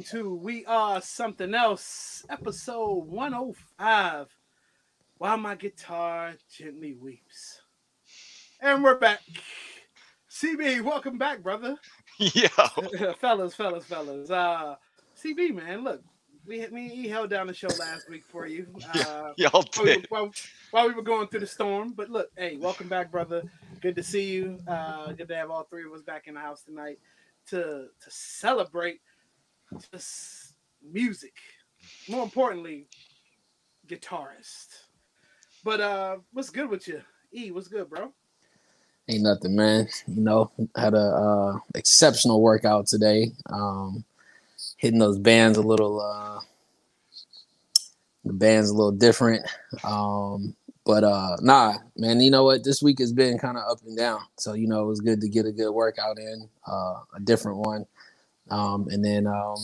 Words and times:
welcome 0.00 0.18
to 0.18 0.34
We 0.34 0.64
Are 0.64 1.02
Something 1.02 1.54
Else, 1.54 2.24
episode 2.30 3.06
105. 3.06 4.28
While 5.18 5.36
my 5.36 5.54
guitar 5.56 6.36
gently 6.50 6.94
weeps. 6.94 7.60
And 8.62 8.82
we're 8.82 8.98
back. 8.98 9.20
CB, 10.30 10.80
welcome 10.82 11.18
back, 11.18 11.42
brother. 11.42 11.76
Yo. 12.18 12.48
fellas, 13.20 13.54
fellas, 13.54 13.84
fellas. 13.84 14.30
Uh 14.30 14.76
CB, 15.22 15.54
man, 15.54 15.84
look, 15.84 16.02
we 16.46 16.66
me 16.68 16.88
he 16.88 17.06
held 17.06 17.28
down 17.28 17.48
the 17.48 17.54
show 17.54 17.68
last 17.78 18.08
week 18.08 18.24
for 18.26 18.46
you. 18.46 18.68
Uh 18.94 19.34
Y'all 19.36 19.50
while 19.52 19.84
we, 19.84 19.94
did. 19.96 20.06
while, 20.08 20.32
while 20.70 20.88
we 20.88 20.94
were 20.94 21.02
going 21.02 21.28
through 21.28 21.40
the 21.40 21.46
storm. 21.46 21.92
But 21.92 22.08
look, 22.08 22.30
hey, 22.38 22.56
welcome 22.56 22.88
back, 22.88 23.10
brother. 23.10 23.42
Good 23.82 23.96
to 23.96 24.02
see 24.02 24.30
you. 24.30 24.60
Uh 24.66 25.12
good 25.12 25.28
to 25.28 25.36
have 25.36 25.50
all 25.50 25.64
three 25.64 25.84
of 25.84 25.92
us 25.92 26.02
back 26.02 26.26
in 26.26 26.34
the 26.34 26.40
house 26.40 26.62
tonight 26.62 26.98
to 27.48 27.88
to 28.00 28.10
celebrate 28.10 29.00
just 29.92 30.54
music. 30.82 31.34
More 32.08 32.22
importantly, 32.22 32.86
guitarist. 33.86 34.68
But 35.64 35.80
uh 35.80 36.16
what's 36.32 36.50
good 36.50 36.70
with 36.70 36.88
you? 36.88 37.02
E, 37.32 37.50
what's 37.50 37.68
good, 37.68 37.88
bro? 37.88 38.12
Ain't 39.08 39.22
nothing, 39.22 39.56
man. 39.56 39.88
You 40.06 40.22
know, 40.22 40.50
had 40.76 40.94
a 40.94 40.98
uh, 40.98 41.58
exceptional 41.74 42.40
workout 42.40 42.86
today. 42.86 43.32
Um, 43.48 44.04
hitting 44.76 45.00
those 45.00 45.18
bands 45.18 45.58
a 45.58 45.62
little, 45.62 46.00
uh, 46.00 46.40
the 48.24 48.32
band's 48.32 48.70
a 48.70 48.74
little 48.74 48.92
different. 48.92 49.44
Um, 49.82 50.54
but 50.84 51.02
uh, 51.04 51.36
nah, 51.40 51.74
man. 51.96 52.20
You 52.20 52.30
know 52.30 52.44
what? 52.44 52.62
This 52.62 52.82
week 52.82 53.00
has 53.00 53.12
been 53.12 53.38
kind 53.38 53.56
of 53.56 53.64
up 53.68 53.78
and 53.84 53.96
down. 53.96 54.20
So 54.38 54.52
you 54.54 54.68
know, 54.68 54.82
it 54.84 54.86
was 54.86 55.00
good 55.00 55.20
to 55.20 55.28
get 55.28 55.46
a 55.46 55.52
good 55.52 55.72
workout 55.72 56.18
in, 56.18 56.48
uh, 56.66 57.00
a 57.14 57.20
different 57.22 57.58
one. 57.58 57.86
Um, 58.50 58.88
and 58.90 59.04
then 59.04 59.26
um, 59.26 59.56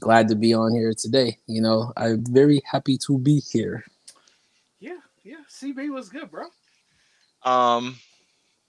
glad 0.00 0.28
to 0.28 0.34
be 0.34 0.52
on 0.54 0.74
here 0.74 0.92
today. 0.96 1.38
You 1.46 1.62
know, 1.62 1.92
I'm 1.96 2.24
very 2.26 2.60
happy 2.70 2.98
to 3.06 3.18
be 3.18 3.40
here. 3.52 3.84
Yeah, 4.80 4.98
yeah. 5.24 5.36
CB 5.48 5.90
was 5.90 6.08
good, 6.08 6.30
bro. 6.30 6.46
Um, 7.44 7.96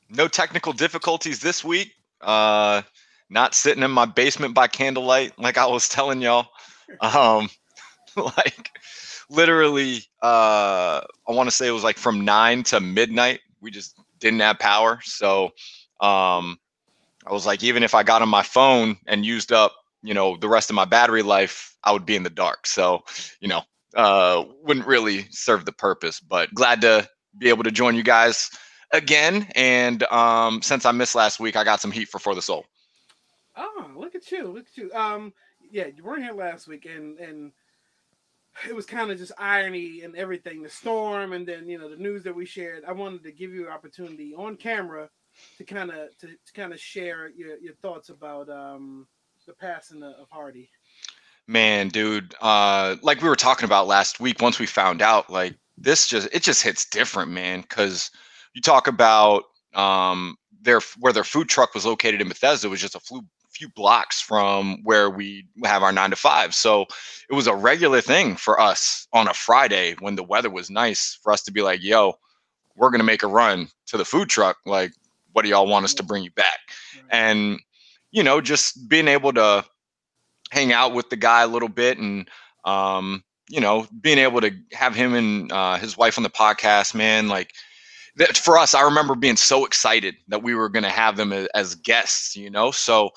no 0.10 0.28
technical 0.28 0.74
difficulties 0.74 1.40
this 1.40 1.64
week. 1.64 1.94
Uh, 2.22 2.84
not 3.30 3.56
sitting 3.56 3.84
in 3.84 3.92
my 3.92 4.06
basement 4.06 4.54
by 4.54 4.68
candlelight 4.68 5.38
like 5.40 5.58
I 5.58 5.66
was 5.66 5.90
telling 5.90 6.22
y'all. 6.22 6.48
Um, 7.02 7.50
like 8.16 8.70
literally, 9.30 10.04
uh, 10.22 11.02
I 11.28 11.32
want 11.32 11.50
to 11.50 11.56
say 11.56 11.68
it 11.68 11.72
was 11.72 11.84
like 11.84 11.98
from 11.98 12.24
nine 12.24 12.64
to 12.64 12.80
midnight. 12.80 13.40
We 13.62 13.72
just 13.72 14.00
didn't 14.20 14.42
have 14.42 14.60
power, 14.60 15.00
so 15.04 15.52
um, 16.00 16.60
I 17.26 17.34
was 17.34 17.46
like, 17.46 17.64
even 17.64 17.84
if 17.84 17.96
I 17.96 18.04
got 18.04 18.22
on 18.22 18.30
my 18.30 18.44
phone 18.44 18.98
and 19.08 19.26
used 19.26 19.52
up, 19.52 19.74
you 20.02 20.14
know, 20.14 20.38
the 20.38 20.50
rest 20.50 20.70
of 20.70 20.76
my 20.76 20.86
battery 20.86 21.22
life, 21.22 21.76
I 21.84 21.92
would 21.92 22.06
be 22.06 22.16
in 22.16 22.24
the 22.24 22.30
dark. 22.30 22.68
So, 22.68 23.04
you 23.40 23.48
know, 23.48 23.62
uh, 23.96 24.44
wouldn't 24.62 24.86
really 24.86 25.28
serve 25.30 25.66
the 25.66 25.72
purpose. 25.72 26.20
But 26.20 26.54
glad 26.54 26.82
to 26.82 27.08
be 27.38 27.50
able 27.50 27.64
to 27.64 27.72
join 27.72 27.96
you 27.96 28.04
guys 28.04 28.50
again. 28.92 29.48
And 29.56 30.04
um, 30.04 30.62
since 30.62 30.86
I 30.86 30.92
missed 30.92 31.16
last 31.16 31.40
week, 31.40 31.56
I 31.56 31.64
got 31.64 31.82
some 31.82 31.92
heat 31.92 32.10
for 32.10 32.20
For 32.20 32.36
the 32.36 32.42
Soul. 32.42 32.66
Oh, 33.56 33.92
look 33.96 34.16
at 34.16 34.32
you, 34.32 34.48
look 34.48 34.66
at 34.68 34.78
you. 34.78 34.92
Um, 34.94 35.34
yeah, 35.72 35.88
you 35.96 36.04
weren't 36.04 36.24
here 36.24 36.34
last 36.34 36.68
week, 36.68 36.86
and 36.86 37.20
and 37.20 37.52
it 38.68 38.76
was 38.76 38.86
kind 38.86 39.12
of 39.12 39.18
just 39.18 39.32
irony 39.38 40.02
and 40.02 40.16
everything, 40.16 40.62
the 40.62 40.70
storm, 40.70 41.34
and 41.34 41.48
then 41.48 41.68
you 41.68 41.78
know 41.78 41.90
the 41.90 41.96
news 41.98 42.24
that 42.24 42.36
we 42.36 42.46
shared. 42.46 42.84
I 42.86 42.94
wanted 42.94 43.24
to 43.24 43.32
give 43.32 43.52
you 43.52 43.68
an 43.68 43.72
opportunity 43.72 44.34
on 44.36 44.58
camera 44.58 45.10
to 45.58 45.64
kind 45.64 45.92
of 45.92 46.18
to, 46.20 46.28
to 46.28 46.54
kind 46.54 46.74
of 46.74 46.80
share 46.80 47.30
your, 47.36 47.58
your 47.60 47.74
thoughts 47.76 48.10
about 48.10 48.50
um 48.50 49.08
the 49.46 49.54
passing 49.54 50.04
of 50.04 50.28
Hardy. 50.30 50.70
Man, 51.48 51.90
dude, 51.90 52.34
uh, 52.42 52.96
like 53.02 53.22
we 53.22 53.28
were 53.28 53.36
talking 53.36 53.66
about 53.66 53.88
last 53.88 54.20
week, 54.20 54.42
once 54.42 54.60
we 54.60 54.66
found 54.66 55.02
out, 55.02 55.30
like 55.30 55.56
this 55.78 56.08
just 56.08 56.30
it 56.32 56.44
just 56.44 56.64
hits 56.64 56.86
different, 56.90 57.32
man. 57.32 57.62
Because 57.62 58.10
you 58.54 58.62
talk 58.62 58.88
about 58.88 59.44
um, 59.74 60.38
their 60.62 60.80
where 61.00 61.14
their 61.14 61.26
food 61.26 61.50
truck 61.50 61.74
was 61.74 61.86
located 61.86 62.22
in 62.22 62.30
Bethesda 62.30 62.70
was 62.70 62.80
just 62.80 62.96
a 62.96 63.00
few 63.02 63.22
few 63.52 63.70
blocks 63.76 64.20
from 64.20 64.80
where 64.84 65.10
we 65.10 65.46
have 65.64 65.84
our 65.84 65.92
nine 65.92 66.10
to 66.10 66.16
five. 66.16 66.56
So 66.56 66.86
it 67.30 67.36
was 67.36 67.48
a 67.48 67.56
regular 67.56 68.02
thing 68.02 68.36
for 68.36 68.60
us 68.60 69.08
on 69.14 69.28
a 69.28 69.34
Friday 69.34 69.96
when 70.00 70.16
the 70.16 70.24
weather 70.24 70.50
was 70.50 70.70
nice 70.70 71.20
for 71.22 71.34
us 71.34 71.44
to 71.44 71.52
be 71.52 71.62
like, 71.62 71.84
"Yo, 71.84 72.14
we're 72.76 72.90
gonna 72.90 73.04
make 73.04 73.24
a 73.24 73.28
run 73.28 73.68
to 73.88 73.98
the 73.98 74.06
food 74.06 74.30
truck. 74.30 74.58
Like, 74.66 74.94
what 75.34 75.44
do 75.44 75.50
y'all 75.50 75.68
want 75.68 75.86
us 75.86 75.94
to 75.96 76.04
bring 76.04 76.24
you 76.24 76.32
back?" 76.32 76.60
And 77.10 77.60
you 78.12 78.24
know, 78.24 78.42
just 78.42 78.88
being 78.88 79.08
able 79.08 79.34
to 79.34 79.66
hang 80.52 80.72
out 80.72 80.94
with 80.94 81.10
the 81.10 81.16
guy 81.18 81.42
a 81.42 81.48
little 81.48 81.70
bit 81.70 81.98
and 81.98 82.30
um, 82.66 83.24
you 83.50 83.60
know, 83.60 83.86
being 84.02 84.20
able 84.20 84.42
to 84.42 84.52
have 84.72 84.96
him 84.96 85.14
and 85.14 85.52
uh, 85.52 85.78
his 85.78 85.98
wife 85.98 86.18
on 86.18 86.24
the 86.24 86.30
podcast, 86.30 86.96
man, 86.96 87.28
like 87.28 87.54
that 88.16 88.38
for 88.38 88.58
us, 88.58 88.74
I 88.74 88.82
remember 88.82 89.16
being 89.16 89.36
so 89.36 89.66
excited 89.66 90.16
that 90.28 90.44
we 90.44 90.56
were 90.56 90.70
going 90.70 90.84
to 90.84 90.90
have 90.90 91.18
them 91.18 91.34
as, 91.34 91.48
as 91.54 91.76
guests, 91.76 92.36
you 92.36 92.50
know. 92.50 92.72
So 92.72 93.10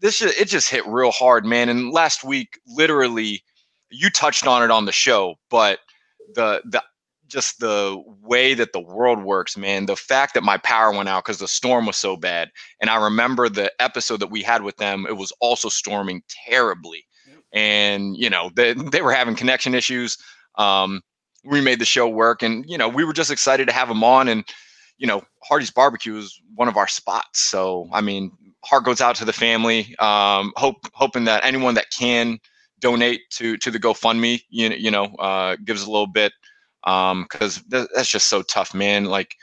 this 0.00 0.22
it 0.22 0.48
just 0.48 0.70
hit 0.70 0.86
real 0.86 1.10
hard, 1.10 1.44
man. 1.44 1.68
And 1.68 1.90
last 1.90 2.24
week, 2.24 2.60
literally, 2.66 3.42
you 3.90 4.10
touched 4.10 4.46
on 4.46 4.62
it 4.62 4.70
on 4.70 4.84
the 4.84 4.92
show, 4.92 5.36
but 5.50 5.80
the 6.34 6.62
the 6.64 6.82
just 7.34 7.60
the 7.60 8.02
way 8.22 8.54
that 8.54 8.72
the 8.72 8.80
world 8.80 9.22
works, 9.22 9.56
man. 9.58 9.86
The 9.86 9.96
fact 9.96 10.32
that 10.34 10.42
my 10.42 10.56
power 10.58 10.92
went 10.92 11.08
out 11.08 11.24
because 11.24 11.38
the 11.38 11.48
storm 11.48 11.84
was 11.86 11.96
so 11.96 12.16
bad, 12.16 12.50
and 12.80 12.88
I 12.88 13.02
remember 13.04 13.48
the 13.50 13.70
episode 13.80 14.20
that 14.20 14.30
we 14.30 14.42
had 14.42 14.62
with 14.62 14.76
them. 14.78 15.04
It 15.06 15.16
was 15.18 15.32
also 15.40 15.68
storming 15.68 16.22
terribly, 16.28 17.04
Yep. 17.28 17.38
and 17.52 18.16
you 18.16 18.30
know 18.30 18.50
they 18.54 18.72
they 18.92 19.02
were 19.02 19.12
having 19.12 19.34
connection 19.34 19.74
issues. 19.74 20.16
Um, 20.56 21.02
we 21.44 21.60
made 21.60 21.80
the 21.80 21.84
show 21.84 22.08
work, 22.08 22.42
and 22.42 22.64
you 22.68 22.78
know 22.78 22.88
we 22.88 23.04
were 23.04 23.12
just 23.12 23.30
excited 23.30 23.66
to 23.68 23.74
have 23.74 23.88
them 23.88 24.04
on, 24.04 24.28
and 24.28 24.44
you 24.96 25.06
know 25.06 25.22
Hardy's 25.42 25.70
Barbecue 25.72 26.16
is 26.16 26.40
one 26.54 26.68
of 26.68 26.76
our 26.76 26.88
spots. 26.88 27.40
So 27.40 27.88
I 27.92 28.00
mean, 28.00 28.30
heart 28.64 28.84
goes 28.84 29.00
out 29.00 29.16
to 29.16 29.24
the 29.24 29.32
family. 29.32 29.94
Um, 29.98 30.52
hope 30.56 30.76
hoping 30.94 31.24
that 31.24 31.44
anyone 31.44 31.74
that 31.74 31.90
can 31.90 32.38
donate 32.80 33.22
to 33.30 33.56
to 33.58 33.70
the 33.70 33.80
GoFundMe, 33.80 34.42
you 34.50 34.68
know, 34.68 34.76
you 34.76 34.90
know, 34.90 35.04
uh, 35.18 35.56
gives 35.64 35.82
a 35.82 35.90
little 35.90 36.06
bit 36.06 36.32
um 36.86 37.26
because 37.30 37.62
th- 37.70 37.88
that's 37.94 38.10
just 38.10 38.28
so 38.28 38.42
tough 38.42 38.74
man 38.74 39.04
like 39.04 39.36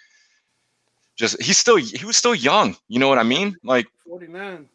just 1.18 1.42
he's 1.42 1.58
still 1.58 1.78
he 1.78 2.06
was 2.06 2.18
still 2.18 2.36
young 2.36 2.76
you 2.88 3.00
know 3.00 3.08
what 3.08 3.18
i 3.20 3.24
mean 3.24 3.56
like 3.64 3.88
Forty 4.06 4.28
nine. 4.28 4.68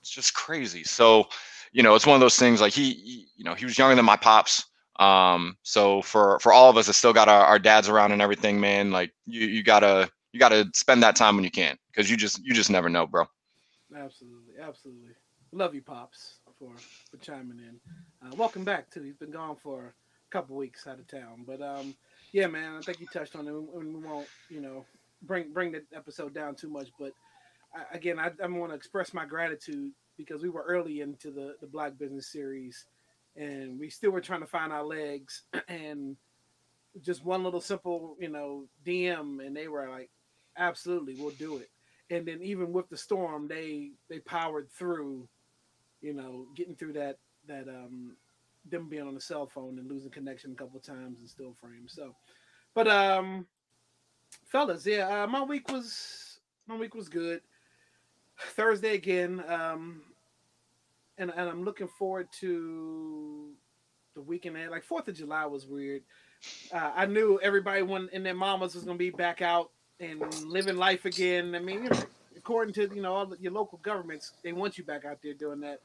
it's 0.00 0.10
just 0.10 0.34
crazy 0.34 0.84
so 0.84 1.26
you 1.72 1.82
know 1.82 1.94
it's 1.94 2.06
one 2.06 2.14
of 2.14 2.20
those 2.20 2.36
things 2.38 2.60
like 2.60 2.72
he, 2.72 2.92
he 2.92 3.26
you 3.36 3.44
know 3.44 3.54
he 3.54 3.64
was 3.64 3.78
younger 3.78 3.94
than 3.94 4.04
my 4.04 4.16
pops 4.16 4.64
um 4.98 5.56
so 5.62 6.02
for 6.02 6.38
for 6.40 6.52
all 6.52 6.70
of 6.70 6.76
us 6.76 6.86
that 6.86 6.94
still 6.94 7.12
got 7.12 7.28
our, 7.28 7.44
our 7.44 7.58
dads 7.58 7.88
around 7.88 8.12
and 8.12 8.22
everything 8.22 8.60
man 8.60 8.90
like 8.90 9.12
you 9.26 9.46
you 9.46 9.62
gotta 9.62 10.08
you 10.32 10.40
gotta 10.40 10.68
spend 10.74 11.02
that 11.02 11.16
time 11.16 11.34
when 11.36 11.44
you 11.44 11.50
can 11.50 11.76
because 11.90 12.10
you 12.10 12.16
just 12.16 12.44
you 12.44 12.54
just 12.54 12.70
never 12.70 12.88
know 12.88 13.06
bro 13.06 13.24
Absolutely, 13.94 14.54
absolutely. 14.60 15.10
Love 15.52 15.74
you, 15.74 15.82
pops, 15.82 16.38
for 16.58 16.72
for 17.10 17.16
chiming 17.18 17.58
in. 17.58 17.80
Uh, 18.22 18.34
welcome 18.36 18.64
back 18.64 18.90
too. 18.90 19.02
He's 19.02 19.16
been 19.16 19.30
gone 19.30 19.56
for 19.56 19.86
a 19.86 20.30
couple 20.30 20.56
weeks 20.56 20.86
out 20.86 20.98
of 20.98 21.06
town, 21.08 21.44
but 21.46 21.60
um, 21.60 21.94
yeah, 22.32 22.46
man. 22.46 22.76
I 22.76 22.80
think 22.80 23.00
you 23.00 23.06
touched 23.12 23.36
on 23.36 23.46
it, 23.46 23.52
and 23.52 23.94
we 23.94 24.00
won't, 24.00 24.28
you 24.48 24.60
know, 24.60 24.84
bring 25.22 25.52
bring 25.52 25.72
the 25.72 25.82
episode 25.94 26.34
down 26.34 26.54
too 26.54 26.68
much. 26.68 26.88
But 26.98 27.12
I, 27.74 27.96
again, 27.96 28.18
I, 28.18 28.30
I 28.42 28.46
want 28.46 28.72
to 28.72 28.76
express 28.76 29.14
my 29.14 29.24
gratitude 29.24 29.92
because 30.16 30.42
we 30.42 30.50
were 30.50 30.62
early 30.62 31.00
into 31.00 31.30
the 31.30 31.56
the 31.60 31.66
Black 31.66 31.98
Business 31.98 32.26
series, 32.26 32.86
and 33.36 33.78
we 33.78 33.90
still 33.90 34.10
were 34.10 34.20
trying 34.20 34.40
to 34.40 34.46
find 34.46 34.72
our 34.72 34.84
legs, 34.84 35.42
and 35.68 36.16
just 37.02 37.24
one 37.24 37.44
little 37.44 37.60
simple, 37.60 38.16
you 38.18 38.28
know, 38.28 38.64
DM, 38.84 39.44
and 39.46 39.56
they 39.56 39.68
were 39.68 39.88
like, 39.88 40.10
absolutely, 40.56 41.14
we'll 41.18 41.30
do 41.30 41.58
it 41.58 41.70
and 42.10 42.26
then 42.26 42.40
even 42.42 42.72
with 42.72 42.88
the 42.88 42.96
storm 42.96 43.48
they 43.48 43.92
they 44.08 44.18
powered 44.18 44.70
through 44.70 45.28
you 46.00 46.12
know 46.12 46.46
getting 46.54 46.74
through 46.74 46.92
that 46.92 47.18
that 47.46 47.68
um 47.68 48.16
them 48.68 48.88
being 48.88 49.06
on 49.06 49.14
the 49.14 49.20
cell 49.20 49.46
phone 49.46 49.78
and 49.78 49.88
losing 49.88 50.10
connection 50.10 50.52
a 50.52 50.54
couple 50.54 50.78
times 50.80 51.20
and 51.20 51.28
still 51.28 51.54
frame 51.60 51.86
so 51.86 52.14
but 52.74 52.86
um 52.88 53.46
fellas 54.46 54.86
yeah 54.86 55.22
uh, 55.22 55.26
my 55.26 55.42
week 55.42 55.70
was 55.70 56.40
my 56.66 56.76
week 56.76 56.94
was 56.94 57.08
good 57.08 57.40
thursday 58.54 58.94
again 58.94 59.42
um 59.48 60.02
and, 61.18 61.30
and 61.30 61.48
i'm 61.48 61.64
looking 61.64 61.88
forward 61.88 62.28
to 62.38 63.50
the 64.14 64.20
weekend 64.20 64.56
like 64.70 64.84
fourth 64.84 65.08
of 65.08 65.16
july 65.16 65.46
was 65.46 65.66
weird 65.66 66.02
uh, 66.72 66.92
i 66.94 67.06
knew 67.06 67.40
everybody 67.42 67.82
when 67.82 68.08
in 68.12 68.22
their 68.22 68.34
mamas 68.34 68.74
was 68.74 68.84
gonna 68.84 68.98
be 68.98 69.10
back 69.10 69.40
out 69.42 69.70
and 70.00 70.22
living 70.44 70.76
life 70.76 71.04
again. 71.04 71.54
I 71.54 71.58
mean, 71.58 71.84
you 71.84 71.90
know, 71.90 72.02
according 72.36 72.74
to 72.74 72.90
you 72.94 73.02
know 73.02 73.14
all 73.14 73.32
your 73.38 73.52
local 73.52 73.78
governments, 73.82 74.32
they 74.42 74.52
want 74.52 74.78
you 74.78 74.84
back 74.84 75.04
out 75.04 75.18
there 75.22 75.34
doing 75.34 75.60
that. 75.60 75.80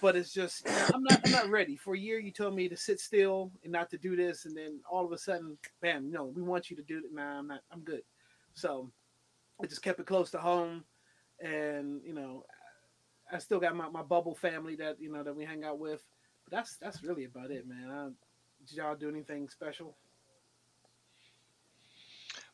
But 0.00 0.16
it's 0.16 0.32
just 0.32 0.66
I'm 0.92 1.02
not 1.02 1.20
I'm 1.24 1.30
not 1.30 1.48
ready. 1.50 1.76
For 1.76 1.94
a 1.94 1.98
year, 1.98 2.18
you 2.18 2.32
told 2.32 2.54
me 2.54 2.68
to 2.68 2.76
sit 2.76 3.00
still 3.00 3.52
and 3.62 3.72
not 3.72 3.90
to 3.90 3.98
do 3.98 4.16
this, 4.16 4.44
and 4.44 4.56
then 4.56 4.80
all 4.90 5.04
of 5.04 5.12
a 5.12 5.18
sudden, 5.18 5.56
bam, 5.80 6.10
no, 6.10 6.24
we 6.26 6.42
want 6.42 6.70
you 6.70 6.76
to 6.76 6.82
do 6.82 6.98
it. 6.98 7.04
Nah, 7.12 7.38
I'm 7.38 7.48
not. 7.48 7.60
I'm 7.72 7.80
good. 7.80 8.02
So 8.54 8.90
I 9.62 9.66
just 9.66 9.82
kept 9.82 10.00
it 10.00 10.06
close 10.06 10.30
to 10.32 10.38
home, 10.38 10.84
and 11.40 12.00
you 12.04 12.14
know, 12.14 12.44
I 13.32 13.38
still 13.38 13.60
got 13.60 13.76
my, 13.76 13.88
my 13.88 14.02
bubble 14.02 14.34
family 14.34 14.76
that 14.76 15.00
you 15.00 15.10
know 15.12 15.22
that 15.22 15.34
we 15.36 15.44
hang 15.44 15.64
out 15.64 15.78
with. 15.78 16.04
But 16.44 16.52
that's 16.56 16.76
that's 16.76 17.02
really 17.02 17.24
about 17.24 17.50
it, 17.50 17.66
man. 17.66 17.90
I, 17.90 18.08
did 18.66 18.76
y'all 18.76 18.96
do 18.96 19.08
anything 19.08 19.48
special? 19.48 19.96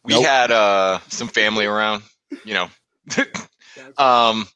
We 0.04 0.20
Nope. 0.20 0.22
had 0.22 0.50
uh 0.50 0.98
some 1.08 1.28
family 1.28 1.66
around, 1.66 2.02
you 2.44 2.54
know. 2.54 2.68
Um 3.96 4.46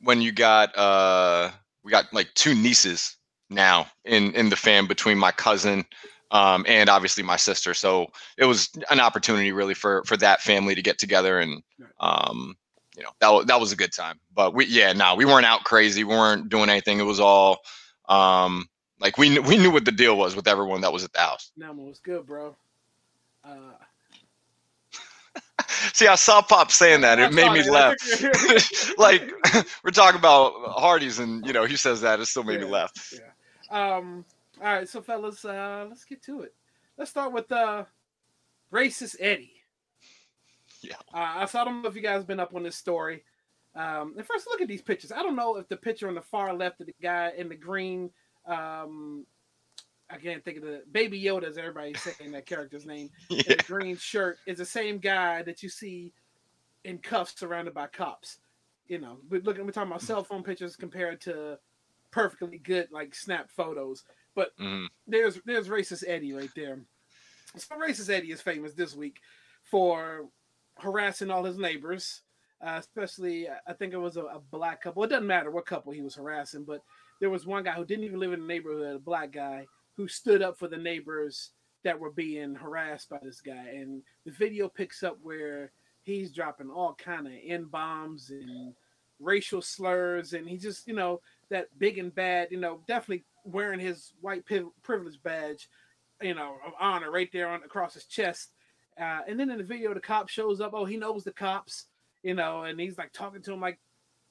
when 0.00 0.20
you 0.20 0.32
got 0.32 0.76
uh 0.76 1.50
we 1.84 1.90
got 1.90 2.12
like 2.12 2.32
two 2.34 2.54
nieces 2.54 3.16
now 3.50 3.86
in 4.04 4.34
in 4.34 4.48
the 4.48 4.56
fam 4.56 4.86
between 4.86 5.18
my 5.18 5.30
cousin 5.30 5.84
um 6.30 6.64
and 6.66 6.88
obviously 6.88 7.22
my 7.22 7.36
sister. 7.36 7.74
So 7.74 8.06
it 8.38 8.46
was 8.46 8.70
an 8.90 9.00
opportunity 9.00 9.52
really 9.52 9.74
for 9.74 10.02
for 10.04 10.16
that 10.16 10.40
family 10.40 10.74
to 10.74 10.82
get 10.82 10.98
together 10.98 11.38
and 11.38 11.62
um 12.00 12.56
you 12.96 13.02
know 13.02 13.10
that 13.20 13.28
was 13.28 13.46
that 13.46 13.60
was 13.60 13.72
a 13.72 13.76
good 13.76 13.92
time. 13.92 14.18
But 14.34 14.54
we 14.54 14.66
yeah 14.66 14.92
no 14.92 15.14
we 15.14 15.24
weren't 15.24 15.46
out 15.46 15.64
crazy. 15.64 16.04
We 16.04 16.14
weren't 16.14 16.48
doing 16.48 16.70
anything. 16.70 16.98
It 16.98 17.04
was 17.04 17.20
all 17.20 17.58
um 18.08 18.66
like 18.98 19.18
we 19.18 19.38
we 19.38 19.56
knew 19.56 19.70
what 19.70 19.84
the 19.84 19.92
deal 19.92 20.16
was 20.16 20.34
with 20.34 20.48
everyone 20.48 20.80
that 20.80 20.92
was 20.92 21.04
at 21.04 21.12
the 21.12 21.20
house. 21.20 21.52
No 21.56 21.66
Nama 21.66 21.82
was 21.82 22.00
good, 22.00 22.26
bro. 22.26 22.56
Uh, 23.44 23.74
see 25.92 26.06
i 26.06 26.14
saw 26.14 26.40
pop 26.42 26.70
saying 26.70 27.00
that 27.00 27.18
it 27.18 27.32
made 27.32 27.52
me 27.52 27.68
laugh 27.70 27.94
like 28.98 29.22
we're 29.84 29.90
talking 29.90 30.18
about 30.18 30.52
Hardee's, 30.78 31.18
and 31.18 31.46
you 31.46 31.52
know 31.52 31.64
he 31.64 31.76
says 31.76 32.00
that 32.00 32.20
it 32.20 32.26
still 32.26 32.44
made 32.44 32.60
me 32.60 32.66
Yeah. 32.66 32.72
laugh. 32.72 32.92
Um, 33.70 34.24
all 34.60 34.72
right, 34.74 34.88
so 34.88 35.00
fellas, 35.02 35.44
uh, 35.44 35.86
let's 35.88 36.04
get 36.04 36.22
to 36.24 36.42
it. 36.42 36.54
Let's 36.96 37.10
start 37.10 37.32
with 37.32 37.50
uh, 37.50 37.84
racist 38.72 39.16
Eddie. 39.20 39.52
Yeah. 40.82 40.96
Uh, 41.12 41.46
I 41.52 41.64
don't 41.64 41.82
know 41.82 41.88
if 41.88 41.96
you 41.96 42.02
guys 42.02 42.18
have 42.18 42.26
been 42.26 42.40
up 42.40 42.54
on 42.54 42.62
this 42.62 42.76
story. 42.76 43.24
Um, 43.74 44.14
and 44.16 44.26
first, 44.26 44.46
look 44.46 44.60
at 44.60 44.68
these 44.68 44.82
pictures. 44.82 45.10
I 45.10 45.22
don't 45.22 45.34
know 45.36 45.56
if 45.56 45.68
the 45.68 45.76
picture 45.76 46.08
on 46.08 46.14
the 46.14 46.22
far 46.22 46.54
left 46.54 46.80
of 46.80 46.86
the 46.86 46.94
guy 47.02 47.32
in 47.36 47.48
the 47.48 47.56
green, 47.56 48.10
um, 48.46 49.26
I 50.14 50.18
can't 50.18 50.44
think 50.44 50.58
of 50.58 50.62
the 50.62 50.82
Baby 50.92 51.20
Yoda, 51.22 51.44
as 51.44 51.58
everybody's 51.58 52.00
saying 52.00 52.30
that 52.32 52.46
character's 52.46 52.86
name, 52.86 53.10
in 53.30 53.36
Yeah. 53.38 53.42
the 53.48 53.56
green 53.66 53.96
shirt 53.96 54.38
is 54.46 54.58
the 54.58 54.64
same 54.64 54.98
guy 54.98 55.42
that 55.42 55.62
you 55.62 55.68
see 55.68 56.12
in 56.84 56.98
cuffs 56.98 57.38
surrounded 57.38 57.74
by 57.74 57.88
cops. 57.88 58.38
You 58.86 58.98
know, 59.00 59.18
we're 59.28 59.40
looking, 59.40 59.64
we're 59.64 59.72
talking 59.72 59.90
about 59.90 60.02
cell 60.02 60.22
phone 60.22 60.42
pictures 60.42 60.76
compared 60.76 61.20
to 61.22 61.58
perfectly 62.10 62.58
good 62.58 62.88
like 62.92 63.14
snap 63.14 63.50
photos. 63.50 64.04
Mhm. 64.36 64.86
There's 65.06 65.40
there's 65.44 65.68
racist 65.68 66.04
Eddie 66.06 66.32
right 66.32 66.50
there. 66.54 66.78
So 67.56 67.76
racist 67.76 68.10
Eddie 68.10 68.32
is 68.32 68.40
famous 68.42 68.74
this 68.74 68.94
week 68.94 69.20
for 69.62 70.26
harassing 70.78 71.30
all 71.30 71.44
his 71.44 71.56
neighbors, 71.56 72.22
uh, 72.60 72.76
especially 72.78 73.48
I 73.48 73.72
think 73.72 73.92
it 73.94 73.98
was 73.98 74.16
a, 74.16 74.24
a 74.24 74.40
black 74.50 74.82
couple. 74.82 75.02
It 75.04 75.08
doesn't 75.08 75.26
matter 75.26 75.50
what 75.50 75.66
couple 75.66 75.92
he 75.92 76.02
was 76.02 76.16
harassing, 76.16 76.64
but 76.64 76.82
there 77.20 77.30
was 77.30 77.46
one 77.46 77.62
guy 77.64 77.72
who 77.72 77.84
didn't 77.84 78.04
even 78.04 78.18
live 78.20 78.32
in 78.32 78.40
the 78.40 78.46
neighborhood, 78.46 78.96
a 78.96 78.98
black 78.98 79.30
guy 79.32 79.66
who 79.96 80.08
stood 80.08 80.42
up 80.42 80.58
for 80.58 80.68
the 80.68 80.76
neighbors 80.76 81.50
that 81.84 81.98
were 81.98 82.10
being 82.10 82.54
harassed 82.54 83.10
by 83.10 83.18
this 83.22 83.40
guy. 83.40 83.74
And 83.74 84.02
the 84.24 84.32
video 84.32 84.68
picks 84.68 85.02
up 85.02 85.18
where 85.22 85.70
he's 86.02 86.32
dropping 86.32 86.70
all 86.70 86.94
kind 86.94 87.26
of 87.26 87.32
n 87.44 87.64
bombs 87.64 88.30
and 88.30 88.74
racial 89.20 89.62
slurs, 89.62 90.32
and 90.32 90.48
he 90.48 90.56
just 90.56 90.86
you 90.86 90.94
know 90.94 91.20
that 91.50 91.68
big 91.78 91.98
and 91.98 92.14
bad, 92.14 92.48
you 92.50 92.58
know, 92.58 92.80
definitely 92.86 93.24
wearing 93.44 93.80
his 93.80 94.12
white 94.20 94.44
privilege 94.82 95.22
badge, 95.22 95.68
you 96.20 96.34
know, 96.34 96.56
of 96.66 96.72
honor 96.80 97.10
right 97.10 97.30
there 97.32 97.48
on 97.48 97.62
across 97.62 97.94
his 97.94 98.04
chest. 98.04 98.50
Uh, 98.98 99.20
and 99.28 99.38
then 99.38 99.50
in 99.50 99.58
the 99.58 99.64
video, 99.64 99.92
the 99.92 100.00
cop 100.00 100.28
shows 100.28 100.60
up. 100.60 100.72
Oh, 100.74 100.84
he 100.84 100.96
knows 100.96 101.24
the 101.24 101.32
cops, 101.32 101.86
you 102.22 102.34
know, 102.34 102.62
and 102.62 102.80
he's 102.80 102.96
like 102.96 103.12
talking 103.12 103.42
to 103.42 103.52
him 103.52 103.60
like, 103.60 103.78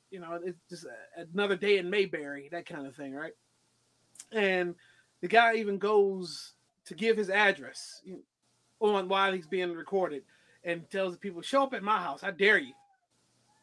you 0.09 0.19
know, 0.19 0.39
it's 0.43 0.59
just 0.69 0.85
another 1.33 1.55
day 1.55 1.77
in 1.77 1.89
Mayberry, 1.89 2.49
that 2.51 2.65
kind 2.65 2.87
of 2.87 2.95
thing, 2.95 3.13
right? 3.13 3.33
And 4.31 4.75
the 5.23 5.29
guy 5.29 5.55
even 5.55 5.77
goes 5.77 6.51
to 6.85 6.93
give 6.93 7.15
his 7.15 7.29
address 7.29 8.01
on 8.81 9.07
while 9.07 9.31
he's 9.31 9.47
being 9.47 9.71
recorded 9.71 10.23
and 10.65 10.89
tells 10.89 11.13
the 11.13 11.17
people, 11.17 11.41
"Show 11.41 11.63
up 11.63 11.73
at 11.73 11.81
my 11.81 11.97
house. 11.97 12.23
I 12.23 12.31
dare 12.31 12.57
you." 12.57 12.73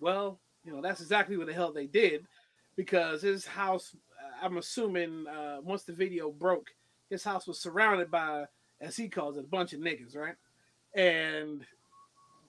Well, 0.00 0.40
you 0.64 0.72
know, 0.72 0.80
that's 0.80 1.02
exactly 1.02 1.36
what 1.36 1.48
the 1.48 1.52
hell 1.52 1.70
they 1.70 1.86
did 1.86 2.26
because 2.76 3.20
his 3.20 3.46
house. 3.46 3.94
I'm 4.42 4.56
assuming 4.56 5.26
uh, 5.26 5.58
once 5.62 5.82
the 5.82 5.92
video 5.92 6.30
broke, 6.30 6.70
his 7.10 7.22
house 7.22 7.46
was 7.46 7.60
surrounded 7.60 8.10
by, 8.10 8.46
as 8.80 8.96
he 8.96 9.10
calls 9.10 9.36
it, 9.36 9.44
a 9.44 9.48
bunch 9.48 9.74
of 9.74 9.80
niggas, 9.80 10.16
right? 10.16 10.36
And 10.94 11.66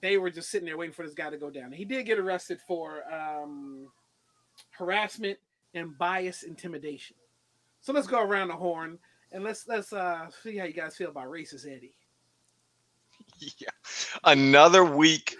they 0.00 0.16
were 0.16 0.30
just 0.30 0.48
sitting 0.50 0.64
there 0.64 0.78
waiting 0.78 0.94
for 0.94 1.04
this 1.04 1.12
guy 1.12 1.28
to 1.28 1.36
go 1.36 1.50
down. 1.50 1.70
He 1.72 1.84
did 1.84 2.06
get 2.06 2.18
arrested 2.18 2.60
for 2.66 3.02
um, 3.12 3.88
harassment 4.70 5.38
and 5.74 5.98
bias 5.98 6.44
intimidation. 6.44 7.16
So 7.82 7.92
let's 7.92 8.06
go 8.06 8.22
around 8.22 8.48
the 8.48 8.54
horn 8.54 8.98
and 9.32 9.42
let's 9.44 9.66
let's 9.66 9.92
uh, 9.92 10.28
see 10.42 10.56
how 10.56 10.64
you 10.64 10.72
guys 10.72 10.96
feel 10.96 11.10
about 11.10 11.26
racist 11.26 11.66
Eddie. 11.66 11.94
Yeah. 13.58 13.70
Another 14.22 14.84
week, 14.84 15.36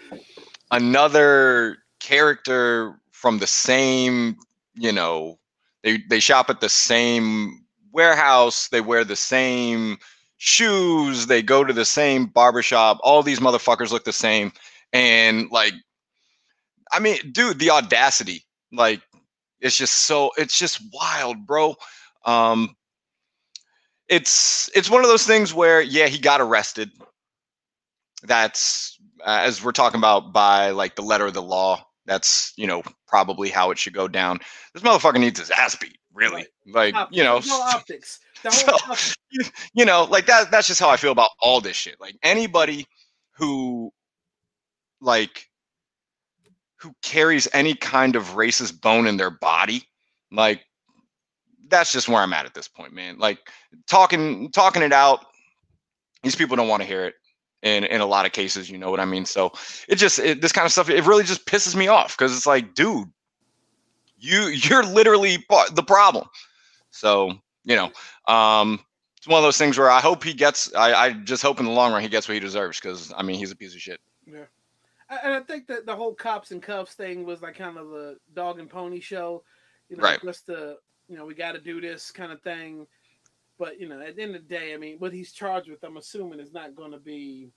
another 0.71 1.77
character 2.01 2.99
from 3.11 3.37
the 3.39 3.47
same, 3.47 4.35
you 4.73 4.91
know, 4.91 5.39
they 5.83 5.99
they 6.09 6.19
shop 6.19 6.49
at 6.49 6.59
the 6.59 6.67
same 6.67 7.63
warehouse, 7.93 8.67
they 8.67 8.81
wear 8.81 9.05
the 9.05 9.15
same 9.15 9.97
shoes, 10.37 11.27
they 11.27 11.41
go 11.41 11.63
to 11.63 11.71
the 11.71 11.85
same 11.85 12.25
barbershop. 12.25 12.99
All 13.03 13.23
these 13.23 13.39
motherfuckers 13.39 13.91
look 13.91 14.03
the 14.03 14.11
same. 14.11 14.51
And 14.91 15.49
like 15.49 15.73
I 16.91 16.99
mean, 16.99 17.19
dude, 17.31 17.59
the 17.59 17.69
audacity. 17.69 18.43
Like 18.73 19.01
it's 19.61 19.77
just 19.77 19.93
so 19.93 20.31
it's 20.37 20.59
just 20.59 20.81
wild, 20.93 21.47
bro. 21.47 21.75
Um 22.25 22.75
it's 24.09 24.69
it's 24.75 24.89
one 24.89 25.01
of 25.03 25.09
those 25.09 25.25
things 25.25 25.53
where 25.53 25.81
yeah, 25.81 26.07
he 26.07 26.19
got 26.19 26.41
arrested. 26.41 26.91
That's 28.23 28.97
uh, 29.25 29.39
as 29.41 29.63
we're 29.63 29.71
talking 29.71 29.99
about 29.99 30.33
by 30.33 30.71
like 30.71 30.95
the 30.95 31.01
letter 31.01 31.25
of 31.25 31.33
the 31.33 31.41
law 31.41 31.85
that's 32.05 32.53
you 32.57 32.67
know 32.67 32.83
probably 33.07 33.49
how 33.49 33.71
it 33.71 33.77
should 33.77 33.93
go 33.93 34.07
down. 34.07 34.39
This 34.73 34.83
motherfucker 34.83 35.19
needs 35.19 35.39
his 35.39 35.51
ass 35.51 35.75
beat 35.75 35.97
really. 36.13 36.45
Like 36.67 36.95
Optics. 36.95 37.17
you 37.17 37.23
know. 37.23 37.39
no 37.45 37.61
optics. 37.61 38.19
So- 38.51 38.75
you 39.73 39.85
know 39.85 40.03
like 40.03 40.25
that 40.25 40.51
that's 40.51 40.67
just 40.67 40.81
how 40.81 40.89
i 40.89 40.97
feel 40.97 41.13
about 41.13 41.29
all 41.41 41.61
this 41.61 41.77
shit. 41.77 41.95
Like 42.01 42.15
anybody 42.23 42.85
who 43.37 43.91
like 44.99 45.47
who 46.81 46.93
carries 47.01 47.47
any 47.53 47.73
kind 47.73 48.17
of 48.17 48.31
racist 48.31 48.81
bone 48.81 49.07
in 49.07 49.15
their 49.15 49.29
body 49.29 49.83
like 50.29 50.65
that's 51.69 51.91
just 51.91 52.07
where 52.09 52.21
i'm 52.21 52.33
at 52.33 52.45
at 52.45 52.53
this 52.53 52.67
point 52.67 52.93
man 52.93 53.17
like 53.17 53.39
talking 53.87 54.49
talking 54.51 54.81
it 54.81 54.93
out 54.93 55.25
these 56.23 56.35
people 56.35 56.55
don't 56.55 56.67
want 56.67 56.81
to 56.81 56.87
hear 56.87 57.05
it 57.05 57.15
in 57.61 57.83
in 57.85 58.01
a 58.01 58.05
lot 58.05 58.25
of 58.25 58.31
cases 58.31 58.69
you 58.69 58.77
know 58.77 58.91
what 58.91 58.99
i 58.99 59.05
mean 59.05 59.25
so 59.25 59.51
it 59.87 59.95
just 59.95 60.19
it, 60.19 60.41
this 60.41 60.51
kind 60.51 60.65
of 60.65 60.71
stuff 60.71 60.89
it 60.89 61.05
really 61.05 61.23
just 61.23 61.45
pisses 61.45 61.75
me 61.75 61.87
off 61.87 62.17
because 62.17 62.35
it's 62.35 62.45
like 62.47 62.73
dude 62.73 63.07
you 64.17 64.47
you're 64.47 64.83
literally 64.83 65.37
part- 65.49 65.75
the 65.75 65.83
problem 65.83 66.27
so 66.91 67.31
you 67.63 67.75
know 67.75 67.91
um 68.33 68.79
it's 69.17 69.27
one 69.27 69.37
of 69.37 69.43
those 69.43 69.57
things 69.57 69.77
where 69.77 69.89
i 69.89 69.99
hope 69.99 70.23
he 70.23 70.33
gets 70.33 70.73
i 70.75 70.93
i 70.93 71.13
just 71.13 71.41
hope 71.41 71.59
in 71.59 71.65
the 71.65 71.71
long 71.71 71.91
run 71.93 72.01
he 72.01 72.09
gets 72.09 72.27
what 72.27 72.33
he 72.33 72.39
deserves 72.39 72.79
because 72.79 73.13
i 73.17 73.23
mean 73.23 73.37
he's 73.37 73.51
a 73.51 73.55
piece 73.55 73.73
of 73.73 73.81
shit 73.81 73.99
Yeah. 74.25 74.45
And 75.23 75.33
I 75.33 75.41
think 75.41 75.67
that 75.67 75.85
the 75.85 75.95
whole 75.95 76.15
cops 76.15 76.49
and 76.51 76.61
cuffs 76.63 76.95
thing 76.95 77.23
was 77.23 77.41
like 77.41 77.55
kind 77.55 77.77
of 77.77 77.91
a 77.93 78.15
dog 78.33 78.57
and 78.57 78.67
pony 78.67 78.99
show, 78.99 79.43
you 79.87 79.97
know, 79.97 80.01
Right. 80.03 80.19
just 80.23 80.47
the 80.47 80.77
you 81.13 81.19
know 81.19 81.25
we 81.27 81.35
got 81.35 81.51
to 81.51 81.59
do 81.59 81.79
this 81.79 82.09
kind 82.09 82.31
of 82.31 82.41
thing. 82.41 82.87
But 83.59 83.79
you 83.79 83.87
know, 83.87 84.01
at 84.01 84.15
the 84.15 84.23
end 84.23 84.35
of 84.35 84.47
the 84.47 84.55
day, 84.55 84.73
I 84.73 84.77
mean, 84.77 84.97
what 84.97 85.13
he's 85.13 85.31
charged 85.31 85.69
with, 85.69 85.83
I'm 85.83 85.97
assuming, 85.97 86.39
is 86.39 86.51
not 86.51 86.75
going 86.75 86.91
to 86.91 86.97
be 86.97 87.51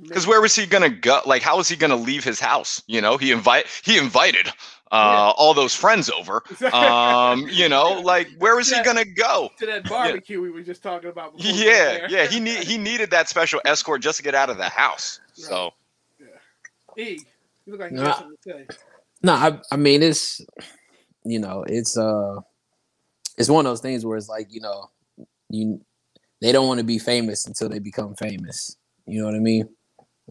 because 0.00 0.28
where 0.28 0.40
was 0.40 0.54
he 0.54 0.66
gonna 0.66 0.90
go 0.90 1.22
like 1.24 1.40
how 1.40 1.56
was 1.56 1.68
he 1.68 1.74
gonna 1.76 1.96
leave 1.96 2.22
his 2.22 2.38
house 2.38 2.82
you 2.86 3.00
know 3.00 3.16
he 3.16 3.32
invite 3.32 3.64
he 3.82 3.96
invited 3.96 4.46
uh 4.92 5.32
all 5.38 5.54
those 5.54 5.74
friends 5.74 6.10
over 6.10 6.42
um 6.74 7.46
you 7.50 7.66
know 7.66 8.02
like 8.02 8.28
where 8.38 8.56
was 8.56 8.68
he 8.68 8.82
gonna 8.82 9.06
go 9.06 9.48
to 9.56 9.64
that 9.64 9.88
barbecue 9.88 10.42
we 10.42 10.50
were 10.50 10.60
just 10.60 10.82
talking 10.82 11.08
about. 11.08 11.34
before 11.34 11.50
yeah 11.50 11.92
there. 11.92 12.10
yeah 12.10 12.26
he 12.26 12.38
need 12.40 12.62
he 12.62 12.76
needed 12.76 13.10
that 13.10 13.30
special 13.30 13.58
escort 13.64 14.02
just 14.02 14.18
to 14.18 14.22
get 14.22 14.34
out 14.34 14.50
of 14.50 14.58
the 14.58 14.68
house 14.68 15.18
so 15.32 15.70
E, 16.98 17.20
you 17.64 17.72
look 17.72 17.80
like 17.80 17.92
you 17.92 17.96
Nah. 17.98 18.12
something 18.12 18.36
to 18.44 18.50
say. 18.50 18.66
No, 19.22 19.32
I 19.34 19.60
I 19.72 19.76
mean 19.76 20.02
it's 20.02 20.40
you 21.30 21.38
know, 21.38 21.64
it's 21.66 21.96
uh 21.96 22.36
it's 23.38 23.50
one 23.50 23.66
of 23.66 23.70
those 23.70 23.80
things 23.80 24.04
where 24.04 24.16
it's 24.16 24.28
like, 24.28 24.48
you 24.50 24.60
know, 24.60 24.90
you 25.50 25.80
they 26.40 26.52
don't 26.52 26.68
want 26.68 26.78
to 26.78 26.84
be 26.84 26.98
famous 26.98 27.46
until 27.46 27.68
they 27.68 27.78
become 27.78 28.14
famous. 28.14 28.76
You 29.06 29.20
know 29.20 29.26
what 29.26 29.34
I 29.34 29.40
mean? 29.40 29.68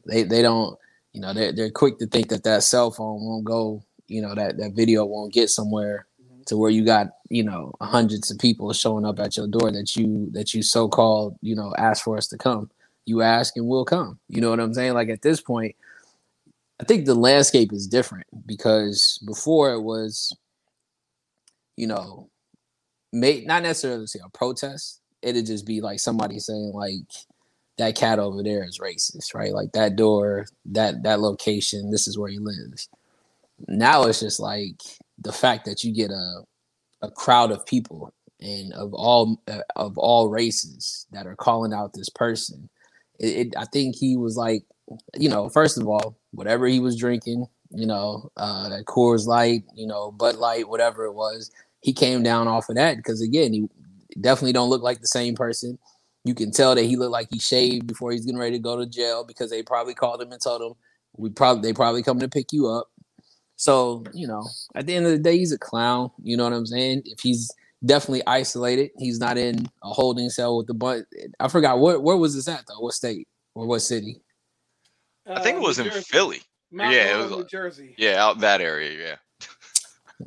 They 0.08 0.24
they 0.24 0.42
don't, 0.42 0.78
you 1.14 1.22
know, 1.22 1.34
they're 1.34 1.52
they're 1.52 1.72
quick 1.72 2.00
to 2.00 2.08
think 2.08 2.30
that 2.30 2.44
that 2.44 2.64
cell 2.64 2.92
phone 2.92 3.24
won't 3.24 3.46
go, 3.46 3.84
you 4.08 4.22
know, 4.22 4.36
that 4.36 4.58
that 4.58 4.74
video 4.74 5.06
won't 5.06 5.34
get 5.34 5.50
somewhere 5.50 6.08
to 6.48 6.58
where 6.58 6.70
you 6.70 6.86
got, 6.86 7.08
you 7.30 7.44
know, 7.44 7.74
hundreds 7.82 8.30
of 8.30 8.38
people 8.38 8.72
showing 8.74 9.06
up 9.06 9.20
at 9.20 9.36
your 9.38 9.48
door 9.48 9.72
that 9.72 9.96
you 9.96 10.30
that 10.32 10.54
you 10.54 10.62
so 10.62 10.88
called, 10.88 11.38
you 11.42 11.56
know, 11.56 11.74
ask 11.78 12.04
for 12.04 12.18
us 12.18 12.28
to 12.28 12.38
come. 12.38 12.70
You 13.06 13.22
ask 13.22 13.56
and 13.56 13.68
we'll 13.68 13.86
come. 13.86 14.20
You 14.30 14.42
know 14.42 14.50
what 14.50 14.60
I'm 14.60 14.74
saying? 14.74 14.94
Like 14.94 15.10
at 15.10 15.22
this 15.22 15.42
point, 15.42 15.76
I 16.80 16.84
think 16.84 17.06
the 17.06 17.16
landscape 17.16 17.72
is 17.72 17.88
different 17.88 18.28
because 18.46 19.20
before 19.26 19.74
it 19.74 19.82
was, 19.82 20.36
you 21.78 21.88
know, 21.88 22.30
may 23.12 23.44
not 23.46 23.64
necessarily 23.64 24.08
say 24.08 24.20
a 24.24 24.30
protest. 24.30 25.02
It'd 25.22 25.46
just 25.46 25.66
be 25.66 25.82
like 25.82 26.00
somebody 26.00 26.40
saying 26.40 26.74
like 26.74 27.08
that 27.78 27.96
cat 27.96 28.20
over 28.20 28.44
there 28.44 28.64
is 28.64 28.80
racist, 28.80 29.34
right? 29.34 29.54
Like 29.54 29.72
that 29.74 29.96
door, 29.96 30.46
that 30.68 31.04
that 31.04 31.20
location, 31.20 31.92
this 31.92 32.08
is 32.08 32.18
where 32.18 32.30
he 32.30 32.40
lives. 32.40 32.90
Now 33.68 34.04
it's 34.04 34.20
just 34.20 34.40
like 34.40 34.82
the 35.18 35.32
fact 35.32 35.66
that 35.66 35.84
you 35.84 35.94
get 35.94 36.12
a 36.12 36.42
a 37.02 37.12
crowd 37.12 37.52
of 37.52 37.66
people 37.66 38.14
and 38.42 38.74
of 38.74 38.94
all 38.94 39.42
uh, 39.48 39.60
of 39.76 39.98
all 39.98 40.30
races 40.30 41.08
that 41.12 41.28
are 41.28 41.36
calling 41.36 41.74
out 41.74 41.94
this 41.94 42.10
person. 42.10 42.70
It, 43.20 43.48
it, 43.48 43.54
I 43.58 43.66
think 43.66 43.96
he 43.96 44.18
was 44.18 44.38
like, 44.38 44.64
you 45.18 45.30
know, 45.30 45.50
first 45.50 45.78
of 45.78 45.88
all, 45.88 46.18
whatever 46.32 46.68
he 46.68 46.80
was 46.80 46.98
drinking, 46.98 47.46
you 47.72 47.88
know, 47.88 48.30
uh, 48.38 48.70
that 48.70 48.86
Coors 48.86 49.26
Light, 49.26 49.64
you 49.74 49.88
know, 49.88 50.12
Bud 50.12 50.36
Light, 50.36 50.68
whatever 50.68 51.06
it 51.06 51.14
was, 51.14 51.52
he 51.86 51.94
came 51.94 52.24
down 52.24 52.48
off 52.48 52.68
of 52.68 52.76
that 52.78 52.98
because 52.98 53.22
again, 53.22 53.54
he 53.54 53.70
definitely 54.20 54.54
don't 54.54 54.72
look 54.72 54.82
like 54.82 55.02
the 55.02 55.08
same 55.08 55.36
person. 55.36 55.78
You 56.24 56.34
can 56.34 56.50
tell 56.52 56.74
that 56.74 56.82
he 56.84 56.96
looked 56.96 57.12
like 57.12 57.28
he 57.30 57.38
shaved 57.38 57.86
before 57.86 58.12
he's 58.12 58.26
getting 58.26 58.40
ready 58.40 58.58
to 58.58 58.62
go 58.64 58.76
to 58.76 58.88
jail 58.88 59.24
because 59.24 59.52
they 59.52 59.62
probably 59.62 59.94
called 59.94 60.20
him 60.20 60.32
and 60.32 60.42
told 60.42 60.64
him 60.64 60.74
we 61.16 61.30
probably 61.30 61.62
they 61.62 61.74
probably 61.74 62.02
coming 62.02 62.22
to 62.22 62.28
pick 62.28 62.52
you 62.52 62.68
up. 62.68 62.88
So 63.56 64.04
you 64.16 64.26
know, 64.28 64.44
at 64.74 64.88
the 64.88 64.96
end 64.96 65.06
of 65.06 65.12
the 65.12 65.20
day, 65.20 65.38
he's 65.38 65.52
a 65.52 65.60
clown. 65.60 66.10
You 66.24 66.38
know 66.38 66.46
what 66.46 66.54
I'm 66.54 66.66
saying? 66.66 67.04
If 67.06 67.20
he's 67.20 67.52
definitely 67.86 68.24
isolated, 68.26 68.90
he's 68.98 69.20
not 69.20 69.38
in 69.38 69.68
a 69.84 69.90
holding 69.90 70.30
cell 70.30 70.58
with 70.58 70.66
the 70.66 70.74
but. 70.74 71.04
I 71.40 71.48
forgot 71.50 71.80
where 71.80 72.00
where 72.00 72.18
was 72.18 72.34
this 72.34 72.48
at 72.48 72.64
though? 72.68 72.80
What 72.80 72.96
state 72.96 73.28
or 73.54 73.68
what 73.68 73.80
city? 73.84 74.22
I 75.28 75.40
think 75.42 75.58
it 75.58 75.64
uh, 75.64 75.68
was 75.68 75.78
in 75.78 75.92
Philly. 75.92 76.42
Mount 76.72 76.94
Yeah, 76.96 77.04
it 77.04 77.14
Laurel, 77.18 77.30
was- 77.30 77.38
New 77.38 77.46
Jersey. 77.46 77.94
Yeah, 78.00 78.24
out 78.26 78.40
that 78.40 78.60
area. 78.62 78.92
Yeah. 79.00 79.16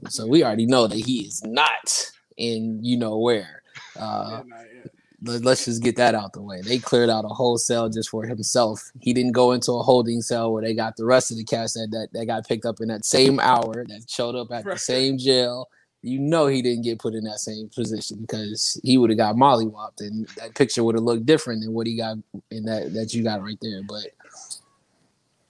So 0.09 0.26
we 0.26 0.45
already 0.45 0.66
know 0.66 0.87
that 0.87 0.99
he 0.99 1.26
is 1.26 1.42
not 1.45 2.11
in 2.37 2.83
you 2.85 2.97
know 2.97 3.18
where. 3.18 3.62
Uh, 3.99 4.42
yeah. 4.52 4.85
let- 5.23 5.42
let's 5.45 5.64
just 5.64 5.83
get 5.83 5.97
that 5.97 6.14
out 6.14 6.33
the 6.33 6.42
way. 6.42 6.61
They 6.61 6.78
cleared 6.78 7.11
out 7.11 7.25
a 7.25 7.28
whole 7.28 7.59
cell 7.59 7.88
just 7.88 8.11
for 8.11 8.25
himself. 8.25 8.92
He 9.00 9.12
didn't 9.12 9.33
go 9.33 9.52
into 9.52 9.73
a 9.73 9.83
holding 9.83 10.23
cell 10.23 10.52
where 10.52 10.62
they 10.62 10.75
got 10.75 10.97
the 10.97 11.04
rest 11.04 11.30
of 11.30 11.37
the 11.37 11.45
cast 11.45 11.75
that 11.75 11.88
that, 11.90 12.09
that 12.12 12.26
got 12.26 12.47
picked 12.47 12.64
up 12.64 12.80
in 12.80 12.88
that 12.88 13.04
same 13.04 13.40
hour 13.52 13.85
that 13.88 14.09
showed 14.09 14.35
up 14.37 14.50
at 14.52 14.64
the 14.64 14.78
same 14.78 15.18
jail. 15.18 15.68
You 16.02 16.21
know 16.21 16.47
he 16.47 16.62
didn't 16.62 16.85
get 16.85 17.00
put 17.00 17.14
in 17.14 17.25
that 17.25 17.40
same 17.40 17.68
position 17.75 18.18
because 18.21 18.80
he 18.85 18.99
would 18.99 19.11
have 19.11 19.18
got 19.18 19.35
mollywopped 19.35 20.00
and 20.00 20.28
that 20.37 20.54
picture 20.54 20.85
would 20.85 20.95
have 20.95 21.02
looked 21.02 21.26
different 21.26 21.62
than 21.62 21.73
what 21.73 21.88
he 21.88 21.97
got 21.97 22.18
in 22.52 22.64
that 22.66 22.95
that 22.95 23.12
you 23.14 23.25
got 23.25 23.42
right 23.42 23.59
there. 23.61 23.83
But 23.83 24.07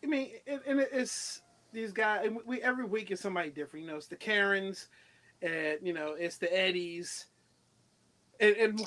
I 0.03 0.07
mean, 0.07 0.31
and 0.67 0.81
it's 0.81 1.43
these 1.73 1.93
guys. 1.93 2.27
And 2.27 2.39
we 2.47 2.63
every 2.63 2.85
week 2.85 3.11
is 3.11 3.21
somebody 3.21 3.51
different. 3.51 3.85
You 3.85 3.93
know, 3.93 3.97
it's 3.97 4.07
the 4.07 4.17
Karens, 4.17 4.89
and 5.43 5.79
you 5.83 5.93
know, 5.93 6.15
it's 6.19 6.39
the 6.39 6.55
Eddies, 6.57 7.27
and, 8.41 8.57
and 8.57 8.81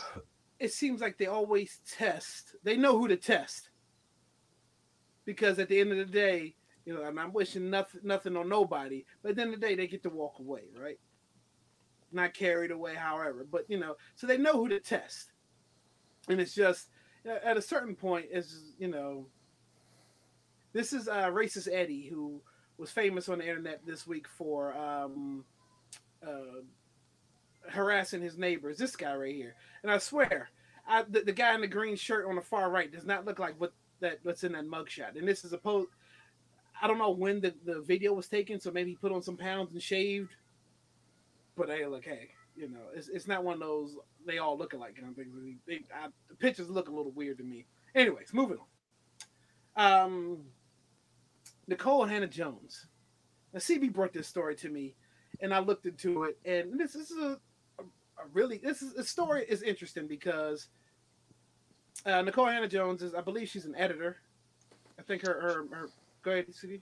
it 0.59 0.71
seems 0.71 1.01
like 1.01 1.17
they 1.17 1.27
always 1.27 1.79
test. 1.89 2.55
They 2.63 2.77
know 2.77 2.97
who 2.97 3.07
to 3.07 3.17
test 3.17 3.69
because 5.25 5.59
at 5.59 5.69
the 5.69 5.79
end 5.79 5.91
of 5.91 5.97
the 5.97 6.05
day, 6.05 6.55
you 6.85 6.93
know, 6.93 7.03
and 7.03 7.19
I'm 7.19 7.33
wishing 7.33 7.69
nothing, 7.69 8.01
nothing 8.03 8.35
on 8.35 8.49
nobody, 8.49 9.05
but 9.21 9.29
at 9.29 9.35
the 9.35 9.41
end 9.43 9.53
of 9.53 9.59
the 9.59 9.67
day, 9.67 9.75
they 9.75 9.87
get 9.87 10.03
to 10.03 10.09
walk 10.09 10.39
away, 10.39 10.63
right? 10.75 10.99
Not 12.11 12.33
carried 12.33 12.71
away, 12.71 12.95
however, 12.95 13.45
but 13.49 13.65
you 13.69 13.79
know, 13.79 13.95
so 14.15 14.27
they 14.27 14.37
know 14.37 14.53
who 14.53 14.67
to 14.69 14.79
test, 14.79 15.31
and 16.27 16.41
it's 16.41 16.53
just 16.53 16.89
at 17.25 17.57
a 17.57 17.61
certain 17.61 17.95
point, 17.95 18.25
is 18.31 18.73
you 18.77 18.87
know, 18.87 19.27
this 20.73 20.93
is 20.93 21.07
uh, 21.07 21.29
racist 21.29 21.67
Eddie 21.71 22.07
who 22.07 22.41
was 22.81 22.91
famous 22.91 23.29
on 23.29 23.37
the 23.37 23.47
internet 23.47 23.85
this 23.85 24.07
week 24.07 24.27
for 24.27 24.75
um, 24.75 25.45
uh, 26.25 26.61
harassing 27.69 28.23
his 28.23 28.39
neighbors. 28.39 28.79
This 28.79 28.95
guy 28.95 29.15
right 29.15 29.35
here, 29.35 29.55
and 29.83 29.91
I 29.91 29.99
swear, 29.99 30.49
I, 30.87 31.03
the, 31.07 31.21
the 31.21 31.31
guy 31.31 31.53
in 31.53 31.61
the 31.61 31.67
green 31.67 31.95
shirt 31.95 32.25
on 32.27 32.35
the 32.35 32.41
far 32.41 32.71
right 32.71 32.91
does 32.91 33.05
not 33.05 33.23
look 33.23 33.37
like 33.37 33.53
what 33.61 33.71
that 33.99 34.19
what's 34.23 34.43
in 34.43 34.53
that 34.53 34.65
mugshot. 34.65 35.15
And 35.15 35.27
this 35.27 35.45
is 35.45 35.53
a 35.53 35.59
post. 35.59 35.89
I 36.81 36.87
don't 36.87 36.97
know 36.97 37.11
when 37.11 37.39
the, 37.39 37.53
the 37.63 37.81
video 37.81 38.13
was 38.13 38.27
taken, 38.27 38.59
so 38.59 38.71
maybe 38.71 38.89
he 38.89 38.95
put 38.95 39.11
on 39.11 39.21
some 39.21 39.37
pounds 39.37 39.73
and 39.73 39.81
shaved. 39.81 40.31
But 41.55 41.69
hey, 41.69 41.85
look, 41.85 42.03
hey, 42.03 42.29
you 42.55 42.67
know, 42.67 42.79
it's, 42.95 43.09
it's 43.09 43.27
not 43.27 43.43
one 43.43 43.53
of 43.53 43.59
those 43.59 43.95
they 44.25 44.39
all 44.39 44.57
look 44.57 44.73
alike 44.73 44.95
kind 44.95 45.09
of 45.09 45.15
things. 45.15 45.35
They, 45.67 45.81
I, 45.93 46.07
the 46.29 46.35
pictures 46.35 46.67
look 46.67 46.89
a 46.89 46.91
little 46.91 47.11
weird 47.11 47.37
to 47.37 47.43
me. 47.43 47.67
Anyways, 47.93 48.33
moving 48.33 48.57
on. 48.57 50.03
Um, 50.03 50.37
Nikole 51.71 52.09
Hannah-Jones. 52.09 52.87
Now, 53.53 53.59
CB 53.59 53.93
brought 53.93 54.13
this 54.13 54.27
story 54.27 54.55
to 54.57 54.69
me, 54.69 54.95
and 55.41 55.53
I 55.53 55.59
looked 55.59 55.85
into 55.85 56.23
it, 56.23 56.37
and 56.45 56.79
this, 56.79 56.93
this 56.93 57.11
is 57.11 57.17
a, 57.17 57.39
a, 57.79 57.83
a 57.83 58.27
really 58.33 58.57
this 58.57 58.81
is 58.81 58.93
the 58.93 59.03
story 59.03 59.45
is 59.47 59.61
interesting 59.63 60.07
because 60.07 60.67
uh, 62.05 62.21
Nikole 62.23 62.51
Hannah-Jones 62.51 63.01
is, 63.01 63.13
I 63.15 63.21
believe, 63.21 63.49
she's 63.49 63.65
an 63.65 63.75
editor. 63.75 64.17
I 64.99 65.03
think 65.03 65.25
her 65.25 65.33
her, 65.33 65.75
her 65.75 65.89
go 66.23 66.31
ahead, 66.31 66.47
CB. 66.47 66.81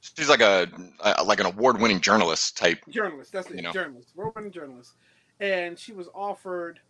She's 0.00 0.28
like 0.28 0.40
a, 0.40 0.66
a 1.00 1.22
like 1.24 1.40
an 1.40 1.46
award-winning 1.46 2.00
journalist 2.00 2.56
type. 2.56 2.78
journalist. 2.88 3.32
That's 3.32 3.50
You 3.50 3.58
it, 3.58 3.62
know. 3.62 3.72
journalist, 3.72 4.08
world 4.16 4.34
journalist, 4.52 4.92
and 5.40 5.78
she 5.78 5.92
was 5.92 6.08
offered 6.14 6.80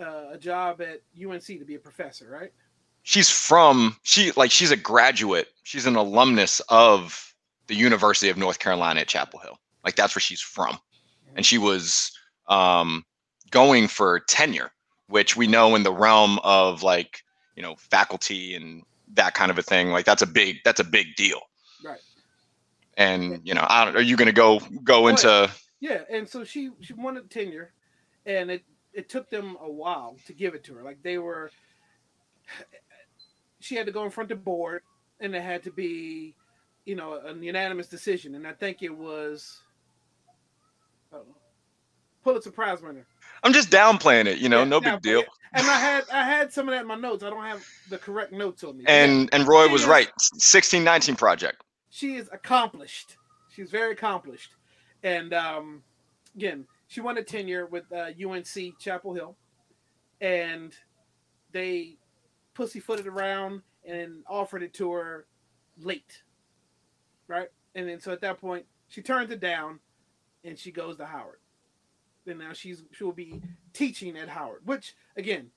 uh, 0.00 0.30
a 0.32 0.38
job 0.38 0.80
at 0.80 1.00
UNC 1.20 1.44
to 1.44 1.64
be 1.64 1.74
a 1.76 1.78
professor, 1.78 2.28
right? 2.30 2.52
She's 3.02 3.30
from 3.30 3.96
she 4.02 4.32
like 4.32 4.50
she's 4.50 4.70
a 4.70 4.76
graduate. 4.76 5.48
She's 5.62 5.86
an 5.86 5.96
alumnus 5.96 6.60
of 6.68 7.34
the 7.66 7.74
University 7.74 8.28
of 8.28 8.36
North 8.36 8.58
Carolina 8.58 9.00
at 9.00 9.08
Chapel 9.08 9.40
Hill. 9.40 9.58
Like 9.84 9.96
that's 9.96 10.14
where 10.14 10.20
she's 10.20 10.40
from, 10.40 10.78
and 11.34 11.46
she 11.46 11.58
was 11.58 12.12
um, 12.48 13.04
going 13.50 13.88
for 13.88 14.20
tenure, 14.20 14.70
which 15.08 15.36
we 15.36 15.46
know 15.46 15.74
in 15.74 15.82
the 15.82 15.92
realm 15.92 16.38
of 16.42 16.82
like 16.82 17.22
you 17.56 17.62
know 17.62 17.76
faculty 17.76 18.54
and 18.54 18.82
that 19.14 19.34
kind 19.34 19.50
of 19.50 19.58
a 19.58 19.62
thing. 19.62 19.90
Like 19.90 20.04
that's 20.04 20.22
a 20.22 20.26
big 20.26 20.58
that's 20.64 20.80
a 20.80 20.84
big 20.84 21.14
deal. 21.16 21.40
Right. 21.84 22.00
And 22.96 23.40
you 23.44 23.54
know, 23.54 23.64
I 23.68 23.84
don't, 23.84 23.96
are 23.96 24.02
you 24.02 24.16
going 24.16 24.26
to 24.26 24.32
go 24.32 24.60
go 24.82 25.02
Well, 25.02 25.10
into? 25.10 25.50
Yeah, 25.80 26.00
and 26.10 26.28
so 26.28 26.44
she 26.44 26.70
she 26.80 26.92
wanted 26.92 27.30
tenure, 27.30 27.72
and 28.26 28.50
it 28.50 28.64
it 28.92 29.08
took 29.08 29.30
them 29.30 29.56
a 29.60 29.70
while 29.70 30.16
to 30.26 30.32
give 30.32 30.54
it 30.54 30.64
to 30.64 30.74
her. 30.74 30.82
Like 30.82 31.02
they 31.02 31.18
were, 31.18 31.50
she 33.60 33.74
had 33.74 33.86
to 33.86 33.92
go 33.92 34.04
in 34.04 34.10
front 34.10 34.30
of 34.30 34.38
the 34.38 34.44
board, 34.44 34.82
and 35.20 35.34
it 35.34 35.42
had 35.42 35.62
to 35.64 35.70
be, 35.70 36.34
you 36.84 36.94
know, 36.94 37.14
a 37.14 37.34
unanimous 37.34 37.86
decision. 37.88 38.34
And 38.34 38.46
I 38.46 38.52
think 38.52 38.82
it 38.82 38.96
was, 38.96 39.58
oh, 41.12 41.22
Pulitzer 42.24 42.50
Prize 42.50 42.82
winner. 42.82 43.06
I'm 43.42 43.52
just 43.52 43.70
downplaying 43.70 44.26
it. 44.26 44.38
You 44.38 44.48
know, 44.48 44.58
Yeah, 44.60 44.64
no 44.64 44.80
big 44.80 45.00
deal. 45.00 45.22
And 45.52 45.66
I 45.66 45.78
had 45.78 46.04
I 46.12 46.24
had 46.24 46.52
some 46.52 46.68
of 46.68 46.74
that 46.74 46.82
in 46.82 46.86
my 46.86 46.94
notes. 46.96 47.22
I 47.24 47.30
don't 47.30 47.44
have 47.44 47.64
the 47.88 47.96
correct 47.98 48.32
notes 48.32 48.62
on 48.64 48.76
me. 48.76 48.84
And 48.86 49.30
and 49.32 49.46
Roy 49.48 49.66
She 49.66 49.72
was 49.72 49.82
is- 49.82 49.88
right. 49.88 50.06
1619 50.32 51.16
project. 51.16 51.62
she 51.90 52.16
is 52.16 52.28
accomplished. 52.32 53.16
She's 53.54 53.70
very 53.70 53.92
accomplished, 53.92 54.52
and 55.02 55.32
um, 55.34 55.82
again, 56.36 56.66
she 56.86 57.00
won 57.00 57.16
a 57.18 57.22
tenure 57.24 57.66
with 57.66 57.90
uh, 57.92 58.10
UNC 58.24 58.78
Chapel 58.78 59.14
Hill, 59.14 59.36
and 60.20 60.72
they 61.52 61.96
pussyfooted 62.58 63.06
around 63.06 63.62
and 63.84 64.24
offered 64.26 64.64
it 64.64 64.74
to 64.74 64.90
her 64.90 65.26
late, 65.80 66.24
right? 67.28 67.46
And 67.76 67.88
then 67.88 68.00
so 68.00 68.10
at 68.10 68.20
that 68.22 68.40
point, 68.40 68.66
she 68.88 69.00
turns 69.00 69.30
it 69.30 69.38
down, 69.38 69.78
and 70.42 70.58
she 70.58 70.72
goes 70.72 70.96
to 70.96 71.06
Howard. 71.06 71.38
And 72.26 72.40
now 72.40 72.52
she's 72.52 72.82
she 72.90 73.04
will 73.04 73.12
be 73.12 73.40
teaching 73.72 74.18
at 74.18 74.28
Howard, 74.28 74.62
which 74.64 74.96
again, 75.16 75.50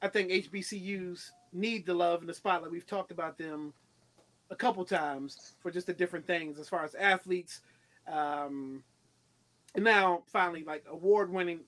I 0.00 0.08
think 0.08 0.30
HBCUs 0.30 1.30
need 1.52 1.84
the 1.84 1.94
love 1.94 2.20
and 2.20 2.28
the 2.28 2.34
spotlight. 2.34 2.72
We've 2.72 2.86
talked 2.86 3.12
about 3.12 3.36
them 3.36 3.74
a 4.50 4.56
couple 4.56 4.86
times 4.86 5.52
for 5.60 5.70
just 5.70 5.86
the 5.86 5.92
different 5.92 6.26
things 6.26 6.58
as 6.58 6.70
far 6.70 6.84
as 6.84 6.94
athletes. 6.94 7.60
Um, 8.10 8.82
and 9.74 9.84
now 9.84 10.22
finally, 10.32 10.64
like 10.64 10.84
award 10.90 11.30
winning, 11.30 11.60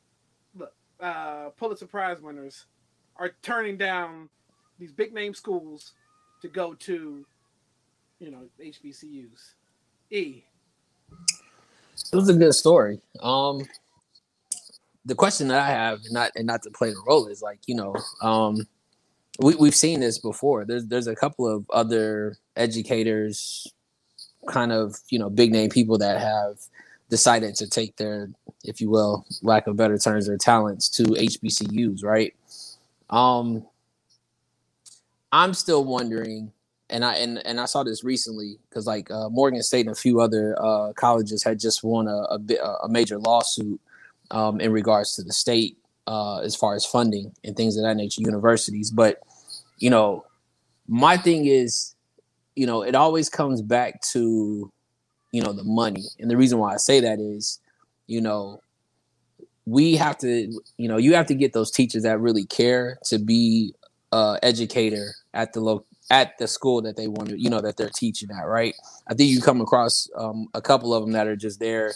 uh, 0.98 1.50
Pulitzer 1.50 1.86
Prize 1.86 2.22
winners 2.22 2.64
are 3.16 3.32
turning 3.42 3.76
down 3.76 4.28
these 4.78 4.92
big 4.92 5.12
name 5.12 5.34
schools 5.34 5.92
to 6.42 6.48
go 6.48 6.74
to, 6.74 7.24
you 8.18 8.30
know, 8.30 8.42
HBCUs. 8.60 9.54
E. 10.10 10.44
it 12.12 12.16
was 12.16 12.28
a 12.28 12.34
good 12.34 12.54
story. 12.54 13.00
Um, 13.20 13.66
the 15.04 15.14
question 15.14 15.48
that 15.48 15.62
I 15.62 15.68
have, 15.68 16.00
and 16.04 16.12
not 16.12 16.32
and 16.36 16.46
not 16.46 16.62
to 16.62 16.70
play 16.70 16.90
the 16.90 17.02
role, 17.06 17.26
is 17.26 17.42
like 17.42 17.60
you 17.66 17.74
know, 17.74 17.94
um, 18.22 18.66
we 19.38 19.54
we've 19.56 19.74
seen 19.74 20.00
this 20.00 20.18
before. 20.18 20.64
There's 20.64 20.86
there's 20.86 21.06
a 21.06 21.16
couple 21.16 21.48
of 21.48 21.68
other 21.70 22.36
educators, 22.56 23.66
kind 24.48 24.72
of 24.72 24.96
you 25.08 25.18
know, 25.18 25.30
big 25.30 25.52
name 25.52 25.70
people 25.70 25.98
that 25.98 26.20
have 26.20 26.58
decided 27.10 27.54
to 27.56 27.68
take 27.68 27.96
their, 27.96 28.28
if 28.64 28.80
you 28.80 28.90
will, 28.90 29.24
lack 29.42 29.66
of 29.66 29.76
better 29.76 29.98
terms, 29.98 30.26
their 30.26 30.38
talents 30.38 30.88
to 30.88 31.04
HBCUs, 31.04 32.02
right? 32.02 32.34
Um, 33.10 33.66
I'm 35.32 35.54
still 35.54 35.84
wondering, 35.84 36.52
and 36.90 37.04
I 37.04 37.16
and, 37.16 37.44
and 37.44 37.60
I 37.60 37.64
saw 37.66 37.82
this 37.82 38.04
recently 38.04 38.58
because 38.68 38.86
like 38.86 39.10
uh, 39.10 39.28
Morgan 39.28 39.62
State 39.62 39.86
and 39.86 39.94
a 39.94 39.98
few 39.98 40.20
other 40.20 40.56
uh, 40.60 40.92
colleges 40.92 41.42
had 41.42 41.58
just 41.58 41.82
won 41.82 42.06
a 42.08 42.26
a, 42.30 42.38
a 42.84 42.88
major 42.88 43.18
lawsuit 43.18 43.80
um, 44.30 44.60
in 44.60 44.72
regards 44.72 45.16
to 45.16 45.22
the 45.22 45.32
state 45.32 45.76
uh, 46.06 46.38
as 46.38 46.54
far 46.54 46.74
as 46.74 46.84
funding 46.84 47.32
and 47.44 47.56
things 47.56 47.76
of 47.76 47.84
that 47.84 47.96
nature, 47.96 48.22
universities. 48.22 48.90
But 48.90 49.20
you 49.78 49.90
know, 49.90 50.24
my 50.86 51.16
thing 51.16 51.46
is, 51.46 51.94
you 52.54 52.66
know, 52.66 52.82
it 52.82 52.94
always 52.94 53.28
comes 53.28 53.62
back 53.62 54.00
to 54.12 54.70
you 55.32 55.42
know 55.42 55.52
the 55.52 55.64
money, 55.64 56.04
and 56.18 56.30
the 56.30 56.36
reason 56.36 56.58
why 56.58 56.74
I 56.74 56.76
say 56.76 57.00
that 57.00 57.18
is, 57.18 57.58
you 58.06 58.20
know, 58.20 58.60
we 59.66 59.96
have 59.96 60.18
to, 60.18 60.52
you 60.76 60.88
know, 60.88 60.96
you 60.96 61.14
have 61.14 61.26
to 61.26 61.34
get 61.34 61.52
those 61.52 61.70
teachers 61.70 62.02
that 62.02 62.20
really 62.20 62.44
care 62.44 62.98
to 63.04 63.18
be 63.18 63.74
uh, 64.12 64.38
educator 64.42 65.14
at 65.32 65.52
the 65.52 65.60
local 65.60 65.86
at 66.10 66.36
the 66.38 66.46
school 66.46 66.82
that 66.82 66.96
they 66.96 67.08
want 67.08 67.30
to, 67.30 67.40
you 67.40 67.48
know, 67.48 67.60
that 67.60 67.76
they're 67.76 67.90
teaching 67.90 68.28
at, 68.30 68.46
right? 68.46 68.74
I 69.08 69.14
think 69.14 69.30
you 69.30 69.40
come 69.40 69.60
across 69.60 70.08
um, 70.16 70.48
a 70.52 70.60
couple 70.60 70.92
of 70.94 71.02
them 71.02 71.12
that 71.12 71.26
are 71.26 71.36
just 71.36 71.60
there. 71.60 71.94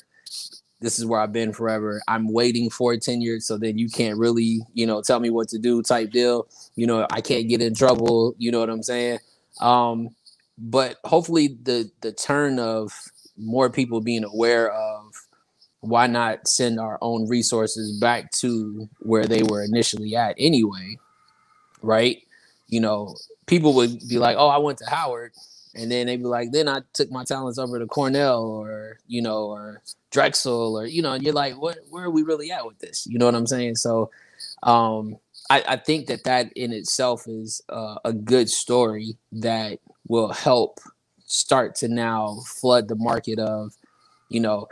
This 0.81 0.99
is 0.99 1.05
where 1.05 1.21
I've 1.21 1.33
been 1.33 1.53
forever. 1.53 2.01
I'm 2.09 2.33
waiting 2.33 2.71
for 2.71 2.93
a 2.93 2.99
tenure, 2.99 3.41
so 3.41 3.59
then 3.59 3.79
you 3.79 3.89
can't 3.89 4.19
really, 4.19 4.61
you 4.73 4.87
know, 4.87 5.03
tell 5.03 5.21
me 5.21 5.29
what 5.29 5.49
to 5.49 5.59
do 5.59 5.83
type 5.83 6.11
deal. 6.11 6.47
You 6.77 6.87
know, 6.87 7.07
I 7.11 7.21
can't 7.21 7.49
get 7.49 7.61
in 7.61 7.75
trouble. 7.75 8.35
You 8.39 8.51
know 8.53 8.61
what 8.61 8.71
I'm 8.71 8.83
saying? 8.83 9.19
Um, 9.61 10.11
but 10.57 10.97
hopefully, 11.05 11.59
the 11.63 11.91
the 12.01 12.13
turn 12.13 12.59
of 12.59 12.93
more 13.37 13.71
people 13.71 14.01
being 14.01 14.25
aware 14.25 14.71
of 14.71 15.08
why 15.81 16.07
not 16.07 16.49
send 16.49 16.81
our 16.81 16.99
own 17.01 17.29
resources 17.29 17.99
back 18.01 18.31
to 18.33 18.89
where 19.01 19.27
they 19.27 19.43
were 19.43 19.63
initially 19.63 20.17
at 20.17 20.35
anyway, 20.39 20.99
right? 21.83 22.23
You 22.69 22.81
know, 22.81 23.15
people 23.47 23.75
would 23.75 24.07
be 24.09 24.19
like, 24.19 24.37
"Oh, 24.39 24.49
I 24.49 24.59
went 24.59 24.79
to 24.79 24.87
Howard," 24.91 25.33
and 25.75 25.91
then 25.91 26.07
they'd 26.07 26.17
be 26.17 26.25
like, 26.25 26.53
"Then 26.53 26.69
I 26.69 26.83
took 26.93 27.11
my 27.11 27.25
talents 27.25 27.59
over 27.59 27.79
to 27.79 27.87
Cornell 27.87 28.45
or 28.45 28.99
you 29.07 29.23
know 29.23 29.47
or 29.47 29.83
Drexel 30.11 30.79
or 30.79 30.87
you 30.87 31.03
know." 31.03 31.13
And 31.13 31.23
you're 31.23 31.33
like, 31.35 31.55
"What? 31.61 31.79
Where 31.91 32.05
are 32.05 32.11
we 32.11 32.23
really 32.23 32.51
at 32.51 32.67
with 32.67 32.79
this?" 32.81 33.07
You 33.07 33.19
know 33.19 33.27
what 33.27 33.35
I'm 33.35 33.47
saying? 33.47 33.77
So, 33.77 34.11
um, 34.63 35.17
I, 35.51 35.65
I 35.67 35.77
think 35.77 36.07
that 36.09 36.25
that 36.25 36.53
in 36.55 36.73
itself 36.73 37.27
is 37.27 37.63
uh, 37.69 37.97
a 38.05 38.13
good 38.13 38.51
story 38.51 39.17
that 39.33 39.79
will 40.09 40.33
help 40.33 40.81
start 41.25 41.75
to 41.77 41.89
now 41.89 42.41
flood 42.47 42.89
the 42.89 42.97
market 42.97 43.39
of, 43.39 43.75
you 44.29 44.41
know, 44.41 44.67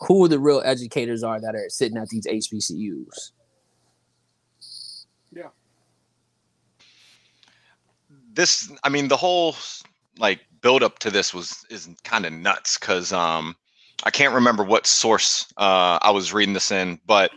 who 0.00 0.28
the 0.28 0.38
real 0.38 0.62
educators 0.64 1.22
are 1.22 1.40
that 1.40 1.54
are 1.54 1.68
sitting 1.68 1.98
at 1.98 2.08
these 2.08 2.26
HBCUs. 2.26 3.32
Yeah. 5.32 5.48
This, 8.32 8.70
I 8.82 8.88
mean, 8.88 9.08
the 9.08 9.16
whole 9.16 9.54
like 10.18 10.40
build 10.60 10.82
up 10.82 10.98
to 11.00 11.10
this 11.10 11.32
was 11.34 11.64
is 11.70 11.88
kind 12.04 12.26
of 12.26 12.32
nuts 12.32 12.78
because 12.78 13.12
um, 13.12 13.56
I 14.04 14.10
can't 14.10 14.34
remember 14.34 14.64
what 14.64 14.86
source 14.86 15.46
uh, 15.56 15.98
I 16.02 16.10
was 16.10 16.32
reading 16.32 16.54
this 16.54 16.70
in, 16.70 17.00
but 17.06 17.32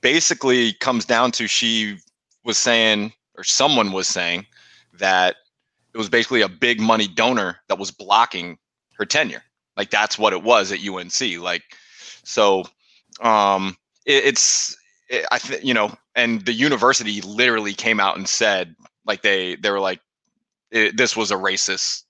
basically 0.00 0.72
comes 0.74 1.04
down 1.04 1.32
to 1.32 1.46
she 1.46 1.98
was 2.44 2.58
saying 2.58 3.12
or 3.36 3.44
someone 3.44 3.92
was 3.92 4.08
saying 4.08 4.46
that 4.98 5.36
it 5.94 5.98
was 5.98 6.08
basically 6.08 6.42
a 6.42 6.48
big 6.48 6.80
money 6.80 7.08
donor 7.08 7.58
that 7.68 7.78
was 7.78 7.90
blocking 7.90 8.58
her 8.98 9.04
tenure. 9.04 9.42
Like 9.76 9.90
that's 9.90 10.18
what 10.18 10.32
it 10.32 10.42
was 10.42 10.72
at 10.72 10.80
UNC. 10.86 11.40
Like 11.42 11.62
so, 12.24 12.64
um, 13.20 13.76
it, 14.06 14.24
it's 14.24 14.76
it, 15.08 15.26
I 15.30 15.38
think 15.38 15.64
you 15.64 15.74
know, 15.74 15.94
and 16.14 16.44
the 16.44 16.52
university 16.52 17.20
literally 17.22 17.74
came 17.74 18.00
out 18.00 18.16
and 18.16 18.28
said 18.28 18.74
like 19.06 19.22
they 19.22 19.56
they 19.56 19.70
were 19.70 19.80
like 19.80 20.00
it, 20.70 20.96
this 20.96 21.16
was 21.16 21.30
a 21.30 21.36
racist 21.36 22.02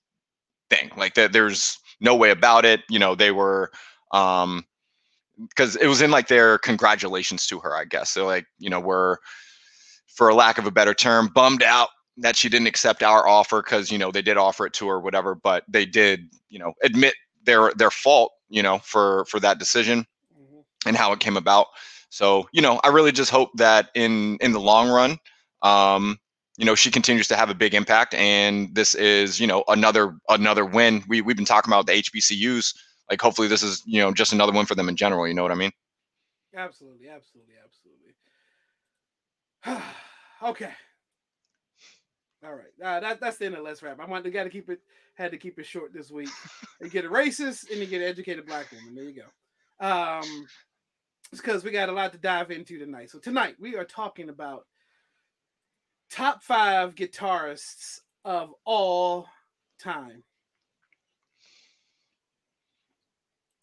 thing. 0.69 0.91
Like 0.97 1.15
that 1.15 1.33
there's 1.33 1.77
no 2.01 2.15
way 2.15 2.31
about 2.31 2.65
it. 2.65 2.81
You 2.89 2.99
know, 2.99 3.15
they 3.15 3.31
were 3.31 3.71
um 4.11 4.65
because 5.49 5.75
it 5.77 5.87
was 5.87 6.01
in 6.01 6.11
like 6.11 6.27
their 6.27 6.57
congratulations 6.59 7.45
to 7.47 7.59
her, 7.59 7.75
I 7.75 7.85
guess. 7.85 8.11
So 8.11 8.25
like, 8.25 8.45
you 8.59 8.69
know, 8.69 8.79
we're 8.79 9.17
for 10.15 10.29
a 10.29 10.35
lack 10.35 10.57
of 10.57 10.65
a 10.65 10.71
better 10.71 10.93
term, 10.93 11.27
bummed 11.33 11.63
out 11.63 11.89
that 12.17 12.35
she 12.35 12.49
didn't 12.49 12.67
accept 12.67 13.03
our 13.03 13.27
offer 13.27 13.61
because 13.61 13.91
you 13.91 13.97
know 13.97 14.11
they 14.11 14.21
did 14.21 14.37
offer 14.37 14.65
it 14.65 14.73
to 14.73 14.87
her, 14.87 14.99
whatever. 14.99 15.35
But 15.35 15.63
they 15.67 15.85
did, 15.85 16.21
you 16.49 16.59
know, 16.59 16.73
admit 16.83 17.13
their 17.47 17.71
their 17.75 17.89
fault, 17.89 18.31
you 18.49 18.61
know, 18.61 18.77
for 18.83 19.25
for 19.25 19.39
that 19.39 19.57
decision 19.57 20.05
mm-hmm. 20.39 20.59
and 20.85 20.95
how 20.95 21.11
it 21.11 21.19
came 21.19 21.37
about. 21.37 21.65
So 22.09 22.47
you 22.51 22.61
know, 22.61 22.79
I 22.83 22.89
really 22.89 23.11
just 23.11 23.31
hope 23.31 23.49
that 23.55 23.89
in 23.95 24.37
in 24.41 24.51
the 24.51 24.59
long 24.59 24.89
run, 24.89 25.17
um, 25.63 26.19
you 26.57 26.65
know, 26.65 26.75
she 26.75 26.91
continues 26.91 27.27
to 27.29 27.35
have 27.35 27.49
a 27.49 27.55
big 27.55 27.73
impact, 27.73 28.13
and 28.13 28.75
this 28.75 28.93
is 28.93 29.39
you 29.39 29.47
know 29.47 29.63
another 29.67 30.15
another 30.29 30.63
win. 30.63 31.03
We 31.07 31.21
we've 31.21 31.35
been 31.35 31.45
talking 31.45 31.73
about 31.73 31.87
the 31.87 31.93
HBCUs 31.93 32.73
like 33.09 33.21
hopefully 33.21 33.47
this 33.47 33.63
is 33.63 33.83
you 33.85 34.01
know 34.01 34.11
just 34.11 34.33
another 34.33 34.51
one 34.51 34.65
for 34.65 34.75
them 34.75 34.89
in 34.89 34.95
general. 34.95 35.27
You 35.27 35.33
know 35.33 35.43
what 35.43 35.51
I 35.51 35.55
mean? 35.55 35.71
Absolutely, 36.55 37.07
absolutely, 37.09 37.55
absolutely. 39.65 39.83
okay. 40.43 40.71
All 42.45 42.53
right, 42.53 42.65
uh, 42.83 42.99
that, 42.99 43.19
that's 43.19 43.37
the 43.37 43.47
end 43.47 43.55
of 43.55 43.63
Let's 43.63 43.81
Rap. 43.81 43.99
I 43.99 44.05
want 44.05 44.23
to 44.23 44.29
got 44.29 44.43
to 44.43 44.49
keep 44.49 44.69
it 44.69 44.79
had 45.15 45.31
to 45.31 45.37
keep 45.37 45.57
it 45.57 45.65
short 45.65 45.91
this 45.91 46.11
week. 46.11 46.29
You 46.79 46.89
get 46.89 47.05
a 47.05 47.09
racist 47.09 47.71
and 47.71 47.79
you 47.79 47.87
get 47.87 48.01
an 48.01 48.07
educated 48.07 48.45
black 48.45 48.71
woman. 48.71 48.93
There 48.93 49.05
you 49.05 49.23
go. 49.23 49.85
Um, 49.85 50.45
it's 51.31 51.41
because 51.41 51.63
we 51.63 51.71
got 51.71 51.89
a 51.89 51.93
lot 51.93 52.11
to 52.11 52.19
dive 52.19 52.51
into 52.51 52.77
tonight. 52.77 53.09
So 53.09 53.17
tonight 53.17 53.55
we 53.59 53.75
are 53.75 53.83
talking 53.83 54.29
about 54.29 54.67
top 56.11 56.43
five 56.43 56.93
guitarists 56.93 58.01
of 58.23 58.53
all 58.65 59.27
time. 59.79 60.23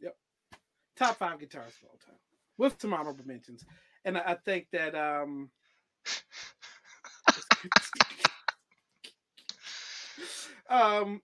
Yep, 0.01 0.17
top 0.97 1.17
five 1.17 1.39
guitarists 1.39 1.83
of 1.83 1.91
all 1.91 1.99
time 2.05 2.19
with 2.59 2.81
some 2.81 2.93
honorable 2.93 3.25
mentions. 3.25 3.65
And 4.05 4.19
I, 4.19 4.33
I 4.33 4.35
think 4.35 4.67
that 4.73 4.97
um 4.97 5.51
um 10.69 11.21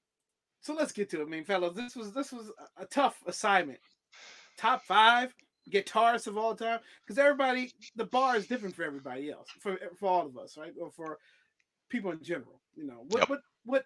so 0.63 0.75
let's 0.75 0.93
get 0.93 1.09
to 1.11 1.21
it. 1.21 1.25
I 1.25 1.29
mean, 1.29 1.45
fellas, 1.45 1.75
this 1.75 1.97
was 1.97 2.13
this 2.13 2.33
was 2.33 2.51
a 2.77 2.85
tough 2.87 3.17
assignment. 3.27 3.81
Top 4.59 4.83
five 4.83 5.35
guitarists 5.71 6.27
of 6.27 6.37
all 6.37 6.55
time, 6.55 6.81
because 7.03 7.19
everybody 7.19 7.73
the 7.97 8.05
bar 8.05 8.37
is 8.37 8.47
different 8.47 8.75
for 8.75 8.85
everybody 8.85 9.31
else, 9.31 9.49
for 9.59 9.79
for 9.99 10.09
all 10.09 10.27
of 10.27 10.37
us, 10.37 10.57
right? 10.59 10.73
Or 10.81 10.91
for 10.91 11.19
people 11.89 12.11
in 12.11 12.23
general. 12.23 12.61
You 12.75 12.87
know, 12.87 13.05
what 13.09 13.21
yep. 13.21 13.31
what 13.31 13.41
what 13.65 13.85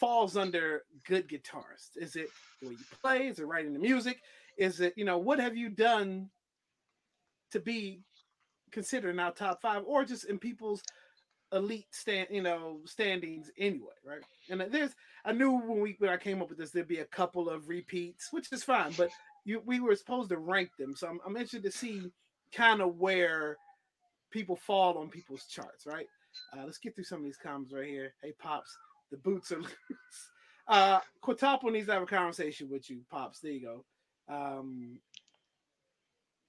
falls 0.00 0.36
under 0.36 0.82
good 1.06 1.28
guitarist? 1.28 1.96
Is 1.96 2.16
it 2.16 2.28
the 2.60 2.68
way 2.68 2.74
you 2.74 2.84
play? 3.00 3.28
Is 3.28 3.38
it 3.38 3.46
writing 3.46 3.72
the 3.72 3.78
music? 3.78 4.18
is 4.56 4.80
it 4.80 4.94
you 4.96 5.04
know 5.04 5.18
what 5.18 5.38
have 5.38 5.56
you 5.56 5.68
done 5.68 6.28
to 7.50 7.60
be 7.60 8.00
considered 8.72 9.14
now 9.16 9.30
top 9.30 9.60
five 9.60 9.82
or 9.86 10.04
just 10.04 10.24
in 10.24 10.38
people's 10.38 10.82
elite 11.52 11.86
stand 11.90 12.28
you 12.30 12.42
know 12.42 12.80
standings 12.84 13.50
anyway 13.58 13.94
right? 14.04 14.20
And 14.50 14.60
there's 14.72 14.94
i 15.24 15.32
knew 15.32 15.52
when 15.52 15.80
we 15.80 15.96
when 15.98 16.10
i 16.10 16.16
came 16.16 16.42
up 16.42 16.48
with 16.48 16.58
this 16.58 16.70
there'd 16.70 16.88
be 16.88 16.98
a 16.98 17.04
couple 17.04 17.48
of 17.48 17.68
repeats 17.68 18.28
which 18.32 18.52
is 18.52 18.64
fine 18.64 18.92
but 18.96 19.10
you 19.44 19.62
we 19.64 19.78
were 19.80 19.94
supposed 19.94 20.30
to 20.30 20.38
rank 20.38 20.70
them 20.78 20.94
so 20.96 21.08
i'm, 21.08 21.20
I'm 21.24 21.36
interested 21.36 21.62
to 21.62 21.70
see 21.70 22.10
kind 22.52 22.80
of 22.80 22.98
where 22.98 23.56
people 24.30 24.56
fall 24.56 24.98
on 24.98 25.08
people's 25.08 25.46
charts 25.46 25.86
right? 25.86 26.06
Uh, 26.52 26.64
let's 26.64 26.78
get 26.78 26.94
through 26.94 27.04
some 27.04 27.18
of 27.20 27.24
these 27.24 27.38
comments 27.38 27.72
right 27.72 27.86
here. 27.86 28.12
Hey 28.22 28.32
pops 28.38 28.76
the 29.10 29.16
boots 29.16 29.52
are 29.52 29.58
loose. 29.60 30.30
Uh 30.68 30.98
Quintuple 31.22 31.70
needs 31.70 31.86
to 31.86 31.92
have 31.92 32.02
a 32.02 32.06
conversation 32.06 32.68
with 32.68 32.90
you 32.90 33.02
pops. 33.10 33.40
There 33.40 33.52
you 33.52 33.60
go. 33.60 33.84
Um, 34.28 34.98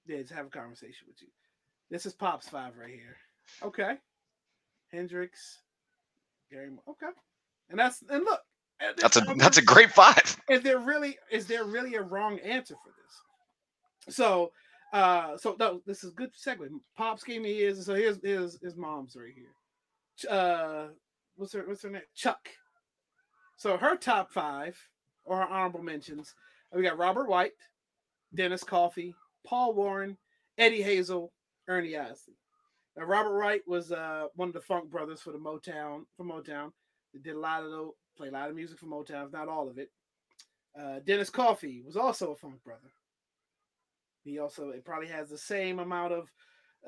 yeah, 0.06 0.20
just 0.20 0.32
have 0.32 0.46
a 0.46 0.50
conversation 0.50 1.06
with 1.06 1.20
you. 1.20 1.28
This 1.90 2.06
is 2.06 2.12
Pops 2.14 2.48
Five 2.48 2.76
right 2.76 2.90
here. 2.90 3.16
Okay, 3.62 3.96
Hendrix, 4.92 5.62
Gary. 6.50 6.70
Okay, 6.88 7.06
and 7.70 7.78
that's 7.78 8.02
and 8.08 8.24
look. 8.24 8.40
That's 9.00 9.16
a 9.16 9.20
that's 9.36 9.58
a 9.58 9.62
great 9.62 9.90
five. 9.90 10.36
Is 10.48 10.62
there 10.62 10.78
really 10.78 11.18
is 11.32 11.46
there 11.46 11.64
really 11.64 11.96
a 11.96 12.02
wrong 12.02 12.38
answer 12.38 12.74
for 12.76 12.92
this? 14.06 14.14
So, 14.14 14.52
uh, 14.92 15.36
so 15.36 15.56
no, 15.58 15.82
this 15.84 16.04
is 16.04 16.12
good 16.12 16.30
segue. 16.32 16.68
Pops 16.96 17.24
gave 17.24 17.42
me 17.42 17.58
his. 17.58 17.84
So 17.84 17.94
here's 17.94 18.22
his 18.22 18.58
his 18.62 18.76
mom's 18.76 19.16
right 19.16 19.34
here. 19.34 20.30
Uh, 20.30 20.88
what's 21.36 21.52
her 21.54 21.64
what's 21.66 21.82
her 21.82 21.90
name? 21.90 22.02
Chuck. 22.14 22.48
So 23.56 23.76
her 23.76 23.96
top 23.96 24.30
five 24.30 24.78
or 25.24 25.38
her 25.38 25.48
honorable 25.48 25.82
mentions 25.82 26.34
we 26.74 26.82
got 26.82 26.98
Robert 26.98 27.28
White, 27.28 27.52
Dennis 28.34 28.62
Coffey, 28.62 29.14
Paul 29.44 29.74
Warren, 29.74 30.16
Eddie 30.58 30.82
Hazel, 30.82 31.32
Ernie 31.66 31.96
Isley. 31.96 32.34
Now, 32.98 33.04
Robert 33.04 33.34
Wright 33.34 33.62
was 33.64 33.92
uh, 33.92 34.24
one 34.34 34.48
of 34.48 34.54
the 34.54 34.60
Funk 34.60 34.90
brothers 34.90 35.20
for 35.20 35.30
the 35.30 35.38
Motown 35.38 36.02
for 36.16 36.24
Motown. 36.24 36.72
They 37.14 37.20
did 37.20 37.36
a 37.36 37.38
lot 37.38 37.62
of 37.62 37.70
the 37.70 37.90
play 38.16 38.26
a 38.26 38.32
lot 38.32 38.50
of 38.50 38.56
music 38.56 38.80
for 38.80 38.86
Motown, 38.86 39.32
not 39.32 39.48
all 39.48 39.68
of 39.68 39.78
it. 39.78 39.92
Uh, 40.78 40.98
Dennis 41.06 41.30
Coffey 41.30 41.80
was 41.86 41.96
also 41.96 42.32
a 42.32 42.36
Funk 42.36 42.56
brother. 42.64 42.90
He 44.24 44.40
also 44.40 44.70
it 44.70 44.84
probably 44.84 45.06
has 45.06 45.30
the 45.30 45.38
same 45.38 45.78
amount 45.78 46.12
of 46.12 46.32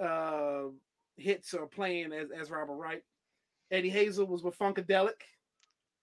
uh, 0.03 0.70
hits 1.16 1.55
or 1.55 1.66
playing 1.66 2.12
as, 2.12 2.31
as 2.33 2.51
Robert 2.51 2.75
Wright. 2.75 3.03
Eddie 3.70 3.88
Hazel 3.88 4.27
was 4.27 4.42
with 4.42 4.59
Funkadelic. 4.59 5.23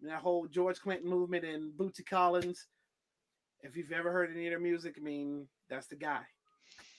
and 0.02 0.10
that 0.10 0.22
whole 0.22 0.48
George 0.48 0.80
Clinton 0.80 1.10
movement 1.10 1.44
and 1.44 1.74
Bootsy 1.74 2.06
Collins. 2.06 2.68
If 3.62 3.76
you've 3.76 3.92
ever 3.92 4.14
heard 4.14 4.32
any 4.32 4.48
of 4.48 4.52
their 4.52 4.60
music, 4.60 4.96
I 4.98 5.04
mean, 5.04 5.48
that's 5.70 5.88
the 5.88 5.98
guy. 5.98 6.22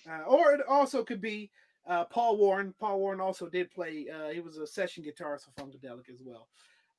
Uh, 0.07 0.25
or 0.25 0.53
it 0.53 0.61
also 0.69 1.03
could 1.03 1.23
be 1.23 1.51
uh, 1.89 2.05
Paul 2.05 2.37
Warren. 2.37 2.75
Paul 2.79 3.01
Warren 3.01 3.21
also 3.21 3.49
did 3.49 3.71
play. 3.71 4.07
Uh, 4.13 4.29
he 4.29 4.41
was 4.41 4.59
a 4.59 4.67
session 4.67 5.03
guitarist 5.03 5.45
for 5.45 5.63
Funkadelic 5.63 6.11
as 6.13 6.23
well. 6.23 6.49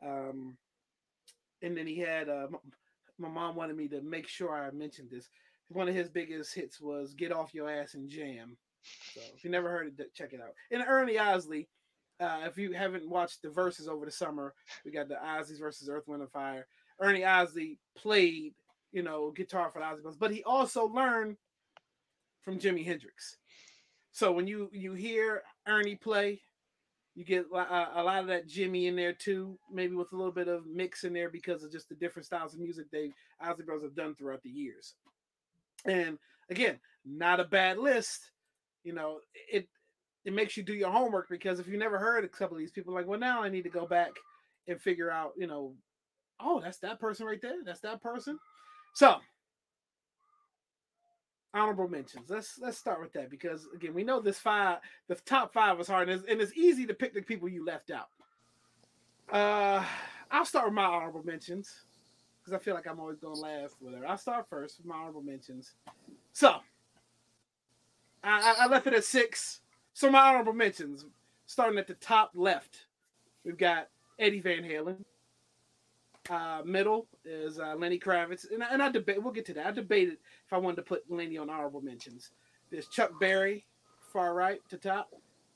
Um, 0.06 0.58
and 1.62 1.78
then 1.78 1.88
he 1.88 2.00
had. 2.00 2.30
Uh, 2.30 2.48
my 3.18 3.30
mom 3.30 3.56
wanted 3.56 3.76
me 3.76 3.88
to 3.90 4.02
make 4.02 4.28
sure 4.28 4.54
I 4.54 4.72
mentioned 4.72 5.10
this. 5.12 5.30
One 5.68 5.88
of 5.88 5.96
his 5.96 6.10
biggest 6.10 6.56
hits 6.56 6.82
was 6.82 7.14
"Get 7.14 7.32
Off 7.32 7.54
Your 7.54 7.70
Ass 7.70 7.94
and 7.94 8.10
Jam." 8.10 8.58
So 9.14 9.22
if 9.36 9.44
you 9.44 9.50
never 9.50 9.70
heard 9.70 9.94
it, 10.00 10.14
check 10.14 10.34
it 10.34 10.42
out. 10.42 10.54
And 10.72 10.84
Ernie 10.88 11.20
Isley, 11.20 11.68
uh, 12.20 12.42
if 12.46 12.58
you 12.58 12.72
haven't 12.72 13.10
watched 13.10 13.42
the 13.42 13.50
verses 13.50 13.88
over 13.88 14.06
the 14.06 14.12
summer, 14.12 14.54
we 14.86 14.92
got 14.92 15.10
the 15.10 15.16
Isleys 15.16 15.60
versus 15.60 15.90
Earth, 15.90 16.08
Wind, 16.08 16.22
and 16.22 16.32
Fire. 16.32 16.66
Ernie 17.00 17.26
Isley 17.26 17.78
played, 17.96 18.54
you 18.92 19.04
know, 19.04 19.32
guitar 19.32 19.70
for 19.72 19.80
the 19.80 19.86
Ozzy 19.86 20.20
but 20.20 20.32
he 20.32 20.44
also 20.44 20.86
learned 20.88 21.38
from 22.42 22.58
Jimi 22.60 22.86
Hendrix. 22.86 23.38
So 24.12 24.32
when 24.32 24.48
you 24.48 24.70
you 24.74 24.94
hear 24.94 25.44
Ernie 25.68 25.96
play, 25.96 26.42
you 27.16 27.26
get 27.26 27.46
a, 27.54 27.58
uh, 27.58 27.90
a 27.96 28.04
lot 28.04 28.22
of 28.22 28.28
that 28.28 28.48
Jimmy 28.48 28.88
in 28.88 28.96
there 28.96 29.14
too, 29.14 29.58
maybe 29.72 29.96
with 29.96 30.12
a 30.14 30.16
little 30.16 30.32
bit 30.32 30.48
of 30.48 30.66
mix 30.66 31.04
in 31.04 31.14
there 31.14 31.30
because 31.30 31.64
of 31.64 31.72
just 31.72 31.90
the 31.90 31.96
different 31.96 32.26
styles 32.26 32.54
of 32.54 32.60
music 32.60 32.88
they 32.92 33.12
Isley 33.42 33.66
Bros 33.66 33.84
have 33.84 33.96
done 33.96 34.16
throughout 34.16 34.42
the 34.44 34.50
years. 34.50 34.96
And 35.86 36.18
again, 36.50 36.80
not 37.06 37.40
a 37.40 37.46
bad 37.46 37.78
list. 37.78 38.32
You 38.84 38.94
know, 38.94 39.20
it 39.52 39.68
it 40.26 40.34
makes 40.34 40.58
you 40.58 40.64
do 40.64 40.74
your 40.74 40.92
homework 40.92 41.28
because 41.30 41.60
if 41.60 41.68
you 41.68 41.78
never 41.78 41.98
heard 41.98 42.24
a 42.24 42.30
couple 42.30 42.56
of 42.56 42.60
these 42.60 42.72
people, 42.72 42.94
like, 42.94 43.08
well, 43.08 43.20
now 43.20 43.42
I 43.42 43.50
need 43.50 43.64
to 43.64 43.70
go 43.70 43.86
back 43.86 44.12
and 44.68 44.80
figure 44.80 45.10
out, 45.10 45.32
you 45.38 45.48
know, 45.48 45.74
oh, 46.40 46.60
that's 46.60 46.80
that 46.80 47.00
person 47.00 47.26
right 47.26 47.42
there. 47.42 47.64
That's 47.66 47.82
that 47.82 48.02
person. 48.02 48.38
So 48.94 49.16
honorable 51.54 51.88
mentions. 51.88 52.30
Let's 52.30 52.60
let's 52.60 52.78
start 52.78 53.02
with 53.02 53.14
that 53.14 53.30
because 53.30 53.68
again, 53.74 53.94
we 53.94 54.04
know 54.04 54.20
this 54.20 54.40
five, 54.40 54.80
the 55.08 55.16
top 55.16 55.54
five 55.54 55.78
was 55.78 55.88
hard, 55.88 56.10
and 56.10 56.20
it's, 56.20 56.30
and 56.30 56.42
it's 56.42 56.56
easy 56.56 56.86
to 56.86 56.94
pick 56.94 57.14
the 57.14 57.22
people 57.22 57.50
you 57.50 57.66
left 57.66 57.92
out. 57.92 58.10
Uh, 59.32 59.84
I'll 60.32 60.46
start 60.46 60.66
with 60.66 60.74
my 60.74 60.86
honorable 60.86 61.24
mentions 61.24 61.86
because 62.40 62.54
I 62.54 62.64
feel 62.64 62.76
like 62.76 62.88
I'm 62.88 63.00
always 63.00 63.20
going 63.20 63.40
last. 63.40 63.76
Whatever. 63.80 64.08
I'll 64.08 64.18
start 64.18 64.48
first 64.50 64.78
with 64.78 64.88
my 64.88 64.96
honorable 64.96 65.22
mentions. 65.22 65.74
So 66.34 66.56
I, 68.24 68.56
I 68.60 68.68
left 68.68 68.88
it 68.88 68.94
at 68.94 69.04
six. 69.04 69.62
So 69.94 70.10
my 70.10 70.30
honorable 70.30 70.54
mentions, 70.54 71.06
starting 71.46 71.78
at 71.78 71.88
the 71.88 71.96
top 71.96 72.32
left, 72.34 72.86
we've 73.44 73.58
got 73.58 73.90
Eddie 74.18 74.42
Van 74.42 74.64
Halen. 74.64 74.98
Uh, 76.30 76.62
middle 76.64 77.08
is 77.26 77.60
uh, 77.60 77.76
Lenny 77.76 78.00
Kravitz, 78.00 78.52
and, 78.52 78.64
and 78.64 78.84
I 78.84 78.90
debate. 78.90 79.22
We'll 79.22 79.34
get 79.34 79.46
to 79.48 79.54
that. 79.56 79.66
I 79.66 79.72
debated 79.72 80.18
if 80.46 80.54
I 80.54 80.58
wanted 80.58 80.78
to 80.78 80.82
put 80.84 81.10
Lenny 81.10 81.38
on 81.38 81.50
honorable 81.50 81.82
mentions. 81.82 82.32
There's 82.70 82.88
Chuck 82.88 83.12
Berry, 83.20 83.66
far 84.14 84.36
right 84.36 84.60
to 84.70 84.78
top. 84.78 85.10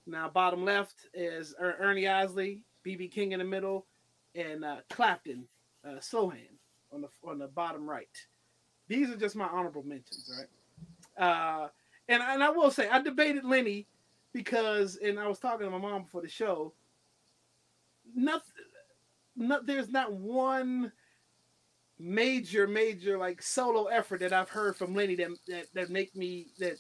Now 0.07 0.29
bottom 0.29 0.65
left 0.65 1.07
is 1.13 1.53
er- 1.59 1.77
Ernie 1.79 2.07
Isley, 2.07 2.61
BB 2.85 3.11
King 3.11 3.33
in 3.33 3.39
the 3.39 3.45
middle, 3.45 3.85
and 4.35 4.65
uh, 4.65 4.77
Clapton, 4.89 5.45
uh, 5.85 5.99
Slowhand 5.99 6.57
on 6.91 7.01
the 7.01 7.09
on 7.23 7.37
the 7.37 7.47
bottom 7.47 7.89
right. 7.89 8.07
These 8.87 9.09
are 9.09 9.17
just 9.17 9.35
my 9.35 9.45
honorable 9.47 9.83
mentions, 9.83 10.29
right? 10.37 11.23
Uh, 11.23 11.67
and 12.09 12.21
and 12.21 12.43
I 12.43 12.49
will 12.49 12.71
say 12.71 12.89
I 12.89 13.01
debated 13.01 13.45
Lenny 13.45 13.87
because, 14.33 14.97
and 14.97 15.19
I 15.19 15.27
was 15.27 15.39
talking 15.39 15.65
to 15.65 15.71
my 15.71 15.77
mom 15.77 16.03
before 16.03 16.21
the 16.21 16.27
show. 16.27 16.73
Nothing 18.15 18.52
not 19.35 19.65
there's 19.65 19.89
not 19.89 20.13
one 20.13 20.91
major 21.99 22.67
major 22.67 23.17
like 23.17 23.41
solo 23.41 23.85
effort 23.85 24.19
that 24.19 24.33
I've 24.33 24.49
heard 24.49 24.75
from 24.75 24.93
Lenny 24.93 25.15
that 25.15 25.29
that, 25.47 25.65
that 25.73 25.89
make 25.89 26.15
me 26.15 26.47
that 26.59 26.77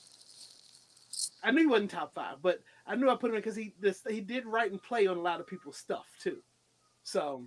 I 1.43 1.51
knew 1.51 1.61
he 1.61 1.67
wasn't 1.67 1.91
top 1.91 2.13
five, 2.13 2.37
but 2.41 2.59
I 2.87 2.95
knew 2.95 3.09
I 3.09 3.15
put 3.15 3.29
him 3.29 3.35
in 3.35 3.41
because 3.41 3.55
he 3.55 3.73
this 3.79 4.01
he 4.09 4.21
did 4.21 4.45
write 4.45 4.71
and 4.71 4.81
play 4.81 5.07
on 5.07 5.17
a 5.17 5.21
lot 5.21 5.39
of 5.39 5.47
people's 5.47 5.77
stuff 5.77 6.05
too. 6.21 6.37
So, 7.03 7.45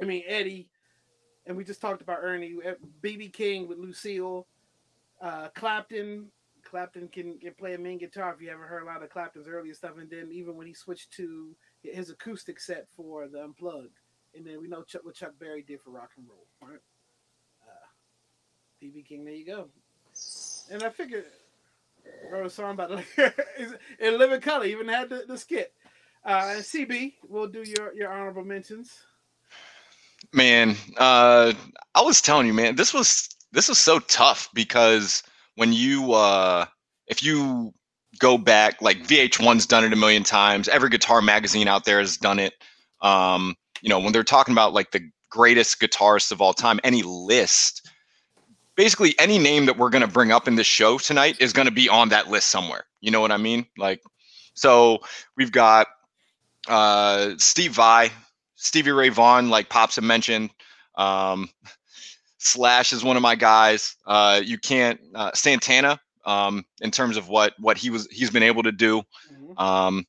I 0.00 0.04
mean 0.04 0.22
Eddie, 0.26 0.68
and 1.46 1.56
we 1.56 1.64
just 1.64 1.80
talked 1.80 2.02
about 2.02 2.18
Ernie, 2.22 2.56
BB 3.02 3.26
eh, 3.26 3.30
King 3.32 3.68
with 3.68 3.78
Lucille, 3.78 4.46
uh, 5.20 5.48
Clapton. 5.54 6.30
Clapton 6.62 7.08
can, 7.08 7.38
can 7.38 7.54
play 7.54 7.74
a 7.74 7.78
main 7.78 7.98
guitar 7.98 8.32
if 8.34 8.40
you 8.40 8.50
ever 8.50 8.66
heard 8.66 8.82
a 8.82 8.86
lot 8.86 9.02
of 9.02 9.10
Clapton's 9.10 9.48
earlier 9.48 9.74
stuff, 9.74 9.98
and 9.98 10.10
then 10.10 10.28
even 10.30 10.56
when 10.56 10.66
he 10.66 10.74
switched 10.74 11.10
to 11.12 11.56
his 11.82 12.10
acoustic 12.10 12.60
set 12.60 12.86
for 12.94 13.26
the 13.28 13.42
Unplugged, 13.42 13.98
and 14.34 14.46
then 14.46 14.60
we 14.60 14.68
know 14.68 14.82
Chuck, 14.82 15.04
what 15.04 15.14
Chuck 15.14 15.32
Berry 15.38 15.62
did 15.62 15.80
for 15.80 15.90
rock 15.90 16.10
and 16.16 16.26
roll, 16.28 16.46
right? 16.62 16.80
Uh, 17.62 19.02
King, 19.06 19.24
there 19.24 19.34
you 19.34 19.46
go. 19.46 19.68
And 20.70 20.82
I 20.82 20.90
figured, 20.90 21.24
wrote 22.30 22.46
a 22.46 22.50
song 22.50 22.72
about 22.72 22.92
it 23.16 23.34
in 24.00 24.18
living 24.18 24.40
color. 24.40 24.64
Even 24.64 24.88
had 24.88 25.08
the, 25.08 25.24
the 25.26 25.36
skit. 25.36 25.72
Uh, 26.24 26.56
CB, 26.58 27.14
we'll 27.28 27.46
do 27.46 27.62
your 27.62 27.94
your 27.94 28.12
honorable 28.12 28.44
mentions. 28.44 28.92
Man, 30.32 30.76
uh, 30.98 31.54
I 31.94 32.02
was 32.02 32.20
telling 32.20 32.46
you, 32.46 32.52
man, 32.52 32.76
this 32.76 32.92
was 32.92 33.28
this 33.52 33.68
was 33.68 33.78
so 33.78 33.98
tough 34.00 34.50
because 34.52 35.22
when 35.56 35.72
you 35.72 36.12
uh, 36.12 36.66
if 37.06 37.22
you 37.24 37.72
go 38.18 38.36
back, 38.36 38.82
like 38.82 39.06
VH1's 39.06 39.66
done 39.66 39.84
it 39.84 39.92
a 39.92 39.96
million 39.96 40.22
times. 40.22 40.68
Every 40.68 40.90
guitar 40.90 41.22
magazine 41.22 41.68
out 41.68 41.84
there 41.84 42.00
has 42.00 42.16
done 42.16 42.38
it. 42.38 42.52
Um, 43.00 43.54
you 43.82 43.88
know, 43.88 43.98
when 43.98 44.12
they're 44.12 44.24
talking 44.24 44.52
about 44.52 44.72
like 44.72 44.90
the 44.90 45.10
greatest 45.30 45.80
guitarists 45.80 46.32
of 46.32 46.40
all 46.40 46.52
time, 46.52 46.80
any 46.84 47.02
list, 47.02 47.88
basically 48.76 49.14
any 49.18 49.38
name 49.38 49.66
that 49.66 49.76
we're 49.76 49.90
going 49.90 50.02
to 50.02 50.08
bring 50.08 50.32
up 50.32 50.48
in 50.48 50.56
this 50.56 50.66
show 50.66 50.98
tonight 50.98 51.36
is 51.40 51.52
going 51.52 51.66
to 51.66 51.72
be 51.72 51.88
on 51.88 52.10
that 52.10 52.28
list 52.28 52.48
somewhere. 52.48 52.84
You 53.00 53.10
know 53.10 53.20
what 53.20 53.32
I 53.32 53.36
mean? 53.36 53.66
Like, 53.76 54.02
so 54.54 54.98
we've 55.36 55.52
got 55.52 55.86
uh, 56.68 57.32
Steve 57.38 57.72
Vai, 57.72 58.10
Stevie 58.56 58.90
Ray 58.90 59.08
Vaughan, 59.08 59.48
like 59.48 59.68
Pops 59.68 59.96
had 59.96 60.04
mentioned. 60.04 60.50
Um, 60.96 61.48
Slash 62.38 62.92
is 62.92 63.04
one 63.04 63.16
of 63.16 63.22
my 63.22 63.34
guys. 63.34 63.96
Uh, 64.06 64.40
you 64.42 64.58
can't 64.58 64.98
uh, 65.14 65.30
Santana 65.34 66.00
um, 66.24 66.64
in 66.80 66.90
terms 66.90 67.16
of 67.16 67.28
what 67.28 67.52
what 67.58 67.76
he 67.76 67.90
was 67.90 68.06
he's 68.10 68.30
been 68.30 68.42
able 68.42 68.62
to 68.62 68.72
do. 68.72 69.02
Mm-hmm. 69.30 69.62
Um, 69.62 70.06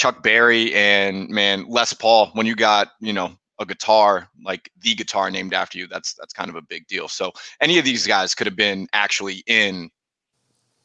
Chuck 0.00 0.22
Berry 0.22 0.74
and 0.74 1.28
man 1.28 1.66
Les 1.68 1.92
Paul 1.92 2.30
when 2.32 2.46
you 2.46 2.56
got 2.56 2.92
you 3.00 3.12
know 3.12 3.36
a 3.58 3.66
guitar 3.66 4.30
like 4.42 4.70
the 4.80 4.94
guitar 4.94 5.30
named 5.30 5.52
after 5.52 5.76
you 5.76 5.86
that's 5.86 6.14
that's 6.14 6.32
kind 6.32 6.48
of 6.48 6.56
a 6.56 6.62
big 6.62 6.86
deal 6.86 7.06
so 7.06 7.30
any 7.60 7.78
of 7.78 7.84
these 7.84 8.06
guys 8.06 8.34
could 8.34 8.46
have 8.46 8.56
been 8.56 8.88
actually 8.94 9.44
in 9.46 9.90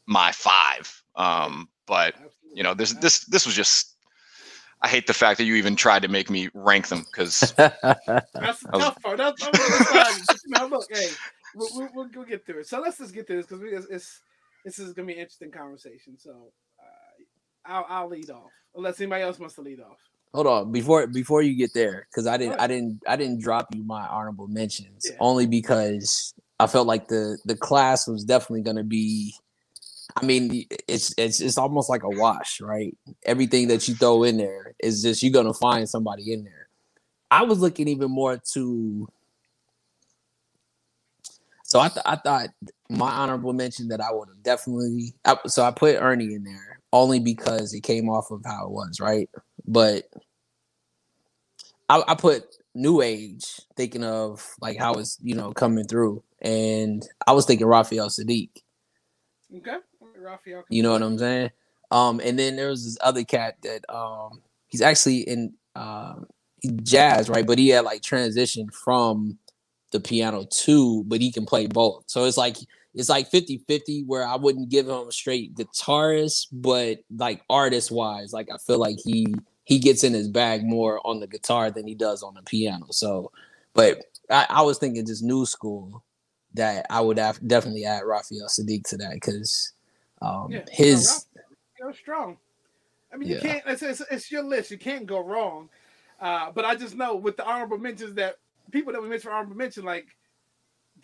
my 0.04 0.32
five 0.32 1.02
um 1.14 1.66
but 1.86 2.14
you 2.52 2.62
know 2.62 2.74
this 2.74 2.92
this 2.92 3.20
this 3.20 3.46
was 3.46 3.54
just 3.54 3.96
I 4.82 4.88
hate 4.88 5.06
the 5.06 5.14
fact 5.14 5.38
that 5.38 5.44
you 5.44 5.54
even 5.54 5.76
tried 5.76 6.02
to 6.02 6.08
make 6.08 6.28
me 6.28 6.50
rank 6.52 6.88
them 6.88 7.06
because 7.10 7.40
that's 7.56 7.80
the 8.04 8.70
tough 8.74 9.02
part. 9.02 9.16
That's, 9.16 9.42
that's 9.42 10.42
now 10.48 10.66
look, 10.66 10.84
hey, 10.90 11.08
we'll, 11.54 11.68
we'll, 11.94 12.08
we'll, 12.14 12.26
get 12.26 12.44
through 12.44 12.60
it. 12.60 12.68
So 12.68 12.82
let's 12.82 12.98
just 12.98 13.14
get 13.14 13.26
through 13.26 13.38
this 13.38 13.46
because 13.46 13.62
it's, 13.64 13.86
it's, 13.86 14.20
this 14.66 14.78
is 14.78 14.92
gonna 14.92 15.06
be 15.06 15.14
an 15.14 15.20
interesting 15.20 15.50
conversation. 15.50 16.18
So 16.18 16.52
I'll, 17.66 17.86
I'll 17.88 18.08
lead 18.08 18.30
off 18.30 18.50
unless 18.74 19.00
anybody 19.00 19.22
else 19.22 19.38
wants 19.38 19.54
to 19.56 19.62
lead 19.62 19.80
off. 19.80 19.98
Hold 20.34 20.46
on 20.46 20.72
before 20.72 21.06
before 21.06 21.40
you 21.40 21.54
get 21.54 21.72
there 21.72 22.06
because 22.10 22.26
I 22.26 22.36
didn't 22.36 22.60
I 22.60 22.66
didn't 22.66 23.00
I 23.08 23.16
didn't 23.16 23.40
drop 23.40 23.74
you 23.74 23.82
my 23.84 24.06
honorable 24.06 24.48
mentions 24.48 25.06
yeah. 25.08 25.16
only 25.18 25.46
because 25.46 26.34
I 26.60 26.66
felt 26.66 26.86
like 26.86 27.08
the 27.08 27.38
the 27.44 27.56
class 27.56 28.06
was 28.06 28.24
definitely 28.24 28.62
going 28.62 28.76
to 28.76 28.84
be. 28.84 29.34
I 30.14 30.24
mean, 30.24 30.66
it's 30.88 31.14
it's 31.16 31.40
it's 31.40 31.58
almost 31.58 31.88
like 31.88 32.02
a 32.02 32.08
wash, 32.08 32.60
right? 32.60 32.96
Everything 33.24 33.68
that 33.68 33.88
you 33.88 33.94
throw 33.94 34.24
in 34.24 34.36
there 34.36 34.74
is 34.78 35.02
just 35.02 35.22
you're 35.22 35.32
gonna 35.32 35.54
find 35.54 35.88
somebody 35.88 36.32
in 36.32 36.44
there. 36.44 36.68
I 37.30 37.42
was 37.42 37.58
looking 37.60 37.88
even 37.88 38.10
more 38.10 38.38
to. 38.52 39.08
So 41.64 41.80
I 41.80 41.88
th- 41.88 42.06
I 42.06 42.16
thought 42.16 42.50
my 42.88 43.10
honorable 43.10 43.52
mention 43.52 43.88
that 43.88 44.00
I 44.00 44.12
would 44.12 44.28
have 44.28 44.42
definitely. 44.42 45.14
I, 45.24 45.36
so 45.46 45.64
I 45.64 45.70
put 45.70 45.96
Ernie 45.96 46.34
in 46.34 46.44
there 46.44 46.75
only 46.92 47.20
because 47.20 47.74
it 47.74 47.82
came 47.82 48.08
off 48.08 48.30
of 48.30 48.42
how 48.44 48.66
it 48.66 48.70
was, 48.70 49.00
right? 49.00 49.28
But 49.66 50.04
I, 51.88 52.02
I 52.08 52.14
put 52.14 52.44
new 52.74 53.00
age 53.00 53.60
thinking 53.76 54.04
of 54.04 54.54
like 54.60 54.78
how 54.78 54.94
it's 54.94 55.18
you 55.22 55.34
know 55.34 55.52
coming 55.52 55.86
through, 55.86 56.22
and 56.40 57.06
I 57.26 57.32
was 57.32 57.46
thinking 57.46 57.66
Raphael 57.66 58.08
Saadiq. 58.08 58.50
Okay, 59.56 59.76
Raphael. 60.18 60.64
You 60.68 60.82
know 60.82 60.92
what 60.92 61.02
I'm 61.02 61.18
saying? 61.18 61.50
Um, 61.90 62.20
and 62.24 62.38
then 62.38 62.56
there 62.56 62.68
was 62.68 62.84
this 62.84 62.98
other 63.00 63.24
cat 63.24 63.56
that 63.62 63.84
um 63.88 64.42
he's 64.66 64.82
actually 64.82 65.20
in 65.20 65.54
um 65.74 66.26
jazz, 66.82 67.28
right? 67.28 67.46
But 67.46 67.58
he 67.58 67.68
had 67.68 67.84
like 67.84 68.02
transitioned 68.02 68.74
from 68.74 69.38
the 69.92 70.00
piano 70.00 70.44
too, 70.50 71.04
but 71.06 71.20
he 71.20 71.30
can 71.30 71.46
play 71.46 71.66
both. 71.66 72.04
So 72.06 72.24
it's 72.24 72.36
like 72.36 72.56
it's 72.96 73.08
like 73.08 73.30
50-50 73.30 74.06
where 74.06 74.26
I 74.26 74.36
wouldn't 74.36 74.70
give 74.70 74.88
him 74.88 75.08
a 75.08 75.12
straight 75.12 75.54
guitarist, 75.54 76.46
but 76.50 76.98
like 77.16 77.42
artist 77.48 77.90
wise, 77.92 78.32
like 78.32 78.48
I 78.52 78.56
feel 78.66 78.78
like 78.78 78.96
he 79.04 79.34
he 79.64 79.78
gets 79.78 80.02
in 80.04 80.14
his 80.14 80.28
bag 80.28 80.64
more 80.64 81.04
on 81.06 81.20
the 81.20 81.26
guitar 81.26 81.70
than 81.70 81.86
he 81.86 81.94
does 81.94 82.22
on 82.22 82.34
the 82.34 82.42
piano. 82.42 82.86
So 82.90 83.30
but 83.74 84.02
I, 84.30 84.46
I 84.48 84.62
was 84.62 84.78
thinking 84.78 85.04
just 85.06 85.22
new 85.22 85.44
school 85.44 86.02
that 86.54 86.86
I 86.88 87.00
would 87.00 87.18
have 87.18 87.38
definitely 87.46 87.84
add 87.84 88.02
Raphael 88.04 88.48
Saadiq 88.48 88.84
to 88.84 88.96
that 88.96 89.12
because 89.12 89.72
um, 90.22 90.52
Yeah, 90.52 90.64
his 90.70 91.26
Go 91.78 91.92
strong. 91.92 92.38
I 93.12 93.16
mean, 93.16 93.28
you 93.28 93.34
Yeah. 93.34 93.40
can't. 93.40 93.62
It's, 93.66 93.82
it's, 93.82 94.02
it's 94.10 94.32
your 94.32 94.42
list. 94.42 94.70
You 94.70 94.78
can't 94.78 95.06
go 95.06 95.20
wrong. 95.20 95.68
Uh, 96.20 96.50
but 96.50 96.64
I 96.64 96.74
just 96.74 96.96
know 96.96 97.14
with 97.14 97.36
the 97.36 97.44
honorable 97.44 97.76
mentions 97.76 98.14
that 98.14 98.36
people 98.70 98.92
that 98.92 99.02
we 99.02 99.08
mentioned 99.08 99.30
for 99.30 99.36
honorable 99.36 99.56
mention, 99.56 99.84
like 99.84 100.06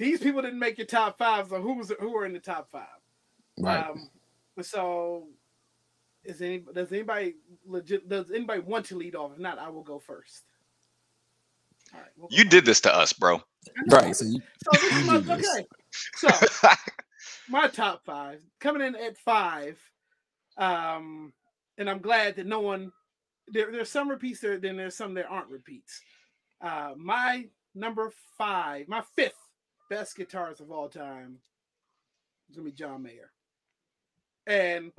these 0.02 0.20
people 0.20 0.42
didn't 0.42 0.58
make 0.58 0.78
your 0.78 0.86
top 0.86 1.18
five. 1.18 1.48
So 1.48 1.60
who 1.62 1.74
was 1.74 1.92
who 2.00 2.12
were 2.12 2.26
in 2.26 2.32
the 2.32 2.40
top 2.40 2.70
five? 2.70 2.88
right. 3.58 3.86
Um, 3.90 4.10
so 4.62 5.28
is 6.24 6.42
any 6.42 6.64
does 6.74 6.92
anybody 6.92 7.36
legit? 7.66 8.08
Does 8.08 8.30
anybody 8.30 8.60
want 8.60 8.86
to 8.86 8.96
lead 8.98 9.14
off? 9.16 9.32
If 9.34 9.38
not, 9.38 9.58
I 9.58 9.68
will 9.70 9.84
go 9.84 9.98
first. 9.98 10.44
All 11.94 12.00
right, 12.00 12.10
we'll 12.16 12.30
You 12.30 12.44
first. 12.44 12.50
did 12.50 12.64
this 12.64 12.80
to 12.82 12.94
us, 12.94 13.12
bro. 13.12 13.40
Right. 13.90 14.16
So 14.16 14.24
you, 14.26 14.40
So 14.64 14.78
this 14.78 14.96
is 14.96 15.04
my, 15.04 15.18
this. 15.20 15.56
okay. 15.56 15.66
So 16.16 16.46
my 17.48 17.68
top 17.68 18.04
five 18.04 18.40
coming 18.60 18.82
in 18.82 18.96
at 18.96 19.16
five 19.18 19.78
um 20.58 21.32
and 21.78 21.88
i'm 21.88 22.00
glad 22.00 22.36
that 22.36 22.46
no 22.46 22.60
one 22.60 22.92
there, 23.48 23.72
there's 23.72 23.90
some 23.90 24.08
repeats 24.08 24.40
there 24.40 24.58
then 24.58 24.76
there's 24.76 24.96
some 24.96 25.14
that 25.14 25.26
aren't 25.28 25.48
repeats 25.48 26.00
uh 26.62 26.92
my 26.96 27.46
number 27.74 28.12
five 28.38 28.86
my 28.88 29.02
fifth 29.16 29.41
best 29.94 30.16
guitarist 30.16 30.60
of 30.60 30.70
all 30.70 30.88
time 30.88 31.38
is 32.48 32.56
gonna 32.56 32.64
be 32.64 32.72
john 32.72 33.02
mayer 33.02 33.30
and 34.46 34.92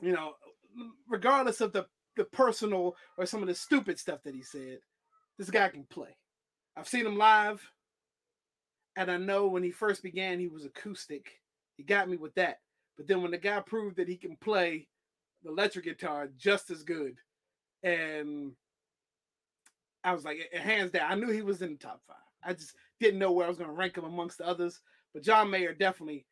you 0.00 0.12
know 0.12 0.32
regardless 1.08 1.60
of 1.60 1.72
the 1.72 1.84
the 2.16 2.24
personal 2.24 2.96
or 3.18 3.26
some 3.26 3.42
of 3.42 3.48
the 3.48 3.54
stupid 3.54 3.98
stuff 3.98 4.22
that 4.22 4.34
he 4.34 4.42
said 4.42 4.78
this 5.38 5.50
guy 5.50 5.68
can 5.68 5.84
play 5.84 6.16
i've 6.76 6.88
seen 6.88 7.06
him 7.06 7.18
live 7.18 7.70
and 8.96 9.10
I 9.10 9.18
know 9.18 9.46
when 9.46 9.62
he 9.62 9.70
first 9.70 10.02
began, 10.02 10.40
he 10.40 10.48
was 10.48 10.64
acoustic. 10.64 11.40
He 11.76 11.82
got 11.82 12.08
me 12.08 12.16
with 12.16 12.34
that. 12.34 12.60
But 12.96 13.06
then 13.06 13.20
when 13.20 13.30
the 13.30 13.38
guy 13.38 13.60
proved 13.60 13.96
that 13.96 14.08
he 14.08 14.16
can 14.16 14.36
play 14.36 14.88
the 15.42 15.50
electric 15.50 15.84
guitar 15.84 16.30
just 16.38 16.70
as 16.70 16.82
good, 16.82 17.16
and 17.82 18.52
I 20.02 20.12
was 20.12 20.24
like, 20.24 20.38
eh, 20.50 20.58
hands 20.58 20.92
down, 20.92 21.12
I 21.12 21.14
knew 21.14 21.30
he 21.30 21.42
was 21.42 21.60
in 21.60 21.72
the 21.72 21.78
top 21.78 22.00
five. 22.08 22.16
I 22.42 22.54
just 22.54 22.74
didn't 23.00 23.18
know 23.20 23.32
where 23.32 23.46
I 23.46 23.48
was 23.48 23.58
going 23.58 23.70
to 23.70 23.76
rank 23.76 23.96
him 23.96 24.04
amongst 24.04 24.38
the 24.38 24.46
others. 24.46 24.80
But 25.12 25.22
John 25.22 25.50
Mayer 25.50 25.74
definitely 25.74 26.26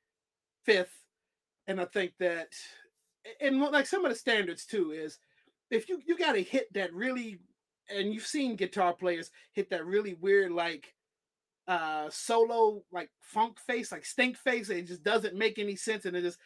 fifth, 0.64 0.94
and 1.66 1.80
I 1.80 1.86
think 1.86 2.12
that, 2.20 2.48
and 3.40 3.60
like 3.60 3.86
some 3.86 4.04
of 4.04 4.12
the 4.12 4.18
standards 4.18 4.64
too 4.66 4.92
is, 4.92 5.18
if 5.70 5.88
you 5.88 6.00
you 6.06 6.16
got 6.16 6.32
to 6.32 6.42
hit 6.42 6.72
that 6.74 6.92
really, 6.92 7.38
and 7.88 8.12
you've 8.12 8.26
seen 8.26 8.56
guitar 8.56 8.92
players 8.92 9.30
hit 9.52 9.70
that 9.70 9.86
really 9.86 10.14
weird 10.14 10.52
like 10.52 10.94
uh 11.66 12.08
solo 12.10 12.82
like 12.92 13.08
funk 13.20 13.58
face 13.58 13.90
like 13.90 14.04
stink 14.04 14.36
face 14.36 14.68
it 14.68 14.86
just 14.86 15.02
doesn't 15.02 15.34
make 15.34 15.58
any 15.58 15.74
sense 15.74 16.04
and 16.04 16.14
it 16.14 16.20
just 16.20 16.38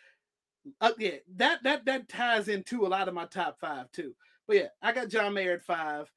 uh, 0.80 0.92
yeah 0.98 1.16
that 1.34 1.60
that 1.64 1.84
that 1.84 2.08
ties 2.08 2.46
into 2.46 2.86
a 2.86 2.88
lot 2.88 3.08
of 3.08 3.14
my 3.14 3.24
top 3.26 3.58
five 3.58 3.90
too. 3.90 4.14
But 4.46 4.56
yeah 4.56 4.66
i 4.82 4.92
got 4.92 5.08
john 5.08 5.34
mayer 5.34 5.52
at 5.54 5.62
five. 5.62 6.10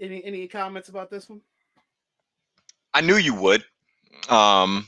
Any 0.00 0.24
any 0.24 0.48
comments 0.48 0.88
about 0.88 1.08
this 1.08 1.28
one 1.28 1.40
I 2.94 3.00
knew 3.00 3.16
you 3.16 3.34
would. 3.34 3.64
Um, 4.28 4.86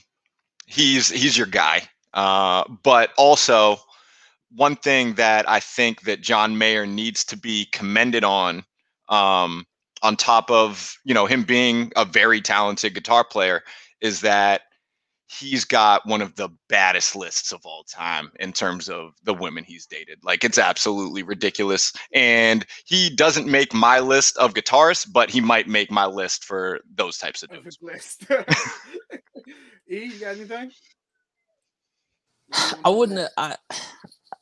he's 0.66 1.08
he's 1.08 1.36
your 1.36 1.46
guy. 1.46 1.82
Uh, 2.14 2.64
but 2.82 3.10
also, 3.18 3.78
one 4.54 4.76
thing 4.76 5.14
that 5.14 5.48
I 5.48 5.60
think 5.60 6.02
that 6.02 6.22
John 6.22 6.56
Mayer 6.56 6.86
needs 6.86 7.24
to 7.26 7.36
be 7.36 7.66
commended 7.72 8.24
on, 8.24 8.64
um, 9.08 9.66
on 10.02 10.16
top 10.16 10.50
of 10.50 10.96
you 11.04 11.12
know 11.12 11.26
him 11.26 11.42
being 11.42 11.92
a 11.96 12.04
very 12.04 12.40
talented 12.40 12.94
guitar 12.94 13.24
player, 13.24 13.62
is 14.00 14.20
that 14.22 14.62
he's 15.28 15.64
got 15.64 16.06
one 16.06 16.22
of 16.22 16.36
the 16.36 16.48
baddest 16.68 17.16
lists 17.16 17.52
of 17.52 17.60
all 17.64 17.84
time 17.84 18.30
in 18.38 18.52
terms 18.52 18.88
of 18.88 19.12
the 19.24 19.34
women 19.34 19.64
he's 19.64 19.86
dated. 19.86 20.18
Like 20.22 20.44
it's 20.44 20.58
absolutely 20.58 21.22
ridiculous. 21.22 21.92
And 22.12 22.64
he 22.84 23.14
doesn't 23.14 23.46
make 23.46 23.74
my 23.74 23.98
list 24.00 24.36
of 24.38 24.54
guitarists, 24.54 25.06
but 25.10 25.30
he 25.30 25.40
might 25.40 25.68
make 25.68 25.90
my 25.90 26.06
list 26.06 26.44
for 26.44 26.80
those 26.94 27.18
types 27.18 27.42
of 27.42 27.50
dudes. 27.50 27.78
list 27.82 28.24
e 29.90 30.04
you 30.04 30.18
got 30.20 30.36
anything 30.36 30.70
I 32.84 32.90
wouldn't. 32.90 33.18
Uh, 33.18 33.28
I, 33.36 33.56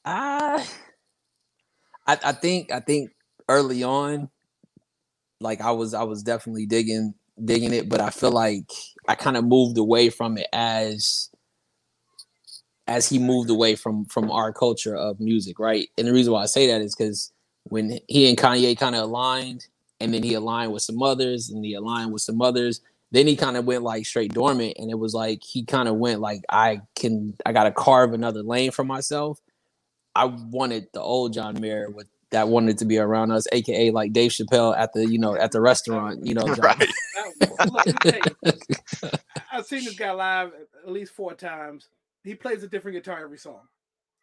I, 0.05 0.67
I, 2.07 2.19
I 2.23 2.33
think, 2.33 2.71
I 2.71 2.81
think 2.81 3.11
early 3.49 3.83
on, 3.83 4.29
like 5.41 5.61
I 5.61 5.71
was, 5.73 5.95
I 5.95 6.03
was 6.03 6.23
definitely 6.23 6.67
digging, 6.67 7.15
digging 7.43 7.73
it, 7.73 7.89
but 7.89 8.01
I 8.01 8.11
feel 8.11 8.31
like 8.31 8.71
I 9.09 9.15
kind 9.15 9.37
of 9.37 9.45
moved 9.45 9.79
away 9.79 10.11
from 10.11 10.39
it 10.39 10.47
as, 10.53 11.31
as 12.87 13.09
he 13.09 13.19
moved 13.19 13.51
away 13.51 13.77
from 13.77 14.05
from 14.07 14.31
our 14.31 14.53
culture 14.53 14.95
of 14.95 15.21
music, 15.21 15.59
right? 15.59 15.89
And 15.97 16.07
the 16.07 16.13
reason 16.13 16.33
why 16.33 16.43
I 16.43 16.47
say 16.47 16.67
that 16.69 16.81
is 16.81 16.95
because 16.95 17.33
when 17.65 17.99
he 18.09 18.29
and 18.29 18.39
Kanye 18.39 18.79
kind 18.79 18.95
of 18.95 19.03
aligned, 19.03 19.67
and 20.01 20.13
then 20.13 20.23
he 20.23 20.35
aligned 20.35 20.73
with 20.73 20.83
some 20.83 21.03
others, 21.03 21.51
and 21.51 21.65
he 21.65 21.75
aligned 21.75 22.13
with 22.13 22.23
some 22.23 22.43
others, 22.43 22.81
then 23.15 23.29
he 23.29 23.37
kind 23.37 23.57
of 23.57 23.65
went 23.65 23.85
like 23.85 24.05
straight 24.05 24.35
dormant 24.35 24.75
and 24.77 24.91
it 24.91 24.99
was 24.99 25.15
like 25.15 25.41
he 25.45 25.65
kind 25.65 25.89
of 25.89 25.95
went 25.95 26.21
like 26.21 26.43
i 26.51 26.81
can 26.97 27.33
i 27.47 27.53
gotta 27.53 27.71
carve 27.71 28.13
another 28.13 28.43
lane 28.43 28.73
for 28.73 28.85
myself 28.85 29.41
i 30.17 30.25
wanted 30.25 30.89
the 30.93 31.01
old 31.01 31.33
john 31.33 31.59
mayer 31.61 31.89
with 31.89 32.09
that 32.35 32.49
wanted 32.49 32.77
to 32.79 32.85
be 32.85 32.99
around 32.99 33.31
us 33.31 33.47
aka 33.53 33.91
like 33.91 34.13
dave 34.13 34.33
chappelle 34.33 34.77
at 34.77 34.93
the 34.93 35.07
you 35.09 35.19
know 35.19 35.37
at 35.37 35.53
the 35.53 35.61
restaurant 35.61 36.27
you 36.27 36.35
know 36.35 36.43
Right. 36.59 36.79
That- 36.79 37.71
look, 37.73 38.05
hey, 38.05 38.21
I've 39.53 39.67
seen 39.67 39.85
this 39.85 39.95
guy 39.95 40.13
live 40.13 40.53
at 40.85 40.91
least 40.91 41.13
four 41.13 41.35
times. 41.35 41.89
He 42.25 42.35
plays 42.35 42.63
a 42.63 42.69
different 42.69 42.97
guitar 42.97 43.21
every 43.23 43.39
song. 43.39 43.61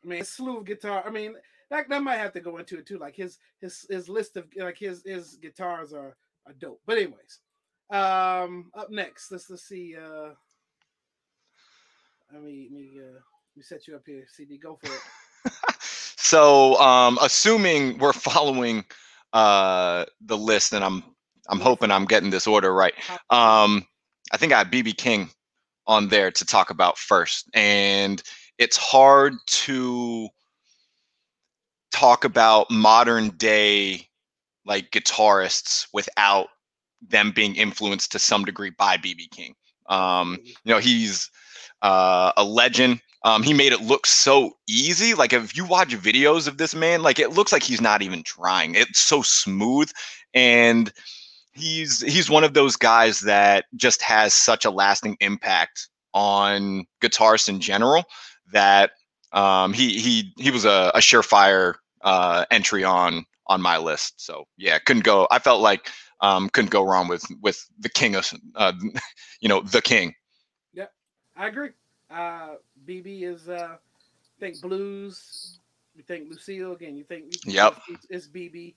I 0.03 0.07
mean, 0.07 0.21
a 0.21 0.25
slew 0.25 0.57
of 0.57 0.65
guitar. 0.65 1.03
I 1.05 1.09
mean, 1.09 1.35
that, 1.69 1.87
that 1.89 2.03
might 2.03 2.17
have 2.17 2.33
to 2.33 2.39
go 2.41 2.57
into 2.57 2.77
it 2.77 2.85
too. 2.85 2.97
Like 2.97 3.15
his 3.15 3.37
his 3.59 3.85
his 3.89 4.09
list 4.09 4.37
of 4.37 4.45
like 4.57 4.77
his 4.77 5.03
his 5.05 5.37
guitars 5.37 5.93
are 5.93 6.15
are 6.47 6.53
dope. 6.59 6.81
But 6.85 6.97
anyways, 6.97 7.39
um, 7.91 8.71
up 8.75 8.89
next, 8.89 9.31
let's 9.31 9.49
let's 9.49 9.63
see. 9.63 9.95
Uh, 9.95 10.33
let 12.33 12.43
me 12.43 12.69
let 12.71 12.81
me 12.81 12.91
uh, 12.99 13.13
let 13.13 13.57
me 13.57 13.63
set 13.63 13.87
you 13.87 13.95
up 13.95 14.03
here. 14.05 14.25
CD, 14.35 14.57
go 14.57 14.77
for 14.83 14.91
it. 14.91 15.01
so 16.31 16.79
um 16.79 17.19
assuming 17.21 17.97
we're 17.97 18.13
following 18.29 18.85
uh 19.33 20.05
the 20.21 20.37
list 20.37 20.71
and 20.71 20.83
i'm 20.83 21.03
i'm 21.49 21.59
hoping 21.59 21.91
i'm 21.91 22.05
getting 22.05 22.29
this 22.29 22.47
order 22.47 22.73
right. 22.73 22.93
Um 23.29 23.85
i 24.31 24.37
think 24.37 24.53
i 24.53 24.59
have 24.59 24.67
bb 24.67 24.95
king 24.95 25.29
on 25.87 26.07
there 26.07 26.31
to 26.31 26.45
talk 26.45 26.69
about 26.69 26.97
first 26.97 27.49
and 27.53 28.23
it's 28.57 28.77
hard 28.77 29.33
to 29.47 30.29
talk 31.91 32.23
about 32.23 32.71
modern 32.71 33.29
day 33.31 34.07
like 34.65 34.89
guitarists 34.91 35.87
without 35.91 36.47
them 37.01 37.33
being 37.35 37.55
influenced 37.55 38.13
to 38.13 38.19
some 38.19 38.45
degree 38.45 38.71
by 38.77 38.95
bb 38.95 39.29
king. 39.31 39.53
Um 39.89 40.37
you 40.63 40.73
know 40.73 40.79
he's 40.79 41.29
uh, 41.81 42.31
a 42.37 42.43
legend 42.43 43.01
um, 43.23 43.43
he 43.43 43.53
made 43.53 43.71
it 43.73 43.81
look 43.81 44.05
so 44.05 44.57
easy. 44.67 45.13
Like 45.13 45.33
if 45.33 45.55
you 45.55 45.65
watch 45.65 45.89
videos 45.89 46.47
of 46.47 46.57
this 46.57 46.73
man, 46.73 47.03
like 47.03 47.19
it 47.19 47.31
looks 47.31 47.51
like 47.51 47.63
he's 47.63 47.81
not 47.81 48.01
even 48.01 48.23
trying. 48.23 48.75
It's 48.75 48.99
so 48.99 49.21
smooth, 49.21 49.91
and 50.33 50.91
he's 51.53 52.01
he's 52.01 52.29
one 52.29 52.43
of 52.43 52.53
those 52.53 52.75
guys 52.75 53.21
that 53.21 53.65
just 53.75 54.01
has 54.01 54.33
such 54.33 54.65
a 54.65 54.71
lasting 54.71 55.17
impact 55.19 55.87
on 56.13 56.85
guitarists 57.01 57.47
in 57.47 57.59
general 57.59 58.05
that 58.51 58.91
um, 59.31 59.73
he 59.73 59.99
he 59.99 60.33
he 60.37 60.51
was 60.51 60.65
a, 60.65 60.91
a 60.95 60.99
surefire 60.99 61.75
uh, 62.01 62.45
entry 62.51 62.83
on 62.83 63.25
on 63.47 63.61
my 63.61 63.77
list. 63.77 64.13
So 64.17 64.45
yeah, 64.57 64.79
couldn't 64.79 65.03
go. 65.03 65.27
I 65.31 65.39
felt 65.39 65.61
like 65.61 65.89
um, 66.21 66.49
couldn't 66.49 66.71
go 66.71 66.83
wrong 66.83 67.07
with 67.07 67.25
with 67.41 67.65
the 67.79 67.89
king 67.89 68.15
of 68.15 68.31
uh, 68.55 68.73
you 69.41 69.49
know 69.49 69.61
the 69.61 69.81
king. 69.81 70.13
Yeah, 70.73 70.87
I 71.35 71.47
agree. 71.47 71.69
Uh, 72.09 72.55
BB 72.91 73.23
is 73.23 73.47
uh, 73.47 73.75
think 74.39 74.61
blues. 74.61 75.59
You 75.95 76.03
think 76.03 76.29
Lucille 76.29 76.73
again? 76.73 76.97
You 76.97 77.03
think 77.03 77.33
Yep. 77.45 77.81
It's, 77.89 78.05
it's 78.09 78.27
BB. 78.27 78.75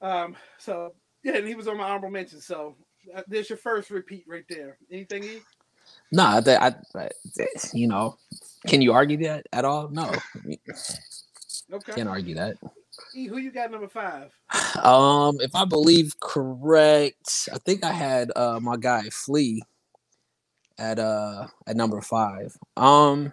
Um, 0.00 0.36
so 0.58 0.94
yeah, 1.22 1.36
and 1.36 1.46
he 1.46 1.54
was 1.54 1.68
on 1.68 1.76
my 1.76 1.84
honorable 1.84 2.10
mention. 2.10 2.40
So 2.40 2.76
uh, 3.14 3.22
there's 3.28 3.48
your 3.48 3.58
first 3.58 3.90
repeat 3.90 4.24
right 4.26 4.44
there. 4.48 4.78
Anything? 4.90 5.24
E? 5.24 5.40
Nah, 6.12 6.40
I, 6.44 6.56
I, 6.56 6.74
I, 6.96 7.08
you 7.72 7.86
know, 7.86 8.16
can 8.66 8.82
you 8.82 8.92
argue 8.92 9.18
that 9.24 9.46
at 9.52 9.64
all? 9.64 9.88
No, 9.88 10.10
Okay. 11.72 11.92
can't 11.92 12.08
argue 12.08 12.34
that. 12.34 12.56
E, 13.14 13.26
who 13.26 13.38
you 13.38 13.52
got 13.52 13.70
number 13.70 13.88
five? 13.88 14.32
Um, 14.82 15.40
if 15.40 15.54
I 15.54 15.64
believe 15.64 16.18
correct, 16.20 17.48
I 17.52 17.58
think 17.58 17.84
I 17.84 17.92
had 17.92 18.32
uh 18.34 18.58
my 18.60 18.76
guy 18.76 19.02
Flea 19.10 19.62
at 20.80 20.98
uh 20.98 21.46
at 21.66 21.76
number 21.76 22.00
five. 22.00 22.56
Um 22.76 23.32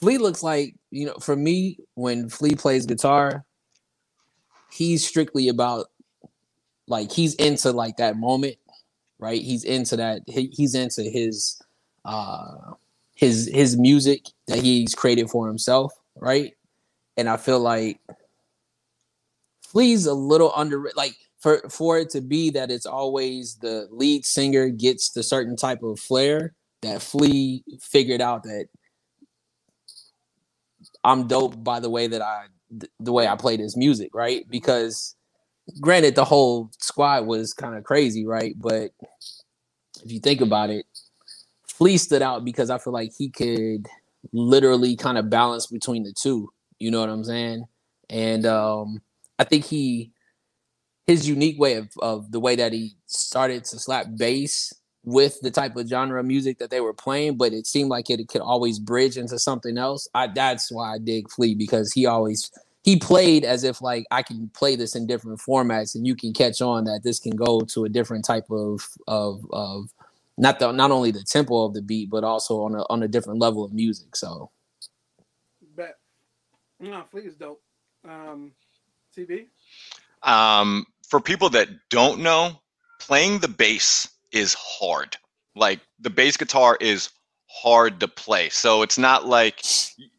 Flea 0.00 0.18
looks 0.18 0.42
like, 0.42 0.74
you 0.90 1.06
know, 1.06 1.14
for 1.14 1.36
me, 1.36 1.78
when 1.94 2.28
Flea 2.28 2.54
plays 2.54 2.86
guitar, 2.86 3.44
he's 4.70 5.06
strictly 5.06 5.48
about 5.48 5.86
like 6.86 7.10
he's 7.10 7.34
into 7.34 7.72
like 7.72 7.96
that 7.96 8.16
moment, 8.16 8.56
right? 9.18 9.40
He's 9.40 9.64
into 9.64 9.96
that. 9.96 10.22
He, 10.26 10.46
he's 10.52 10.74
into 10.74 11.02
his 11.02 11.60
uh 12.04 12.74
his 13.14 13.50
his 13.52 13.76
music 13.76 14.26
that 14.46 14.58
he's 14.58 14.94
created 14.94 15.30
for 15.30 15.46
himself, 15.48 15.92
right? 16.16 16.54
And 17.16 17.28
I 17.28 17.36
feel 17.36 17.60
like 17.60 17.98
Flea's 19.62 20.06
a 20.06 20.14
little 20.14 20.52
under 20.54 20.90
like 20.96 21.16
for 21.44 21.60
for 21.68 21.98
it 21.98 22.08
to 22.08 22.22
be 22.22 22.48
that 22.48 22.70
it's 22.70 22.86
always 22.86 23.56
the 23.56 23.86
lead 23.90 24.24
singer 24.24 24.70
gets 24.70 25.10
the 25.10 25.22
certain 25.22 25.56
type 25.56 25.82
of 25.82 26.00
flair 26.00 26.54
that 26.80 27.02
Flea 27.02 27.62
figured 27.82 28.22
out 28.22 28.44
that 28.44 28.68
I'm 31.04 31.26
dope 31.26 31.62
by 31.62 31.80
the 31.80 31.90
way 31.90 32.06
that 32.06 32.22
I 32.22 32.46
the 32.98 33.12
way 33.12 33.28
I 33.28 33.36
played 33.36 33.60
his 33.60 33.76
music, 33.76 34.14
right? 34.14 34.48
Because 34.48 35.16
granted 35.82 36.14
the 36.14 36.24
whole 36.24 36.70
squad 36.78 37.26
was 37.26 37.52
kind 37.52 37.76
of 37.76 37.84
crazy, 37.84 38.24
right? 38.24 38.54
But 38.58 38.92
if 40.02 40.10
you 40.10 40.20
think 40.20 40.40
about 40.40 40.70
it, 40.70 40.86
Flea 41.68 41.98
stood 41.98 42.22
out 42.22 42.46
because 42.46 42.70
I 42.70 42.78
feel 42.78 42.94
like 42.94 43.10
he 43.18 43.28
could 43.28 43.86
literally 44.32 44.96
kind 44.96 45.18
of 45.18 45.28
balance 45.28 45.66
between 45.66 46.04
the 46.04 46.14
two. 46.18 46.48
You 46.78 46.90
know 46.90 47.00
what 47.00 47.10
I'm 47.10 47.24
saying? 47.24 47.66
And 48.08 48.46
um, 48.46 49.02
I 49.38 49.44
think 49.44 49.66
he 49.66 50.13
his 51.06 51.28
unique 51.28 51.58
way 51.58 51.74
of, 51.74 51.88
of 52.00 52.32
the 52.32 52.40
way 52.40 52.56
that 52.56 52.72
he 52.72 52.96
started 53.06 53.64
to 53.64 53.78
slap 53.78 54.06
bass 54.16 54.72
with 55.04 55.38
the 55.42 55.50
type 55.50 55.76
of 55.76 55.86
genre 55.86 56.18
of 56.18 56.26
music 56.26 56.58
that 56.58 56.70
they 56.70 56.80
were 56.80 56.94
playing, 56.94 57.36
but 57.36 57.52
it 57.52 57.66
seemed 57.66 57.90
like 57.90 58.08
it 58.08 58.26
could 58.28 58.40
always 58.40 58.78
bridge 58.78 59.18
into 59.18 59.38
something 59.38 59.76
else. 59.76 60.08
I 60.14 60.28
that's 60.28 60.72
why 60.72 60.94
I 60.94 60.98
dig 60.98 61.30
Flea 61.30 61.54
because 61.54 61.92
he 61.92 62.06
always 62.06 62.50
he 62.82 62.98
played 62.98 63.44
as 63.44 63.64
if 63.64 63.82
like 63.82 64.06
I 64.10 64.22
can 64.22 64.50
play 64.54 64.76
this 64.76 64.96
in 64.96 65.06
different 65.06 65.40
formats 65.40 65.94
and 65.94 66.06
you 66.06 66.16
can 66.16 66.32
catch 66.32 66.62
on 66.62 66.84
that 66.84 67.00
this 67.04 67.18
can 67.18 67.36
go 67.36 67.60
to 67.60 67.84
a 67.84 67.88
different 67.88 68.24
type 68.24 68.50
of 68.50 68.88
of 69.06 69.44
of 69.52 69.90
not 70.38 70.58
the 70.58 70.72
not 70.72 70.90
only 70.90 71.10
the 71.10 71.22
tempo 71.22 71.64
of 71.64 71.74
the 71.74 71.82
beat 71.82 72.08
but 72.08 72.24
also 72.24 72.62
on 72.62 72.74
a 72.74 72.82
on 72.88 73.02
a 73.02 73.08
different 73.08 73.40
level 73.40 73.62
of 73.62 73.74
music. 73.74 74.16
So 74.16 74.50
bet 75.76 75.98
no 76.80 77.04
Flea 77.10 77.22
is 77.22 77.36
dope. 77.36 77.62
Um 78.08 78.52
CB? 79.16 79.46
Um 80.22 80.86
for 81.14 81.20
people 81.20 81.48
that 81.48 81.68
don't 81.90 82.18
know, 82.18 82.60
playing 82.98 83.38
the 83.38 83.46
bass 83.46 84.08
is 84.32 84.52
hard. 84.58 85.16
Like 85.54 85.78
the 86.00 86.10
bass 86.10 86.36
guitar 86.36 86.76
is 86.80 87.08
hard 87.48 88.00
to 88.00 88.08
play. 88.08 88.48
So 88.48 88.82
it's 88.82 88.98
not 88.98 89.24
like 89.24 89.62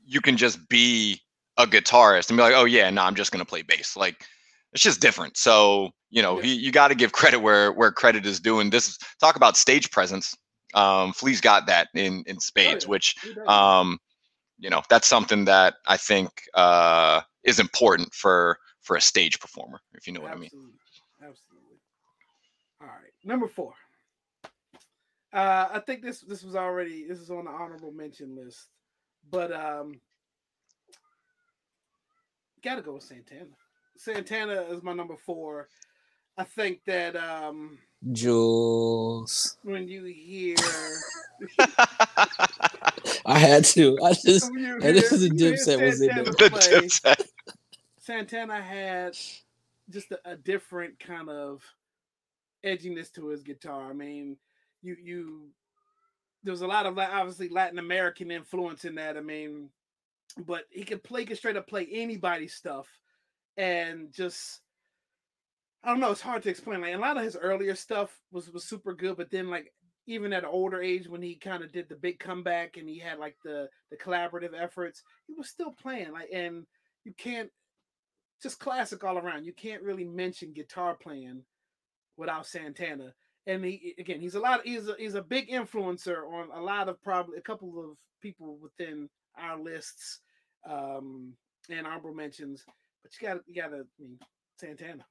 you 0.05 0.21
can 0.21 0.37
just 0.37 0.69
be 0.69 1.19
a 1.57 1.67
guitarist 1.67 2.29
and 2.29 2.37
be 2.37 2.43
like, 2.43 2.53
oh 2.55 2.63
yeah, 2.63 2.89
no, 2.91 3.01
I'm 3.01 3.15
just 3.15 3.33
gonna 3.33 3.43
play 3.43 3.61
bass. 3.61 3.97
Like 3.97 4.25
it's 4.71 4.81
just 4.81 5.01
different. 5.01 5.35
So 5.35 5.89
you 6.11 6.21
know, 6.21 6.41
yeah. 6.41 6.53
you 6.53 6.71
got 6.71 6.87
to 6.87 6.95
give 6.95 7.11
credit 7.11 7.39
where 7.39 7.73
where 7.73 7.91
credit 7.91 8.25
is 8.25 8.39
due. 8.39 8.61
And 8.61 8.71
this 8.71 8.87
is 8.87 8.97
talk 9.19 9.35
about 9.35 9.57
stage 9.57 9.91
presence. 9.91 10.33
Um, 10.75 11.11
Flea's 11.11 11.41
got 11.41 11.67
that 11.67 11.89
in 11.93 12.23
in 12.25 12.39
spades, 12.39 12.85
oh, 12.85 12.87
yeah. 12.87 12.91
which 12.91 13.15
um, 13.47 13.99
you 14.59 14.69
know, 14.69 14.81
that's 14.89 15.07
something 15.09 15.43
that 15.43 15.73
I 15.87 15.97
think 15.97 16.29
uh, 16.53 17.19
is 17.43 17.59
important 17.59 18.13
for 18.13 18.59
for 18.85 18.95
a 18.95 19.01
stage 19.01 19.39
performer, 19.39 19.81
if 19.93 20.07
you 20.07 20.13
know 20.13 20.25
Absolutely. 20.25 20.49
what 20.53 20.63
I 20.63 20.67
mean. 20.67 20.73
Absolutely. 22.81 22.81
All 22.81 22.87
right, 22.87 23.13
number 23.23 23.47
four. 23.47 23.73
Uh, 25.33 25.67
I 25.73 25.79
think 25.79 26.01
this 26.01 26.21
this 26.21 26.43
was 26.43 26.55
already 26.55 27.05
this 27.07 27.19
is 27.19 27.29
on 27.29 27.45
the 27.45 27.51
honorable 27.51 27.91
mention 27.91 28.35
list, 28.35 28.67
but 29.29 29.51
um, 29.51 29.99
gotta 32.63 32.81
go 32.81 32.93
with 32.93 33.03
Santana. 33.03 33.51
Santana 33.97 34.61
is 34.69 34.83
my 34.83 34.93
number 34.93 35.15
four. 35.17 35.67
I 36.37 36.43
think 36.43 36.83
that 36.85 37.15
um 37.15 37.77
Jules. 38.11 39.57
When 39.63 39.87
you 39.87 40.03
hear 40.03 40.55
I 43.25 43.39
had 43.39 43.65
to. 43.65 43.97
I 44.03 44.13
just 44.13 44.49
and 44.49 44.81
this 44.81 45.11
is 45.11 45.25
a 45.25 45.29
dipset 45.29 45.83
was 45.83 46.01
in 46.01 46.07
there. 46.07 46.23
The 46.23 47.27
Santana 47.99 48.61
had 48.61 49.17
just 49.89 50.11
a, 50.11 50.19
a 50.25 50.35
different 50.35 50.99
kind 50.99 51.29
of 51.29 51.61
edginess 52.65 53.11
to 53.13 53.27
his 53.27 53.43
guitar. 53.43 53.89
I 53.89 53.93
mean, 53.93 54.37
you 54.81 54.95
you 55.01 55.49
there's 56.43 56.61
a 56.61 56.67
lot 56.67 56.85
of 56.85 56.97
obviously 56.97 57.49
Latin 57.49 57.79
American 57.79 58.31
influence 58.31 58.85
in 58.85 58.95
that. 58.95 59.17
I 59.17 59.21
mean, 59.21 59.69
but 60.45 60.65
he 60.69 60.83
could 60.83 61.03
play, 61.03 61.21
he 61.21 61.25
could 61.25 61.37
straight 61.37 61.57
up 61.57 61.67
play 61.67 61.87
anybody's 61.91 62.53
stuff, 62.53 62.87
and 63.57 64.11
just 64.13 64.61
I 65.83 65.89
don't 65.89 65.99
know. 65.99 66.11
It's 66.11 66.21
hard 66.21 66.43
to 66.43 66.49
explain. 66.49 66.81
Like 66.81 66.95
a 66.95 66.97
lot 66.97 67.17
of 67.17 67.23
his 67.23 67.35
earlier 67.35 67.75
stuff 67.75 68.19
was 68.31 68.49
was 68.51 68.63
super 68.63 68.93
good, 68.93 69.17
but 69.17 69.31
then 69.31 69.49
like 69.49 69.73
even 70.07 70.33
at 70.33 70.43
an 70.43 70.49
older 70.49 70.81
age 70.81 71.07
when 71.07 71.21
he 71.21 71.35
kind 71.35 71.63
of 71.63 71.71
did 71.71 71.89
the 71.89 71.95
big 71.95 72.19
comeback 72.19 72.77
and 72.77 72.87
he 72.87 72.99
had 72.99 73.17
like 73.17 73.35
the 73.43 73.67
the 73.89 73.97
collaborative 73.97 74.53
efforts, 74.59 75.03
he 75.27 75.33
was 75.33 75.49
still 75.49 75.71
playing. 75.71 76.11
Like 76.11 76.29
and 76.33 76.65
you 77.03 77.13
can't 77.17 77.49
just 78.41 78.59
classic 78.59 79.03
all 79.03 79.17
around. 79.17 79.45
You 79.45 79.53
can't 79.53 79.81
really 79.81 80.05
mention 80.05 80.53
guitar 80.53 80.95
playing 80.95 81.43
without 82.17 82.47
Santana. 82.47 83.13
And 83.47 83.63
he 83.63 83.93
again 83.99 84.21
he's 84.21 84.35
a 84.35 84.39
lot 84.39 84.61
he's 84.63 84.87
a, 84.87 84.95
he's 84.97 85.13
a 85.15 85.21
big 85.21 85.49
influencer 85.49 86.25
on 86.27 86.49
a 86.51 86.61
lot 86.61 86.89
of 86.89 87.01
probably 87.03 87.37
a 87.37 87.41
couple 87.41 87.79
of 87.79 87.97
people 88.21 88.57
within 88.59 89.07
our 89.37 89.59
lists 89.59 90.19
um 90.67 91.33
and 91.69 91.85
honorable 91.85 92.13
mentions 92.13 92.63
but 93.03 93.11
you 93.19 93.27
gotta 93.27 93.41
you 93.45 93.61
gotta 93.61 93.77
I 93.77 94.01
mean 94.01 94.17
santana 94.59 95.05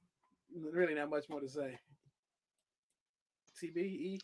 really 0.53 0.95
not 0.95 1.09
much 1.09 1.29
more 1.29 1.39
to 1.39 1.47
say. 1.47 1.77
Cbe 3.61 4.19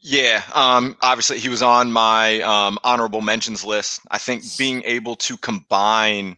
yeah 0.00 0.42
um 0.54 0.96
obviously 1.02 1.40
he 1.40 1.48
was 1.48 1.62
on 1.62 1.90
my 1.90 2.40
um 2.42 2.78
honorable 2.84 3.22
mentions 3.22 3.64
list. 3.64 4.02
I 4.08 4.18
think 4.18 4.44
being 4.56 4.82
able 4.84 5.16
to 5.16 5.36
combine 5.36 6.36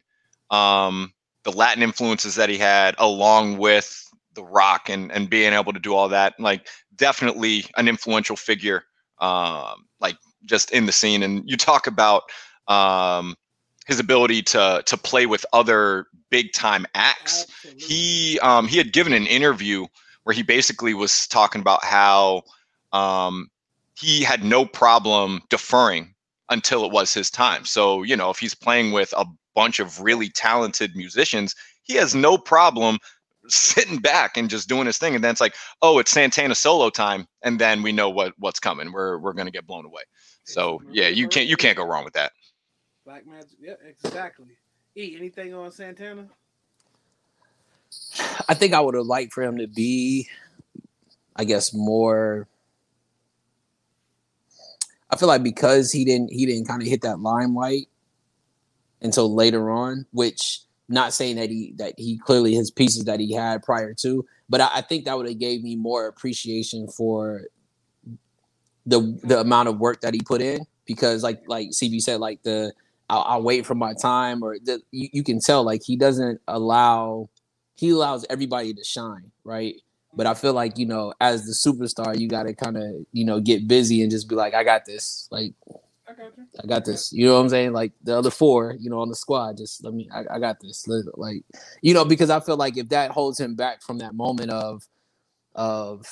um 0.50 1.12
the 1.42 1.52
latin 1.52 1.82
influences 1.82 2.36
that 2.36 2.48
he 2.48 2.56
had 2.56 2.94
along 2.96 3.58
with 3.58 4.03
the 4.34 4.44
rock 4.44 4.88
and 4.88 5.10
and 5.12 5.30
being 5.30 5.52
able 5.52 5.72
to 5.72 5.80
do 5.80 5.94
all 5.94 6.08
that 6.08 6.34
like 6.38 6.68
definitely 6.96 7.64
an 7.76 7.88
influential 7.88 8.36
figure 8.36 8.84
um 9.20 9.86
like 10.00 10.16
just 10.44 10.70
in 10.72 10.86
the 10.86 10.92
scene. 10.92 11.22
And 11.22 11.42
you 11.46 11.56
talk 11.56 11.86
about 11.86 12.22
um 12.68 13.36
his 13.86 14.00
ability 14.00 14.42
to 14.42 14.82
to 14.86 14.96
play 14.96 15.26
with 15.26 15.44
other 15.52 16.06
big 16.30 16.52
time 16.52 16.86
acts 16.94 17.46
Absolutely. 17.64 17.86
he 17.86 18.38
um 18.40 18.66
he 18.66 18.78
had 18.78 18.92
given 18.92 19.12
an 19.12 19.26
interview 19.26 19.86
where 20.24 20.34
he 20.34 20.42
basically 20.42 20.94
was 20.94 21.26
talking 21.28 21.60
about 21.60 21.84
how 21.84 22.42
um 22.92 23.48
he 23.98 24.22
had 24.22 24.42
no 24.42 24.64
problem 24.64 25.40
deferring 25.50 26.14
until 26.50 26.84
it 26.84 26.92
was 26.92 27.14
his 27.14 27.30
time. 27.30 27.64
So 27.64 28.02
you 28.02 28.16
know 28.16 28.30
if 28.30 28.38
he's 28.38 28.54
playing 28.54 28.92
with 28.92 29.12
a 29.16 29.26
bunch 29.54 29.78
of 29.78 30.00
really 30.00 30.28
talented 30.30 30.96
musicians 30.96 31.54
he 31.84 31.94
has 31.94 32.14
no 32.14 32.36
problem 32.36 32.98
sitting 33.48 33.98
back 33.98 34.36
and 34.36 34.48
just 34.48 34.68
doing 34.68 34.86
his 34.86 34.98
thing. 34.98 35.14
And 35.14 35.22
then 35.22 35.30
it's 35.30 35.40
like, 35.40 35.54
oh, 35.82 35.98
it's 35.98 36.10
Santana 36.10 36.54
solo 36.54 36.90
time, 36.90 37.26
and 37.42 37.58
then 37.58 37.82
we 37.82 37.92
know 37.92 38.10
what 38.10 38.34
what's 38.38 38.60
coming. 38.60 38.92
We're 38.92 39.18
we're 39.18 39.32
gonna 39.32 39.50
get 39.50 39.66
blown 39.66 39.84
away. 39.84 40.02
So 40.44 40.82
yeah, 40.90 41.08
you 41.08 41.28
can't 41.28 41.46
you 41.46 41.56
can't 41.56 41.76
go 41.76 41.84
wrong 41.84 42.04
with 42.04 42.14
that. 42.14 42.32
Black 43.04 43.26
Magic, 43.26 43.58
yeah, 43.60 43.74
exactly. 44.02 44.56
E, 44.96 45.14
anything 45.16 45.54
on 45.54 45.70
Santana? 45.72 46.26
I 48.48 48.54
think 48.54 48.74
I 48.74 48.80
would 48.80 48.94
have 48.94 49.06
liked 49.06 49.32
for 49.32 49.42
him 49.42 49.58
to 49.58 49.66
be, 49.66 50.28
I 51.36 51.44
guess, 51.44 51.72
more. 51.74 52.48
I 55.10 55.16
feel 55.16 55.28
like 55.28 55.42
because 55.42 55.92
he 55.92 56.04
didn't 56.04 56.32
he 56.32 56.46
didn't 56.46 56.66
kind 56.66 56.82
of 56.82 56.88
hit 56.88 57.02
that 57.02 57.20
limelight 57.20 57.88
until 59.00 59.32
later 59.32 59.70
on, 59.70 60.06
which 60.12 60.63
not 60.88 61.12
saying 61.14 61.36
that 61.36 61.50
he 61.50 61.74
that 61.78 61.94
he 61.96 62.18
clearly 62.18 62.54
his 62.54 62.70
pieces 62.70 63.04
that 63.04 63.20
he 63.20 63.32
had 63.32 63.62
prior 63.62 63.94
to, 63.94 64.24
but 64.48 64.60
I, 64.60 64.70
I 64.74 64.80
think 64.82 65.04
that 65.04 65.16
would 65.16 65.28
have 65.28 65.38
gave 65.38 65.62
me 65.62 65.76
more 65.76 66.06
appreciation 66.06 66.88
for 66.88 67.42
the 68.86 69.18
the 69.22 69.40
amount 69.40 69.68
of 69.68 69.78
work 69.78 70.00
that 70.02 70.14
he 70.14 70.20
put 70.20 70.42
in 70.42 70.60
because 70.86 71.22
like 71.22 71.42
like 71.46 71.70
CB 71.70 72.00
said 72.00 72.20
like 72.20 72.42
the 72.42 72.72
I'll, 73.08 73.22
I'll 73.22 73.42
wait 73.42 73.66
for 73.66 73.74
my 73.74 73.94
time 73.94 74.42
or 74.42 74.58
the, 74.58 74.80
you, 74.90 75.08
you 75.12 75.22
can 75.22 75.40
tell 75.40 75.62
like 75.62 75.82
he 75.82 75.96
doesn't 75.96 76.40
allow 76.48 77.28
he 77.76 77.90
allows 77.90 78.26
everybody 78.28 78.74
to 78.74 78.84
shine 78.84 79.30
right? 79.44 79.76
But 80.16 80.26
I 80.26 80.34
feel 80.34 80.52
like 80.52 80.78
you 80.78 80.86
know 80.86 81.14
as 81.20 81.44
the 81.46 81.52
superstar 81.52 82.18
you 82.18 82.28
got 82.28 82.44
to 82.44 82.54
kind 82.54 82.76
of 82.76 83.06
you 83.12 83.24
know 83.24 83.40
get 83.40 83.66
busy 83.66 84.02
and 84.02 84.10
just 84.10 84.28
be 84.28 84.34
like 84.34 84.54
I 84.54 84.64
got 84.64 84.84
this 84.84 85.28
like 85.30 85.54
I 86.14 86.22
got 86.22 86.36
you. 86.36 86.44
I 86.62 86.66
got 86.66 86.84
this. 86.84 87.12
You 87.12 87.26
know 87.26 87.34
what 87.34 87.40
I'm 87.40 87.48
saying? 87.48 87.72
Like 87.72 87.92
the 88.02 88.16
other 88.16 88.30
four, 88.30 88.76
you 88.78 88.90
know, 88.90 89.00
on 89.00 89.08
the 89.08 89.14
squad, 89.14 89.56
just 89.56 89.84
let 89.84 89.94
me. 89.94 90.08
I, 90.12 90.36
I 90.36 90.38
got 90.38 90.60
this. 90.60 90.86
Like, 91.14 91.42
you 91.82 91.94
know, 91.94 92.04
because 92.04 92.30
I 92.30 92.40
feel 92.40 92.56
like 92.56 92.76
if 92.76 92.88
that 92.90 93.10
holds 93.10 93.38
him 93.40 93.54
back 93.54 93.82
from 93.82 93.98
that 93.98 94.14
moment 94.14 94.50
of, 94.50 94.86
of, 95.54 96.06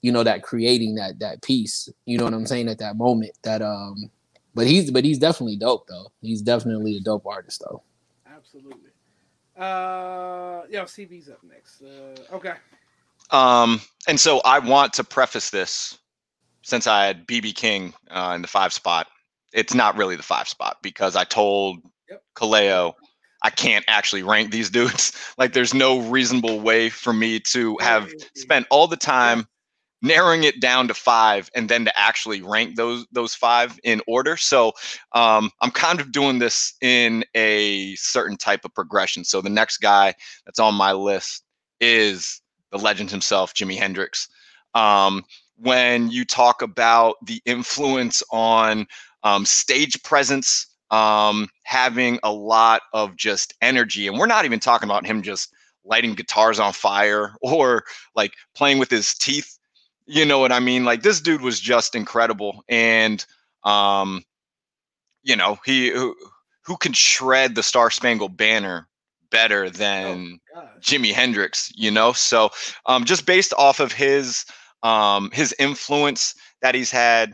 you 0.00 0.12
know, 0.12 0.22
that 0.22 0.42
creating 0.42 0.96
that 0.96 1.18
that 1.20 1.42
piece, 1.42 1.88
you 2.06 2.18
know 2.18 2.24
what 2.24 2.34
I'm 2.34 2.46
saying? 2.46 2.68
At 2.68 2.78
that 2.78 2.96
moment, 2.96 3.32
that 3.42 3.62
um, 3.62 4.10
but 4.54 4.66
he's 4.66 4.90
but 4.90 5.04
he's 5.04 5.18
definitely 5.18 5.56
dope 5.56 5.86
though. 5.88 6.12
He's 6.20 6.42
definitely 6.42 6.96
a 6.96 7.00
dope 7.00 7.26
artist 7.26 7.62
though. 7.66 7.82
Absolutely. 8.26 8.90
Uh, 9.56 10.62
yeah, 10.70 10.82
CB's 10.82 11.28
up 11.28 11.38
next. 11.42 11.82
Uh, 11.82 12.34
okay. 12.36 12.54
Um, 13.30 13.80
and 14.06 14.18
so 14.18 14.40
I 14.44 14.58
want 14.58 14.92
to 14.94 15.04
preface 15.04 15.50
this 15.50 15.98
since 16.62 16.86
I 16.86 17.06
had 17.06 17.26
BB 17.26 17.54
King 17.54 17.94
uh, 18.10 18.32
in 18.34 18.42
the 18.42 18.48
five 18.48 18.72
spot. 18.72 19.08
It's 19.52 19.74
not 19.74 19.96
really 19.96 20.16
the 20.16 20.22
five 20.22 20.48
spot 20.48 20.78
because 20.82 21.16
I 21.16 21.24
told 21.24 21.78
Yep. 22.12 22.22
Kaleo 22.36 22.94
I 23.44 23.50
can't 23.50 23.84
actually 23.88 24.22
rank 24.22 24.52
these 24.52 24.70
dudes. 24.70 25.12
Like, 25.38 25.54
there's 25.54 25.74
no 25.74 26.00
reasonable 26.00 26.60
way 26.60 26.90
for 26.90 27.12
me 27.12 27.40
to 27.40 27.76
have 27.80 28.08
yeah. 28.08 28.26
spent 28.36 28.66
all 28.70 28.86
the 28.86 28.96
time 28.96 29.48
narrowing 30.02 30.44
it 30.44 30.60
down 30.60 30.86
to 30.88 30.94
five 30.94 31.50
and 31.54 31.68
then 31.68 31.84
to 31.86 31.98
actually 31.98 32.42
rank 32.42 32.76
those 32.76 33.06
those 33.12 33.34
five 33.34 33.78
in 33.84 34.02
order 34.08 34.36
so 34.36 34.72
um, 35.12 35.48
i'm 35.60 35.70
kind 35.70 36.00
of 36.00 36.10
doing 36.10 36.40
this 36.40 36.74
in 36.80 37.24
a 37.36 37.94
certain 37.94 38.36
type 38.36 38.64
of 38.64 38.74
progression 38.74 39.24
so 39.24 39.40
the 39.40 39.48
next 39.48 39.78
guy 39.78 40.12
that's 40.44 40.58
on 40.58 40.74
my 40.74 40.90
list 40.90 41.44
is 41.80 42.40
the 42.72 42.78
legend 42.78 43.12
himself 43.12 43.54
jimi 43.54 43.78
hendrix 43.78 44.28
um, 44.74 45.22
when 45.56 46.10
you 46.10 46.24
talk 46.24 46.62
about 46.62 47.14
the 47.24 47.40
influence 47.46 48.24
on 48.32 48.86
um, 49.22 49.44
stage 49.44 50.02
presence 50.02 50.66
um, 50.90 51.48
having 51.62 52.18
a 52.22 52.32
lot 52.32 52.82
of 52.92 53.16
just 53.16 53.54
energy 53.62 54.06
and 54.06 54.18
we're 54.18 54.26
not 54.26 54.44
even 54.44 54.60
talking 54.60 54.88
about 54.88 55.06
him 55.06 55.22
just 55.22 55.52
lighting 55.84 56.14
guitars 56.14 56.60
on 56.60 56.72
fire 56.72 57.34
or 57.42 57.84
like 58.14 58.32
playing 58.54 58.78
with 58.78 58.90
his 58.90 59.14
teeth 59.14 59.58
you 60.06 60.24
know 60.24 60.38
what 60.38 60.52
I 60.52 60.60
mean? 60.60 60.84
Like 60.84 61.02
this 61.02 61.20
dude 61.20 61.42
was 61.42 61.60
just 61.60 61.94
incredible, 61.94 62.64
and 62.68 63.24
um, 63.64 64.22
you 65.22 65.36
know 65.36 65.58
he 65.64 65.90
who, 65.90 66.14
who 66.64 66.76
can 66.76 66.92
shred 66.92 67.54
the 67.54 67.62
Star 67.62 67.90
Spangled 67.90 68.36
Banner 68.36 68.88
better 69.30 69.70
than 69.70 70.38
Gosh. 70.54 70.68
Jimi 70.80 71.12
Hendrix, 71.12 71.72
you 71.76 71.90
know. 71.90 72.12
So 72.12 72.50
um, 72.86 73.04
just 73.04 73.26
based 73.26 73.54
off 73.54 73.80
of 73.80 73.92
his 73.92 74.44
um, 74.82 75.30
his 75.32 75.54
influence 75.58 76.34
that 76.60 76.74
he's 76.74 76.90
had, 76.90 77.32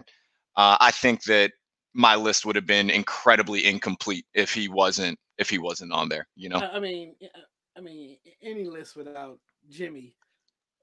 uh, 0.57 0.77
I 0.81 0.91
think 0.91 1.25
that 1.25 1.53
my 1.95 2.15
list 2.15 2.45
would 2.47 2.57
have 2.57 2.67
been 2.67 2.91
incredibly 2.91 3.67
incomplete 3.67 4.27
if 4.35 4.53
he 4.53 4.69
wasn't 4.69 5.19
if 5.39 5.49
he 5.51 5.59
wasn't 5.59 5.93
on 5.93 6.09
there. 6.09 6.27
You 6.37 6.51
know. 6.51 6.59
I 6.59 6.81
mean, 6.81 7.15
I 7.77 7.81
mean, 7.81 8.19
any 8.43 8.65
list 8.65 8.97
without 8.97 9.39
Jimi 9.71 10.13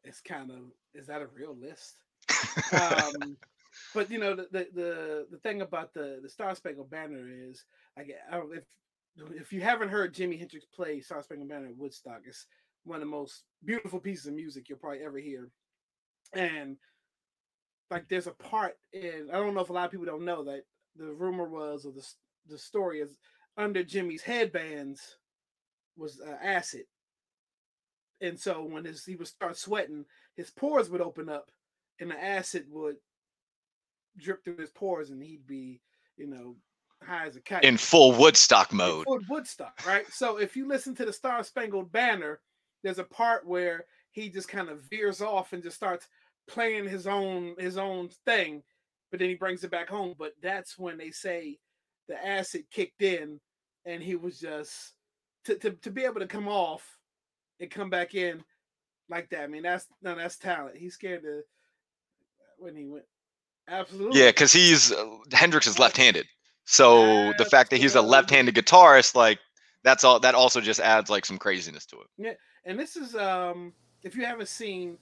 is 0.03 0.21
kind 0.21 0.51
of 0.51 0.57
is 0.93 1.07
that 1.07 1.21
a 1.21 1.27
real 1.27 1.55
list? 1.55 1.97
um, 2.73 3.37
but 3.93 4.09
you 4.09 4.19
know 4.19 4.35
the, 4.35 4.47
the 4.51 4.67
the 4.73 5.27
the 5.31 5.37
thing 5.37 5.61
about 5.61 5.93
the 5.93 6.19
the 6.21 6.29
Star 6.29 6.55
Spangled 6.55 6.89
Banner 6.89 7.27
is 7.29 7.65
like 7.97 8.15
if 8.53 8.63
if 9.35 9.53
you 9.53 9.61
haven't 9.61 9.89
heard 9.89 10.13
Jimi 10.13 10.37
Hendrix 10.37 10.65
play 10.65 10.99
Star 11.01 11.21
Spangled 11.21 11.49
Banner 11.49 11.67
at 11.67 11.77
Woodstock, 11.77 12.21
it's 12.25 12.47
one 12.83 12.97
of 12.97 13.01
the 13.01 13.07
most 13.07 13.43
beautiful 13.63 13.99
pieces 13.99 14.27
of 14.27 14.33
music 14.33 14.69
you'll 14.69 14.77
probably 14.77 15.03
ever 15.03 15.17
hear. 15.17 15.49
And 16.33 16.77
like 17.91 18.07
there's 18.09 18.27
a 18.27 18.31
part 18.31 18.77
in 18.93 19.29
I 19.31 19.37
don't 19.37 19.53
know 19.53 19.61
if 19.61 19.69
a 19.69 19.73
lot 19.73 19.85
of 19.85 19.91
people 19.91 20.05
don't 20.05 20.25
know 20.25 20.43
that 20.45 20.63
the 20.95 21.13
rumor 21.13 21.45
was 21.45 21.85
or 21.85 21.91
the 21.91 22.05
the 22.47 22.57
story 22.57 22.99
is 22.99 23.17
under 23.57 23.83
Jimi's 23.83 24.21
headbands 24.21 25.17
was 25.97 26.21
uh, 26.21 26.35
acid. 26.43 26.83
And 28.21 28.39
so 28.39 28.63
when 28.63 28.85
his, 28.85 29.03
he 29.05 29.15
would 29.15 29.27
start 29.27 29.57
sweating, 29.57 30.05
his 30.35 30.49
pores 30.49 30.89
would 30.89 31.01
open 31.01 31.29
up 31.29 31.51
and 31.99 32.11
the 32.11 32.23
acid 32.23 32.65
would 32.69 32.97
drip 34.17 34.43
through 34.43 34.57
his 34.57 34.71
pores 34.71 35.09
and 35.09 35.21
he'd 35.21 35.45
be, 35.47 35.81
you 36.17 36.27
know, 36.27 36.55
high 37.03 37.25
as 37.27 37.35
a 37.35 37.41
kite. 37.41 37.63
In 37.63 37.77
full 37.77 38.11
Woodstock 38.13 38.73
mode. 38.73 39.05
full 39.05 39.19
Woodstock, 39.29 39.85
right? 39.85 40.05
So 40.11 40.37
if 40.37 40.55
you 40.55 40.67
listen 40.67 40.95
to 40.95 41.05
the 41.05 41.13
Star 41.13 41.43
Spangled 41.43 41.91
Banner, 41.91 42.39
there's 42.83 42.99
a 42.99 43.03
part 43.03 43.45
where 43.45 43.85
he 44.11 44.29
just 44.29 44.47
kind 44.47 44.69
of 44.69 44.83
veers 44.83 45.21
off 45.21 45.53
and 45.53 45.63
just 45.63 45.75
starts 45.75 46.07
playing 46.47 46.87
his 46.87 47.07
own 47.07 47.55
his 47.57 47.77
own 47.77 48.09
thing, 48.25 48.63
but 49.15 49.19
then 49.19 49.29
he 49.29 49.35
brings 49.35 49.63
it 49.63 49.71
back 49.71 49.87
home. 49.87 50.13
But 50.19 50.33
that's 50.43 50.77
when 50.77 50.97
they 50.97 51.09
say 51.09 51.57
the 52.09 52.21
acid 52.27 52.65
kicked 52.69 53.01
in 53.01 53.39
and 53.85 54.03
he 54.03 54.17
was 54.17 54.41
just 54.41 54.91
to, 55.45 55.55
to, 55.55 55.71
to 55.71 55.89
be 55.89 56.03
able 56.03 56.19
to 56.19 56.27
come 56.27 56.49
off 56.49 56.85
and 57.61 57.71
come 57.71 57.89
back 57.89 58.13
in 58.13 58.43
like 59.09 59.29
that. 59.29 59.43
I 59.43 59.47
mean, 59.47 59.63
that's 59.63 59.87
no, 60.01 60.15
that's 60.15 60.37
talent. 60.37 60.75
He's 60.75 60.95
scared 60.95 61.23
to 61.23 61.43
when 62.57 62.75
he 62.75 62.87
went. 62.87 63.05
Absolutely. 63.69 64.19
Yeah, 64.19 64.31
because 64.31 64.51
he's 64.51 64.91
uh, 64.91 65.05
Hendrix 65.31 65.65
is 65.65 65.79
left-handed, 65.79 66.25
so 66.65 67.31
the 67.37 67.45
fact 67.45 67.69
that 67.69 67.77
he's 67.77 67.95
a 67.95 68.01
left-handed 68.01 68.53
guitarist, 68.53 69.15
like 69.15 69.39
that's 69.85 70.03
all. 70.03 70.19
That 70.19 70.35
also 70.35 70.59
just 70.59 70.81
adds 70.81 71.09
like 71.09 71.23
some 71.23 71.37
craziness 71.37 71.85
to 71.85 71.95
it. 72.01 72.07
Yeah, 72.17 72.33
and 72.65 72.77
this 72.77 72.97
is 72.97 73.15
um 73.15 73.71
if 74.03 74.13
you 74.17 74.25
haven't 74.25 74.49
seen 74.49 74.97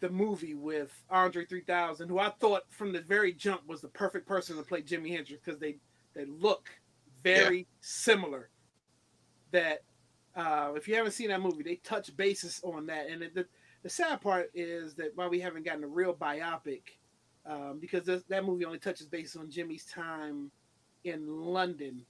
the 0.00 0.10
movie 0.10 0.54
with 0.54 0.92
Andre 1.10 1.44
3000 1.44 2.08
who 2.08 2.18
I 2.18 2.30
thought 2.30 2.64
from 2.70 2.92
the 2.92 3.00
very 3.00 3.32
jump 3.32 3.66
was 3.66 3.80
the 3.80 3.88
perfect 3.88 4.26
person 4.26 4.56
to 4.56 4.62
play 4.62 4.82
Jimi 4.82 5.10
Hendrix 5.10 5.42
because 5.44 5.60
they 5.60 5.76
they 6.14 6.24
look 6.26 6.68
very 7.22 7.66
similar. 7.80 8.50
That 9.50 9.82
uh 10.36 10.72
if 10.76 10.88
you 10.88 10.94
haven't 10.96 11.12
seen 11.12 11.28
that 11.28 11.40
movie 11.40 11.62
they 11.62 11.76
touch 11.76 12.14
bases 12.16 12.60
on 12.64 12.86
that. 12.86 13.08
And 13.08 13.22
the, 13.34 13.46
the 13.82 13.88
sad 13.88 14.20
part 14.20 14.50
is 14.54 14.94
that 14.94 15.12
why 15.14 15.28
we 15.28 15.40
haven't 15.40 15.64
gotten 15.64 15.84
a 15.84 15.88
real 15.88 16.14
biopic 16.14 16.82
um, 17.46 17.78
because 17.80 18.04
this, 18.04 18.22
that 18.28 18.44
movie 18.44 18.64
only 18.64 18.78
touches 18.78 19.06
base 19.06 19.36
on 19.36 19.48
Jimi's 19.48 19.84
time 19.84 20.50
in 21.04 21.26
London. 21.26 22.04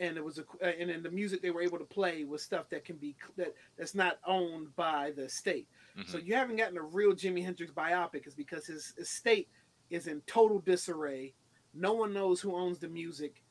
And 0.00 0.16
it 0.16 0.24
was 0.24 0.38
a 0.38 0.44
and 0.80 0.90
then 0.90 1.02
the 1.02 1.10
music 1.10 1.40
they 1.40 1.52
were 1.52 1.62
able 1.62 1.78
to 1.78 1.84
play 1.84 2.24
was 2.24 2.42
stuff 2.42 2.68
that 2.70 2.84
can 2.84 2.96
be 2.96 3.14
that 3.36 3.54
that's 3.78 3.94
not 3.94 4.18
owned 4.26 4.74
by 4.74 5.12
the 5.16 5.28
state. 5.28 5.68
So 6.06 6.18
Mhm. 6.18 6.24
you 6.26 6.34
haven't 6.34 6.56
gotten 6.56 6.76
a 6.76 6.82
real 6.82 7.12
Jimi 7.12 7.44
Hendrix 7.44 7.72
biopic 7.72 8.26
is 8.26 8.34
because 8.34 8.66
his 8.66 8.94
estate 8.98 9.48
is 9.90 10.08
in 10.08 10.20
total 10.22 10.58
disarray. 10.58 11.34
No 11.72 11.92
one 11.92 12.12
knows 12.12 12.40
who 12.40 12.54
owns 12.56 12.78
the 12.78 12.88
music. 12.88 13.42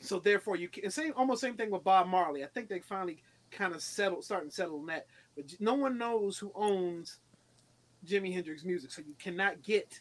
So 0.00 0.18
therefore, 0.18 0.56
you 0.56 0.68
can 0.68 0.90
same 0.90 1.14
almost 1.16 1.40
same 1.40 1.56
thing 1.56 1.70
with 1.70 1.82
Bob 1.84 2.08
Marley. 2.08 2.44
I 2.44 2.48
think 2.48 2.68
they 2.68 2.80
finally 2.80 3.22
kind 3.50 3.74
of 3.74 3.82
settled, 3.82 4.24
starting 4.24 4.50
to 4.50 4.54
settle 4.54 4.80
on 4.80 4.86
that. 4.86 5.06
But 5.34 5.58
no 5.60 5.74
one 5.74 5.96
knows 5.96 6.38
who 6.38 6.52
owns 6.54 7.20
Jimi 8.04 8.32
Hendrix 8.32 8.64
music, 8.64 8.90
so 8.90 9.00
you 9.00 9.14
cannot 9.18 9.62
get 9.62 10.00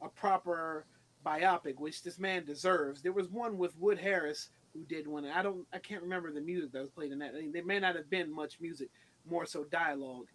a 0.00 0.08
proper 0.08 0.86
biopic, 1.24 1.76
which 1.78 2.02
this 2.02 2.18
man 2.18 2.44
deserves. 2.46 3.02
There 3.02 3.12
was 3.12 3.28
one 3.28 3.58
with 3.58 3.76
Wood 3.78 3.98
Harris 3.98 4.50
who 4.72 4.84
did 4.84 5.06
one. 5.06 5.26
I 5.26 5.42
don't, 5.42 5.66
I 5.72 5.78
can't 5.78 6.02
remember 6.02 6.32
the 6.32 6.40
music 6.40 6.72
that 6.72 6.80
was 6.80 6.90
played 6.90 7.12
in 7.12 7.18
that. 7.18 7.34
I 7.34 7.40
mean, 7.40 7.52
there 7.52 7.64
may 7.64 7.78
not 7.78 7.96
have 7.96 8.10
been 8.10 8.30
much 8.30 8.60
music, 8.60 8.90
more 9.26 9.46
so 9.46 9.64
dialogue. 9.64 10.26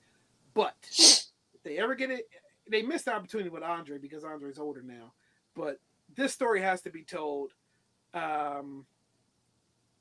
But 0.54 0.76
if 0.90 1.64
they 1.64 1.78
ever 1.78 1.96
get 1.96 2.12
it, 2.12 2.28
they 2.70 2.82
missed 2.82 3.06
the 3.06 3.14
opportunity 3.14 3.50
with 3.50 3.64
Andre 3.64 3.98
because 3.98 4.24
Andre's 4.24 4.60
older 4.60 4.82
now. 4.82 5.14
But 5.56 5.80
this 6.16 6.34
story 6.34 6.62
has 6.62 6.82
to 6.82 6.90
be 6.90 7.04
told. 7.04 7.52
Um, 8.14 8.86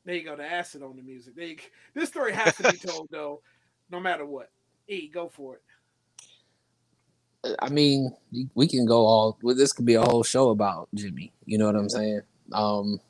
there 0.05 0.14
you 0.14 0.24
go, 0.24 0.36
the 0.36 0.44
acid 0.44 0.82
on 0.82 0.96
the 0.96 1.03
music. 1.03 1.36
G- 1.36 1.59
this 1.94 2.09
story 2.09 2.32
has 2.32 2.57
to 2.57 2.70
be 2.70 2.78
told 2.78 3.09
though, 3.11 3.42
no 3.90 4.01
matter 4.01 4.24
what. 4.24 4.51
E, 4.88 5.09
go 5.09 5.28
for 5.28 5.57
it. 5.57 7.57
I 7.61 7.68
mean, 7.68 8.14
we 8.55 8.66
can 8.66 8.84
go 8.84 9.07
all. 9.07 9.38
Well, 9.42 9.55
this 9.55 9.72
could 9.72 9.84
be 9.84 9.94
a 9.94 10.03
whole 10.03 10.22
show 10.22 10.51
about 10.51 10.88
Jimi. 10.96 11.30
You 11.44 11.59
know 11.59 11.66
what 11.66 11.76
I'm 11.76 11.88
saying? 11.88 12.22
Um, 12.53 13.01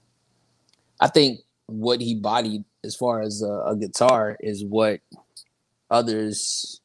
I 1.01 1.09
think 1.09 1.41
what 1.67 2.01
he 2.01 2.15
bodied 2.15 2.65
as 2.85 2.97
far 2.97 3.21
as 3.21 3.43
a, 3.43 3.63
a 3.67 3.77
guitar 3.77 4.37
is 4.41 4.65
what 4.65 5.01
others 5.91 6.81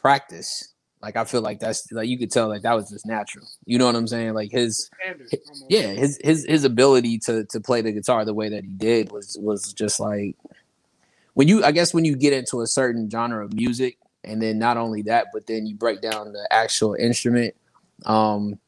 practice. 0.00 0.74
Like 1.00 1.16
I 1.16 1.24
feel 1.24 1.42
like 1.42 1.60
that's 1.60 1.90
like 1.92 2.08
you 2.08 2.18
could 2.18 2.30
tell 2.30 2.48
like 2.48 2.62
that 2.62 2.74
was 2.74 2.90
just 2.90 3.06
natural. 3.06 3.46
You 3.64 3.78
know 3.78 3.86
what 3.86 3.94
I'm 3.94 4.08
saying? 4.08 4.34
Like 4.34 4.50
his 4.50 4.90
Standard. 5.00 5.28
yeah, 5.68 5.92
his 5.92 6.18
his 6.22 6.44
his 6.44 6.64
ability 6.64 7.18
to 7.20 7.44
to 7.46 7.60
play 7.60 7.82
the 7.82 7.92
guitar 7.92 8.24
the 8.24 8.34
way 8.34 8.48
that 8.48 8.64
he 8.64 8.70
did 8.70 9.12
was 9.12 9.36
was 9.40 9.72
just 9.72 10.00
like 10.00 10.36
when 11.34 11.46
you 11.46 11.64
I 11.64 11.70
guess 11.70 11.94
when 11.94 12.04
you 12.04 12.16
get 12.16 12.32
into 12.32 12.62
a 12.62 12.66
certain 12.66 13.08
genre 13.08 13.44
of 13.44 13.52
music 13.52 13.98
and 14.24 14.42
then 14.42 14.58
not 14.58 14.76
only 14.76 15.02
that 15.02 15.28
but 15.32 15.46
then 15.46 15.66
you 15.66 15.76
break 15.76 16.00
down 16.00 16.32
the 16.32 16.48
actual 16.50 16.94
instrument 16.94 17.54
um 18.04 18.58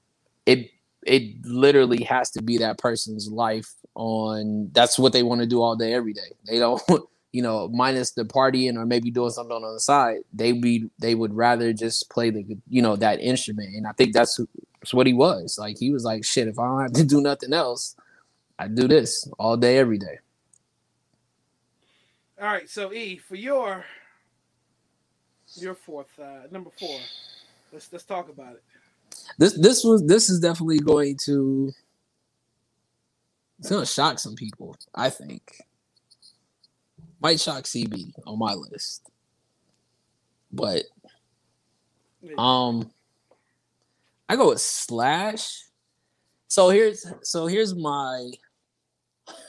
it 0.46 0.70
it 1.04 1.44
literally 1.44 2.04
has 2.04 2.30
to 2.30 2.42
be 2.42 2.58
that 2.58 2.78
person's 2.78 3.28
life 3.28 3.72
on 3.94 4.70
that's 4.72 4.98
what 4.98 5.12
they 5.12 5.22
want 5.22 5.40
to 5.40 5.46
do 5.46 5.60
all 5.60 5.76
day 5.76 5.92
every 5.92 6.12
day. 6.12 6.32
They 6.46 6.58
don't 6.58 6.82
you 7.32 7.42
know 7.42 7.68
minus 7.68 8.12
the 8.12 8.24
partying 8.24 8.76
or 8.76 8.84
maybe 8.84 9.10
doing 9.10 9.30
something 9.30 9.54
on 9.54 9.74
the 9.74 9.80
side 9.80 10.18
they 10.32 10.52
be 10.52 10.90
they 10.98 11.14
would 11.14 11.32
rather 11.32 11.72
just 11.72 12.10
play 12.10 12.30
the 12.30 12.44
you 12.68 12.82
know 12.82 12.96
that 12.96 13.20
instrument 13.20 13.74
and 13.74 13.86
I 13.86 13.92
think 13.92 14.12
that's 14.12 14.40
that's 14.80 14.94
what 14.94 15.06
he 15.06 15.12
was. 15.12 15.58
Like 15.58 15.78
he 15.78 15.90
was 15.90 16.04
like, 16.04 16.24
shit, 16.24 16.48
if 16.48 16.58
I 16.58 16.66
don't 16.66 16.80
have 16.80 16.92
to 16.94 17.04
do 17.04 17.20
nothing 17.20 17.52
else, 17.52 17.94
I 18.58 18.66
do 18.68 18.88
this 18.88 19.28
all 19.38 19.56
day, 19.56 19.78
every 19.78 19.98
day. 19.98 20.18
All 22.40 22.46
right, 22.46 22.68
so 22.68 22.92
E, 22.92 23.18
for 23.18 23.36
your 23.36 23.84
your 25.56 25.74
fourth, 25.74 26.18
uh, 26.18 26.46
number 26.50 26.70
four, 26.78 26.98
let's 27.72 27.92
let's 27.92 28.04
talk 28.04 28.30
about 28.30 28.54
it. 28.54 28.62
This 29.36 29.52
this 29.58 29.84
was 29.84 30.06
this 30.06 30.30
is 30.30 30.40
definitely 30.40 30.78
going 30.78 31.18
to 31.24 31.70
it's 33.58 33.68
gonna 33.68 33.84
shock 33.84 34.18
some 34.18 34.36
people, 34.36 34.74
I 34.94 35.10
think. 35.10 35.60
Might 37.20 37.40
shock 37.40 37.64
CB 37.64 38.12
on 38.26 38.38
my 38.38 38.54
list. 38.54 39.10
But 40.52 40.84
Um, 42.36 42.90
I 44.28 44.36
go 44.36 44.50
with 44.50 44.60
Slash. 44.60 45.64
So 46.48 46.68
here's 46.70 47.06
so 47.22 47.46
here's 47.46 47.74
my 47.74 48.30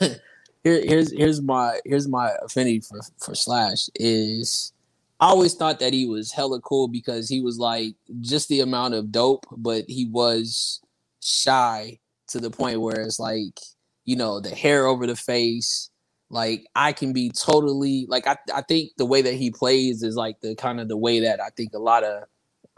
here 0.00 0.18
here's 0.64 1.12
here's 1.12 1.40
my 1.40 1.80
here's 1.84 2.08
my 2.08 2.32
affinity 2.42 2.80
for 2.80 3.00
for 3.18 3.34
Slash 3.34 3.88
is 3.94 4.72
I 5.20 5.28
always 5.28 5.54
thought 5.54 5.78
that 5.78 5.92
he 5.92 6.06
was 6.06 6.32
hella 6.32 6.60
cool 6.60 6.88
because 6.88 7.28
he 7.28 7.40
was 7.40 7.56
like 7.56 7.94
just 8.20 8.48
the 8.48 8.60
amount 8.60 8.94
of 8.94 9.12
dope, 9.12 9.46
but 9.56 9.84
he 9.86 10.06
was 10.06 10.80
shy 11.20 12.00
to 12.28 12.40
the 12.40 12.50
point 12.50 12.80
where 12.80 13.00
it's 13.00 13.20
like 13.20 13.60
you 14.04 14.16
know 14.16 14.40
the 14.40 14.54
hair 14.54 14.86
over 14.86 15.06
the 15.06 15.16
face. 15.16 15.90
Like 16.32 16.66
I 16.76 16.92
can 16.94 17.14
be 17.14 17.30
totally 17.30 18.06
like 18.08 18.26
I 18.26 18.38
I 18.54 18.62
think 18.62 18.92
the 18.98 19.06
way 19.06 19.22
that 19.22 19.34
he 19.34 19.52
plays 19.52 20.02
is 20.04 20.16
like 20.16 20.40
the 20.42 20.56
kind 20.56 20.80
of 20.80 20.88
the 20.88 20.98
way 20.98 21.20
that 21.22 21.40
I 21.42 21.50
think 21.50 21.74
a 21.74 21.80
lot 21.80 22.04
of 22.04 22.24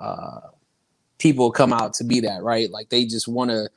uh 0.00 0.40
people 1.18 1.52
come 1.52 1.72
out 1.72 1.94
to 1.94 2.04
be 2.04 2.20
that 2.20 2.42
right? 2.42 2.70
Like 2.70 2.90
they 2.90 3.06
just 3.06 3.28
want 3.28 3.50
to 3.52 3.70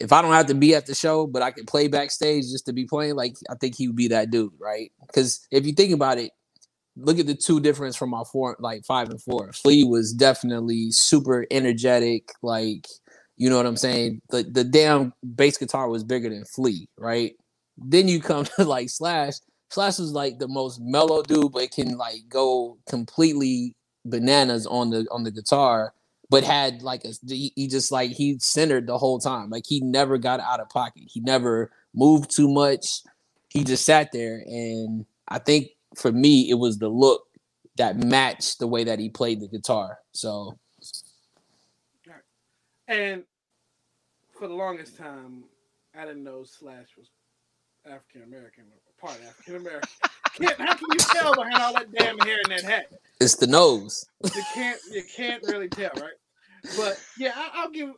if 0.00 0.12
i 0.12 0.22
don't 0.22 0.32
have 0.32 0.46
to 0.46 0.54
be 0.54 0.74
at 0.74 0.86
the 0.86 0.94
show 0.94 1.26
but 1.26 1.42
i 1.42 1.50
can 1.50 1.64
play 1.66 1.88
backstage 1.88 2.44
just 2.44 2.66
to 2.66 2.72
be 2.72 2.84
playing 2.84 3.14
like 3.14 3.34
i 3.50 3.54
think 3.54 3.76
he 3.76 3.86
would 3.88 3.96
be 3.96 4.08
that 4.08 4.30
dude 4.30 4.52
right? 4.58 4.92
Because 5.06 5.46
if 5.50 5.66
you 5.66 5.72
think 5.72 5.92
about 5.92 6.18
it 6.18 6.32
look 6.96 7.18
at 7.18 7.26
the 7.26 7.34
two 7.34 7.60
difference 7.60 7.96
from 7.96 8.14
our 8.14 8.24
four 8.24 8.56
like 8.60 8.84
five 8.84 9.10
and 9.10 9.20
four. 9.22 9.52
Flea 9.52 9.84
was 9.84 10.12
definitely 10.12 10.90
super 10.90 11.46
energetic 11.50 12.30
like 12.42 12.86
you 13.36 13.50
know 13.50 13.56
what 13.56 13.66
i'm 13.66 13.76
saying? 13.76 14.20
The 14.30 14.44
the 14.44 14.64
damn 14.64 15.12
bass 15.36 15.58
guitar 15.58 15.88
was 15.88 16.04
bigger 16.04 16.28
than 16.30 16.44
flea 16.44 16.88
right 16.98 17.34
then 17.76 18.08
you 18.08 18.20
come 18.20 18.44
to 18.56 18.64
like 18.64 18.90
slash. 18.90 19.34
Slash 19.70 19.98
is 19.98 20.12
like 20.12 20.38
the 20.38 20.46
most 20.46 20.80
mellow 20.80 21.22
dude 21.22 21.52
but 21.52 21.72
can 21.72 21.96
like 21.96 22.28
go 22.28 22.78
completely 22.88 23.74
bananas 24.04 24.66
on 24.66 24.90
the 24.90 25.06
on 25.10 25.24
the 25.24 25.30
guitar 25.32 25.94
but 26.30 26.44
had 26.44 26.82
like 26.82 27.04
a 27.04 27.12
he, 27.26 27.68
just 27.68 27.90
like 27.90 28.10
he 28.10 28.38
centered 28.38 28.86
the 28.86 28.98
whole 28.98 29.18
time. 29.18 29.50
Like 29.50 29.64
he 29.66 29.80
never 29.80 30.18
got 30.18 30.40
out 30.40 30.60
of 30.60 30.68
pocket. 30.68 31.04
He 31.06 31.20
never 31.20 31.70
moved 31.94 32.34
too 32.34 32.48
much. 32.48 32.86
He 33.48 33.64
just 33.64 33.84
sat 33.84 34.10
there 34.12 34.42
and 34.46 35.06
i 35.28 35.38
think 35.38 35.68
for 35.96 36.12
me 36.12 36.50
it 36.50 36.54
was 36.54 36.78
the 36.78 36.88
look 36.88 37.22
that 37.76 37.96
matched 37.96 38.58
the 38.58 38.66
way 38.66 38.84
that 38.84 38.98
he 38.98 39.08
played 39.08 39.40
the 39.40 39.48
guitar. 39.48 39.98
So 40.12 40.56
And 42.86 43.24
for 44.38 44.48
the 44.48 44.54
longest 44.54 44.96
time, 44.96 45.44
I 45.96 46.04
didn't 46.04 46.24
know 46.24 46.44
Slash 46.44 46.88
was 46.96 47.10
African 47.86 48.22
American, 48.22 48.64
part 49.00 49.18
African 49.26 49.56
American. 49.56 49.88
Can't 50.34 50.58
how 50.58 50.74
can 50.74 50.88
you 50.92 50.98
tell 50.98 51.34
behind 51.34 51.54
all 51.56 51.74
that 51.74 51.92
damn 51.92 52.18
hair 52.18 52.38
and 52.44 52.52
that 52.52 52.64
hat? 52.64 52.86
it's 53.20 53.36
the 53.36 53.46
nose 53.46 54.04
You 54.24 54.42
can't 54.52 54.80
you 54.90 55.02
can't 55.16 55.42
really 55.44 55.68
tell, 55.68 55.92
right? 55.96 56.18
But 56.76 57.00
yeah, 57.18 57.32
I, 57.36 57.50
I'll 57.54 57.70
give 57.70 57.92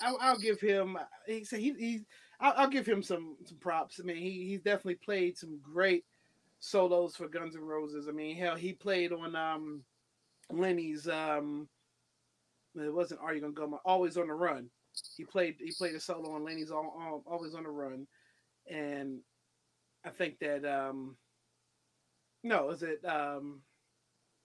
I'll, 0.00 0.18
I'll 0.20 0.38
give 0.38 0.60
him. 0.60 0.98
He 1.26 1.44
said 1.44 1.60
he 1.60 1.72
he. 1.78 2.00
I'll, 2.40 2.54
I'll 2.56 2.70
give 2.70 2.86
him 2.86 3.02
some 3.02 3.36
some 3.44 3.58
props. 3.58 3.98
I 4.00 4.04
mean, 4.04 4.16
he 4.16 4.46
he's 4.46 4.60
definitely 4.60 4.96
played 4.96 5.38
some 5.38 5.58
great 5.62 6.04
solos 6.60 7.16
for 7.16 7.28
Guns 7.28 7.56
N' 7.56 7.62
Roses. 7.62 8.08
I 8.08 8.12
mean, 8.12 8.36
hell, 8.36 8.56
he 8.56 8.72
played 8.72 9.12
on 9.12 9.34
um 9.34 9.82
Lenny's 10.50 11.08
um. 11.08 11.68
It 12.78 12.92
wasn't 12.92 13.20
Are 13.20 13.34
You 13.34 13.40
Gonna 13.40 13.54
Go? 13.54 13.66
My 13.66 13.78
Always 13.86 14.18
on 14.18 14.26
the 14.26 14.34
Run. 14.34 14.68
He 15.16 15.24
played 15.24 15.56
he 15.58 15.72
played 15.72 15.94
a 15.94 16.00
solo 16.00 16.34
on 16.34 16.44
Lenny's 16.44 16.70
all, 16.70 16.94
all, 16.98 17.22
Always 17.26 17.54
on 17.54 17.62
the 17.62 17.70
Run, 17.70 18.06
and 18.70 19.20
I 20.04 20.10
think 20.10 20.38
that 20.40 20.64
um. 20.64 21.16
No, 22.42 22.70
is 22.70 22.82
it 22.84 23.04
um, 23.04 23.62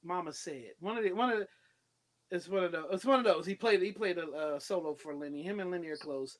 Mama 0.04 0.34
said 0.34 0.72
one 0.80 0.98
of 0.98 1.04
the 1.04 1.12
one 1.12 1.32
of 1.32 1.40
the 1.40 1.48
it's 2.32 2.48
one 2.48 2.64
of 2.64 2.72
those. 2.72 2.86
It's 2.92 3.06
one 3.06 3.20
of 3.20 3.26
those. 3.26 3.46
He 3.46 3.56
played. 3.56 3.82
He 3.82 3.92
played 3.92 4.18
a, 4.18 4.60
solo 4.60 4.96
for 4.96 5.14
Lenny. 5.14 5.44
Him 5.44 5.60
and 5.60 5.70
Lenny 5.70 5.90
are 5.90 5.98
close, 5.98 6.38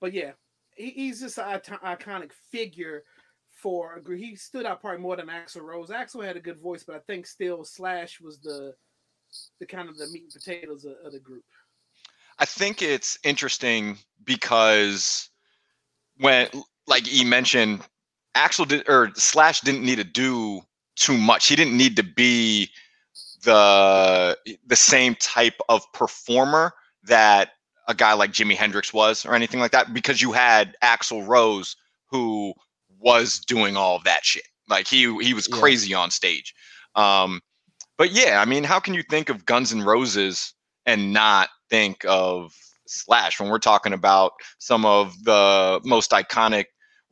but 0.00 0.12
yeah, 0.12 0.32
he, 0.76 0.90
he's 0.90 1.20
just 1.20 1.38
an 1.38 1.60
iconic 1.84 2.32
figure 2.52 3.02
for. 3.50 3.96
a 3.96 4.16
He 4.16 4.36
stood 4.36 4.66
out 4.66 4.80
probably 4.80 5.00
more 5.00 5.16
than 5.16 5.26
Axl 5.26 5.62
Rose. 5.62 5.88
Axl 5.90 6.24
had 6.24 6.36
a 6.36 6.40
good 6.40 6.60
voice, 6.60 6.84
but 6.84 6.94
I 6.94 7.00
think 7.00 7.26
still 7.26 7.64
Slash 7.64 8.20
was 8.20 8.38
the 8.38 8.72
the 9.58 9.66
kind 9.66 9.88
of 9.88 9.98
the 9.98 10.06
meat 10.08 10.22
and 10.22 10.32
potatoes 10.32 10.84
of, 10.84 10.94
of 11.04 11.12
the 11.12 11.18
group. 11.18 11.44
I 12.38 12.44
think 12.44 12.80
it's 12.80 13.18
interesting 13.24 13.98
because 14.24 15.28
when, 16.18 16.48
like 16.86 17.06
he 17.06 17.24
mentioned, 17.24 17.82
Axl 18.36 18.66
did 18.66 18.88
or 18.88 19.10
Slash 19.14 19.60
didn't 19.60 19.84
need 19.84 19.96
to 19.96 20.04
do 20.04 20.62
too 20.96 21.16
much. 21.16 21.46
He 21.48 21.56
didn't 21.56 21.76
need 21.76 21.96
to 21.96 22.02
be 22.02 22.70
the 23.44 24.36
the 24.66 24.76
same 24.76 25.14
type 25.16 25.60
of 25.68 25.90
performer 25.92 26.72
that 27.04 27.50
a 27.88 27.94
guy 27.94 28.12
like 28.12 28.32
Jimi 28.32 28.54
Hendrix 28.54 28.92
was 28.92 29.26
or 29.26 29.34
anything 29.34 29.60
like 29.60 29.72
that 29.72 29.92
because 29.92 30.22
you 30.22 30.32
had 30.32 30.76
Axl 30.82 31.26
Rose 31.26 31.76
who 32.10 32.54
was 33.00 33.40
doing 33.40 33.76
all 33.76 33.96
of 33.96 34.04
that 34.04 34.24
shit. 34.24 34.44
Like 34.68 34.86
he 34.86 35.12
he 35.22 35.34
was 35.34 35.48
Yeah. 35.48 35.58
crazy 35.58 35.92
on 35.94 36.10
stage. 36.10 36.54
Um 36.94 37.40
but 37.98 38.12
yeah, 38.12 38.40
I 38.40 38.44
mean, 38.44 38.64
how 38.64 38.80
can 38.80 38.94
you 38.94 39.02
think 39.02 39.28
of 39.28 39.44
Guns 39.44 39.72
N' 39.72 39.82
Roses 39.82 40.54
and 40.86 41.12
not 41.12 41.50
think 41.68 42.04
of 42.08 42.52
Slash 42.86 43.38
when 43.40 43.48
we're 43.48 43.58
talking 43.58 43.92
about 43.92 44.32
some 44.58 44.84
of 44.84 45.14
the 45.24 45.80
most 45.84 46.10
iconic 46.10 46.66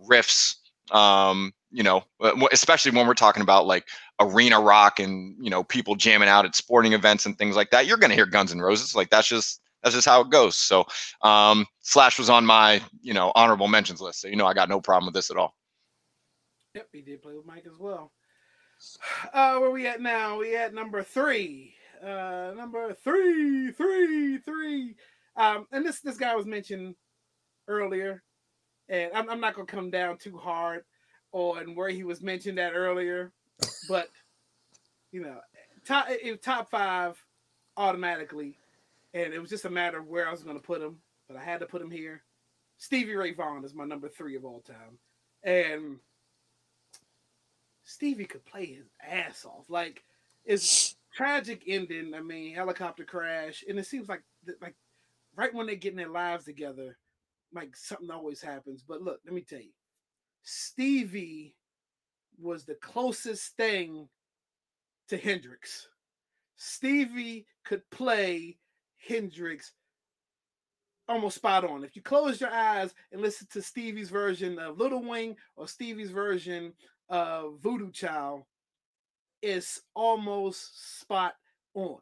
riffs 0.09 0.57
um 0.90 1.53
you 1.70 1.82
know 1.82 2.03
uh, 2.20 2.32
especially 2.53 2.90
when 2.90 3.07
we're 3.07 3.14
talking 3.14 3.42
about 3.42 3.66
like 3.66 3.86
arena 4.20 4.61
rock 4.61 4.98
and 4.98 5.36
you 5.40 5.51
know 5.51 5.62
people 5.62 5.94
jamming 5.94 6.28
out 6.28 6.44
at 6.44 6.55
sporting 6.57 6.92
events 6.92 7.26
and 7.26 7.38
things 7.38 7.57
like 7.57 7.70
that 7.70 7.86
you're 7.86 7.96
going 7.96 8.11
to 8.11 8.16
hear 8.16 8.26
guns 8.26 8.53
N' 8.53 8.61
roses 8.61 8.94
like 8.94 9.11
that's 9.11 9.28
just 9.28 9.61
that's 9.82 9.94
just 9.94 10.09
how 10.09 10.20
it 10.20 10.30
goes 10.30 10.57
so 10.57 10.84
um 11.22 11.66
slash 11.80 12.18
was 12.18 12.28
on 12.28 12.44
my 12.44 12.82
you 13.01 13.14
know 13.14 13.32
honorable 13.34 13.68
mentions 13.68 14.01
list 14.01 14.20
so 14.20 14.28
you 14.28 14.36
know 14.36 14.46
i 14.46 14.55
got 14.55 14.68
no 14.68 14.80
problem 14.80 15.07
with 15.07 15.14
this 15.14 15.30
at 15.30 15.36
all 15.36 15.55
Yep, 16.74 16.88
he 16.92 17.01
did 17.03 17.22
play 17.22 17.34
with 17.34 17.46
Mike 17.46 17.66
as 17.66 17.78
well. 17.78 18.12
Uh, 19.34 19.59
where 19.59 19.70
we 19.70 19.86
at 19.86 20.01
now? 20.01 20.38
We 20.38 20.57
at 20.57 20.72
number 20.72 21.03
three. 21.03 21.74
Uh, 22.03 22.53
number 22.57 22.94
three, 22.94 23.70
three, 23.72 24.38
three. 24.38 24.96
Um, 25.36 25.66
and 25.70 25.84
this 25.84 26.01
this 26.01 26.16
guy 26.16 26.34
was 26.34 26.46
mentioned 26.46 26.94
earlier, 27.68 28.22
and 28.91 29.12
I'm, 29.14 29.30
I'm 29.30 29.41
not 29.41 29.55
gonna 29.55 29.66
come 29.66 29.91
down 29.91 30.18
too 30.18 30.36
hard 30.36 30.84
on 31.32 31.74
where 31.74 31.88
he 31.88 32.03
was 32.03 32.20
mentioned 32.20 32.59
that 32.59 32.74
earlier, 32.74 33.32
but 33.88 34.09
you 35.12 35.22
know, 35.22 35.38
top 35.86 36.09
top 36.43 36.70
five 36.70 37.22
automatically, 37.76 38.59
and 39.14 39.32
it 39.32 39.41
was 39.41 39.49
just 39.49 39.64
a 39.64 39.70
matter 39.70 39.99
of 40.01 40.09
where 40.09 40.28
I 40.28 40.32
was 40.32 40.43
gonna 40.43 40.59
put 40.59 40.82
him, 40.82 40.99
but 41.28 41.36
I 41.36 41.43
had 41.43 41.61
to 41.61 41.66
put 41.66 41.80
him 41.80 41.91
here. 41.91 42.22
Stevie 42.78 43.14
Ray 43.14 43.32
Vaughan 43.32 43.64
is 43.64 43.74
my 43.74 43.84
number 43.84 44.09
three 44.09 44.36
of 44.36 44.45
all 44.45 44.61
time, 44.61 44.99
and 45.45 45.99
Stevie 47.84 48.24
could 48.24 48.45
play 48.45 48.66
his 48.66 48.86
ass 49.09 49.45
off. 49.45 49.70
Like 49.70 50.03
it's 50.45 50.97
tragic 51.14 51.62
ending. 51.66 52.12
I 52.14 52.20
mean, 52.20 52.55
helicopter 52.55 53.05
crash, 53.05 53.62
and 53.68 53.78
it 53.78 53.86
seems 53.86 54.09
like 54.09 54.22
like 54.61 54.74
right 55.36 55.55
when 55.55 55.66
they're 55.66 55.76
getting 55.76 55.99
their 55.99 56.09
lives 56.09 56.45
together, 56.45 56.97
like 57.53 57.76
something 57.76 58.11
always 58.11 58.40
happens. 58.40 58.84
But 58.86 59.03
look, 59.03 59.20
let 59.24 59.34
me 59.34 59.42
tell 59.42 59.61
you, 59.61 59.72
Stevie 60.42 61.55
was 62.38 62.64
the 62.64 62.76
closest 62.76 63.57
thing 63.57 64.09
to 65.09 65.16
Hendrix. 65.16 65.88
Stevie 66.57 67.46
could 67.64 67.88
play 67.90 68.59
Hendrix 69.07 69.72
almost 71.09 71.36
spot 71.36 71.64
on. 71.64 71.82
If 71.82 71.96
you 71.96 72.03
close 72.03 72.40
your 72.40 72.53
eyes 72.53 72.94
and 73.12 73.20
listen 73.20 73.48
to 73.53 73.62
Stevie's 73.62 74.11
version 74.11 74.59
of 74.59 74.78
Little 74.78 75.03
Wing 75.03 75.36
or 75.57 75.66
Stevie's 75.66 76.11
version 76.11 76.72
of 77.09 77.59
Voodoo 77.61 77.90
Child, 77.90 78.44
it's 79.42 79.80
almost 79.94 81.01
spot 81.01 81.34
on. 81.74 81.98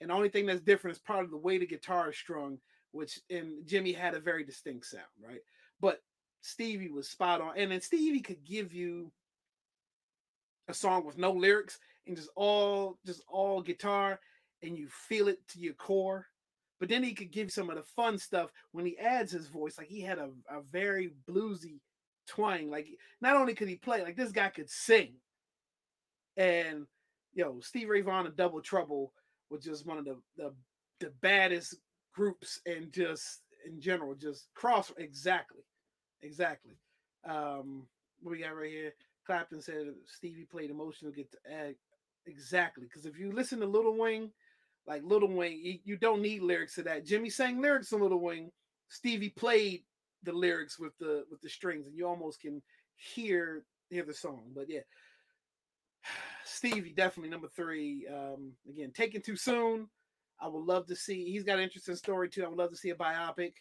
And 0.00 0.10
the 0.10 0.14
only 0.14 0.28
thing 0.28 0.46
that's 0.46 0.60
different 0.60 0.96
is 0.96 1.02
probably 1.02 1.30
the 1.30 1.36
way 1.36 1.58
the 1.58 1.66
guitar 1.66 2.10
is 2.10 2.16
strung, 2.16 2.58
which 2.96 3.20
and 3.30 3.66
Jimi 3.66 3.94
had 3.94 4.14
a 4.14 4.20
very 4.20 4.44
distinct 4.44 4.86
sound, 4.86 5.04
right? 5.24 5.40
But 5.80 6.00
Stevie 6.40 6.90
was 6.90 7.08
spot 7.08 7.40
on. 7.40 7.54
And 7.56 7.70
then 7.70 7.80
Stevie 7.80 8.20
could 8.20 8.44
give 8.44 8.72
you 8.72 9.10
a 10.68 10.74
song 10.74 11.04
with 11.04 11.18
no 11.18 11.32
lyrics 11.32 11.78
and 12.06 12.16
just 12.16 12.30
all 12.34 12.98
just 13.04 13.22
all 13.28 13.60
guitar 13.62 14.20
and 14.62 14.76
you 14.76 14.88
feel 14.88 15.28
it 15.28 15.46
to 15.48 15.58
your 15.58 15.74
core. 15.74 16.26
But 16.78 16.88
then 16.88 17.02
he 17.02 17.14
could 17.14 17.30
give 17.30 17.50
some 17.50 17.70
of 17.70 17.76
the 17.76 17.82
fun 17.82 18.18
stuff 18.18 18.50
when 18.72 18.84
he 18.84 18.98
adds 18.98 19.32
his 19.32 19.48
voice. 19.48 19.78
Like 19.78 19.88
he 19.88 20.02
had 20.02 20.18
a, 20.18 20.30
a 20.48 20.60
very 20.70 21.12
bluesy 21.28 21.80
twang. 22.28 22.70
Like 22.70 22.86
not 23.20 23.36
only 23.36 23.54
could 23.54 23.68
he 23.68 23.76
play, 23.76 24.02
like 24.02 24.16
this 24.16 24.32
guy 24.32 24.48
could 24.48 24.70
sing. 24.70 25.14
And 26.36 26.86
yo, 27.34 27.60
Steve 27.60 27.88
Ray 27.88 28.02
Vaughan 28.02 28.26
and 28.26 28.36
Double 28.36 28.60
Trouble 28.60 29.12
was 29.50 29.64
just 29.64 29.86
one 29.86 29.98
of 29.98 30.04
the 30.04 30.16
the, 30.36 30.52
the 31.00 31.12
baddest 31.22 31.76
groups 32.16 32.60
and 32.66 32.90
just 32.92 33.42
in 33.66 33.80
general, 33.80 34.14
just 34.14 34.48
cross 34.54 34.92
exactly. 34.96 35.62
Exactly. 36.22 36.72
Um, 37.28 37.86
what 38.20 38.32
we 38.32 38.38
got 38.38 38.56
right 38.56 38.70
here? 38.70 38.92
Clapton 39.26 39.60
said 39.60 39.86
Stevie 40.06 40.46
played 40.50 40.70
emotional 40.70 41.12
get 41.12 41.30
to 41.32 41.38
Uh, 41.52 41.72
exactly. 42.26 42.84
Because 42.84 43.06
if 43.06 43.18
you 43.18 43.32
listen 43.32 43.60
to 43.60 43.66
Little 43.66 43.96
Wing, 43.98 44.30
like 44.86 45.02
Little 45.04 45.32
Wing, 45.32 45.80
you, 45.84 45.96
don't 45.96 46.22
need 46.22 46.42
lyrics 46.42 46.76
to 46.76 46.82
that. 46.84 47.06
Jimi 47.06 47.30
sang 47.30 47.60
lyrics 47.60 47.92
on 47.92 48.00
Little 48.00 48.20
Wing. 48.20 48.50
Stevie 48.88 49.30
played 49.30 49.82
the 50.22 50.32
lyrics 50.32 50.78
with 50.78 50.96
the 50.98 51.24
with 51.30 51.40
the 51.40 51.48
strings, 51.48 51.86
and 51.86 51.96
you 51.96 52.06
almost 52.06 52.40
can 52.40 52.62
hear 52.94 53.64
hear 53.90 54.04
the 54.04 54.14
song. 54.14 54.44
But 54.54 54.66
yeah, 54.68 54.80
Stevie 56.44 56.94
definitely 56.94 57.30
number 57.30 57.48
three. 57.54 58.06
Um, 58.08 58.52
again, 58.68 58.92
taken 58.92 59.22
too 59.22 59.36
soon. 59.36 59.88
I 60.40 60.48
would 60.48 60.64
love 60.64 60.86
to 60.86 60.96
see. 60.96 61.24
He's 61.30 61.44
got 61.44 61.58
an 61.58 61.64
interesting 61.64 61.96
story 61.96 62.28
too. 62.28 62.44
I 62.44 62.48
would 62.48 62.58
love 62.58 62.70
to 62.70 62.76
see 62.76 62.90
a 62.90 62.94
biopic 62.94 63.52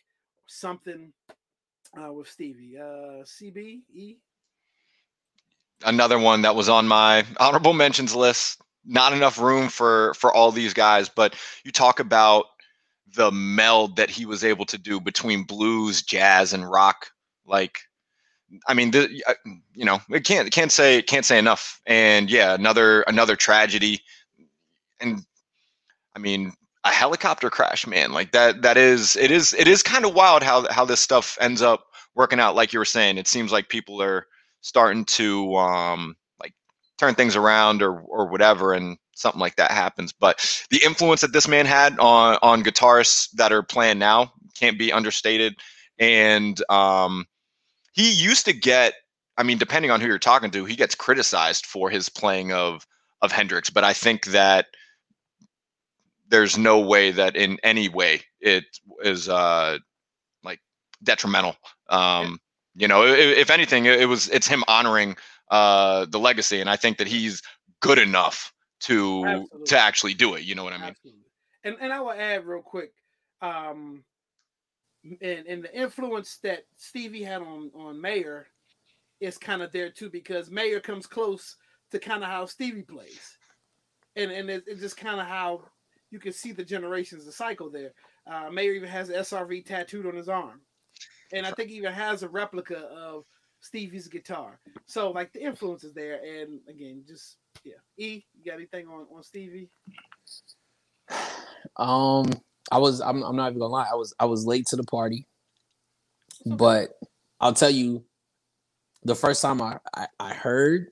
something 0.48 1.12
uh, 2.00 2.12
with 2.12 2.30
Stevie. 2.30 2.78
Uh, 2.78 3.24
CBE. 3.24 4.18
Another 5.84 6.20
one 6.20 6.42
that 6.44 6.56
was 6.56 6.70
on 6.70 6.88
my 6.88 7.26
honorable 7.40 7.74
mentions 7.74 8.16
list. 8.16 8.62
Not 8.86 9.14
enough 9.14 9.40
room 9.40 9.70
for 9.70 10.14
for 10.14 10.34
all 10.34 10.52
these 10.52 10.74
guys, 10.74 11.10
but 11.10 11.36
you 11.64 11.72
talk 11.72 12.00
about 12.00 12.46
the 13.16 13.32
meld 13.32 13.96
that 13.96 14.10
he 14.10 14.26
was 14.26 14.44
able 14.44 14.66
to 14.66 14.78
do 14.78 15.00
between 15.00 15.44
blues, 15.44 16.02
jazz, 16.02 16.54
and 16.54 16.70
rock. 16.70 17.08
Like, 17.46 17.80
I 18.68 18.74
mean, 18.74 18.92
the, 18.92 19.10
you 19.74 19.86
know, 19.86 20.00
it 20.10 20.24
can't 20.24 20.52
can't 20.52 20.72
say 20.72 21.02
can't 21.02 21.26
say 21.26 21.40
enough. 21.40 21.82
And 21.88 22.30
yeah, 22.30 22.54
another 22.54 23.02
another 23.04 23.36
tragedy. 23.36 24.02
And 25.00 25.22
I 26.16 26.20
mean, 26.20 26.54
a 26.86 26.92
helicopter 26.92 27.50
crash, 27.50 27.88
man. 27.88 28.14
Like 28.14 28.32
that 28.32 28.62
that 28.62 28.78
is 28.78 29.16
it 29.16 29.32
is 29.32 29.54
it 29.54 29.68
is 29.68 29.84
kind 29.84 30.06
of 30.06 30.14
wild 30.14 30.44
how 30.44 30.72
how 30.72 30.86
this 30.86 31.00
stuff 31.00 31.38
ends 31.42 31.62
up 31.62 31.88
working 32.14 32.40
out. 32.40 32.56
Like 32.56 32.72
you 32.72 32.80
were 32.80 32.86
saying, 32.86 33.18
it 33.18 33.28
seems 33.28 33.52
like 33.52 33.68
people 33.70 34.02
are 34.02 34.28
starting 34.62 35.06
to 35.06 35.56
um 35.56 36.16
like 36.40 36.54
turn 37.00 37.16
things 37.16 37.36
around 37.36 37.82
or 37.82 38.00
or 38.02 38.28
whatever, 38.28 38.74
and 38.74 38.98
something 39.16 39.42
like 39.42 39.56
that 39.56 39.72
happens. 39.72 40.14
But 40.14 40.66
the 40.70 40.82
influence 40.86 41.22
that 41.22 41.34
this 41.34 41.48
man 41.48 41.66
had 41.66 41.98
on 42.00 42.38
on 42.44 42.64
guitarists 42.64 43.32
that 43.32 43.52
are 43.52 43.64
playing 43.64 43.98
now 43.98 44.32
can't 44.56 44.80
be 44.80 44.94
understated. 44.94 45.56
And 46.00 46.62
um, 46.70 47.26
he 47.94 48.12
used 48.12 48.46
to 48.46 48.54
get, 48.54 48.94
I 49.38 49.44
mean, 49.44 49.58
depending 49.58 49.92
on 49.92 50.02
who 50.02 50.08
you're 50.08 50.20
talking 50.20 50.52
to, 50.52 50.66
he 50.66 50.76
gets 50.76 50.96
criticized 50.96 51.66
for 51.66 51.90
his 51.90 52.10
playing 52.10 52.52
of 52.52 52.86
of 53.22 53.32
Hendrix. 53.32 53.72
But 53.72 53.84
I 53.84 53.94
think 53.94 54.26
that 54.28 54.68
there's 56.30 56.58
no 56.58 56.80
way 56.80 57.12
that 57.12 57.36
in 57.36 57.60
any 57.64 57.90
way 57.90 58.22
it 58.40 58.66
is 59.04 59.30
uh, 59.30 59.78
like 60.44 60.60
detrimental. 61.04 61.56
Um, 61.90 62.40
you 62.76 62.88
know, 62.88 63.06
if, 63.06 63.38
if 63.38 63.50
anything, 63.50 63.86
it, 63.86 64.02
it 64.02 64.06
was 64.06 64.28
it's 64.30 64.48
him 64.48 64.64
honoring 64.68 65.16
uh, 65.50 66.06
the 66.10 66.20
legacy, 66.20 66.62
and 66.62 66.70
I 66.70 66.76
think 66.76 66.98
that 66.98 67.08
he's 67.08 67.42
good 67.82 67.98
enough 67.98 68.52
to 68.82 69.26
Absolutely. 69.26 69.66
to 69.68 69.80
actually 69.80 70.14
do 70.14 70.36
it. 70.36 70.44
You 70.44 70.56
know 70.56 70.64
what 70.64 70.74
I 70.74 70.78
mean? 70.78 70.90
Absolutely. 70.90 71.22
And 71.64 71.78
and 71.80 71.94
I 71.94 72.00
will 72.00 72.12
add 72.12 72.46
real 72.46 72.62
quick, 72.62 72.92
um, 73.42 74.04
and 75.04 75.46
and 75.48 75.64
the 75.64 75.80
influence 75.80 76.38
that 76.44 76.66
Stevie 76.78 77.24
had 77.24 77.42
on 77.42 77.72
on 77.76 78.02
Mayer 78.02 78.48
is 79.20 79.38
kind 79.38 79.62
of 79.62 79.72
there 79.72 79.90
too 79.90 80.10
because 80.10 80.52
Mayer 80.52 80.80
comes 80.80 81.08
close 81.08 81.56
to 81.92 82.00
kind 82.00 82.24
of 82.24 82.30
how 82.30 82.46
Stevie 82.46 82.82
plays, 82.82 83.38
and 84.16 84.32
and 84.32 84.50
it, 84.50 84.64
it's 84.68 84.82
just 84.82 84.98
kind 84.98 85.20
of 85.20 85.28
how 85.28 85.64
you 86.16 86.20
can 86.22 86.32
see 86.32 86.54
the 86.54 86.64
generations, 86.64 87.26
the 87.26 87.32
cycle 87.34 87.70
there. 87.70 87.92
Uh, 88.26 88.50
Mayer 88.50 88.72
even 88.72 88.88
has 88.88 89.10
SRV 89.10 89.66
tattooed 89.66 90.06
on 90.06 90.16
his 90.16 90.30
arm, 90.30 90.62
and 91.34 91.46
I 91.46 91.52
think 91.52 91.70
he 91.70 91.76
even 91.76 91.92
has 91.92 92.24
a 92.24 92.30
replica 92.30 92.78
of 92.86 93.26
Stevie's 93.60 94.08
guitar. 94.08 94.62
So 94.86 95.12
like 95.12 95.34
the 95.34 95.44
influence 95.44 95.84
is 95.84 95.94
there, 95.94 96.22
and 96.24 96.62
again, 96.70 97.04
just 97.06 97.36
yeah. 97.66 97.74
E, 97.98 98.24
you 98.34 98.50
got 98.50 98.56
anything 98.56 98.88
on 98.88 99.06
on 99.14 99.24
Stevie? 99.24 99.70
Um, 101.76 102.28
I 102.72 102.78
was. 102.78 103.02
I'm. 103.02 103.22
I'm 103.24 103.36
not 103.36 103.48
even 103.50 103.60
gonna 103.60 103.74
lie. 103.74 103.90
I 103.92 103.96
was. 103.96 104.14
I 104.18 104.26
was 104.26 104.46
late 104.46 104.68
to 104.68 104.78
the 104.78 104.84
party, 104.84 105.28
but 106.46 106.92
I'll 107.42 107.54
tell 107.54 107.70
you, 107.70 108.06
the 109.04 109.16
first 109.16 109.42
time 109.42 109.62
I 109.62 109.80
I, 109.94 110.08
I 110.18 110.34
heard, 110.34 110.88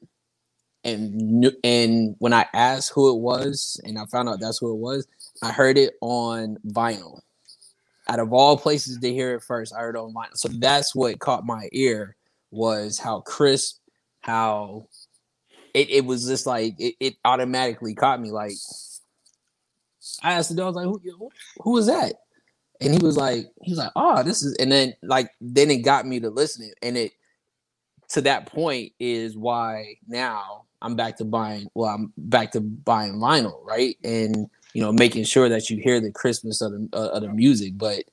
and 0.83 1.51
and 1.63 2.15
when 2.19 2.33
I 2.33 2.45
asked 2.53 2.91
who 2.93 3.15
it 3.15 3.19
was, 3.19 3.79
and 3.83 3.97
I 3.97 4.05
found 4.05 4.29
out 4.29 4.39
that's 4.39 4.57
who 4.57 4.71
it 4.71 4.79
was, 4.79 5.07
I 5.41 5.51
heard 5.51 5.77
it 5.77 5.95
on 6.01 6.57
vinyl. 6.67 7.21
Out 8.09 8.19
of 8.19 8.33
all 8.33 8.57
places 8.57 8.99
to 8.99 9.13
hear 9.13 9.35
it 9.35 9.43
first, 9.43 9.73
I 9.73 9.79
heard 9.79 9.95
it 9.95 9.99
on 9.99 10.13
vinyl. 10.13 10.35
So 10.35 10.49
that's 10.49 10.93
what 10.93 11.19
caught 11.19 11.45
my 11.45 11.69
ear 11.71 12.15
was 12.51 12.99
how 12.99 13.21
crisp, 13.21 13.79
how 14.21 14.87
it, 15.73 15.89
it 15.89 16.05
was 16.05 16.27
just 16.27 16.45
like 16.45 16.75
it, 16.79 16.95
it 16.99 17.15
automatically 17.25 17.95
caught 17.95 18.21
me. 18.21 18.31
Like 18.31 18.53
I 20.21 20.33
asked 20.33 20.49
the 20.49 20.55
dog, 20.55 20.75
like, 20.75 20.85
who, 20.85 21.01
who 21.61 21.71
was 21.71 21.87
that? 21.87 22.15
And 22.81 22.93
he 22.93 22.99
was 22.99 23.15
like, 23.15 23.45
he 23.61 23.71
was 23.71 23.79
like, 23.79 23.91
oh, 23.95 24.23
this 24.23 24.43
is, 24.43 24.55
and 24.57 24.71
then 24.71 24.93
like, 25.01 25.29
then 25.39 25.71
it 25.71 25.77
got 25.77 26.05
me 26.05 26.19
to 26.19 26.29
listening, 26.29 26.73
and 26.81 26.97
it 26.97 27.13
to 28.09 28.21
that 28.21 28.45
point 28.45 28.91
is 28.99 29.37
why 29.37 29.95
now 30.07 30.65
I'm 30.83 30.95
back 30.95 31.17
to 31.17 31.25
buying. 31.25 31.67
Well, 31.73 31.89
I'm 31.89 32.13
back 32.17 32.51
to 32.51 32.61
buying 32.61 33.13
vinyl, 33.13 33.63
right? 33.63 33.97
And 34.03 34.47
you 34.73 34.81
know, 34.81 34.91
making 34.91 35.23
sure 35.23 35.49
that 35.49 35.69
you 35.69 35.77
hear 35.77 35.99
the 35.99 36.11
crispness 36.11 36.61
of 36.61 36.73
the 36.73 36.89
uh, 36.93 37.07
of 37.09 37.21
the 37.21 37.29
music. 37.29 37.77
But 37.77 38.03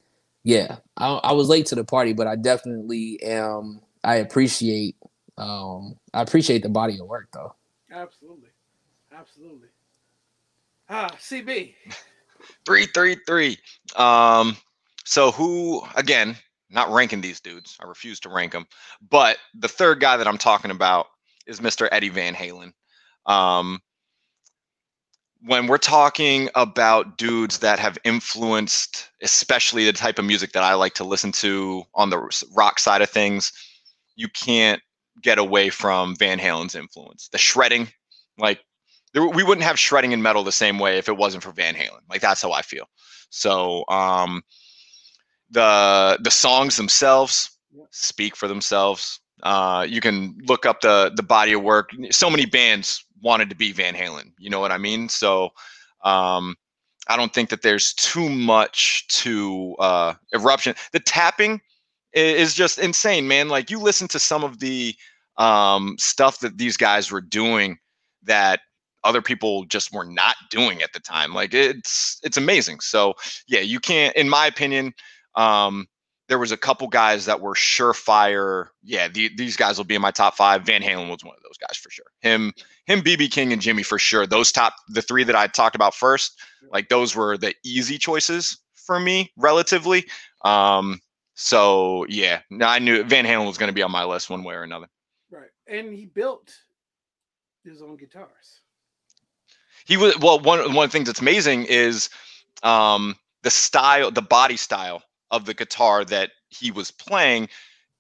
yeah, 0.45 0.77
I, 0.97 1.09
I 1.15 1.33
was 1.33 1.49
late 1.49 1.67
to 1.67 1.75
the 1.75 1.85
party, 1.85 2.13
but 2.13 2.27
I 2.27 2.37
definitely 2.37 3.21
am. 3.23 3.81
I 4.05 4.17
appreciate 4.17 4.97
um, 5.37 5.97
I 6.15 6.23
appreciate 6.23 6.63
the 6.63 6.69
body 6.69 6.99
of 7.01 7.07
work 7.07 7.29
though. 7.33 7.55
Absolutely, 7.91 8.51
absolutely. 9.13 9.69
Ah, 10.89 11.11
CB. 11.19 11.75
three, 12.67 12.87
three, 12.87 13.17
three. 13.27 13.59
Um, 13.97 14.57
so 15.05 15.33
who 15.33 15.83
again? 15.97 16.37
Not 16.73 16.93
ranking 16.93 17.21
these 17.21 17.41
dudes. 17.41 17.77
I 17.83 17.89
refuse 17.89 18.21
to 18.21 18.29
rank 18.29 18.53
them. 18.53 18.65
But 19.09 19.39
the 19.59 19.67
third 19.67 19.99
guy 19.99 20.17
that 20.17 20.29
I'm 20.29 20.39
talking 20.39 20.71
about 20.71 21.07
is 21.47 21.61
Mr. 21.61 21.89
Eddie 21.91 22.09
Van 22.09 22.35
Halen. 22.35 22.73
Um, 23.27 23.81
when 25.43 25.67
we're 25.67 25.79
talking 25.79 26.51
about 26.55 27.17
dudes 27.17 27.59
that 27.59 27.79
have 27.79 27.99
influenced, 28.05 29.09
especially 29.23 29.85
the 29.85 29.93
type 29.93 30.19
of 30.19 30.25
music 30.25 30.53
that 30.53 30.63
I 30.63 30.75
like 30.75 30.95
to 30.95 31.05
listen 31.05 31.33
to 31.33 31.85
on 31.95 32.11
the 32.11 32.45
rock 32.55 32.79
side 32.79 33.01
of 33.01 33.09
things, 33.09 33.53
you 34.17 34.29
can't 34.29 34.83
get 35.23 35.39
away 35.39 35.71
from 35.71 36.15
Van 36.17 36.39
Halen's 36.39 36.75
influence. 36.75 37.29
The 37.29 37.39
shredding, 37.39 37.89
like 38.39 38.61
there, 39.15 39.27
we 39.27 39.43
wouldn't 39.43 39.67
have 39.67 39.79
shredding 39.79 40.13
in 40.13 40.23
metal 40.23 40.45
the 40.45 40.53
same 40.53 40.79
way 40.79 40.99
if 40.99 41.09
it 41.09 41.17
wasn't 41.17 41.43
for 41.43 41.53
Van 41.53 41.75
Halen. 41.75 42.01
Like 42.09 42.21
that's 42.21 42.43
how 42.43 42.53
I 42.53 42.63
feel. 42.63 42.89
So 43.31 43.85
um, 43.89 44.43
the 45.51 46.19
the 46.23 46.31
songs 46.31 46.77
themselves 46.77 47.51
speak 47.91 48.37
for 48.37 48.49
themselves. 48.49 49.20
Uh, 49.43 49.87
you 49.89 50.01
can 50.01 50.37
look 50.47 50.67
up 50.67 50.81
the 50.81 51.13
the 51.15 51.23
body 51.23 51.53
of 51.53 51.63
work. 51.63 51.91
So 52.11 52.31
many 52.31 52.47
bands 52.47 53.05
wanted 53.23 53.51
to 53.51 53.57
be 53.57 53.73
Van 53.73 53.95
Halen. 53.95 54.33
You 54.39 54.51
know 54.51 54.61
what 54.61 54.73
I 54.73 54.79
mean? 54.79 55.09
So 55.09 55.51
um, 56.05 56.57
I 57.09 57.17
don't 57.17 57.33
think 57.33 57.51
that 57.51 57.63
there's 57.63 57.93
too 57.95 58.29
much 58.29 59.07
to 59.09 59.77
uh, 59.79 60.15
eruption. 60.33 60.75
The 60.93 61.01
tapping 61.01 61.61
is 62.13 62.55
just 62.55 62.79
insane, 62.79 63.29
man. 63.29 63.49
Like 63.49 63.71
you 63.71 63.79
listen 63.79 64.09
to 64.09 64.19
some 64.19 64.45
of 64.45 64.61
the 64.61 64.95
um, 65.37 65.97
stuff 65.99 66.41
that 66.41 66.59
these 66.59 66.77
guys 66.77 67.11
were 67.11 67.21
doing 67.21 67.79
that 68.25 68.61
other 69.05 69.23
people 69.23 69.65
just 69.65 69.93
were 69.93 70.05
not 70.05 70.37
doing 70.51 70.83
at 70.83 70.93
the 70.93 71.01
time. 71.01 71.33
Like 71.33 71.55
it's 71.55 72.21
it's 72.23 72.37
amazing. 72.37 72.81
So 72.81 73.15
yeah, 73.47 73.61
you 73.61 73.81
can't, 73.81 74.15
in 74.17 74.29
my 74.29 74.47
opinion, 74.47 74.93
um, 75.37 75.87
there 76.31 76.39
was 76.39 76.53
a 76.53 76.57
couple 76.57 76.87
guys 76.87 77.27
that 77.27 77.41
were 77.41 77.55
surefire. 77.55 78.69
Yeah, 78.85 79.09
the, 79.09 79.31
these 79.37 79.57
guys 79.57 79.77
will 79.77 79.85
be 79.85 79.97
in 79.97 80.01
my 80.01 80.13
top 80.13 80.37
five. 80.37 80.63
Van 80.63 80.81
Halen 80.81 81.11
was 81.11 81.25
one 81.25 81.35
of 81.37 81.43
those 81.43 81.59
guys 81.59 81.77
for 81.77 81.91
sure. 81.91 82.07
Him, 82.21 82.53
him, 82.87 83.03
BB 83.03 83.33
King, 83.33 83.53
and 83.53 83.61
Jimi 83.61 83.85
for 83.85 83.99
sure. 83.99 84.29
Those 84.29 84.53
top, 84.53 84.75
the 84.89 85.03
three 85.03 85.25
that 85.25 85.35
I 85.35 85.49
talked 85.49 85.75
about 85.75 85.93
first, 85.93 86.41
like 86.73 86.89
those 86.89 87.17
were 87.17 87.37
the 87.37 87.53
easy 87.65 87.99
choices 87.99 88.59
for 88.75 89.01
me, 89.01 89.33
relatively. 89.37 90.07
Um, 90.45 91.01
so 91.35 92.07
yeah, 92.09 92.43
I 92.63 92.79
knew 92.79 93.03
Van 93.03 93.27
Halen 93.27 93.49
was 93.49 93.59
going 93.59 93.69
to 93.69 93.75
be 93.75 93.83
on 93.83 93.91
my 93.91 94.05
list 94.05 94.31
one 94.31 94.45
way 94.45 94.55
or 94.55 94.63
another. 94.63 94.87
Right, 95.33 95.51
and 95.67 95.93
he 95.93 96.07
built 96.07 96.55
his 97.65 97.83
own 97.83 97.97
guitars. 97.97 98.61
He 99.85 99.97
was 99.97 100.17
well. 100.19 100.39
One 100.39 100.75
one 100.75 100.85
of 100.85 100.93
the 100.93 100.97
things 100.97 101.09
that's 101.09 101.21
amazing 101.21 101.65
is 101.65 102.09
um, 102.63 103.17
the 103.43 103.51
style, 103.51 104.13
the 104.13 104.23
body 104.23 104.57
style 104.57 105.03
of 105.31 105.45
the 105.45 105.55
guitar 105.55 106.05
that 106.05 106.31
he 106.49 106.71
was 106.71 106.91
playing. 106.91 107.49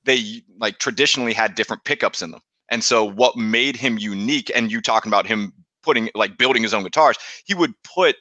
They 0.04 0.42
like 0.58 0.78
traditionally 0.78 1.32
had 1.32 1.54
different 1.54 1.84
pickups 1.84 2.22
in 2.22 2.30
them, 2.30 2.40
and 2.70 2.82
so 2.82 3.04
what 3.04 3.36
made 3.36 3.76
him 3.76 3.98
unique? 3.98 4.50
And 4.54 4.72
you 4.72 4.80
talking 4.80 5.10
about 5.10 5.26
him 5.26 5.52
putting 5.82 6.10
like 6.14 6.38
building 6.38 6.62
his 6.62 6.74
own 6.74 6.82
guitars, 6.82 7.16
he 7.44 7.54
would 7.54 7.74
put 7.82 8.16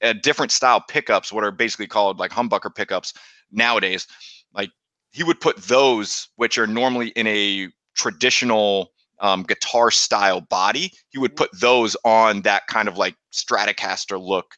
a 0.00 0.14
different 0.14 0.52
style 0.52 0.82
pickups, 0.88 1.32
what 1.32 1.44
are 1.44 1.50
basically 1.50 1.86
called 1.86 2.18
like 2.18 2.30
humbucker 2.32 2.74
pickups 2.74 3.14
nowadays 3.50 4.06
like 4.54 4.70
he 5.10 5.22
would 5.22 5.40
put 5.40 5.56
those, 5.56 6.28
which 6.36 6.58
are 6.58 6.66
normally 6.66 7.08
in 7.08 7.26
a 7.26 7.68
traditional 7.94 8.92
um, 9.20 9.42
guitar 9.42 9.90
style 9.90 10.40
body, 10.40 10.92
he 11.10 11.18
would 11.18 11.36
put 11.36 11.50
those 11.58 11.96
on 12.04 12.42
that 12.42 12.66
kind 12.66 12.88
of 12.88 12.96
like 12.96 13.14
Stratocaster 13.32 14.20
look 14.20 14.56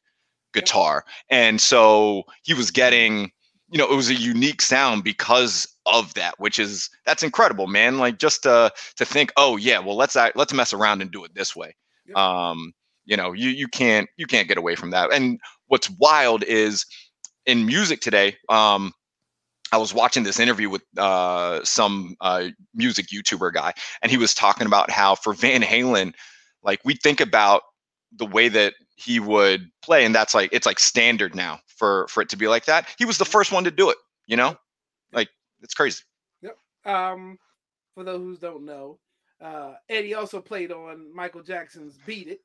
guitar. 0.52 1.04
And 1.28 1.60
so 1.60 2.24
he 2.42 2.54
was 2.54 2.70
getting, 2.70 3.30
you 3.74 3.78
know, 3.78 3.90
it 3.90 3.96
was 3.96 4.08
a 4.08 4.14
unique 4.14 4.62
sound 4.62 5.02
because 5.02 5.66
of 5.84 6.14
that, 6.14 6.38
which 6.38 6.60
is 6.60 6.88
that's 7.04 7.24
incredible, 7.24 7.66
man. 7.66 7.98
Like 7.98 8.20
just 8.20 8.44
to 8.44 8.72
to 8.94 9.04
think, 9.04 9.32
oh 9.36 9.56
yeah, 9.56 9.80
well 9.80 9.96
let's 9.96 10.14
let's 10.14 10.52
mess 10.52 10.72
around 10.72 11.02
and 11.02 11.10
do 11.10 11.24
it 11.24 11.34
this 11.34 11.56
way. 11.56 11.74
Yep. 12.06 12.16
Um, 12.16 12.72
you 13.04 13.16
know, 13.16 13.32
you 13.32 13.50
you 13.50 13.66
can't 13.66 14.08
you 14.16 14.26
can't 14.26 14.46
get 14.46 14.58
away 14.58 14.76
from 14.76 14.90
that. 14.90 15.12
And 15.12 15.40
what's 15.66 15.90
wild 15.90 16.44
is 16.44 16.86
in 17.46 17.66
music 17.66 18.00
today, 18.00 18.36
um, 18.48 18.92
I 19.72 19.78
was 19.78 19.92
watching 19.92 20.22
this 20.22 20.38
interview 20.38 20.70
with 20.70 20.84
uh, 20.96 21.64
some 21.64 22.14
uh, 22.20 22.50
music 22.74 23.08
YouTuber 23.08 23.54
guy, 23.54 23.72
and 24.02 24.10
he 24.12 24.18
was 24.18 24.34
talking 24.34 24.68
about 24.68 24.88
how 24.88 25.16
for 25.16 25.32
Van 25.32 25.62
Halen, 25.62 26.14
like 26.62 26.78
we 26.84 26.94
think 26.94 27.20
about 27.20 27.62
the 28.16 28.26
way 28.26 28.48
that 28.50 28.74
he 28.94 29.18
would 29.18 29.68
play, 29.82 30.04
and 30.04 30.14
that's 30.14 30.32
like 30.32 30.50
it's 30.52 30.64
like 30.64 30.78
standard 30.78 31.34
now 31.34 31.58
for 31.76 32.06
for 32.08 32.22
it 32.22 32.28
to 32.30 32.36
be 32.36 32.48
like 32.48 32.66
that. 32.66 32.88
He 32.98 33.04
was 33.04 33.18
the 33.18 33.24
first 33.24 33.52
one 33.52 33.64
to 33.64 33.70
do 33.70 33.90
it, 33.90 33.98
you 34.26 34.36
know, 34.36 34.56
like 35.12 35.28
it's 35.62 35.74
crazy. 35.74 36.02
Um, 36.84 37.38
for 37.94 38.04
those 38.04 38.20
who 38.20 38.36
don't 38.36 38.64
know, 38.64 38.98
uh, 39.40 39.74
Eddie 39.88 40.14
also 40.14 40.40
played 40.40 40.70
on 40.72 41.14
Michael 41.14 41.42
Jackson's 41.42 41.98
"Beat 42.06 42.28
It." 42.28 42.40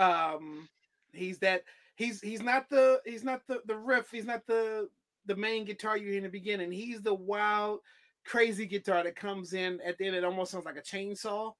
Um, 0.00 0.68
he's 1.12 1.38
that 1.38 1.64
he's 1.96 2.20
he's 2.20 2.42
not 2.42 2.68
the 2.68 3.00
he's 3.04 3.24
not 3.24 3.42
the 3.46 3.60
the 3.66 3.76
riff. 3.76 4.10
He's 4.10 4.26
not 4.26 4.46
the 4.46 4.88
the 5.26 5.36
main 5.36 5.64
guitar 5.64 5.96
you 5.96 6.08
hear 6.08 6.18
in 6.18 6.24
the 6.24 6.28
beginning. 6.28 6.70
He's 6.70 7.02
the 7.02 7.14
wild, 7.14 7.80
crazy 8.24 8.66
guitar 8.66 9.02
that 9.02 9.16
comes 9.16 9.54
in 9.54 9.80
at 9.84 9.98
the 9.98 10.06
end. 10.06 10.16
It 10.16 10.24
almost 10.24 10.52
sounds 10.52 10.66
like 10.66 10.76
a 10.76 10.82
chainsaw. 10.82 11.52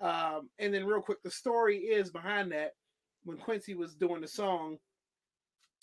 Um, 0.00 0.50
and 0.58 0.72
then 0.72 0.86
real 0.86 1.00
quick, 1.00 1.22
the 1.22 1.30
story 1.30 1.78
is 1.78 2.10
behind 2.10 2.52
that. 2.52 2.72
When 3.24 3.38
Quincy 3.38 3.74
was 3.74 3.96
doing 3.96 4.20
the 4.20 4.28
song, 4.28 4.78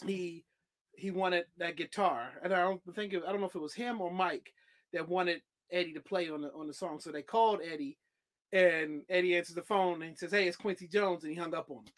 he 0.05 0.45
he 0.95 1.11
wanted 1.11 1.45
that 1.57 1.77
guitar, 1.77 2.31
and 2.43 2.53
I 2.53 2.61
don't 2.61 2.81
think 2.95 3.13
it, 3.13 3.23
I 3.27 3.31
don't 3.31 3.41
know 3.41 3.47
if 3.47 3.55
it 3.55 3.61
was 3.61 3.73
him 3.73 4.01
or 4.01 4.11
Mike 4.11 4.53
that 4.93 5.07
wanted 5.09 5.41
Eddie 5.71 5.93
to 5.93 6.01
play 6.01 6.29
on 6.29 6.41
the 6.41 6.51
on 6.53 6.67
the 6.67 6.73
song. 6.73 6.99
So 6.99 7.11
they 7.11 7.21
called 7.21 7.61
Eddie, 7.63 7.97
and 8.51 9.03
Eddie 9.09 9.35
answers 9.35 9.55
the 9.55 9.61
phone 9.63 10.01
and 10.01 10.11
he 10.11 10.15
says, 10.15 10.31
"Hey, 10.31 10.47
it's 10.47 10.57
Quincy 10.57 10.87
Jones," 10.87 11.23
and 11.23 11.31
he 11.33 11.39
hung 11.39 11.53
up 11.53 11.69
on 11.69 11.77
him. 11.77 11.93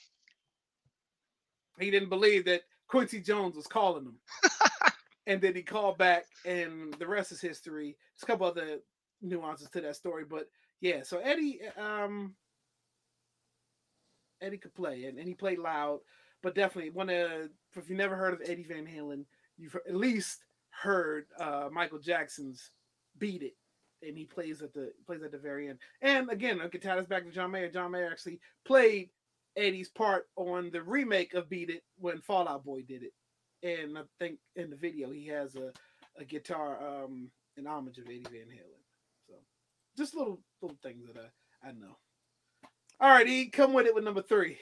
He 1.79 1.91
didn't 1.91 2.09
believe 2.09 2.45
that 2.45 2.61
Quincy 2.87 3.19
Jones 3.21 3.55
was 3.55 3.67
calling 3.67 4.05
him, 4.05 4.19
and 5.27 5.41
then 5.41 5.55
he 5.55 5.61
called 5.61 5.97
back, 5.97 6.25
and 6.45 6.93
the 6.95 7.07
rest 7.07 7.31
is 7.31 7.41
history. 7.41 7.97
There's 8.15 8.23
a 8.23 8.25
couple 8.25 8.47
other 8.47 8.79
nuances 9.21 9.69
to 9.71 9.81
that 9.81 9.95
story, 9.95 10.23
but 10.29 10.47
yeah. 10.81 11.03
So 11.03 11.19
Eddie, 11.19 11.59
um, 11.77 12.35
Eddie 14.41 14.57
could 14.57 14.75
play, 14.75 15.05
and, 15.05 15.17
and 15.17 15.27
he 15.27 15.33
played 15.33 15.59
loud, 15.59 15.99
but 16.45 16.53
definitely 16.53 16.91
one 16.91 17.09
of 17.09 17.49
if 17.75 17.89
you 17.89 17.95
never 17.95 18.15
heard 18.15 18.35
of 18.35 18.41
Eddie 18.47 18.67
Van 18.69 18.85
Halen, 18.85 19.25
you've 19.57 19.75
at 19.75 19.95
least 19.95 20.45
heard 20.69 21.25
uh, 21.39 21.69
Michael 21.71 21.97
Jackson's 21.97 22.69
"Beat 23.17 23.41
It." 23.41 23.55
and 24.07 24.15
he 24.15 24.25
plays 24.25 24.61
at 24.61 24.71
the 24.71 24.91
plays 25.07 25.23
at 25.23 25.31
the 25.31 25.39
very 25.39 25.69
end. 25.69 25.79
And 26.03 26.29
again, 26.29 26.61
I 26.61 26.67
could 26.67 26.83
tie 26.83 26.97
this 26.97 27.07
back 27.07 27.25
to 27.25 27.31
John 27.31 27.49
Mayer. 27.49 27.71
John 27.71 27.89
Mayer 27.89 28.11
actually 28.11 28.39
played 28.63 29.09
Eddie's 29.57 29.89
part 29.89 30.27
on 30.35 30.69
the 30.69 30.83
remake 30.83 31.33
of 31.33 31.49
Beat 31.49 31.71
It 31.71 31.81
when 31.97 32.21
Fall 32.21 32.47
Out 32.47 32.63
Boy 32.63 32.83
did 32.83 33.01
it. 33.01 33.13
And 33.63 33.97
I 33.97 34.01
think 34.19 34.37
in 34.55 34.69
the 34.69 34.75
video 34.75 35.09
he 35.09 35.25
has 35.29 35.55
a, 35.55 35.71
a 36.19 36.25
guitar 36.25 36.77
um 36.85 37.31
in 37.57 37.65
homage 37.65 37.97
of 37.97 38.05
Eddie 38.05 38.21
Van 38.31 38.51
Halen. 38.53 38.83
So 39.27 39.33
just 39.97 40.13
little 40.13 40.39
little 40.61 40.77
things 40.83 41.07
that 41.07 41.17
I, 41.17 41.69
I 41.69 41.71
know. 41.71 41.97
All 42.99 43.09
right, 43.09 43.27
E, 43.27 43.47
come 43.47 43.73
with 43.73 43.87
it 43.87 43.95
with 43.95 44.03
number 44.03 44.21
three. 44.21 44.59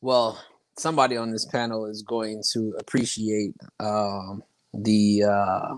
Well, 0.00 0.40
somebody 0.78 1.16
on 1.16 1.30
this 1.30 1.44
panel 1.44 1.86
is 1.86 2.02
going 2.02 2.42
to 2.52 2.74
appreciate 2.78 3.54
um, 3.80 4.42
the 4.72 5.24
uh, 5.24 5.76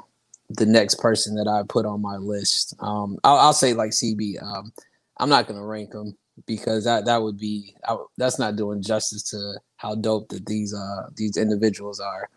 the 0.50 0.66
next 0.66 0.96
person 0.96 1.34
that 1.36 1.48
I 1.48 1.62
put 1.68 1.86
on 1.86 2.02
my 2.02 2.16
list. 2.16 2.74
Um, 2.80 3.18
I'll, 3.24 3.38
I'll 3.38 3.52
say 3.52 3.72
like 3.72 3.90
CB. 3.90 4.42
Um, 4.42 4.72
I'm 5.18 5.28
not 5.28 5.46
gonna 5.46 5.64
rank 5.64 5.90
them 5.90 6.16
because 6.46 6.84
that 6.84 7.04
that 7.06 7.22
would 7.22 7.38
be 7.38 7.74
I, 7.88 7.96
that's 8.16 8.38
not 8.38 8.56
doing 8.56 8.82
justice 8.82 9.22
to 9.30 9.54
how 9.76 9.94
dope 9.94 10.28
that 10.28 10.46
these 10.46 10.74
uh 10.74 11.08
these 11.16 11.36
individuals 11.36 12.00
are. 12.00 12.28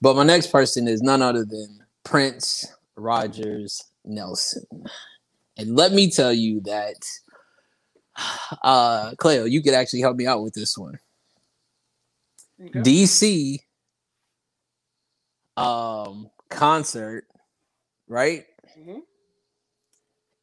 But 0.00 0.16
my 0.16 0.24
next 0.24 0.48
person 0.48 0.88
is 0.88 1.02
none 1.02 1.22
other 1.22 1.44
than 1.44 1.82
Prince 2.04 2.66
Rogers 2.96 3.84
Nelson, 4.04 4.66
and 5.56 5.76
let 5.76 5.92
me 5.92 6.10
tell 6.10 6.32
you 6.32 6.60
that. 6.62 6.96
Uh, 8.62 9.14
Cleo, 9.16 9.44
you 9.44 9.62
could 9.62 9.72
actually 9.72 10.02
help 10.02 10.16
me 10.16 10.26
out 10.26 10.42
with 10.42 10.52
this 10.52 10.76
one. 10.76 10.98
Okay. 12.66 12.80
DC 12.80 13.58
um 15.56 16.30
concert, 16.48 17.26
right? 18.08 18.44
Mhm. 18.78 19.00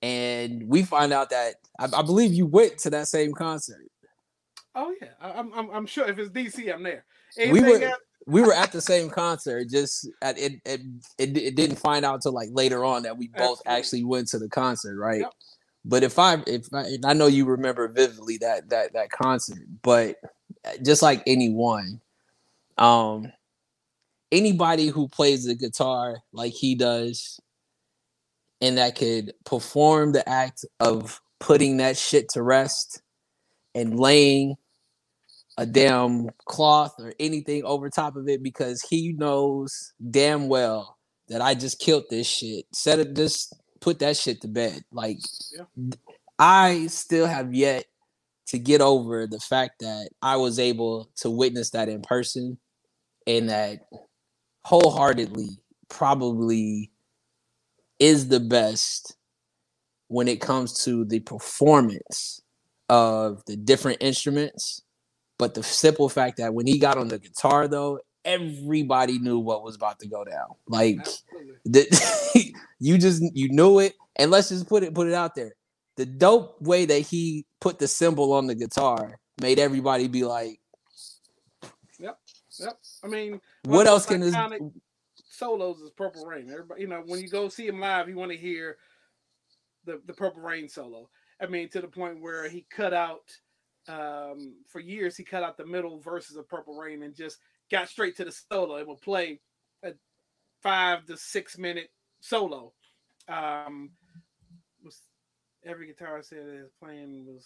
And 0.01 0.67
we 0.67 0.83
find 0.83 1.11
out 1.11 1.29
that 1.31 1.55
I, 1.77 1.85
I 1.85 2.01
believe 2.01 2.33
you 2.33 2.45
went 2.45 2.77
to 2.79 2.89
that 2.91 3.07
same 3.07 3.33
concert. 3.33 3.89
Oh 4.75 4.93
yeah, 5.01 5.09
I, 5.19 5.31
I'm, 5.31 5.51
I'm 5.53 5.69
I'm 5.71 5.85
sure 5.85 6.07
if 6.07 6.17
it's 6.19 6.29
DC, 6.29 6.73
I'm 6.73 6.83
there. 6.83 7.05
We 7.37 7.61
were 7.61 7.81
else? 7.81 7.99
we 8.27 8.41
were 8.41 8.53
at 8.53 8.71
the 8.71 8.81
same 8.81 9.09
concert. 9.09 9.69
Just 9.69 10.07
at 10.21 10.37
it 10.37 10.53
it, 10.65 10.81
it 11.17 11.37
it 11.37 11.55
didn't 11.55 11.77
find 11.77 12.05
out 12.05 12.21
till 12.21 12.33
like 12.33 12.49
later 12.51 12.85
on 12.85 13.03
that 13.03 13.17
we 13.17 13.27
both 13.29 13.59
Absolutely. 13.65 13.77
actually 13.79 14.03
went 14.05 14.27
to 14.29 14.39
the 14.39 14.49
concert, 14.49 14.97
right? 14.97 15.21
Yep. 15.21 15.33
But 15.85 16.03
if 16.03 16.19
I 16.19 16.43
if 16.45 16.67
I, 16.73 16.97
I 17.03 17.13
know 17.13 17.27
you 17.27 17.45
remember 17.45 17.87
vividly 17.87 18.37
that 18.37 18.69
that 18.69 18.93
that 18.93 19.09
concert, 19.09 19.65
but 19.81 20.17
just 20.83 21.01
like 21.01 21.23
anyone, 21.25 22.01
um, 22.79 23.31
anybody 24.31 24.87
who 24.87 25.07
plays 25.07 25.45
the 25.45 25.55
guitar 25.55 26.17
like 26.33 26.53
he 26.53 26.75
does, 26.75 27.39
and 28.61 28.77
that 28.77 28.95
could 28.95 29.33
perform 29.45 30.13
the 30.13 30.27
act 30.27 30.65
of 30.79 31.21
putting 31.39 31.77
that 31.77 31.97
shit 31.97 32.29
to 32.29 32.41
rest 32.41 33.01
and 33.75 33.99
laying 33.99 34.55
a 35.57 35.65
damn 35.65 36.29
cloth 36.45 36.95
or 36.99 37.13
anything 37.19 37.63
over 37.65 37.89
top 37.89 38.15
of 38.15 38.27
it 38.27 38.41
because 38.41 38.81
he 38.81 39.13
knows 39.13 39.93
damn 40.09 40.47
well 40.47 40.97
that 41.27 41.41
I 41.41 41.53
just 41.53 41.79
killed 41.79 42.05
this 42.09 42.27
shit. 42.27 42.65
Set 42.73 42.99
it 42.99 43.15
just 43.15 43.55
put 43.81 43.99
that 43.99 44.17
shit 44.17 44.41
to 44.41 44.47
bed. 44.47 44.83
Like 44.91 45.17
Yeah. 45.51 45.65
I 46.39 46.87
still 46.87 47.27
have 47.27 47.53
yet 47.53 47.85
to 48.47 48.57
get 48.57 48.81
over 48.81 49.27
the 49.27 49.39
fact 49.39 49.81
that 49.81 50.09
I 50.21 50.37
was 50.37 50.59
able 50.59 51.11
to 51.17 51.29
witness 51.29 51.71
that 51.71 51.89
in 51.89 52.01
person 52.01 52.57
and 53.27 53.49
that 53.49 53.79
wholeheartedly 54.63 55.49
probably 55.89 56.91
is 57.99 58.27
the 58.27 58.39
best 58.39 59.15
when 60.07 60.27
it 60.27 60.41
comes 60.41 60.83
to 60.85 61.05
the 61.05 61.19
performance 61.19 62.41
of 62.89 63.43
the 63.45 63.55
different 63.55 63.97
instruments. 64.01 64.81
But 65.37 65.53
the 65.53 65.63
simple 65.63 66.09
fact 66.09 66.37
that 66.37 66.53
when 66.53 66.67
he 66.67 66.79
got 66.79 66.97
on 66.97 67.07
the 67.07 67.19
guitar, 67.19 67.67
though, 67.67 67.99
everybody 68.25 69.19
knew 69.19 69.39
what 69.39 69.63
was 69.63 69.75
about 69.75 69.99
to 69.99 70.07
go 70.07 70.25
down. 70.25 70.47
Like 70.67 70.97
the, 71.65 72.53
you 72.79 72.97
just 72.97 73.23
you 73.33 73.49
knew 73.49 73.79
it, 73.79 73.93
and 74.17 74.31
let's 74.31 74.49
just 74.49 74.67
put 74.67 74.83
it 74.83 74.93
put 74.93 75.07
it 75.07 75.13
out 75.13 75.35
there. 75.35 75.53
The 75.97 76.05
dope 76.05 76.61
way 76.61 76.85
that 76.85 76.99
he 76.99 77.45
put 77.61 77.79
the 77.79 77.87
symbol 77.87 78.33
on 78.33 78.47
the 78.47 78.55
guitar 78.55 79.19
made 79.41 79.59
everybody 79.59 80.07
be 80.07 80.23
like, 80.23 80.58
Yep. 82.59 82.79
I 83.03 83.07
mean, 83.07 83.41
"What 83.63 83.87
else 83.87 84.05
can 84.05 84.21
this?" 84.21 84.35
solos 85.29 85.81
is 85.81 85.91
Purple 85.91 86.25
Rain. 86.25 86.49
Everybody, 86.51 86.81
you 86.81 86.87
know, 86.87 87.03
when 87.05 87.21
you 87.21 87.29
go 87.29 87.49
see 87.49 87.67
him 87.67 87.79
live, 87.79 88.09
you 88.09 88.15
want 88.15 88.31
to 88.31 88.37
hear 88.37 88.77
the 89.85 90.01
the 90.05 90.13
Purple 90.13 90.41
Rain 90.41 90.67
solo. 90.67 91.09
I 91.41 91.47
mean, 91.47 91.69
to 91.69 91.81
the 91.81 91.87
point 91.87 92.21
where 92.21 92.49
he 92.49 92.65
cut 92.69 92.93
out 92.93 93.31
um, 93.89 94.53
for 94.67 94.79
years. 94.79 95.17
He 95.17 95.23
cut 95.23 95.43
out 95.43 95.57
the 95.57 95.65
middle 95.65 95.99
verses 95.99 96.37
of 96.37 96.47
Purple 96.47 96.75
Rain 96.75 97.03
and 97.03 97.15
just 97.15 97.39
got 97.71 97.89
straight 97.89 98.15
to 98.17 98.25
the 98.25 98.31
solo. 98.31 98.75
It 98.77 98.87
would 98.87 99.01
play 99.01 99.39
a 99.83 99.93
five 100.61 101.05
to 101.07 101.17
six 101.17 101.57
minute 101.57 101.89
solo. 102.19 102.73
Um, 103.27 103.91
was 104.83 105.01
every 105.65 105.87
guitar 105.87 106.21
said 106.21 106.45
was 106.45 106.71
playing 106.79 107.25
was 107.25 107.45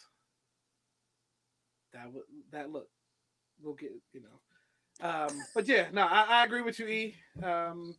that 1.94 2.08
that 2.52 2.72
look. 2.72 2.90
We'll 3.62 3.76
get 3.76 3.92
you 4.14 4.22
know. 4.22 4.40
Um, 5.04 5.30
but 5.54 5.68
yeah, 5.68 5.88
no, 5.94 6.04
I, 6.04 6.26
I 6.30 6.46
agree 6.46 6.64
with 6.64 6.80
you, 6.80 6.88
E. 6.88 7.16
Um, 7.44 7.96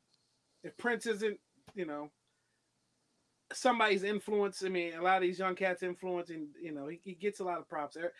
if 0.65 0.77
Prince 0.79 1.07
isn't, 1.07 1.39
you 1.75 1.87
know, 1.87 2.11
somebody's 3.53 4.03
influence, 4.05 4.63
I 4.65 4.69
mean, 4.69 4.95
a 4.95 5.03
lot 5.03 5.17
of 5.17 5.23
these 5.23 5.39
young 5.39 5.55
cats 5.55 5.83
influencing, 5.83 6.49
you 6.61 6.73
know, 6.73 6.89
he, 6.89 7.01
he 7.05 7.15
gets 7.15 7.41
a 7.41 7.45
lot 7.45 7.59
of 7.59 7.69
props. 7.69 7.97
Er- 7.97 8.13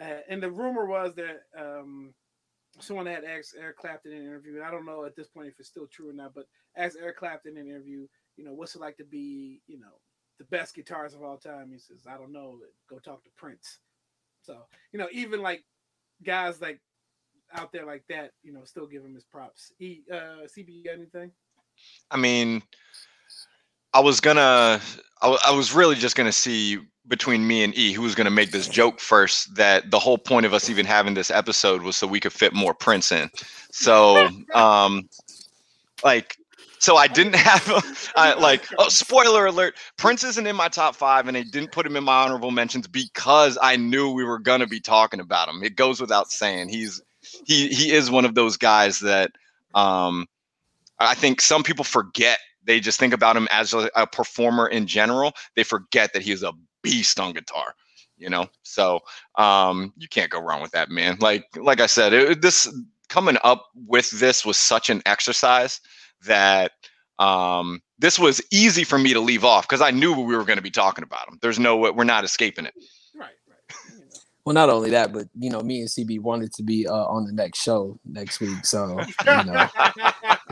Uh, 0.00 0.20
and 0.28 0.42
the 0.42 0.50
rumor 0.50 0.86
was 0.86 1.14
that 1.16 1.42
um, 1.58 2.14
someone 2.80 3.06
had 3.06 3.24
asked 3.24 3.54
Eric 3.58 3.78
Clapton 3.78 4.12
in 4.12 4.18
an 4.18 4.24
interview. 4.26 4.56
and 4.56 4.64
I 4.64 4.70
don't 4.70 4.86
know 4.86 5.04
at 5.04 5.16
this 5.16 5.28
point 5.28 5.48
if 5.48 5.60
it's 5.60 5.68
still 5.68 5.86
true 5.86 6.10
or 6.10 6.14
not, 6.14 6.34
but 6.34 6.46
asked 6.76 6.98
Eric 7.00 7.18
Clapton 7.18 7.56
in 7.56 7.62
an 7.64 7.68
interview, 7.68 8.08
you 8.36 8.44
know, 8.44 8.54
what's 8.54 8.74
it 8.74 8.80
like 8.80 8.96
to 8.98 9.04
be, 9.04 9.60
you 9.68 9.78
know, 9.78 10.00
the 10.38 10.44
best 10.46 10.76
guitarist 10.76 11.14
of 11.14 11.22
all 11.22 11.36
time? 11.38 11.70
He 11.72 11.78
says, 11.78 12.06
I 12.08 12.16
don't 12.16 12.32
know. 12.32 12.58
Go 12.88 12.98
talk 12.98 13.22
to 13.24 13.30
Prince. 13.36 13.80
So, 14.42 14.56
you 14.92 14.98
know, 14.98 15.08
even 15.12 15.42
like 15.42 15.64
guys 16.24 16.60
like 16.60 16.80
out 17.54 17.72
there 17.72 17.86
like 17.86 18.04
that, 18.08 18.32
you 18.42 18.52
know, 18.52 18.64
still 18.64 18.86
give 18.86 19.04
him 19.04 19.14
his 19.14 19.24
props. 19.24 19.72
He, 19.78 20.02
uh, 20.10 20.46
CB, 20.46 20.84
got 20.84 20.94
anything? 20.94 21.30
I 22.10 22.16
mean, 22.16 22.62
I 23.92 24.00
was 24.00 24.20
gonna, 24.20 24.80
I, 25.20 25.26
w- 25.26 25.40
I 25.46 25.52
was 25.52 25.72
really 25.72 25.96
just 25.96 26.16
gonna 26.16 26.32
see 26.32 26.78
between 27.08 27.46
me 27.46 27.64
and 27.64 27.76
E 27.76 27.92
who 27.92 28.02
was 28.02 28.14
gonna 28.14 28.30
make 28.30 28.50
this 28.50 28.68
joke 28.68 29.00
first. 29.00 29.54
That 29.54 29.90
the 29.90 29.98
whole 29.98 30.18
point 30.18 30.46
of 30.46 30.54
us 30.54 30.70
even 30.70 30.86
having 30.86 31.14
this 31.14 31.30
episode 31.30 31.82
was 31.82 31.96
so 31.96 32.06
we 32.06 32.20
could 32.20 32.32
fit 32.32 32.54
more 32.54 32.74
Prince 32.74 33.12
in. 33.12 33.30
So, 33.70 34.28
um, 34.54 35.08
like, 36.04 36.36
so 36.78 36.96
I 36.96 37.06
didn't 37.06 37.36
have, 37.36 38.12
I, 38.16 38.34
like, 38.34 38.66
oh, 38.78 38.88
spoiler 38.88 39.46
alert: 39.46 39.74
Prince 39.98 40.24
isn't 40.24 40.46
in 40.46 40.56
my 40.56 40.68
top 40.68 40.96
five, 40.96 41.28
and 41.28 41.36
I 41.36 41.42
didn't 41.42 41.72
put 41.72 41.86
him 41.86 41.96
in 41.96 42.04
my 42.04 42.24
honorable 42.24 42.50
mentions 42.50 42.86
because 42.88 43.58
I 43.60 43.76
knew 43.76 44.10
we 44.10 44.24
were 44.24 44.38
gonna 44.38 44.66
be 44.66 44.80
talking 44.80 45.20
about 45.20 45.48
him. 45.48 45.62
It 45.62 45.76
goes 45.76 46.00
without 46.00 46.30
saying. 46.30 46.68
He's 46.70 47.02
he 47.44 47.68
he 47.68 47.92
is 47.92 48.10
one 48.10 48.24
of 48.24 48.34
those 48.34 48.56
guys 48.56 49.00
that 49.00 49.32
um 49.74 50.26
I 50.98 51.14
think 51.14 51.40
some 51.40 51.62
people 51.62 51.84
forget. 51.84 52.38
They 52.64 52.78
just 52.78 52.98
think 53.00 53.12
about 53.12 53.36
him 53.36 53.48
as 53.50 53.74
a, 53.74 53.90
a 53.96 54.06
performer 54.06 54.68
in 54.68 54.86
general. 54.86 55.32
They 55.56 55.64
forget 55.64 56.12
that 56.12 56.22
he 56.22 56.30
is 56.30 56.42
a 56.42 56.52
beast 56.82 57.18
on 57.18 57.32
guitar. 57.32 57.74
You 58.16 58.30
know, 58.30 58.46
so 58.62 59.00
um, 59.36 59.92
you 59.96 60.06
can't 60.06 60.30
go 60.30 60.40
wrong 60.40 60.62
with 60.62 60.70
that, 60.72 60.90
man. 60.90 61.16
Like 61.20 61.44
like 61.56 61.80
I 61.80 61.86
said, 61.86 62.12
it, 62.12 62.40
this 62.42 62.72
coming 63.08 63.36
up 63.42 63.66
with 63.74 64.10
this 64.10 64.44
was 64.44 64.56
such 64.56 64.90
an 64.90 65.02
exercise 65.06 65.80
that 66.24 66.72
um, 67.18 67.82
this 67.98 68.18
was 68.18 68.40
easy 68.52 68.84
for 68.84 68.98
me 68.98 69.12
to 69.12 69.20
leave 69.20 69.44
off 69.44 69.68
because 69.68 69.80
I 69.80 69.90
knew 69.90 70.12
we 70.14 70.36
were 70.36 70.44
going 70.44 70.56
to 70.56 70.62
be 70.62 70.70
talking 70.70 71.02
about 71.02 71.28
him. 71.28 71.38
There's 71.42 71.58
no 71.58 71.76
we're 71.76 72.04
not 72.04 72.24
escaping 72.24 72.66
it. 72.66 72.74
Right, 73.14 73.34
right. 73.48 73.76
You 73.90 74.04
know. 74.06 74.20
Well, 74.44 74.54
not 74.54 74.70
only 74.70 74.90
that, 74.90 75.12
but 75.12 75.28
you 75.38 75.50
know, 75.50 75.60
me 75.60 75.80
and 75.80 75.88
CB 75.88 76.20
wanted 76.20 76.52
to 76.54 76.64
be 76.64 76.88
uh, 76.88 76.92
on 76.92 77.26
the 77.26 77.32
next 77.32 77.62
show 77.62 77.98
next 78.04 78.40
week, 78.40 78.66
so 78.66 79.00
you 79.00 79.44
know, 79.44 79.68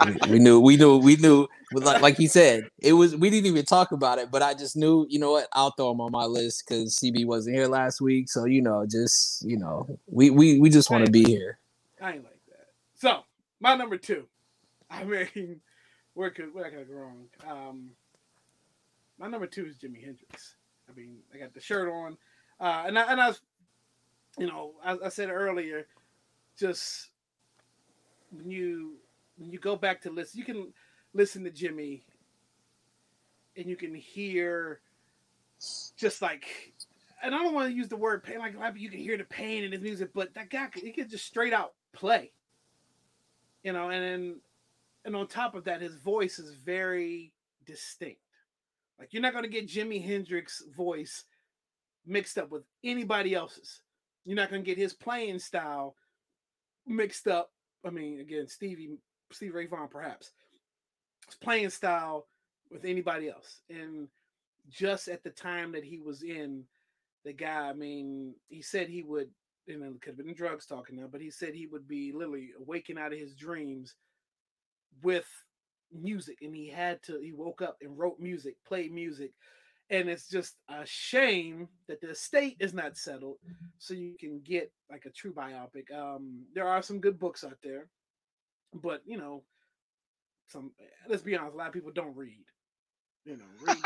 we, 0.07 0.31
we 0.31 0.39
knew, 0.39 0.61
we 0.61 0.77
knew, 0.77 0.99
we 0.99 1.17
knew. 1.17 1.49
Like, 1.73 2.01
like 2.01 2.17
he 2.17 2.27
said, 2.29 2.69
it 2.79 2.93
was 2.93 3.17
we 3.17 3.31
didn't 3.31 3.47
even 3.47 3.65
talk 3.65 3.91
about 3.91 4.19
it, 4.19 4.31
but 4.31 4.43
I 4.43 4.55
just 4.55 4.77
knew, 4.77 5.07
you 5.09 5.19
know 5.19 5.33
what, 5.33 5.49
I'll 5.53 5.73
throw 5.73 5.91
him 5.91 6.01
on 6.01 6.13
my 6.13 6.25
list 6.25 6.65
because 6.67 6.97
CB 6.99 7.27
wasn't 7.27 7.57
here 7.57 7.67
last 7.67 8.01
week, 8.01 8.31
so 8.31 8.45
you 8.45 8.63
know, 8.63 8.87
just 8.89 9.45
you 9.45 9.57
know, 9.57 9.99
we 10.07 10.31
we 10.31 10.61
we 10.61 10.71
just 10.71 10.91
want 10.91 11.05
to 11.07 11.11
be 11.11 11.25
here. 11.25 11.59
I 12.01 12.13
ain't 12.13 12.25
like 12.25 12.41
that. 12.49 12.67
So 12.95 13.23
my 13.61 13.75
number 13.75 13.99
two. 13.99 14.27
I 14.91 15.05
mean, 15.05 15.61
where 16.15 16.31
could 16.31 16.53
where 16.53 16.71
could 16.71 16.81
I 16.81 16.85
go 16.85 16.95
wrong? 16.95 17.27
Um, 17.49 17.91
my 19.19 19.29
number 19.29 19.47
two 19.47 19.67
is 19.67 19.79
Jimi 19.79 20.05
Hendrix. 20.05 20.57
I 20.89 20.93
mean, 20.95 21.19
I 21.33 21.39
got 21.39 21.55
the 21.55 21.61
shirt 21.61 21.89
on, 21.89 22.17
uh, 22.59 22.85
and 22.87 22.99
I 22.99 23.13
and 23.13 23.21
I 23.21 23.29
was, 23.29 23.41
you 24.39 24.47
know, 24.47 24.73
I, 24.85 24.97
I 25.07 25.09
said 25.09 25.31
earlier, 25.31 25.87
just 26.59 27.11
when 28.31 28.51
you 28.51 28.97
when 29.39 29.51
you 29.51 29.59
go 29.59 29.77
back 29.77 30.03
to 30.03 30.11
listen, 30.11 30.39
you 30.39 30.45
can 30.45 30.73
listen 31.15 31.45
to 31.45 31.51
Jimi, 31.51 32.03
and 33.57 33.67
you 33.67 33.77
can 33.77 33.95
hear, 33.95 34.81
just 35.97 36.23
like, 36.23 36.75
and 37.23 37.35
I 37.35 37.39
don't 37.39 37.55
want 37.55 37.69
to 37.71 37.75
use 37.75 37.89
the 37.89 37.97
word 37.97 38.23
pain, 38.23 38.39
like 38.39 38.55
you 38.77 38.91
can 38.91 39.01
hear 39.01 39.17
the 39.17 39.25
pain 39.25 39.65
in 39.65 39.73
his 39.73 39.81
music, 39.81 40.11
but 40.15 40.35
that 40.35 40.51
guy, 40.51 40.69
he 40.75 40.93
could 40.93 41.11
just 41.11 41.27
straight 41.27 41.53
out 41.53 41.73
play, 41.93 42.33
you 43.63 43.73
know, 43.73 43.91
and 43.91 44.03
then 44.05 44.37
and 45.05 45.17
on 45.17 45.27
top 45.27 45.55
of 45.55 45.65
that, 45.65 45.81
his 45.81 45.97
voice 45.97 46.39
is 46.39 46.55
very 46.55 47.33
distinct. 47.67 48.21
Like 48.99 49.13
you're 49.13 49.23
not 49.23 49.33
gonna 49.33 49.49
get 49.49 49.69
Jimi 49.69 50.05
Hendrix 50.05 50.63
voice 50.77 51.25
mixed 52.07 52.37
up 52.39 52.51
with 52.51 52.65
anybody 52.85 53.35
else's. 53.35 53.81
You're 54.31 54.37
not 54.37 54.49
gonna 54.49 54.63
get 54.63 54.79
his 54.79 54.93
playing 54.95 55.41
style 55.41 55.97
mixed 56.87 57.27
up. 57.27 57.51
I 57.85 57.91
mean, 57.91 58.21
again, 58.21 58.47
Stevie, 58.47 58.91
Steve 59.33 59.53
Ray 59.53 59.67
Vaughan, 59.67 59.89
perhaps 59.89 60.31
his 61.27 61.35
playing 61.35 61.71
style 61.71 62.29
with 62.71 62.85
anybody 62.85 63.29
else. 63.29 63.63
And 63.69 64.07
just 64.69 65.09
at 65.09 65.25
the 65.25 65.31
time 65.31 65.73
that 65.73 65.83
he 65.83 65.99
was 65.99 66.23
in, 66.23 66.63
the 67.25 67.33
guy, 67.33 67.71
I 67.71 67.73
mean, 67.73 68.37
he 68.47 68.63
said 68.63 68.89
he 68.89 69.03
would, 69.03 69.31
and 69.67 69.83
it 69.83 70.01
could 70.01 70.15
have 70.17 70.25
been 70.25 70.33
drugs 70.33 70.65
talking 70.65 70.95
now, 70.95 71.09
but 71.11 71.21
he 71.21 71.33
said 71.33 71.53
he 71.53 71.67
would 71.67 71.89
be 71.89 72.13
literally 72.13 72.51
waking 72.61 72.99
out 72.99 73.13
of 73.13 73.19
his 73.19 73.35
dreams 73.35 73.97
with 75.03 75.27
music 75.93 76.39
and 76.43 76.55
he 76.55 76.69
had 76.69 77.03
to 77.03 77.19
he 77.19 77.33
woke 77.33 77.61
up 77.63 77.79
and 77.83 77.99
wrote 77.99 78.21
music 78.21 78.55
played 78.65 78.93
music 78.93 79.33
and 79.91 80.09
it's 80.09 80.29
just 80.29 80.55
a 80.69 80.85
shame 80.87 81.69
that 81.89 82.01
the 82.01 82.11
estate 82.11 82.57
is 82.61 82.73
not 82.73 82.97
settled 82.97 83.37
so 83.79 83.95
you 83.95 84.15
can 84.19 84.41
get 84.45 84.73
like 84.91 85.05
a 85.07 85.11
true 85.11 85.33
biopic 85.33 85.91
um 85.95 86.45
there 86.55 86.69
are 86.69 86.83
some 86.83 87.01
good 87.01 87.19
books 87.19 87.45
out 87.45 87.59
there 87.63 87.89
but 88.75 89.03
you 89.05 89.19
know 89.19 89.43
some 90.49 90.73
let's 91.09 91.23
be 91.23 91.37
honest 91.37 91.55
a 91.55 91.59
lot 91.59 91.69
of 91.69 91.73
people 91.75 91.93
don't 91.93 92.17
read 92.17 92.45
you 93.25 93.37
know 93.37 93.45
reading 93.63 93.83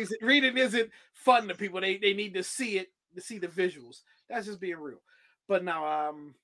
isn't, 0.00 0.22
reading 0.22 0.58
isn't 0.58 0.90
fun 1.12 1.48
to 1.48 1.54
people 1.54 1.80
they, 1.80 1.96
they 1.98 2.14
need 2.14 2.34
to 2.34 2.42
see 2.42 2.78
it 2.78 2.88
to 3.14 3.20
see 3.20 3.38
the 3.38 3.46
visuals 3.46 4.00
that's 4.28 4.46
just 4.46 4.60
being 4.60 4.78
real 4.78 5.02
but 5.48 5.64
now 5.64 6.08
um 6.08 6.34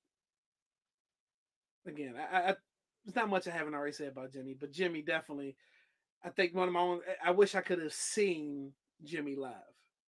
again 1.87 2.15
i, 2.33 2.51
I 2.51 2.55
there's 3.05 3.17
not 3.17 3.31
much 3.31 3.49
I 3.49 3.53
haven't 3.53 3.75
already 3.75 3.93
said 3.93 4.09
about 4.09 4.33
Jimi, 4.33 4.55
but 4.59 4.71
Jimi 4.73 5.05
definitely. 5.07 5.57
I 6.23 6.29
think 6.29 6.55
one 6.55 6.69
of 6.69 6.75
my 6.75 6.81
own. 6.81 7.01
I 7.25 7.31
wish 7.31 7.55
I 7.55 7.63
could 7.63 7.81
have 7.81 7.95
seen 7.95 8.73
Jimi 9.05 9.37
live. 9.37 9.53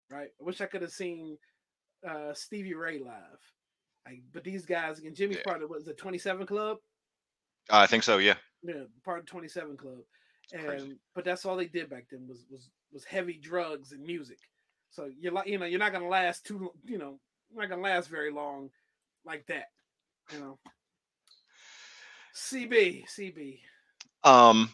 Right. 0.09 0.29
I 0.39 0.43
wish 0.43 0.61
I 0.61 0.65
could 0.65 0.81
have 0.81 0.91
seen 0.91 1.37
uh, 2.07 2.33
Stevie 2.33 2.73
Ray 2.73 2.99
live. 2.99 3.39
Like, 4.05 4.21
but 4.33 4.43
these 4.43 4.65
guys 4.65 4.99
again, 4.99 5.13
Jimi's 5.13 5.37
Yeah. 5.37 5.43
part 5.45 5.63
of 5.63 5.69
what 5.69 5.79
is 5.81 5.87
it, 5.87 5.97
27 5.97 6.45
Club? 6.47 6.77
Uh, 7.69 7.77
I 7.77 7.87
think 7.87 8.03
so. 8.03 8.17
Yeah. 8.17 8.35
Yeah, 8.63 8.83
part 9.05 9.19
of 9.19 9.25
27 9.27 9.77
Club. 9.77 9.99
It's 10.51 10.63
crazy. 10.63 10.85
And 10.89 10.95
but 11.15 11.23
that's 11.23 11.45
all 11.45 11.55
they 11.55 11.67
did 11.67 11.89
back 11.89 12.05
then 12.11 12.27
was 12.27 12.45
was 12.49 12.69
was 12.91 13.05
heavy 13.05 13.39
drugs 13.41 13.91
and 13.91 14.03
music. 14.03 14.39
So 14.89 15.09
you're 15.19 15.31
like 15.31 15.47
you 15.47 15.57
know 15.57 15.65
you're 15.65 15.79
not 15.79 15.93
gonna 15.93 16.09
last 16.09 16.45
too 16.45 16.71
you 16.85 16.97
know 16.97 17.19
you're 17.51 17.61
not 17.61 17.69
gonna 17.69 17.81
last 17.81 18.09
very 18.09 18.31
long 18.31 18.69
like 19.25 19.45
that. 19.47 19.67
You 20.33 20.39
know. 20.39 20.59
CB 22.35 23.05
CB. 23.07 23.59
Um, 24.23 24.73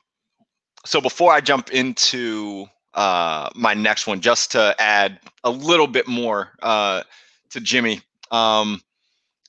so 0.86 1.02
before 1.02 1.32
I 1.34 1.42
jump 1.42 1.72
into 1.72 2.66
uh, 2.98 3.50
my 3.56 3.76
next 3.76 4.08
one, 4.08 4.20
just 4.22 4.52
to 4.54 4.76
add 4.80 5.20
a 5.44 5.52
little 5.52 5.88
bit 5.88 6.08
more 6.08 6.52
uh, 6.62 7.04
to 7.52 7.62
Jimi, 7.62 8.02
um, 8.32 8.82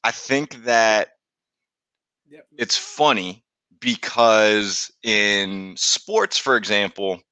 I 0.05 0.13
think 0.13 0.65
that 0.65 1.15
Yep. 2.31 2.47
it's 2.59 2.77
funny 2.77 3.43
because 3.81 4.93
in 5.03 5.75
sports, 5.79 6.37
for 6.37 6.57
example, 6.57 7.23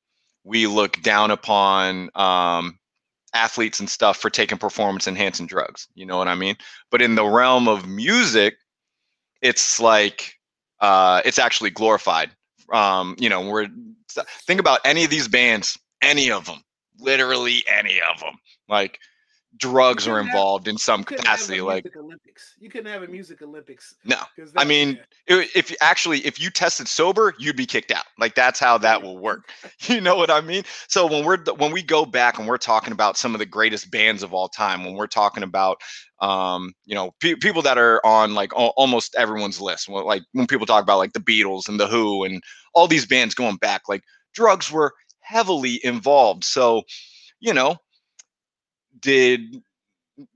we 0.42 0.66
look 0.66 1.02
down 1.02 1.30
upon 1.30 2.08
um, 2.14 2.78
athletes 3.34 3.78
and 3.78 3.90
stuff 3.90 4.16
for 4.16 4.30
taking 4.30 4.56
performance 4.56 5.06
enhancing 5.06 5.46
drugs. 5.46 5.86
You 5.94 6.06
know 6.06 6.16
what 6.16 6.28
I 6.28 6.34
mean? 6.34 6.56
But 6.90 7.02
in 7.02 7.14
the 7.14 7.26
realm 7.26 7.68
of 7.68 7.86
music, 7.86 8.56
it's 9.42 9.78
like 9.80 10.34
uh, 10.80 11.20
it's 11.26 11.38
actually 11.38 11.70
glorified. 11.70 12.30
Um, 12.72 13.16
you 13.18 13.28
know, 13.28 13.46
we're 13.48 13.68
think 14.46 14.60
about 14.60 14.80
any 14.84 15.04
of 15.04 15.10
these 15.10 15.28
bands, 15.28 15.78
any 16.06 16.30
of 16.30 16.44
them, 16.46 16.60
literally 16.98 17.64
any 17.68 18.00
of 18.00 18.20
them. 18.20 18.34
Like 18.68 18.98
drugs 19.58 20.06
are 20.06 20.10
couldn't 20.10 20.26
have- 20.26 20.34
involved 20.34 20.68
in 20.68 20.76
some 20.76 21.00
You 21.00 21.04
couldn't 21.06 21.24
have 21.26 21.34
a 21.34 21.36
capacity. 21.38 21.60
Like 21.62 21.86
Olympics. 21.96 22.54
You 22.58 22.68
couldn't 22.68 22.92
have 22.92 23.02
a 23.02 23.06
music 23.06 23.40
Olympics. 23.40 23.94
No, 24.04 24.18
I 24.54 24.64
mean, 24.64 24.98
yeah. 25.28 25.36
i- 25.36 25.48
if 25.54 25.70
you 25.70 25.76
actually 25.80 26.18
if 26.26 26.38
you 26.38 26.50
tested 26.50 26.86
sober 26.88 27.34
you'd 27.38 27.56
be 27.56 27.64
kicked 27.64 27.90
out 27.90 28.04
like 28.18 28.34
that's 28.34 28.60
how 28.60 28.76
that 28.78 29.02
will 29.02 29.16
work 29.18 29.48
you 29.88 30.00
know 30.00 30.14
what 30.16 30.30
i 30.30 30.40
mean 30.42 30.62
so 30.88 31.06
when 31.06 31.24
we're 31.24 31.38
when 31.56 31.72
we 31.72 31.82
go 31.82 32.04
back 32.04 32.38
and 32.38 32.46
we're 32.46 32.58
talking 32.58 32.92
about 32.92 33.16
some 33.16 33.34
of 33.34 33.38
the 33.38 33.46
greatest 33.46 33.90
bands 33.90 34.22
of 34.22 34.34
all 34.34 34.48
time 34.48 34.84
when 34.84 34.94
we're 34.94 35.06
talking 35.06 35.42
about 35.42 35.80
um 36.20 36.72
you 36.84 36.94
know 36.94 37.12
pe- 37.20 37.34
people 37.36 37.62
that 37.62 37.78
are 37.78 38.04
on 38.04 38.34
like 38.34 38.52
al- 38.54 38.74
almost 38.76 39.14
everyone's 39.16 39.60
list 39.60 39.88
like 39.88 40.22
when 40.32 40.46
people 40.46 40.66
talk 40.66 40.82
about 40.82 40.98
like 40.98 41.12
the 41.14 41.20
beatles 41.20 41.66
and 41.68 41.80
the 41.80 41.86
who 41.86 42.24
and 42.24 42.42
all 42.74 42.86
these 42.86 43.06
bands 43.06 43.34
going 43.34 43.56
back 43.56 43.82
like 43.88 44.02
drugs 44.34 44.70
were 44.70 44.92
heavily 45.26 45.80
involved 45.84 46.44
so 46.44 46.82
you 47.40 47.52
know 47.52 47.76
did 49.00 49.62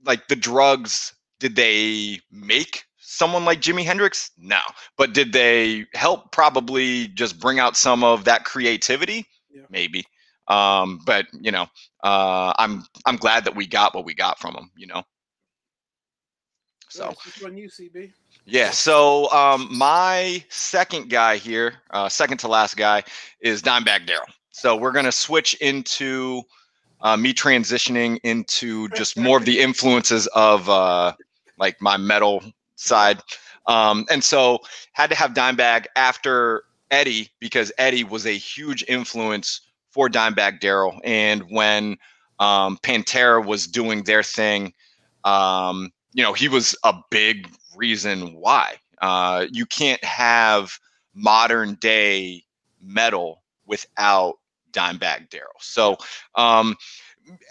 like 0.05 0.27
the 0.27 0.35
drugs 0.35 1.13
did 1.39 1.55
they 1.55 2.19
make 2.31 2.85
someone 2.99 3.45
like 3.45 3.61
Jimi 3.61 3.83
Hendrix? 3.83 4.31
No. 4.37 4.59
But 4.97 5.13
did 5.13 5.33
they 5.33 5.85
help 5.93 6.31
probably 6.31 7.07
just 7.09 7.39
bring 7.39 7.59
out 7.59 7.75
some 7.75 8.03
of 8.03 8.25
that 8.25 8.45
creativity? 8.45 9.27
Yeah. 9.49 9.63
Maybe. 9.69 10.05
Um, 10.47 10.99
but 11.05 11.27
you 11.33 11.51
know, 11.51 11.67
uh, 12.03 12.53
I'm 12.57 12.83
I'm 13.05 13.17
glad 13.17 13.45
that 13.45 13.55
we 13.55 13.67
got 13.67 13.93
what 13.93 14.05
we 14.05 14.13
got 14.13 14.39
from 14.39 14.53
them, 14.53 14.71
you 14.75 14.87
know. 14.87 15.03
So 16.89 17.09
Yes, 17.09 17.25
Which 17.25 17.41
one 17.41 17.57
you 17.57 17.69
CB? 17.69 18.11
yeah, 18.45 18.71
so 18.71 19.31
um, 19.31 19.67
my 19.77 20.43
second 20.49 21.09
guy 21.09 21.37
here, 21.37 21.75
uh, 21.91 22.09
second 22.09 22.39
to 22.39 22.47
last 22.47 22.75
guy, 22.75 23.03
is 23.39 23.61
Dimebag 23.61 24.07
Darrell. 24.07 24.25
So 24.51 24.75
we're 24.75 24.91
gonna 24.91 25.11
switch 25.11 25.53
into 25.55 26.43
uh, 27.01 27.17
me 27.17 27.33
transitioning 27.33 28.19
into 28.23 28.87
just 28.89 29.17
more 29.17 29.37
of 29.37 29.45
the 29.45 29.59
influences 29.59 30.27
of 30.27 30.69
uh, 30.69 31.13
like 31.57 31.81
my 31.81 31.97
metal 31.97 32.43
side. 32.75 33.21
Um, 33.67 34.05
and 34.09 34.23
so 34.23 34.59
had 34.93 35.09
to 35.09 35.15
have 35.15 35.33
Dimebag 35.33 35.85
after 35.95 36.63
Eddie 36.89 37.29
because 37.39 37.71
Eddie 37.77 38.03
was 38.03 38.25
a 38.25 38.37
huge 38.37 38.83
influence 38.87 39.61
for 39.91 40.09
Dimebag 40.09 40.59
Darrell. 40.59 40.99
And 41.03 41.43
when 41.49 41.97
um, 42.39 42.77
Pantera 42.83 43.45
was 43.45 43.67
doing 43.67 44.03
their 44.03 44.23
thing, 44.23 44.73
um, 45.23 45.91
you 46.13 46.23
know, 46.23 46.33
he 46.33 46.47
was 46.47 46.75
a 46.83 46.93
big 47.09 47.49
reason 47.75 48.33
why. 48.33 48.75
Uh, 49.01 49.47
you 49.51 49.65
can't 49.65 50.03
have 50.03 50.77
modern 51.13 51.75
day 51.75 52.43
metal 52.81 53.41
without 53.65 54.35
Dimebag 54.71 55.29
Darrell. 55.29 55.51
So 55.59 55.97
um, 56.35 56.75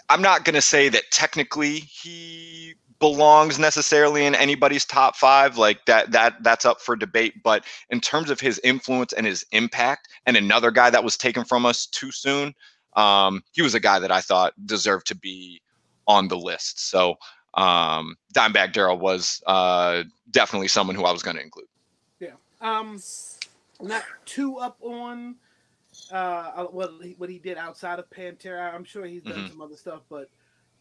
I'm 0.09 0.21
not 0.21 0.45
going 0.45 0.55
to 0.55 0.61
say 0.61 0.89
that 0.89 1.03
technically 1.11 1.79
he 1.79 2.75
belongs 3.01 3.57
necessarily 3.57 4.25
in 4.25 4.35
anybody's 4.35 4.85
top 4.85 5.15
five 5.15 5.57
like 5.57 5.83
that 5.85 6.11
that 6.11 6.35
that's 6.43 6.65
up 6.65 6.79
for 6.79 6.95
debate 6.95 7.33
but 7.41 7.65
in 7.89 7.99
terms 7.99 8.29
of 8.29 8.39
his 8.39 8.61
influence 8.63 9.11
and 9.11 9.25
his 9.25 9.43
impact 9.51 10.07
and 10.27 10.37
another 10.37 10.69
guy 10.69 10.87
that 10.87 11.03
was 11.03 11.17
taken 11.17 11.43
from 11.43 11.65
us 11.65 11.87
too 11.87 12.11
soon 12.11 12.53
um, 12.95 13.41
he 13.53 13.63
was 13.63 13.73
a 13.73 13.79
guy 13.79 13.97
that 13.97 14.11
i 14.11 14.21
thought 14.21 14.53
deserved 14.67 15.07
to 15.07 15.15
be 15.15 15.59
on 16.07 16.27
the 16.27 16.37
list 16.37 16.91
so 16.91 17.15
um, 17.55 18.15
dimebag 18.35 18.71
darrell 18.71 18.99
was 18.99 19.41
uh, 19.47 20.03
definitely 20.29 20.67
someone 20.67 20.95
who 20.95 21.03
i 21.03 21.11
was 21.11 21.23
going 21.23 21.35
to 21.35 21.41
include 21.41 21.65
yeah 22.19 22.33
um 22.61 23.01
not 23.81 24.03
too 24.25 24.57
up 24.57 24.77
on 24.79 25.35
uh 26.11 26.65
what 26.65 26.91
he, 27.01 27.15
what 27.17 27.29
he 27.29 27.39
did 27.39 27.57
outside 27.57 27.99
of 27.99 28.09
pantera 28.09 28.73
i'm 28.73 28.83
sure 28.83 29.05
he's 29.05 29.23
done 29.23 29.33
mm-hmm. 29.33 29.47
some 29.47 29.61
other 29.61 29.75
stuff 29.75 30.01
but 30.09 30.29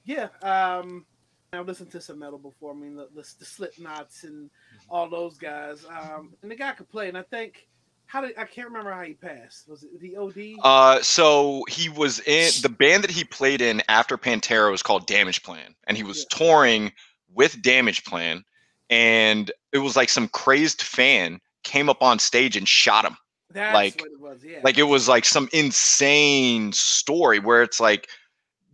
yeah 0.05 0.29
um 0.43 1.05
I've 1.53 1.67
listened 1.67 1.91
to 1.91 2.01
some 2.01 2.21
metal 2.21 2.39
before. 2.39 2.71
I 2.71 2.77
mean, 2.77 2.95
the, 2.95 3.09
the, 3.13 3.29
the 3.39 3.45
Slipknots 3.45 4.23
and 4.23 4.45
mm-hmm. 4.45 4.89
all 4.89 5.11
those 5.11 5.37
guys. 5.37 5.85
Um, 5.85 6.35
and 6.43 6.51
the 6.51 6.55
guy 6.55 6.71
could 6.73 6.89
play. 6.89 7.09
And 7.09 7.19
I 7.19 7.23
think, 7.23 7.67
how 8.11 8.21
did 8.21 8.37
I 8.37 8.45
can't 8.45 8.67
remember 8.67 8.93
how 8.93 9.03
he 9.03 9.15
passed. 9.15 9.69
Was 9.69 9.85
it 9.85 10.01
the 10.01 10.17
OD? 10.17 10.65
Uh, 10.65 11.01
so 11.01 11.65
he 11.69 11.89
was 11.89 12.19
in 12.21 12.51
the 12.61 12.69
band 12.69 13.05
that 13.05 13.11
he 13.11 13.23
played 13.23 13.61
in 13.61 13.83
after 13.89 14.19
Pantera 14.19 14.69
was 14.71 14.83
called 14.83 15.07
Damageplan, 15.07 15.75
and 15.87 15.97
he 15.97 16.03
was 16.03 16.27
yeah. 16.31 16.37
touring 16.37 16.93
with 17.33 17.63
Damageplan, 17.63 18.43
and 18.91 19.53
it 19.73 19.79
was 19.79 19.95
like 19.95 20.09
some 20.09 20.27
crazed 20.27 20.83
fan 20.83 21.41
came 21.63 21.89
up 21.89 22.03
on 22.03 22.19
stage 22.19 22.57
and 22.57 22.67
shot 22.67 23.05
him. 23.05 23.17
That's 23.51 23.75
like, 23.75 24.03
it 24.03 24.21
was, 24.21 24.45
yeah. 24.45 24.61
Like 24.63 24.79
it 24.79 24.85
was 24.85 25.09
like 25.09 25.25
some 25.25 25.49
insane 25.53 26.73
story 26.73 27.39
where 27.39 27.63
it's 27.63 27.81
like, 27.81 28.09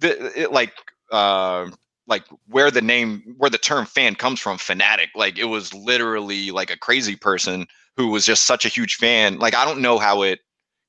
the 0.01 0.43
it, 0.43 0.53
like 0.53 0.73
uh 1.11 1.71
like 2.07 2.25
where 2.49 2.71
the 2.71 2.83
name 2.83 3.35
where 3.39 3.51
the 3.51 3.59
term 3.59 3.87
fan 3.87 4.15
comes 4.15 4.41
from 4.41 4.59
fanatic. 4.59 5.11
Like 5.15 5.39
it 5.39 5.45
was 5.45 5.73
literally 5.73 6.51
like 6.51 6.71
a 6.71 6.79
crazy 6.79 7.17
person 7.17 7.67
who 7.97 8.09
was 8.09 8.27
just 8.27 8.47
such 8.47 8.65
a 8.65 8.69
huge 8.69 8.97
fan. 8.97 9.39
Like 9.39 9.55
i 9.55 9.65
don't 9.65 9.81
know 9.81 9.99
how 9.99 10.23
it 10.23 10.41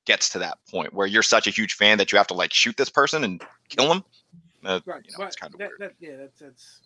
gets 0.07 0.29
to 0.29 0.39
that 0.39 0.57
point 0.71 0.93
where 0.93 1.05
you're 1.05 1.21
such 1.21 1.47
a 1.47 1.51
huge 1.51 1.73
fan 1.73 1.97
that 1.97 2.11
you 2.11 2.17
have 2.17 2.27
to 2.27 2.33
like 2.33 2.53
shoot 2.53 2.75
this 2.77 2.89
person 2.89 3.23
and 3.25 3.43
kill 3.67 3.91
him 3.91 4.03
uh, 4.65 4.79
right 4.85 5.03
you 5.05 5.11
know, 5.17 5.25
it's 5.25 5.35
kind 5.35 5.53
of 5.53 5.59
that, 5.59 5.69
that, 5.79 5.91
yeah 5.99 6.15
that's 6.15 6.39
that's 6.39 6.81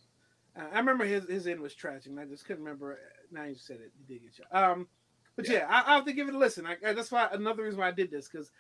uh, 0.58 0.66
i 0.74 0.80
remember 0.80 1.06
his 1.06 1.26
his 1.30 1.48
end 1.48 1.62
was 1.62 1.76
tragic 1.76 2.08
and 2.08 2.20
i 2.20 2.26
just 2.26 2.46
couldn't 2.46 2.64
remember 2.64 2.98
now 3.32 3.44
you 3.44 3.56
said 3.56 3.78
it 3.78 3.92
he 3.96 4.14
did 4.14 4.24
get 4.24 4.34
shot 4.34 4.48
um 4.52 4.88
but 5.42 5.52
yeah, 5.52 5.60
yeah 5.60 5.68
I, 5.70 5.92
I, 5.92 5.96
have 5.96 6.06
to 6.06 6.14
give 6.14 6.28
it 6.28 6.36
a 6.36 6.38
listen 6.38 6.66
I, 6.66 6.78
I, 6.88 6.94
that's 6.94 7.12
why 7.12 7.28
another 7.32 7.64
reason 7.64 7.80
why 7.80 7.88
i 7.88 7.92
did 7.92 8.12
this 8.12 8.28
because 8.28 8.52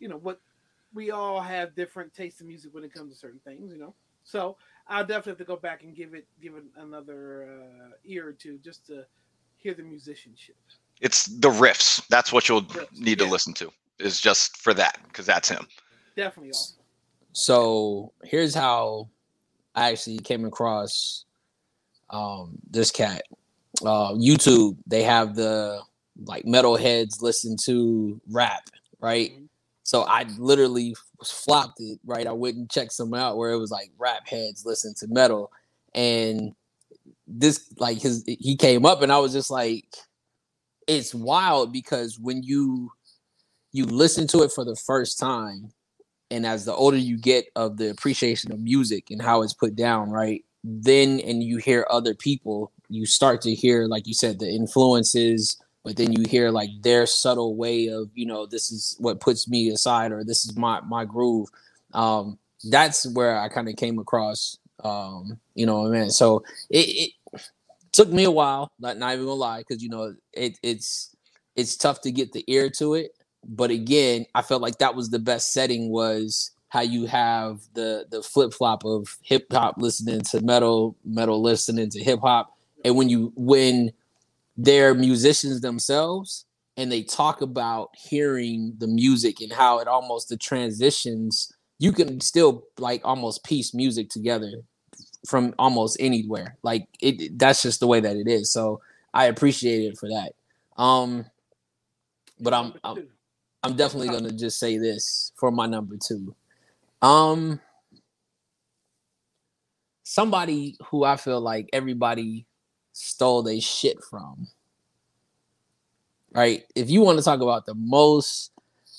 you 0.00 0.08
know 0.08 0.16
what 0.16 0.40
we 0.92 1.10
all 1.10 1.40
have 1.40 1.74
different 1.74 2.14
tastes 2.14 2.40
in 2.40 2.46
music 2.48 2.74
when 2.74 2.84
it 2.84 2.92
comes 2.92 3.12
to 3.12 3.18
certain 3.18 3.40
things 3.44 3.72
you 3.72 3.78
know 3.78 3.94
so 4.24 4.56
I'll 4.88 5.04
definitely 5.04 5.32
have 5.32 5.38
to 5.38 5.44
go 5.44 5.56
back 5.56 5.82
and 5.82 5.94
give 5.94 6.14
it 6.14 6.26
give 6.42 6.54
it 6.54 6.64
another 6.76 7.48
uh, 7.48 7.90
ear 8.04 8.28
or 8.28 8.32
two 8.32 8.58
just 8.58 8.86
to 8.86 9.04
hear 9.56 9.74
the 9.74 9.82
musicianship. 9.82 10.56
It's 11.00 11.26
the 11.26 11.48
riffs. 11.48 12.06
That's 12.08 12.32
what 12.32 12.48
you'll 12.48 12.62
riffs. 12.62 12.98
need 12.98 13.20
yeah. 13.20 13.26
to 13.26 13.30
listen 13.30 13.54
to. 13.54 13.70
Is 13.98 14.20
just 14.20 14.56
for 14.56 14.74
that 14.74 14.98
because 15.04 15.26
that's 15.26 15.48
him. 15.48 15.66
Definitely 16.16 16.50
awesome. 16.50 16.76
So 17.32 18.12
here's 18.24 18.54
how 18.54 19.08
I 19.74 19.92
actually 19.92 20.18
came 20.18 20.44
across 20.44 21.24
um, 22.10 22.58
this 22.68 22.90
cat. 22.90 23.22
Uh, 23.82 24.12
YouTube, 24.14 24.76
they 24.86 25.02
have 25.02 25.36
the 25.36 25.80
like 26.24 26.44
metalheads 26.44 27.22
listen 27.22 27.56
to 27.64 28.20
rap, 28.30 28.62
right? 29.00 29.30
Mm-hmm. 29.32 29.44
So 29.82 30.02
I 30.02 30.24
literally 30.38 30.94
flopped 31.24 31.80
it, 31.80 31.98
right? 32.04 32.26
I 32.26 32.32
went 32.32 32.56
and 32.56 32.70
checked 32.70 32.92
some 32.92 33.14
out 33.14 33.36
where 33.36 33.50
it 33.50 33.58
was 33.58 33.70
like 33.70 33.90
rap 33.98 34.28
heads 34.28 34.64
listen 34.64 34.94
to 34.98 35.08
metal. 35.08 35.50
And 35.94 36.52
this 37.26 37.72
like 37.78 38.00
his 38.00 38.24
he 38.26 38.56
came 38.56 38.86
up 38.86 39.02
and 39.02 39.10
I 39.10 39.18
was 39.18 39.32
just 39.32 39.50
like, 39.50 39.86
it's 40.86 41.14
wild 41.14 41.72
because 41.72 42.18
when 42.18 42.42
you 42.42 42.92
you 43.72 43.86
listen 43.86 44.26
to 44.28 44.42
it 44.42 44.52
for 44.52 44.64
the 44.64 44.76
first 44.76 45.18
time, 45.18 45.72
and 46.30 46.46
as 46.46 46.64
the 46.64 46.74
older 46.74 46.96
you 46.96 47.18
get 47.18 47.46
of 47.56 47.76
the 47.76 47.90
appreciation 47.90 48.52
of 48.52 48.60
music 48.60 49.10
and 49.10 49.20
how 49.20 49.42
it's 49.42 49.54
put 49.54 49.74
down, 49.74 50.10
right? 50.10 50.44
Then 50.62 51.20
and 51.20 51.42
you 51.42 51.56
hear 51.56 51.86
other 51.90 52.14
people, 52.14 52.70
you 52.88 53.06
start 53.06 53.40
to 53.42 53.54
hear, 53.54 53.86
like 53.86 54.06
you 54.06 54.14
said, 54.14 54.38
the 54.38 54.48
influences, 54.48 55.56
but 55.84 55.96
then 55.96 56.12
you 56.12 56.24
hear 56.28 56.50
like 56.50 56.70
their 56.82 57.06
subtle 57.06 57.56
way 57.56 57.88
of 57.88 58.10
you 58.14 58.26
know 58.26 58.46
this 58.46 58.72
is 58.72 58.96
what 58.98 59.20
puts 59.20 59.48
me 59.48 59.70
aside 59.70 60.12
or 60.12 60.24
this 60.24 60.44
is 60.44 60.56
my 60.56 60.80
my 60.82 61.04
groove. 61.04 61.48
Um 61.94 62.38
that's 62.64 63.06
where 63.14 63.38
i 63.38 63.48
kind 63.48 63.68
of 63.68 63.76
came 63.76 63.98
across 63.98 64.58
um 64.84 65.38
you 65.54 65.66
know 65.66 65.84
man 65.84 66.10
so 66.10 66.42
it, 66.70 67.12
it 67.34 67.40
took 67.92 68.10
me 68.10 68.24
a 68.24 68.30
while 68.30 68.70
not, 68.78 68.98
not 68.98 69.14
even 69.14 69.24
gonna 69.24 69.34
lie 69.34 69.60
because 69.60 69.82
you 69.82 69.88
know 69.88 70.14
it, 70.32 70.58
it's 70.62 71.14
it's 71.56 71.76
tough 71.76 72.00
to 72.02 72.12
get 72.12 72.32
the 72.32 72.44
ear 72.48 72.70
to 72.70 72.94
it 72.94 73.12
but 73.46 73.70
again 73.70 74.26
i 74.34 74.42
felt 74.42 74.62
like 74.62 74.78
that 74.78 74.94
was 74.94 75.10
the 75.10 75.18
best 75.18 75.52
setting 75.52 75.90
was 75.90 76.50
how 76.68 76.80
you 76.80 77.06
have 77.06 77.60
the 77.74 78.06
the 78.10 78.22
flip 78.22 78.52
flop 78.52 78.84
of 78.84 79.18
hip 79.22 79.46
hop 79.52 79.76
listening 79.78 80.20
to 80.20 80.40
metal 80.42 80.96
metal 81.04 81.40
listening 81.42 81.90
to 81.90 82.02
hip 82.02 82.20
hop 82.20 82.54
and 82.84 82.96
when 82.96 83.08
you 83.08 83.32
when 83.36 83.90
they're 84.62 84.94
musicians 84.94 85.62
themselves 85.62 86.44
and 86.76 86.92
they 86.92 87.02
talk 87.02 87.40
about 87.40 87.88
hearing 87.96 88.74
the 88.78 88.86
music 88.86 89.40
and 89.40 89.52
how 89.52 89.78
it 89.78 89.88
almost 89.88 90.28
the 90.28 90.36
transitions 90.36 91.50
you 91.78 91.92
can 91.92 92.20
still 92.20 92.64
like 92.78 93.00
almost 93.04 93.42
piece 93.42 93.72
music 93.72 94.10
together 94.10 94.52
from 95.26 95.54
almost 95.58 95.96
anywhere. 95.98 96.58
Like 96.62 96.86
it 97.00 97.38
that's 97.38 97.62
just 97.62 97.80
the 97.80 97.86
way 97.86 98.00
that 98.00 98.16
it 98.16 98.28
is. 98.28 98.52
So 98.52 98.80
i 99.14 99.24
appreciate 99.24 99.84
it 99.90 99.98
for 99.98 100.08
that. 100.10 100.32
Um 100.76 101.24
but 102.38 102.52
i'm 102.52 102.74
i'm, 102.84 103.08
I'm 103.62 103.76
definitely 103.76 104.08
gonna 104.08 104.32
just 104.32 104.58
say 104.58 104.76
this 104.76 105.32
for 105.36 105.50
my 105.50 105.64
number 105.64 105.96
two. 105.96 106.34
Um 107.00 107.60
somebody 110.02 110.76
who 110.90 111.04
i 111.04 111.16
feel 111.16 111.40
like 111.40 111.70
everybody 111.72 112.44
stole 113.00 113.42
their 113.42 113.60
shit 113.60 114.02
from. 114.02 114.48
Right? 116.32 116.64
If 116.74 116.90
you 116.90 117.00
want 117.00 117.18
to 117.18 117.24
talk 117.24 117.40
about 117.40 117.66
the 117.66 117.74
most 117.74 118.52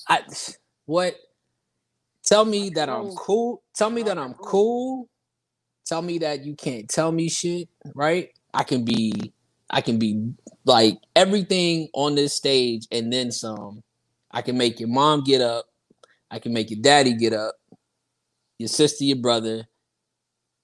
I 0.07 0.21
what 0.85 1.15
tell 2.23 2.45
me 2.45 2.69
that 2.71 2.89
I'm 2.89 3.11
cool. 3.11 3.63
Tell 3.73 3.89
me 3.89 4.03
that 4.03 4.17
I'm 4.17 4.33
cool. 4.33 5.09
Tell 5.85 6.01
me 6.01 6.19
that 6.19 6.45
you 6.45 6.55
can't 6.55 6.89
tell 6.89 7.11
me 7.11 7.29
shit, 7.29 7.69
right? 7.95 8.29
I 8.53 8.63
can 8.63 8.83
be 8.83 9.33
I 9.69 9.81
can 9.81 9.99
be 9.99 10.33
like 10.65 10.99
everything 11.15 11.89
on 11.93 12.15
this 12.15 12.33
stage 12.33 12.87
and 12.91 13.11
then 13.11 13.31
some. 13.31 13.83
I 14.31 14.41
can 14.41 14.57
make 14.57 14.79
your 14.79 14.89
mom 14.89 15.23
get 15.23 15.41
up. 15.41 15.65
I 16.29 16.39
can 16.39 16.53
make 16.53 16.69
your 16.69 16.81
daddy 16.81 17.15
get 17.15 17.33
up. 17.33 17.55
Your 18.57 18.69
sister, 18.69 19.03
your 19.03 19.17
brother. 19.17 19.65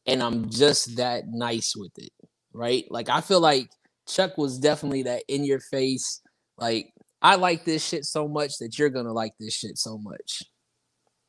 And 0.05 0.23
I'm 0.23 0.49
just 0.49 0.97
that 0.97 1.27
nice 1.27 1.75
with 1.75 1.97
it 1.97 2.11
right? 2.57 2.85
Like 2.89 3.09
I 3.09 3.21
feel 3.21 3.39
like 3.39 3.69
Chuck 4.07 4.37
was 4.37 4.57
definitely 4.57 5.03
that 5.03 5.23
in 5.27 5.43
your 5.43 5.59
face, 5.59 6.21
like 6.57 6.93
I 7.21 7.35
like 7.35 7.65
this 7.65 7.85
shit 7.85 8.05
so 8.05 8.27
much 8.27 8.57
that 8.59 8.77
you're 8.77 8.89
gonna 8.89 9.13
like 9.13 9.33
this 9.39 9.53
shit 9.53 9.77
so 9.77 9.97
much. 9.97 10.43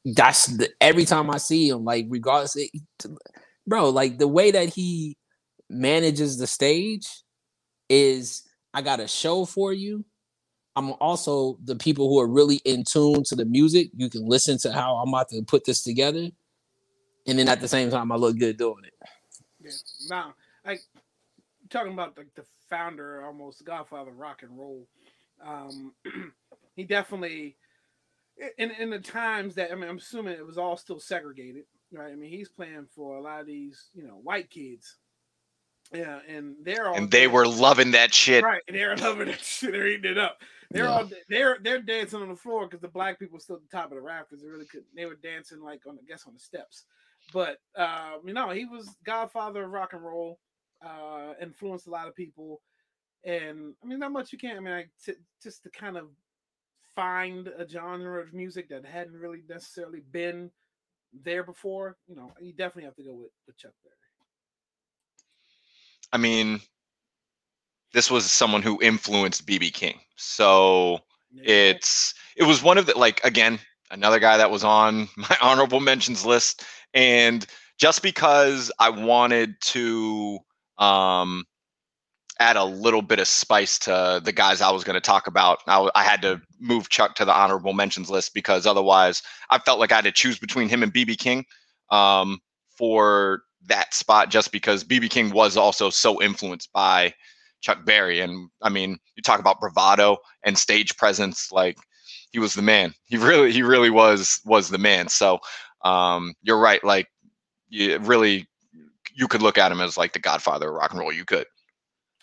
That's 0.05 0.47
the 0.47 0.71
every 0.81 1.05
time 1.05 1.31
I 1.31 1.39
see 1.39 1.69
him, 1.69 1.85
like 1.85 2.07
regardless, 2.09 2.57
bro, 3.67 3.91
like 3.91 4.19
the 4.19 4.29
way 4.29 4.51
that 4.51 4.71
he 4.71 5.17
manages 5.69 6.39
the 6.39 6.47
stage 6.47 7.07
is 7.89 8.43
I 8.73 8.83
got 8.83 9.01
a 9.01 9.09
show 9.09 9.45
for 9.45 9.73
you. 9.73 10.05
I'm 10.77 10.93
also 11.01 11.59
the 11.65 11.75
people 11.75 12.09
who 12.09 12.21
are 12.21 12.29
really 12.29 12.61
in 12.65 12.85
tune 12.85 13.25
to 13.25 13.35
the 13.35 13.45
music. 13.45 13.91
You 13.97 14.09
can 14.09 14.27
listen 14.27 14.59
to 14.59 14.73
how 14.73 14.97
I'm 14.97 15.09
about 15.09 15.29
to 15.31 15.43
put 15.43 15.65
this 15.65 15.83
together, 15.83 16.29
and 17.27 17.39
then 17.39 17.49
at 17.49 17.61
the 17.61 17.69
same 17.69 17.91
time, 17.91 18.13
I 18.13 18.17
look 18.17 18.39
good 18.39 18.57
doing 18.57 18.85
it. 18.85 18.95
Yeah. 19.61 19.71
Now, 20.09 20.35
like 20.65 20.81
talking 21.69 21.93
about 21.93 22.17
like 22.19 22.35
the 22.35 22.45
founder, 22.71 23.25
almost 23.25 23.65
Godfather 23.65 24.13
rock 24.13 24.43
and 24.43 24.57
roll. 24.59 24.87
Um, 25.45 25.95
he 26.75 26.85
definitely, 26.85 27.57
in 28.59 28.71
in 28.73 28.91
the 28.91 28.99
times 29.01 29.55
that 29.57 29.71
I 29.73 29.75
mean, 29.75 29.89
I'm 29.89 29.99
assuming 29.99 30.35
it 30.35 30.47
was 30.47 30.59
all 30.59 30.77
still 30.77 31.01
segregated, 31.01 31.65
right? 31.93 32.13
I 32.13 32.17
mean, 32.17 32.31
he's 32.31 32.49
playing 32.49 32.87
for 32.95 33.17
a 33.17 33.23
lot 33.23 33.41
of 33.41 33.47
these, 33.47 33.91
you 33.95 34.03
know, 34.05 34.19
white 34.23 34.51
kids, 34.51 34.97
Yeah, 35.93 36.21
and 36.29 36.57
they're 36.63 36.89
all 36.89 36.95
and 36.97 37.11
they 37.11 37.23
dead. 37.27 37.33
were 37.33 37.47
loving 37.47 37.93
that 37.93 38.13
shit. 38.13 38.45
right. 38.45 38.63
And 38.69 38.77
they're 38.77 38.97
loving 38.97 39.29
that 39.29 39.41
shit. 39.41 39.73
They're 39.73 39.87
eating 39.87 40.11
it 40.13 40.19
up. 40.19 40.39
They're 40.71 40.85
Yeah. 40.85 40.91
all 40.91 41.11
they're 41.29 41.59
they're 41.63 41.81
dancing 41.83 42.21
on 42.23 42.29
the 42.29 42.37
floor 42.37 42.67
because 42.67 42.81
the 42.83 42.89
black 42.89 43.19
people 43.19 43.41
still 43.41 43.57
at 43.57 43.63
the 43.63 43.77
top 43.77 43.87
of 43.91 43.97
the 43.97 44.03
rafters. 44.03 44.43
They 44.43 44.49
really 44.49 44.67
couldn't. 44.67 44.95
They 44.95 45.07
were 45.07 45.17
dancing 45.17 45.61
like 45.63 45.87
on 45.87 45.99
I 45.99 46.05
guess 46.07 46.27
on 46.27 46.35
the 46.35 46.41
steps. 46.41 46.85
But 47.33 47.59
um, 47.77 48.21
you 48.27 48.33
know, 48.35 48.51
he 48.51 48.65
was 48.67 48.89
godfather 49.05 49.65
of 49.65 49.71
rock 49.71 49.93
and 49.95 50.05
roll. 50.05 50.39
Uh, 50.85 51.35
influenced 51.43 51.89
a 51.89 51.91
lot 51.91 52.07
of 52.07 52.15
people, 52.15 52.61
and 53.25 53.75
I 53.83 53.87
mean, 53.87 53.99
not 53.99 54.13
much 54.13 54.33
you 54.33 54.39
can't. 54.39 54.57
I 54.57 54.61
mean, 54.61 54.75
I, 54.75 54.87
t- 55.05 55.15
just 55.43 55.65
to 55.65 55.71
kind 55.71 55.97
of 55.97 56.07
find 56.95 57.49
a 57.49 57.67
genre 57.69 58.21
of 58.23 58.33
music 58.33 58.69
that 58.69 58.85
hadn't 58.85 59.17
really 59.17 59.43
necessarily 59.49 60.03
been 60.13 60.51
there 61.25 61.43
before. 61.43 61.97
You 62.07 62.17
know, 62.17 62.33
you 62.41 62.53
definitely 62.53 62.85
have 62.85 62.97
to 62.97 63.03
go 63.03 63.15
with, 63.15 63.31
with 63.47 63.59
Chuck 63.59 63.73
Berry. 63.83 63.95
I 66.13 66.17
mean, 66.17 66.61
this 67.93 68.11
was 68.11 68.31
someone 68.31 68.63
who 68.63 68.81
influenced 68.83 69.47
BB 69.47 69.73
King. 69.73 69.99
So 70.17 71.01
go. 71.35 71.43
it's 71.45 72.15
it 72.37 72.45
was 72.45 72.63
one 72.63 72.79
of 72.79 72.87
the 72.87 72.97
like 72.97 73.23
again 73.25 73.59
another 73.91 74.19
guy 74.19 74.37
that 74.37 74.51
was 74.51 74.65
on 74.65 75.09
my 75.17 75.37
honorable 75.41 75.81
mentions 75.81 76.25
list 76.25 76.65
and 76.95 77.47
just 77.79 78.03
because 78.03 78.71
i 78.79 78.89
wanted 78.91 79.55
to 79.61 80.39
um 80.79 81.45
add 82.41 82.57
a 82.57 82.65
little 82.65 83.03
bit 83.03 83.19
of 83.19 83.27
spice 83.27 83.79
to 83.81 84.21
the 84.25 84.33
guys 84.33 84.61
i 84.61 84.71
was 84.71 84.85
going 84.85 84.95
to 84.95 85.01
talk 85.01 85.27
about. 85.27 85.59
I, 85.67 85.89
I, 85.97 86.05
had 86.05 86.23
to 86.23 86.41
move 86.61 86.89
chuck 86.89 87.17
to 87.17 87.25
the 87.25 87.37
honorable 87.37 87.73
mentions 87.73 88.11
list 88.11 88.33
because 88.33 88.67
otherwise 88.67 89.23
i 89.51 89.59
felt 89.59 89.81
like 89.81 89.93
i 89.93 89.97
had 89.97 90.05
to 90.05 90.13
choose 90.13 90.39
between 90.39 90.69
him 90.69 90.83
and 90.83 90.93
bb 90.93 91.19
king 91.19 91.45
um, 91.91 92.39
for 92.77 93.43
that 93.67 93.93
spot 93.93 94.31
just 94.31 94.53
because 94.53 94.85
bb 94.85 95.11
king 95.11 95.31
was 95.31 95.57
also 95.57 95.91
so 95.91 96.23
influenced 96.23 96.73
by 96.73 97.13
chuck 97.61 97.85
berry. 97.85 98.21
And 98.21 98.49
i 98.63 98.69
mean 98.69 98.99
you 99.17 99.23
talk 99.23 99.41
about 99.41 99.61
bravado 99.61 100.19
and 100.45 100.57
stage 100.57 100.97
presence 100.97 101.51
like 101.51 101.77
he 102.31 102.39
was 102.39 102.55
the 102.55 102.63
man. 102.63 102.95
He 103.07 103.17
really 103.17 103.53
he 103.53 103.63
really 103.63 103.91
was 103.91 104.41
was 104.45 104.69
the 104.69 104.79
man. 104.79 105.09
So 105.09 105.39
um 105.85 106.35
you're 106.43 106.59
right 106.59 106.83
like 106.85 107.09
you 107.69 107.99
really 107.99 108.48
you 109.19 109.29
could 109.29 109.43
look 109.43 109.59
at 109.59 109.73
him 109.73 109.81
as 109.81 109.97
like 109.97 110.13
the 110.13 110.19
godfather 110.19 110.69
of 110.69 110.75
rock 110.75 110.93
and 110.93 111.01
roll 111.01 111.13
you 111.13 111.25
could 111.25 111.47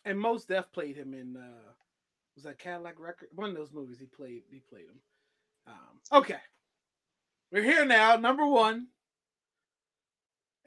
and 0.05 0.19
Mos 0.19 0.45
Def 0.45 0.71
played 0.71 0.95
him 0.95 1.13
in 1.13 1.35
uh 1.37 1.71
was 2.35 2.43
that 2.43 2.59
Cadillac 2.59 2.99
Record? 2.99 3.29
One 3.33 3.49
of 3.49 3.55
those 3.55 3.71
movies 3.71 3.97
he 3.99 4.05
played 4.05 4.43
he 4.51 4.59
played 4.59 4.85
him. 4.85 4.99
Um, 5.67 6.19
okay. 6.21 6.39
We're 7.51 7.63
here 7.63 7.85
now, 7.85 8.17
number 8.17 8.45
one. 8.45 8.87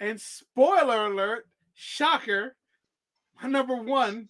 And 0.01 0.21
spoiler 0.21 1.07
alert, 1.07 1.47
shocker, 1.75 2.57
my 3.43 3.49
number 3.49 3.77
one 3.77 4.29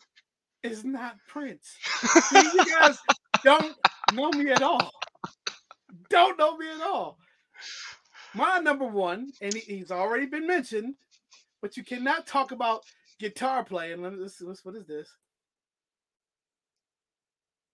is 0.62 0.84
not 0.84 1.16
Prince. 1.28 1.76
You 2.32 2.64
guys 2.64 2.98
don't 3.44 3.76
know 4.12 4.30
me 4.30 4.50
at 4.50 4.62
all. 4.62 4.90
Don't 6.10 6.38
know 6.38 6.56
me 6.56 6.66
at 6.70 6.80
all. 6.80 7.18
My 8.34 8.58
number 8.58 8.86
one, 8.86 9.30
and 9.40 9.54
he's 9.54 9.90
already 9.90 10.26
been 10.26 10.46
mentioned, 10.46 10.94
but 11.60 11.76
you 11.76 11.84
cannot 11.84 12.26
talk 12.26 12.52
about 12.52 12.84
guitar 13.18 13.64
playing. 13.64 14.02
Let 14.02 14.12
me- 14.12 14.22
This, 14.22 14.36
this, 14.36 14.64
what 14.64 14.76
is 14.76 14.86
this? 14.86 15.08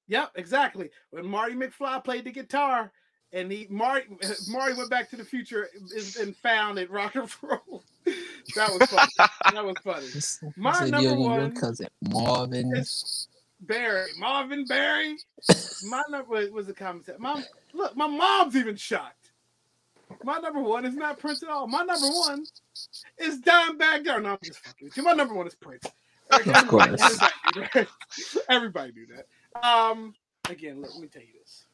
Yep, 0.08 0.32
exactly. 0.36 0.90
When 1.10 1.26
Marty 1.26 1.54
McFly 1.54 2.04
played 2.04 2.24
the 2.24 2.32
guitar, 2.32 2.92
and 3.32 3.50
he 3.50 3.66
Marty 3.70 4.06
Marty 4.48 4.74
went 4.74 4.90
back 4.90 5.10
to 5.10 5.16
the 5.16 5.24
future 5.24 5.68
and, 5.74 6.16
and 6.20 6.36
found 6.36 6.78
it 6.78 6.90
rock 6.90 7.14
and 7.16 7.28
roll. 7.42 7.82
that 8.54 8.70
was 8.78 8.88
funny. 8.90 9.28
That 9.52 9.64
was 9.64 9.76
funny. 9.82 10.52
My 10.56 10.86
number 10.88 11.14
one 11.14 11.54
cousin 11.54 11.88
Marvin. 12.10 12.72
Barry, 13.60 14.10
Marvin 14.18 14.66
Berry. 14.66 15.16
My 15.84 16.02
number 16.10 16.50
was, 16.50 16.66
the 16.66 16.74
commentary. 16.74 17.18
Mom, 17.18 17.42
look, 17.72 17.96
my 17.96 18.06
mom's 18.06 18.56
even 18.56 18.76
shocked. 18.76 19.23
My 20.24 20.38
number 20.38 20.60
one 20.60 20.84
is 20.84 20.94
not 20.94 21.18
Prince 21.18 21.42
at 21.42 21.48
all. 21.48 21.66
My 21.66 21.82
number 21.82 22.08
one 22.08 22.44
is 23.18 23.40
Dimebag 23.40 24.04
Darrell. 24.04 24.22
No, 24.22 24.30
I'm 24.32 24.38
just 24.42 24.58
fucking 24.60 24.86
with 24.86 24.96
you. 24.96 25.02
My 25.02 25.12
number 25.12 25.34
one 25.34 25.46
is 25.46 25.54
Prince. 25.54 25.84
Everybody, 26.32 26.66
course. 26.66 27.00
everybody 27.00 27.32
knew 27.54 27.66
that. 27.74 27.88
Everybody 28.48 28.92
knew 28.92 29.06
that. 29.14 29.66
Um, 29.66 30.14
again, 30.48 30.80
let 30.80 30.98
me 30.98 31.08
tell 31.08 31.22
you 31.22 31.28
this. 31.38 31.66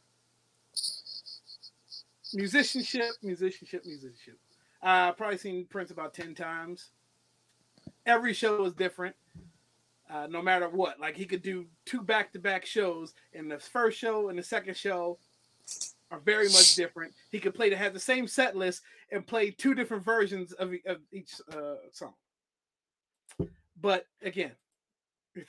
Musicianship, 2.35 3.11
musicianship, 3.23 3.85
musicianship. 3.87 4.39
Uh, 4.83 5.13
probably 5.13 5.39
seen 5.39 5.67
Prince 5.67 5.91
about 5.91 6.15
ten 6.15 6.35
times. 6.35 6.91
Every 8.07 8.33
show 8.33 8.65
is 8.65 8.73
different 8.73 9.15
uh, 10.13 10.27
no 10.29 10.43
matter 10.43 10.69
what. 10.69 10.99
Like 10.99 11.17
he 11.17 11.25
could 11.25 11.43
do 11.43 11.67
two 11.85 12.03
back 12.03 12.33
to 12.33 12.39
back 12.39 12.67
shows, 12.67 13.15
and 13.33 13.51
the 13.51 13.59
first 13.59 13.99
show 13.99 14.29
and 14.29 14.39
the 14.39 14.43
second 14.43 14.77
show 14.77 15.19
are 16.11 16.21
very 16.21 16.47
much 16.47 16.75
different. 16.75 17.13
He 17.31 17.39
could 17.39 17.55
play 17.55 17.71
to 17.71 17.77
have 17.77 17.95
the 17.95 18.01
same 18.01 18.27
set 18.27 18.57
list 18.57 18.83
and 19.13 19.27
play 19.27 19.51
two 19.51 19.75
different 19.75 20.05
versions 20.05 20.53
of, 20.53 20.73
of 20.87 20.99
each 21.13 21.35
uh, 21.53 21.75
song. 21.93 22.15
But 23.81 24.05
again, 24.23 24.53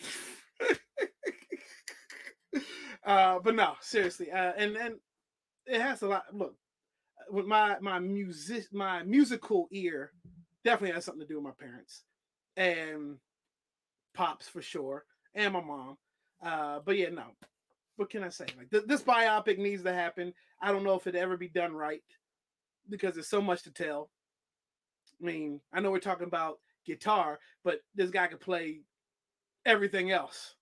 uh, 3.05 3.39
but 3.39 3.55
no, 3.55 3.73
seriously, 3.81 4.31
uh, 4.31 4.53
and 4.57 4.77
and 4.77 4.95
it 5.65 5.81
has 5.81 6.01
a 6.01 6.07
lot. 6.07 6.23
Look, 6.31 6.55
with 7.29 7.45
my 7.45 7.77
my 7.81 7.99
music 7.99 8.65
my 8.71 9.03
musical 9.03 9.67
ear 9.71 10.11
definitely 10.63 10.93
has 10.93 11.03
something 11.05 11.21
to 11.21 11.27
do 11.27 11.35
with 11.35 11.43
my 11.43 11.51
parents 11.59 12.03
and 12.55 13.17
pops 14.13 14.47
for 14.47 14.61
sure, 14.61 15.03
and 15.35 15.53
my 15.53 15.61
mom. 15.61 15.97
Uh, 16.41 16.79
but 16.85 16.97
yeah, 16.97 17.09
no. 17.09 17.23
What 17.97 18.09
can 18.09 18.23
I 18.23 18.29
say? 18.29 18.45
Like 18.57 18.71
th- 18.71 18.85
this 18.88 19.01
biopic 19.01 19.57
needs 19.57 19.83
to 19.83 19.93
happen. 19.93 20.33
I 20.61 20.71
don't 20.71 20.83
know 20.83 20.95
if 20.95 21.07
it'd 21.07 21.19
ever 21.19 21.38
be 21.38 21.47
done 21.47 21.73
right 21.73 22.03
because 22.89 23.13
there's 23.13 23.27
so 23.27 23.41
much 23.41 23.63
to 23.63 23.71
tell. 23.71 24.09
I 25.21 25.25
mean, 25.25 25.61
I 25.73 25.79
know 25.79 25.91
we're 25.91 25.99
talking 25.99 26.27
about 26.27 26.59
guitar, 26.85 27.39
but 27.63 27.81
this 27.95 28.09
guy 28.09 28.27
could 28.27 28.39
play 28.39 28.81
everything 29.65 30.11
else. 30.11 30.55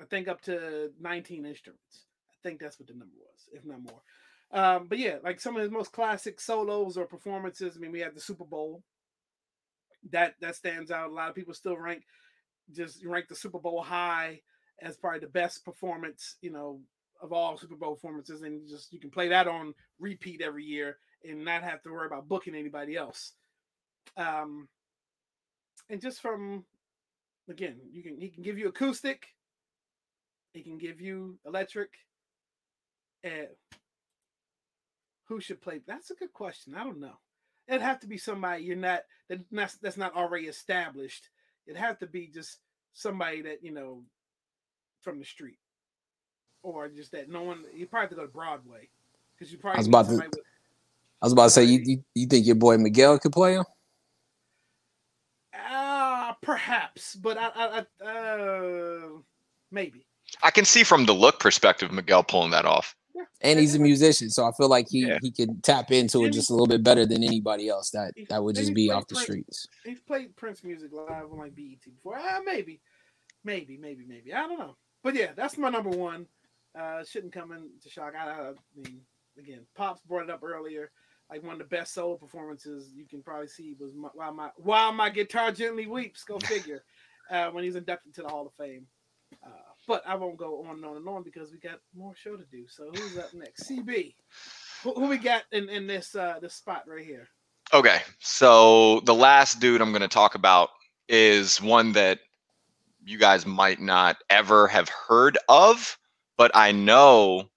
I 0.00 0.04
think 0.04 0.28
up 0.28 0.40
to 0.42 0.90
19 1.00 1.46
instruments. 1.46 2.06
I 2.30 2.36
think 2.42 2.60
that's 2.60 2.78
what 2.78 2.88
the 2.88 2.94
number 2.94 3.16
was, 3.18 3.48
if 3.52 3.64
not 3.64 3.82
more. 3.82 4.02
Um, 4.52 4.86
but 4.88 4.98
yeah, 4.98 5.16
like 5.22 5.40
some 5.40 5.56
of 5.56 5.62
his 5.62 5.70
most 5.70 5.92
classic 5.92 6.40
solos 6.40 6.96
or 6.96 7.06
performances. 7.06 7.76
I 7.76 7.80
mean, 7.80 7.92
we 7.92 8.00
had 8.00 8.14
the 8.14 8.20
Super 8.20 8.44
Bowl. 8.44 8.82
That 10.10 10.34
that 10.40 10.56
stands 10.56 10.90
out. 10.90 11.10
A 11.10 11.12
lot 11.12 11.28
of 11.28 11.34
people 11.34 11.54
still 11.54 11.76
rank 11.76 12.02
just 12.72 13.04
rank 13.04 13.28
the 13.28 13.34
Super 13.34 13.58
Bowl 13.58 13.82
high 13.82 14.40
as 14.80 14.96
probably 14.96 15.20
the 15.20 15.26
best 15.26 15.64
performance, 15.64 16.36
you 16.40 16.50
know, 16.50 16.80
of 17.22 17.32
all 17.32 17.56
Super 17.56 17.76
Bowl 17.76 17.94
performances, 17.94 18.42
and 18.42 18.68
just 18.68 18.92
you 18.92 19.00
can 19.00 19.10
play 19.10 19.28
that 19.28 19.48
on 19.48 19.74
repeat 19.98 20.40
every 20.42 20.64
year 20.64 20.98
and 21.24 21.44
not 21.44 21.62
have 21.62 21.82
to 21.82 21.90
worry 21.90 22.06
about 22.06 22.28
booking 22.28 22.54
anybody 22.54 22.96
else. 22.96 23.32
Um, 24.16 24.68
and 25.88 26.00
just 26.00 26.20
from 26.20 26.64
again, 27.48 27.76
you 27.92 28.02
can 28.02 28.20
he 28.20 28.28
can 28.28 28.42
give 28.42 28.58
you 28.58 28.68
acoustic, 28.68 29.26
he 30.52 30.62
can 30.62 30.78
give 30.78 31.00
you 31.00 31.38
electric. 31.44 31.90
And 33.22 33.48
who 35.28 35.40
should 35.40 35.60
play? 35.60 35.80
That's 35.86 36.10
a 36.10 36.14
good 36.14 36.32
question. 36.32 36.74
I 36.74 36.84
don't 36.84 37.00
know. 37.00 37.18
It'd 37.68 37.82
have 37.82 38.00
to 38.00 38.08
be 38.08 38.18
somebody 38.18 38.64
you're 38.64 38.76
not 38.76 39.02
that 39.28 39.40
that's, 39.52 39.76
that's 39.76 39.96
not 39.96 40.16
already 40.16 40.46
established. 40.46 41.28
It'd 41.66 41.80
have 41.80 41.98
to 41.98 42.06
be 42.06 42.28
just 42.28 42.58
somebody 42.94 43.42
that 43.42 43.62
you 43.62 43.72
know 43.72 44.02
from 45.02 45.18
the 45.18 45.24
street, 45.24 45.58
or 46.62 46.88
just 46.88 47.12
that 47.12 47.28
no 47.28 47.42
one. 47.42 47.64
You 47.74 47.86
probably 47.86 48.04
have 48.04 48.10
to 48.10 48.16
go 48.16 48.22
to 48.22 48.28
Broadway 48.32 48.88
because 49.38 49.52
you 49.52 49.58
probably 49.58 49.78
was 49.78 49.86
about 49.88 50.08
to- 50.08 50.16
with- 50.16 50.38
I 51.22 51.26
was 51.26 51.32
about 51.34 51.44
to 51.44 51.50
say, 51.50 51.64
you, 51.64 51.80
you 51.84 52.04
you 52.14 52.26
think 52.26 52.46
your 52.46 52.54
boy 52.56 52.78
Miguel 52.78 53.18
could 53.18 53.32
play 53.32 53.54
him? 53.54 53.64
Ah, 55.54 56.36
perhaps, 56.40 57.14
but 57.16 57.36
I, 57.36 57.50
I, 57.54 57.84
I 58.02 58.06
uh, 58.06 59.08
maybe. 59.70 60.06
i 60.42 60.50
can 60.50 60.64
see 60.64 60.84
from 60.84 61.06
the 61.06 61.12
look 61.12 61.40
perspective 61.40 61.90
miguel 61.92 62.22
pulling 62.22 62.52
that 62.52 62.64
off 62.64 62.94
And 63.42 63.58
he's 63.58 63.74
a 63.74 63.78
musician, 63.78 64.30
so 64.30 64.46
I 64.46 64.52
feel 64.52 64.68
like 64.68 64.86
he 64.88 65.06
Yeah. 65.06 65.18
he 65.20 65.30
can 65.30 65.60
tap 65.60 65.90
into 65.90 66.24
it 66.24 66.30
just 66.32 66.48
a 66.50 66.52
little 66.52 66.66
bit 66.68 66.82
better 66.82 67.04
than 67.04 67.22
anybody 67.24 67.68
else 67.68 67.90
that 67.90 68.14
that 68.28 68.42
would 68.42 68.54
just 68.56 68.72
be 68.72 68.90
off 68.90 69.06
the 69.08 69.14
Prince. 69.16 69.24
streets. 69.24 69.68
He's 69.84 70.00
played 70.00 70.36
Prince 70.36 70.62
music 70.64 70.90
live 70.92 71.30
on 71.30 71.38
like 71.38 71.54
BET 71.54 71.82
before. 71.84 72.16
Ah, 72.18 72.40
maybe, 72.44 72.80
maybe, 73.44 73.76
maybe, 73.76 74.04
maybe. 74.06 74.32
I 74.32 74.46
don't 74.46 74.58
know. 74.58 74.76
But 75.02 75.14
yeah, 75.16 75.32
that's 75.34 75.58
my 75.58 75.68
number 75.68 75.90
one. 75.90 76.26
Uh, 76.78 77.04
shouldn't 77.04 77.32
come 77.32 77.52
into 77.52 77.88
shock. 77.88 78.14
I, 78.18 78.30
I 78.30 78.52
mean, 78.76 79.00
again, 79.38 79.66
Pops 79.74 80.00
brought 80.02 80.24
it 80.24 80.30
up 80.30 80.42
earlier. 80.42 80.90
Like 81.30 81.42
one 81.42 81.52
of 81.52 81.58
the 81.58 81.64
best 81.64 81.94
solo 81.94 82.16
performances 82.16 82.90
you 82.94 83.06
can 83.06 83.22
probably 83.22 83.46
see 83.46 83.76
was 83.78 83.94
my, 83.94 84.08
while 84.14 84.34
my 84.34 84.50
while 84.56 84.92
my 84.92 85.10
guitar 85.10 85.52
gently 85.52 85.86
weeps. 85.86 86.24
Go 86.24 86.38
figure. 86.40 86.82
uh, 87.30 87.50
when 87.50 87.64
he's 87.64 87.76
inducted 87.76 88.14
to 88.14 88.22
the 88.22 88.28
Hall 88.28 88.46
of 88.46 88.52
Fame. 88.54 88.86
Uh, 89.44 89.50
but 89.86 90.02
I 90.06 90.16
won't 90.16 90.36
go 90.36 90.64
on 90.64 90.76
and 90.76 90.84
on 90.84 90.96
and 90.96 91.08
on 91.08 91.22
because 91.22 91.52
we 91.52 91.58
got 91.58 91.78
more 91.96 92.14
show 92.16 92.36
to 92.36 92.44
do. 92.50 92.66
So 92.68 92.90
who's 92.92 93.16
up 93.16 93.32
next? 93.32 93.70
CB. 93.70 94.14
Who, 94.82 94.94
who 94.94 95.06
we 95.06 95.18
got 95.18 95.44
in, 95.52 95.68
in 95.68 95.86
this 95.86 96.14
uh 96.14 96.38
this 96.40 96.54
spot 96.54 96.84
right 96.86 97.04
here? 97.04 97.28
Okay, 97.72 98.00
so 98.18 99.00
the 99.00 99.14
last 99.14 99.60
dude 99.60 99.80
I'm 99.80 99.92
going 99.92 100.02
to 100.02 100.08
talk 100.08 100.34
about 100.34 100.70
is 101.08 101.62
one 101.62 101.92
that 101.92 102.18
you 103.04 103.16
guys 103.16 103.46
might 103.46 103.80
not 103.80 104.16
ever 104.28 104.66
have 104.66 104.88
heard 104.88 105.38
of, 105.48 105.96
but 106.40 106.50
I 106.54 106.72
know 106.72 107.50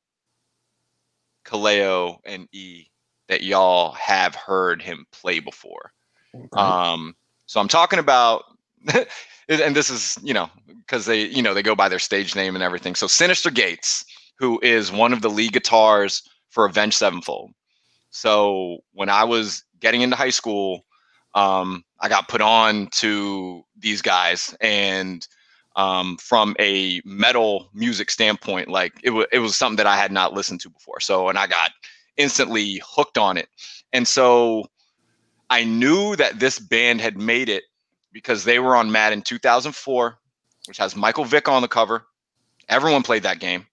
Kaleo 1.46 2.18
and 2.26 2.50
E 2.52 2.88
that 3.30 3.42
y'all 3.42 3.94
have 3.94 4.36
heard 4.36 4.82
him 4.82 5.06
play 5.14 5.40
before. 5.40 5.94
Okay. 6.36 6.62
Um, 6.62 7.16
so 7.46 7.62
I'm 7.62 7.70
talking 7.70 7.98
about, 7.98 8.44
and 9.48 9.74
this 9.74 9.90
is 9.90 10.18
you 10.22 10.34
know 10.34 10.50
because 10.68 11.06
they 11.06 11.28
you 11.28 11.42
know 11.42 11.54
they 11.54 11.64
go 11.64 11.76
by 11.76 11.88
their 11.88 11.98
stage 11.98 12.36
name 12.36 12.56
and 12.56 12.64
everything. 12.64 12.94
So 12.94 13.08
Synyster 13.08 13.54
Gates, 13.54 14.04
who 14.38 14.60
is 14.62 14.92
one 14.92 15.14
of 15.14 15.22
the 15.22 15.30
lead 15.30 15.54
guitars 15.54 16.22
for 16.50 16.66
Avenged 16.66 16.98
Sevenfold. 16.98 17.52
So 18.10 18.80
when 18.92 19.08
I 19.08 19.24
was 19.24 19.64
getting 19.80 20.02
into 20.02 20.18
high 20.18 20.30
school, 20.30 20.84
um, 21.36 21.86
I 22.02 22.10
got 22.10 22.28
put 22.28 22.42
on 22.42 22.90
to 22.96 23.64
these 23.80 24.02
guys, 24.02 24.54
and 24.60 25.26
um, 25.76 26.18
from 26.18 26.56
a 26.60 27.02
metal 27.06 27.70
music 27.74 28.10
standpoint, 28.10 28.70
like 28.70 28.94
it 29.04 29.12
was 29.12 29.26
it 29.32 29.40
was 29.40 29.56
something 29.56 29.78
that 29.78 29.88
I 29.88 29.96
had 29.96 30.12
not 30.12 30.34
listened 30.34 30.62
to 30.62 30.70
before. 30.70 31.00
So 31.00 31.30
and 31.30 31.38
I 31.38 31.48
got 31.48 31.72
instantly 32.18 32.82
hooked 32.86 33.18
on 33.18 33.38
it, 33.38 33.50
and 33.92 34.08
so 34.08 34.66
I 35.50 35.64
knew 35.64 36.16
that 36.16 36.40
this 36.40 36.60
band 36.60 37.02
had 37.02 37.18
made 37.18 37.50
it 37.50 37.64
because 38.12 38.44
they 38.44 38.60
were 38.60 38.76
on 38.76 38.92
Madden 38.92 39.22
2004, 39.22 40.18
which 40.68 40.78
has 40.78 40.96
Michael 40.96 41.26
Vick 41.26 41.48
on 41.48 41.62
the 41.62 41.68
cover. 41.68 42.06
Everyone 42.70 43.04
played 43.04 43.24
that 43.24 43.40
game. 43.40 43.68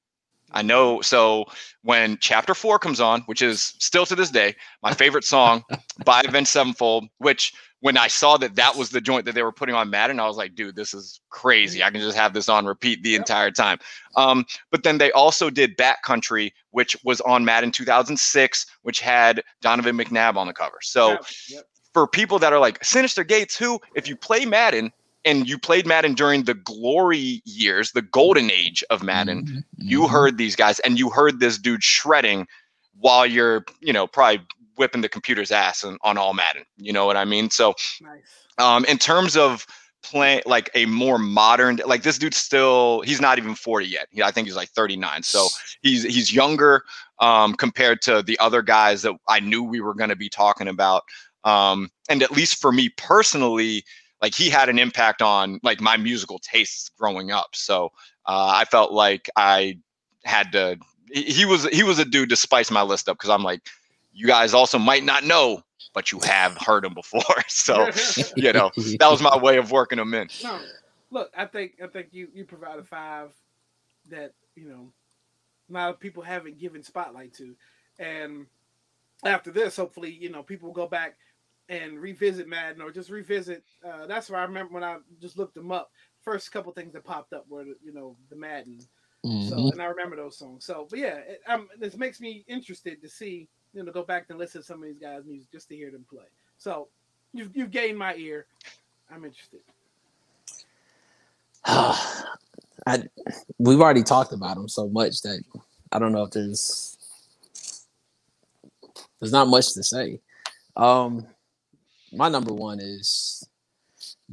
I 0.53 0.63
know. 0.63 1.01
So 1.01 1.45
when 1.83 2.19
Chapter 2.21 2.55
Four 2.55 2.79
comes 2.79 3.01
on, 3.01 3.23
which 3.23 3.43
is 3.43 3.75
still 3.79 4.07
to 4.07 4.17
this 4.17 4.31
day 4.31 4.57
my 4.83 4.93
favorite 4.95 5.25
song 5.25 5.65
by 6.05 6.23
Avenged 6.27 6.51
Sevenfold, 6.51 7.09
which 7.19 7.53
when 7.81 7.97
I 7.97 8.09
saw 8.09 8.37
that 8.37 8.57
that 8.57 8.77
was 8.77 8.91
the 8.91 9.01
joint 9.01 9.25
that 9.25 9.35
they 9.35 9.43
were 9.43 9.53
putting 9.53 9.75
on 9.75 9.89
Madden, 9.91 10.21
I 10.21 10.27
was 10.27 10.37
like, 10.37 10.55
dude, 10.55 10.77
this 10.77 10.93
is 10.93 11.21
crazy. 11.31 11.83
I 11.83 11.91
can 11.91 12.01
just 12.01 12.17
have 12.17 12.35
this 12.35 12.49
on 12.49 12.67
repeat 12.67 13.03
the 13.03 13.11
Yep. 13.11 13.19
entire 13.21 13.51
time. 13.51 13.79
Um, 14.17 14.45
but 14.71 14.83
then 14.83 14.99
they 14.99 15.11
also 15.13 15.49
did 15.51 15.77
Bat 15.77 15.99
Country, 16.05 16.53
which 16.71 16.97
was 17.05 17.21
on 17.23 17.45
Madden 17.45 17.71
2006, 17.73 18.67
which 18.83 19.01
had 19.01 19.43
Donovan 19.63 19.97
McNabb 19.97 20.37
on 20.37 20.47
the 20.47 20.53
cover. 20.53 20.79
So 20.83 21.13
Yep, 21.13 21.25
yep. 21.49 21.65
for 21.95 22.07
people 22.07 22.39
that 22.39 22.53
are 22.53 22.59
like 22.61 22.79
Synyster 22.81 23.27
Gates, 23.27 23.57
who, 23.57 23.81
if 23.95 24.07
you 24.07 24.15
play 24.15 24.45
Madden 24.45 24.93
and 25.25 25.49
you 25.49 25.59
played 25.59 25.87
Madden 25.87 26.15
during 26.15 26.45
the 26.45 26.55
glory 26.55 27.41
years, 27.47 27.93
the 27.93 28.03
golden 28.03 28.51
age 28.51 28.85
of 28.91 29.03
Madden, 29.03 29.45
Mhm, 29.47 29.65
you 29.79 30.01
mhm. 30.03 30.11
heard 30.11 30.37
these 30.39 30.55
guys 30.57 30.81
and 30.81 30.99
you 30.99 31.09
heard 31.11 31.41
this 31.41 31.57
dude 31.59 31.83
shredding 31.83 32.47
while 32.99 33.25
you're, 33.27 33.65
you 33.81 33.93
know, 33.95 34.07
probably 34.07 34.45
whipping 34.81 35.03
the 35.03 35.09
computer's 35.11 35.53
ass 35.53 35.85
on, 35.85 35.99
on 36.03 36.17
all 36.17 36.33
Madden. 36.33 36.65
You 36.79 36.91
know 36.95 37.05
what 37.05 37.19
I 37.19 37.27
mean? 37.27 37.51
So, 37.51 37.75
Nice. 38.01 38.23
um, 38.57 38.87
in 38.87 38.97
terms 38.97 39.37
of 39.37 39.67
playing 40.03 40.41
like 40.47 40.71
a 40.75 40.87
more 40.87 41.19
modern, 41.19 41.83
like 41.85 42.03
this 42.03 42.17
dude's 42.17 42.39
still, 42.39 43.03
he's 43.03 43.21
not 43.21 43.37
even 43.37 43.55
40 43.55 43.87
yet. 43.87 44.07
He, 44.11 44.23
I 44.23 44.31
think 44.31 44.47
he's 44.47 44.57
like 44.57 44.71
39. 44.71 45.23
So 45.23 45.49
he's 45.83 46.03
he's 46.03 46.33
younger 46.33 46.83
um, 47.19 47.55
compared 47.55 48.01
to 48.03 48.23
the 48.23 48.39
other 48.39 48.63
guys 48.63 49.03
that 49.03 49.15
I 49.29 49.39
knew 49.41 49.63
we 49.63 49.83
were 49.83 49.93
going 49.93 50.09
to 50.09 50.17
be 50.17 50.31
talking 50.31 50.67
about. 50.67 51.03
Um, 51.45 51.91
and 52.09 52.23
at 52.23 52.31
least 52.31 52.59
for 52.59 52.73
me 52.73 52.89
personally, 52.97 53.85
like 54.23 54.35
he 54.35 54.49
had 54.49 54.71
an 54.71 54.79
impact 54.79 55.21
on 55.21 55.61
like 55.63 55.83
my 55.83 55.99
musical 55.99 56.39
tastes 56.39 56.89
growing 56.89 57.31
up. 57.33 57.51
So 57.53 57.91
uh, 58.25 58.53
I 58.55 58.65
felt 58.65 58.93
like 58.93 59.29
I 59.37 59.79
had 60.25 60.53
to. 60.53 60.79
He, 61.13 61.45
was 61.45 61.67
he 61.67 61.83
was 61.83 61.99
a 61.99 62.05
dude 62.05 62.31
to 62.31 62.37
spice 62.37 62.71
my 62.71 62.83
list 62.83 63.09
up 63.09 63.19
because 63.19 63.31
I'm 63.31 63.43
like, 63.43 63.61
you 64.21 64.27
guys 64.27 64.53
also 64.53 64.79
might 64.79 65.03
not 65.03 65.25
know, 65.25 65.63
but 65.95 66.13
you 66.13 66.21
have 66.21 66.57
heard 66.59 66.85
him 66.85 66.93
before. 66.93 67.23
so 67.49 67.89
you 68.37 68.53
know 68.53 68.71
that 68.99 69.11
was 69.11 69.23
my 69.23 69.37
way 69.39 69.57
of 69.57 69.73
working 69.73 69.97
them 69.97 70.13
in. 70.13 70.29
no, 70.45 70.61
look, 71.11 71.31
I 71.37 71.47
think 71.47 71.73
I 71.83 71.87
think 71.87 72.09
you 72.13 72.29
you 72.35 72.45
provided 72.45 72.87
five 72.87 73.33
that 74.11 74.33
you 74.55 74.69
know 74.69 74.93
a 75.71 75.73
lot 75.73 75.91
of 75.91 76.01
people 76.01 76.23
haven't 76.23 76.59
given 76.59 76.83
spotlight 76.83 77.33
to, 77.35 77.57
and 77.99 78.47
after 79.25 79.51
this, 79.51 79.77
hopefully, 79.77 80.11
you 80.11 80.31
know, 80.31 80.43
people 80.43 80.69
will 80.69 80.75
go 80.75 80.89
back 80.89 81.17
and 81.71 81.99
revisit 81.99 82.49
Madden 82.49 82.83
or 82.83 82.91
just 82.91 83.11
revisit. 83.11 83.63
Uh, 83.87 84.07
that's 84.07 84.29
where 84.29 84.41
I 84.41 84.45
remember 84.45 84.75
when 84.75 84.85
I 84.85 84.99
just 85.21 85.39
looked 85.39 85.55
them 85.55 85.73
up. 85.73 85.91
First 86.21 86.53
couple 86.53 86.73
things 86.73 86.93
that 86.93 87.05
popped 87.05 87.33
up 87.33 87.47
were 87.49 87.65
the, 87.65 87.75
you 87.83 87.95
know 87.95 88.17
the 88.29 88.37
Madden. 88.37 88.81
So 89.49 89.57
Mhm. 89.57 89.73
and 89.73 89.81
I 89.81 89.87
remember 89.87 90.17
those 90.17 90.37
songs. 90.37 90.67
So, 90.67 90.87
but 90.91 90.99
yeah, 90.99 91.17
it, 91.17 91.41
um, 91.47 91.69
this 91.79 91.97
makes 91.97 92.21
me 92.21 92.45
interested 92.49 93.01
to 93.01 93.09
see 93.09 93.49
you 93.73 93.83
know 93.83 93.93
go 93.93 94.03
back 94.03 94.27
and 94.29 94.39
listen 94.39 94.61
to 94.61 94.67
some 94.67 94.79
of 94.79 94.85
these 94.85 94.99
guys' 94.99 95.25
music 95.27 95.51
just 95.53 95.69
to 95.69 95.77
hear 95.77 95.91
them 95.91 96.05
play. 96.09 96.27
So 96.59 96.89
you've 97.33 97.55
you've 97.55 97.71
gained 97.71 97.99
my 97.99 98.15
ear. 98.15 98.47
I'm 99.13 99.25
interested. 99.25 99.61
I, 102.87 103.03
we've 103.59 103.81
already 103.81 104.03
talked 104.03 104.33
about 104.33 104.57
him 104.57 104.69
so 104.69 104.89
much 104.89 105.21
that 105.23 105.43
I 105.93 105.99
don't 105.99 106.13
know 106.13 106.23
if 106.23 106.31
there's 106.31 106.97
there's 109.21 109.33
not 109.33 109.49
much 109.49 109.75
to 109.75 109.83
say. 109.83 110.21
Um, 110.77 111.27
my 112.13 112.29
number 112.29 112.55
one 112.55 112.81
is 112.81 113.47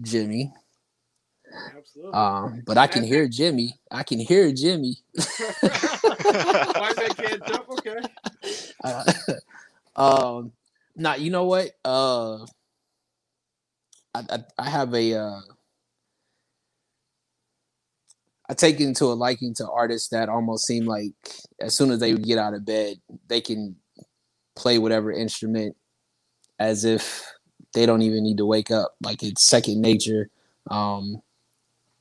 Jimi. 0.02 0.52
Absolutely. 1.78 2.14
Um, 2.14 2.64
but 2.66 2.78
I 2.78 2.88
can 2.88 3.04
hear 3.04 3.28
Jimi. 3.28 3.72
I 3.92 4.04
can 4.04 4.20
hear 4.20 4.52
Jimi. 4.52 4.96
Why 6.80 6.94
they 6.96 7.08
can't 7.10 7.46
jump? 7.48 7.70
Okay. 7.70 8.00
Um, 9.96 10.54
now 10.96 11.16
you 11.16 11.32
know 11.32 11.46
what? 11.46 11.72
Uh, 11.84 12.44
I, 14.14 14.24
I 14.30 14.40
I 14.60 14.70
have 14.70 14.94
a 14.94 15.14
uh, 15.16 15.42
I 18.50 18.54
take 18.54 18.80
into 18.80 19.06
a 19.06 19.14
liking 19.16 19.54
to 19.56 19.70
artists 19.70 20.10
that 20.10 20.30
almost 20.30 20.66
seem 20.68 20.86
like 20.86 21.14
as 21.60 21.76
soon 21.76 21.92
as 21.92 22.00
they 22.00 22.14
would 22.14 22.24
get 22.26 22.38
out 22.38 22.54
of 22.54 22.66
bed, 22.66 22.98
they 23.28 23.42
can 23.42 23.76
play 24.56 24.80
whatever 24.80 25.12
instrument 25.12 25.76
as 26.60 26.86
if 26.86 27.26
they 27.74 27.86
don't 27.86 28.02
even 28.04 28.24
need 28.24 28.38
to 28.38 28.46
wake 28.46 28.72
up. 28.72 28.96
Like 29.02 29.24
it's 29.24 29.44
second 29.48 29.82
nature. 29.82 30.30
Um, 30.72 31.22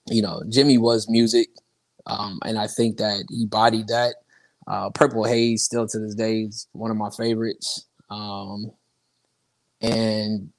you 0.08 0.22
know, 0.22 0.42
Jimi 0.48 0.78
was 0.78 1.08
music, 1.08 1.48
um, 2.06 2.38
and 2.44 2.58
I 2.58 2.68
think 2.68 2.98
that 2.98 3.24
he 3.30 3.46
bodied 3.46 3.88
that. 3.88 4.16
Uh, 4.66 4.90
Purple 4.90 5.24
Haze 5.24 5.62
still 5.64 5.86
to 5.88 5.98
this 5.98 6.14
day 6.14 6.42
is 6.42 6.68
one 6.72 6.90
of 6.90 6.96
my 6.96 7.10
favorites. 7.10 7.86
Um, 8.10 8.72
and 9.80 10.50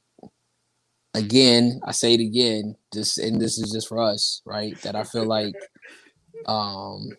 again, 1.14 1.82
I 1.86 1.92
say 1.92 2.14
it 2.14 2.22
again, 2.22 2.76
just 2.94 3.18
and 3.18 3.42
this 3.42 3.58
is 3.58 3.72
just 3.72 3.88
for 3.88 4.02
us, 4.02 4.42
right? 4.46 4.80
That 4.82 4.96
I 4.96 5.04
feel 5.04 5.26
like, 5.26 5.56
um, 6.46 7.10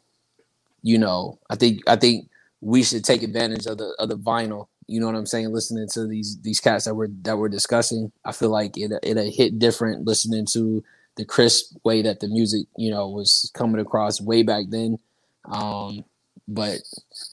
you 0.82 0.98
know, 0.98 1.38
I 1.50 1.56
think 1.56 1.82
I 1.86 1.96
think 1.96 2.28
we 2.60 2.82
should 2.82 3.04
take 3.04 3.22
advantage 3.22 3.66
of 3.66 3.78
the 3.78 3.94
of 3.98 4.08
the 4.08 4.16
vinyl. 4.18 4.68
You 4.86 5.00
know 5.00 5.06
what 5.06 5.16
I'm 5.16 5.26
saying? 5.26 5.52
Listening 5.52 5.88
to 5.92 6.06
these 6.06 6.38
these 6.42 6.60
cats 6.60 6.86
that 6.86 6.94
we're 6.94 7.08
that 7.22 7.38
we're 7.38 7.48
discussing, 7.50 8.12
I 8.24 8.32
feel 8.32 8.50
like 8.50 8.78
it 8.78 8.92
it 9.02 9.32
hit 9.34 9.58
different 9.58 10.06
listening 10.06 10.46
to 10.52 10.82
the 11.16 11.24
crisp 11.24 11.76
way 11.84 12.02
that 12.02 12.20
the 12.20 12.28
music, 12.28 12.66
you 12.76 12.90
know, 12.90 13.08
was 13.08 13.50
coming 13.54 13.80
across 13.80 14.20
way 14.20 14.42
back 14.42 14.66
then. 14.70 14.98
Um, 15.46 16.04
but 16.48 16.78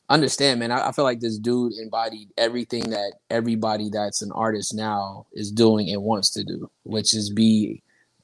understand, 0.10 0.60
man, 0.60 0.72
I, 0.72 0.90
I 0.90 0.92
feel 0.92 1.06
like 1.06 1.22
this 1.22 1.40
dude 1.40 1.74
embodied 1.74 2.30
everything 2.38 2.90
that 2.90 3.14
everybody 3.30 3.90
that's 3.90 4.22
an 4.22 4.32
artist 4.34 4.76
now 4.76 5.26
is 5.32 5.52
doing 5.52 5.90
and 5.90 6.04
wants 6.04 6.30
to 6.32 6.44
do, 6.44 6.70
which 6.84 7.14
is 7.14 7.30
be 7.30 7.82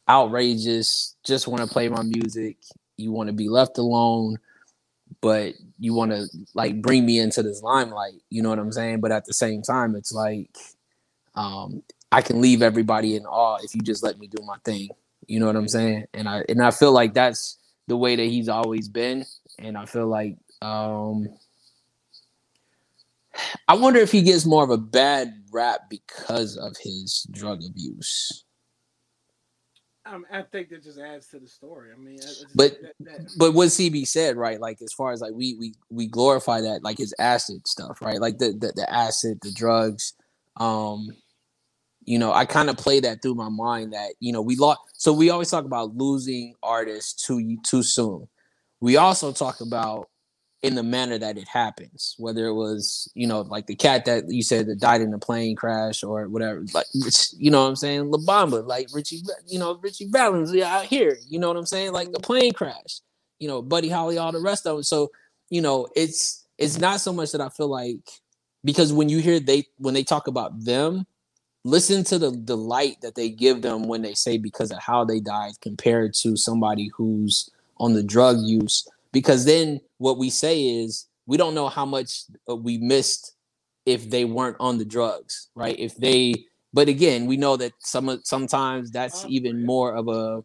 outrageous, 0.10 1.16
just 1.24 1.48
want 1.48 1.62
to 1.62 1.68
play 1.68 1.88
my 1.88 2.04
music. 2.04 2.58
You 2.98 3.14
want 3.14 3.28
to 3.28 3.34
be 3.34 3.48
left 3.48 3.78
alone, 3.78 4.38
but 5.22 5.54
you 5.80 5.94
want 5.94 6.12
to 6.12 6.28
like 6.54 6.82
bring 6.82 7.06
me 7.06 7.20
into 7.20 7.42
this 7.42 7.64
limelight. 7.64 8.22
You 8.30 8.44
know 8.44 8.50
what 8.50 8.60
I'm 8.60 8.74
saying? 8.74 9.00
But 9.00 9.14
at 9.14 9.26
the 9.26 9.34
same 9.34 9.62
time, 9.62 9.96
it's 9.96 10.12
like 10.12 10.50
um, 11.36 11.84
I 12.12 12.22
can 12.22 12.42
leave 12.42 12.62
everybody 12.62 13.16
in 13.16 13.26
awe 13.26 13.60
if 13.64 13.74
you 13.74 13.82
just 13.82 14.04
let 14.04 14.20
me 14.20 14.28
do 14.28 14.44
my 14.46 14.58
thing. 14.66 14.90
You 15.28 15.40
know 15.40 15.46
what 15.46 15.56
I'm 15.56 15.70
saying? 15.70 16.08
And 16.14 16.28
I 16.28 16.44
and 16.50 16.62
I 16.62 16.72
feel 16.72 16.92
like 16.92 17.14
that's 17.14 17.58
the 17.88 17.96
way 17.96 18.18
that 18.18 18.26
he's 18.26 18.50
always 18.50 18.90
been. 18.90 19.26
And 19.58 19.78
I 19.78 19.86
feel 19.86 20.08
like 20.08 20.36
um 20.62 21.28
I 23.68 23.76
wonder 23.76 24.00
if 24.00 24.12
he 24.12 24.22
gets 24.22 24.46
more 24.46 24.64
of 24.64 24.70
a 24.70 24.78
bad 24.78 25.34
rap 25.52 25.90
because 25.90 26.58
of 26.58 26.76
his 26.82 27.26
drug 27.32 27.62
abuse. 27.64 28.44
Um, 30.06 30.26
I 30.32 30.42
think 30.42 30.70
that 30.70 30.84
just 30.84 31.00
adds 31.00 31.28
to 31.28 31.40
the 31.40 31.48
story. 31.48 31.92
I 31.94 31.98
mean, 31.98 32.16
it's 32.16 32.42
just- 32.42 32.58
But- 32.58 32.82
that, 32.82 32.94
that, 33.02 33.32
But 33.38 33.54
what 33.54 33.70
CB 33.70 34.06
said, 34.06 34.36
right? 34.36 34.60
Like 34.60 34.82
as 34.82 34.92
far 34.94 35.12
as 35.14 35.22
like 35.22 35.34
we 35.34 35.56
we 35.56 35.74
we 35.90 36.08
glorify 36.08 36.60
that 36.62 36.84
like 36.84 36.98
his 36.98 37.14
acid 37.20 37.68
stuff, 37.68 38.02
right? 38.02 38.20
Like 38.20 38.38
the 38.38 38.50
the, 38.52 38.74
the 38.76 38.88
acid, 38.92 39.40
the 39.42 39.52
drugs. 39.52 40.14
Um 40.58 41.08
you 42.04 42.18
know, 42.18 42.34
I 42.34 42.46
kind 42.46 42.70
of 42.70 42.78
play 42.78 43.00
that 43.00 43.22
through 43.22 43.36
my 43.36 43.50
mind 43.50 43.94
that, 43.94 44.16
you 44.20 44.34
know, 44.34 44.42
we 44.42 44.56
lost 44.56 44.82
so 44.94 45.14
we 45.14 45.30
always 45.30 45.50
talk 45.52 45.66
about 45.66 45.96
losing 45.96 46.56
artists 46.64 47.26
too 47.26 47.58
too 47.64 47.84
soon. 47.84 48.28
We 48.82 48.98
also 48.98 49.32
talk 49.32 49.62
about 49.62 50.10
in 50.64 50.76
the 50.76 50.84
manner 50.84 51.18
that 51.18 51.38
it 51.38 51.48
happens, 51.48 52.16
whether 52.20 52.46
it 52.46 52.54
was, 52.54 53.12
you 53.16 53.26
know, 53.26 53.42
like 53.42 53.66
the 53.66 53.76
cat 53.76 54.06
that 54.06 54.30
you 54.30 54.44
said 54.44 54.68
that 54.68 54.80
died 54.80 55.02
in 55.02 55.14
a 55.14 55.18
plane 55.18 55.56
crash 55.56 56.04
or 56.04 56.28
whatever, 56.28 56.64
like, 56.74 56.86
you 56.94 57.50
know 57.50 57.64
what 57.64 57.70
I'm 57.70 57.76
saying? 57.76 58.12
La 58.12 58.20
Bamba, 58.20 58.66
like 58.66 58.88
Ritchie, 58.94 59.24
you 59.48 59.58
know, 59.58 59.80
Ritchie 59.82 60.10
Valens 60.10 60.56
out 60.58 60.86
here, 60.86 61.18
you 61.28 61.40
know 61.40 61.48
what 61.48 61.58
I'm 61.58 61.66
saying? 61.66 61.94
Like 61.94 62.12
the 62.12 62.20
plane 62.20 62.54
crash, 62.54 63.02
you 63.40 63.48
know, 63.48 63.64
Buddy 63.64 63.90
Holly, 63.90 64.20
all 64.20 64.32
the 64.32 64.40
rest 64.40 64.68
of 64.68 64.80
it. 64.80 64.84
So, 64.84 65.10
you 65.50 65.62
know, 65.62 65.88
it's, 65.96 66.46
it's 66.60 66.78
not 66.78 67.02
so 67.02 67.12
much 67.12 67.32
that 67.32 67.42
I 67.42 67.50
feel 67.50 67.70
like, 67.70 68.22
because 68.64 68.94
when 68.94 69.10
you 69.10 69.18
hear 69.18 69.40
they, 69.40 69.66
when 69.78 69.96
they 69.96 70.04
talk 70.04 70.28
about 70.28 70.64
them, 70.64 71.08
listen 71.64 72.04
to 72.04 72.20
the, 72.20 72.30
the 72.30 72.58
light 72.58 73.02
that 73.02 73.16
they 73.16 73.30
give 73.30 73.64
them 73.64 73.88
when 73.88 74.04
they 74.04 74.14
say 74.14 74.38
because 74.38 74.70
of 74.70 74.78
how 74.78 75.06
they 75.06 75.20
died 75.20 75.54
compared 75.60 76.14
to 76.14 76.38
somebody 76.38 76.92
who's 76.96 77.50
on 77.78 77.94
the 77.94 78.04
drug 78.04 78.38
use 78.42 78.88
because 79.12 79.46
then 79.46 79.82
what 79.98 80.18
we 80.18 80.30
say 80.30 80.62
is 80.62 81.08
we 81.26 81.38
don't 81.38 81.56
know 81.56 81.70
how 81.70 81.86
much 81.86 82.24
uh, 82.50 82.56
we 82.56 82.78
missed 82.78 83.36
if 83.86 84.10
they 84.10 84.26
weren't 84.26 84.58
on 84.60 84.78
the 84.78 84.86
drugs, 84.86 85.50
right? 85.56 85.78
If 85.78 85.96
they, 85.98 86.46
but 86.74 86.88
again, 86.88 87.26
we 87.26 87.38
know 87.38 87.58
that 87.58 87.74
some 87.80 88.22
sometimes 88.24 88.92
that's 88.92 89.26
even 89.28 89.66
more 89.66 89.96
of 89.96 90.08
a 90.08 90.44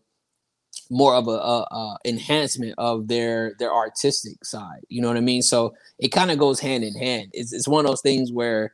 more 0.91 1.15
of 1.15 1.27
a, 1.27 1.33
a, 1.33 1.67
a, 1.71 1.99
enhancement 2.05 2.75
of 2.79 3.09
their 3.09 3.55
their 3.59 3.73
artistic 3.73 4.45
side. 4.45 4.81
You 4.89 5.03
know 5.03 5.09
what 5.09 5.17
I 5.17 5.21
mean? 5.21 5.43
So 5.43 5.75
it 5.99 6.09
kind 6.09 6.31
of 6.31 6.39
goes 6.39 6.61
hand 6.61 6.85
in 6.85 6.95
hand. 6.95 7.31
It's 7.33 7.53
it's 7.53 7.69
one 7.69 7.85
of 7.85 7.91
those 7.91 8.03
things 8.03 8.33
where, 8.33 8.73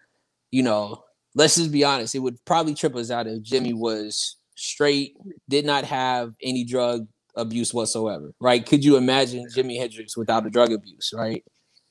you 0.50 0.62
know, 0.62 1.04
let's 1.34 1.56
just 1.56 1.72
be 1.72 1.84
honest. 1.84 2.14
It 2.14 2.20
would 2.20 2.42
probably 2.44 2.74
trip 2.74 2.96
us 2.96 3.10
out 3.10 3.26
if 3.26 3.42
Jimi 3.42 3.74
was 3.74 4.36
straight, 4.54 5.16
did 5.48 5.64
not 5.64 5.84
have 5.84 6.34
any 6.42 6.64
drug 6.64 7.06
abuse 7.34 7.72
whatsoever, 7.72 8.32
right? 8.40 8.64
Could 8.64 8.84
you 8.84 8.96
imagine 8.96 9.46
Jimi 9.46 9.78
Hendrix 9.78 10.16
without 10.16 10.44
the 10.44 10.50
drug 10.50 10.72
abuse, 10.72 11.12
right? 11.14 11.44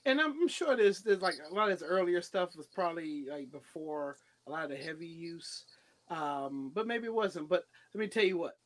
And 0.05 0.19
I'm 0.19 0.47
sure 0.47 0.76
there's 0.76 1.01
there's 1.01 1.22
like 1.22 1.35
a 1.49 1.53
lot 1.53 1.65
of 1.72 1.80
his 1.80 1.84
earlier 1.84 2.22
stuff 2.22 2.55
was 2.55 2.68
probably 2.68 3.26
like 3.30 3.51
before 3.51 4.18
a 4.47 4.51
lot 4.51 4.63
of 4.63 4.72
the 4.72 4.77
heavy 4.77 5.07
use, 5.07 5.65
um, 6.09 6.72
but 6.73 6.88
maybe 6.88 7.05
it 7.05 7.13
wasn't. 7.13 7.49
But 7.49 7.63
let 7.93 7.99
me 7.99 8.07
tell 8.07 8.23
you 8.23 8.38
what, 8.38 8.57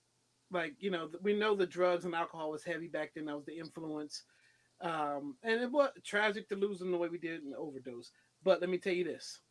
like 0.52 0.76
you 0.80 0.92
know, 0.92 1.10
we 1.22 1.38
know 1.38 1.56
the 1.56 1.66
drugs 1.66 2.06
and 2.06 2.16
alcohol 2.16 2.52
was 2.52 2.64
heavy 2.64 2.88
back 2.88 3.12
then. 3.16 3.26
That 3.26 3.36
was 3.36 3.46
the 3.46 3.58
influence, 3.58 4.24
um, 4.82 5.36
and 5.44 5.62
it 5.62 5.72
was 5.72 5.90
tragic 6.06 6.48
to 6.50 6.56
lose 6.56 6.80
them 6.80 6.92
the 6.92 6.98
way 6.98 7.10
we 7.10 7.18
did 7.18 7.44
in 7.44 7.52
the 7.52 7.58
overdose. 7.58 8.12
But 8.44 8.62
let 8.62 8.70
me 8.70 8.78
tell 8.78 8.94
you 8.94 9.04
this: 9.04 9.42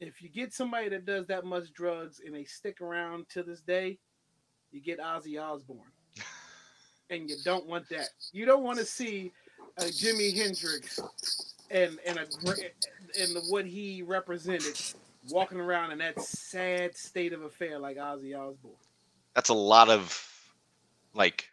if 0.00 0.20
you 0.20 0.28
get 0.28 0.52
somebody 0.52 0.88
that 0.88 1.06
does 1.06 1.26
that 1.28 1.44
much 1.44 1.72
drugs 1.72 2.20
and 2.24 2.34
they 2.34 2.44
stick 2.44 2.80
around 2.80 3.28
to 3.30 3.44
this 3.44 3.60
day, 3.60 3.98
you 4.72 4.82
get 4.82 4.98
Ozzy 4.98 5.40
Osbourne 5.40 5.92
and 7.10 7.28
you 7.28 7.36
don't 7.44 7.66
want 7.66 7.88
that. 7.90 8.08
You 8.32 8.46
don't 8.46 8.62
want 8.62 8.78
to 8.78 8.84
see 8.84 9.32
a 9.78 9.84
Jimi 9.84 10.36
Hendrix 10.36 11.00
and 11.70 11.98
and 12.06 12.18
a 12.18 12.26
and 13.20 13.36
the, 13.36 13.42
what 13.48 13.66
he 13.66 14.02
represented 14.02 14.80
walking 15.30 15.58
around 15.58 15.92
in 15.92 15.98
that 15.98 16.20
sad 16.20 16.96
state 16.96 17.32
of 17.32 17.42
affair 17.42 17.78
like 17.78 17.96
Ozzy 17.96 18.38
Osbourne. 18.38 18.72
That's 19.34 19.48
a 19.48 19.54
lot 19.54 19.88
of 19.88 20.28
like 21.14 21.48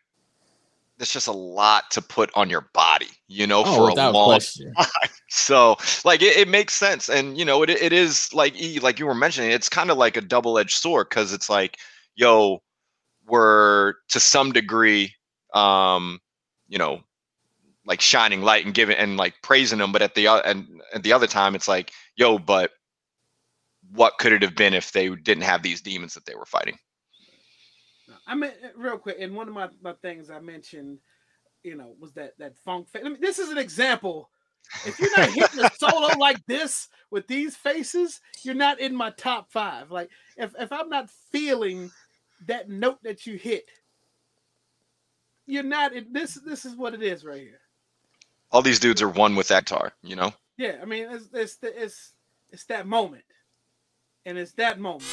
that's 0.98 1.12
just 1.12 1.28
a 1.28 1.32
lot 1.32 1.90
to 1.90 2.02
put 2.02 2.30
on 2.36 2.48
your 2.48 2.70
body, 2.74 3.10
you 3.28 3.48
know, 3.48 3.64
oh, 3.66 3.76
for 3.76 3.90
a 3.90 4.12
long 4.12 4.26
question. 4.26 4.72
time. 4.78 4.86
So, 5.30 5.78
like, 6.06 6.22
it, 6.22 6.38
it, 6.38 6.48
makes 6.48 6.76
sense, 6.76 7.10
and 7.10 7.40
you 7.40 7.44
know, 7.44 7.64
it 7.64 7.72
it 7.72 7.92
is 7.92 8.32
like 8.36 8.54
like 8.84 9.00
you 9.00 9.08
were 9.08 9.16
mentioning, 9.16 9.50
it's 9.50 9.68
kind 9.68 9.90
of 9.90 9.98
like 9.98 10.16
a 10.16 10.22
double 10.22 10.60
edged 10.60 10.78
sword 10.78 11.08
because 11.10 11.34
it's 11.34 11.50
like, 11.50 11.78
yo, 12.16 12.62
we're 13.26 13.96
to 14.10 14.20
some 14.20 14.52
degree 14.52 15.16
um, 15.54 16.20
you 16.68 16.78
know, 16.78 17.02
like 17.86 18.02
shining 18.02 18.42
light 18.42 18.66
and 18.66 18.74
giving 18.74 18.98
and 18.98 19.18
like 19.18 19.34
praising 19.42 19.80
them, 19.80 19.92
but 19.92 20.02
at 20.02 20.16
the 20.16 20.28
and 20.28 20.82
at 20.94 21.04
the 21.04 21.14
other 21.14 21.28
time, 21.28 21.56
it's 21.56 21.68
like, 21.68 21.92
yo, 22.16 22.38
but 22.38 22.72
what 23.94 24.18
could 24.20 24.34
it 24.34 24.42
have 24.42 24.56
been 24.56 24.74
if 24.74 24.92
they 24.92 25.10
didn't 25.10 25.44
have 25.44 25.64
these 25.64 25.82
demons 25.82 26.14
that 26.14 26.26
they 26.26 26.36
were 26.36 26.46
fighting? 26.46 26.78
I 28.28 28.36
mean, 28.36 28.52
uh, 28.64 28.68
real 28.76 28.98
quick, 28.98 29.18
and 29.20 29.36
one 29.36 29.48
of 29.48 29.54
my, 29.54 29.70
my 29.82 29.94
things 29.94 30.30
I 30.30 30.40
mentioned, 30.40 31.00
you 31.64 31.76
know, 31.76 31.96
was 32.00 32.14
that 32.14 32.38
that 32.40 32.58
funk. 32.64 32.90
Fa- 32.90 33.02
I 33.02 33.10
mean, 33.10 33.22
this 33.22 33.40
is 33.40 33.50
an 33.50 33.58
example. 33.58 34.30
If 34.86 35.00
you're 35.00 35.18
not 35.18 35.30
hitting 35.32 35.60
a 35.60 35.72
solo 35.78 36.16
like 36.18 36.46
this 36.46 36.88
with 37.10 37.28
these 37.28 37.56
faces, 37.56 38.22
you're 38.44 38.56
not 38.56 38.80
in 38.80 38.96
my 38.96 39.10
top 39.12 39.52
five. 39.52 39.92
Like, 39.92 40.10
if 40.38 40.54
if 40.60 40.72
I'm 40.72 40.90
not 40.90 41.10
feeling 41.32 41.92
that 42.48 42.70
note 42.70 43.00
that 43.04 43.26
you 43.26 43.38
hit, 43.38 43.66
you're 45.46 45.64
not. 45.64 45.92
This 46.12 46.36
this 46.36 46.66
is 46.66 46.76
what 46.76 46.94
it 46.94 47.02
is 47.02 47.24
right 47.26 47.42
here. 47.42 47.60
All 48.52 48.62
these 48.62 48.80
dudes 48.80 49.02
are 49.02 49.10
one 49.10 49.36
with 49.36 49.50
Ektar, 49.50 49.92
you 50.04 50.16
know. 50.16 50.34
Yeah, 50.58 50.78
I 50.82 50.86
mean, 50.86 51.08
it's 51.10 51.30
it's 51.34 51.58
it's 51.62 52.14
it's 52.50 52.66
that 52.66 52.86
moment, 52.88 53.24
and 54.26 54.38
it's 54.38 54.54
that 54.54 54.80
moment. 54.80 55.04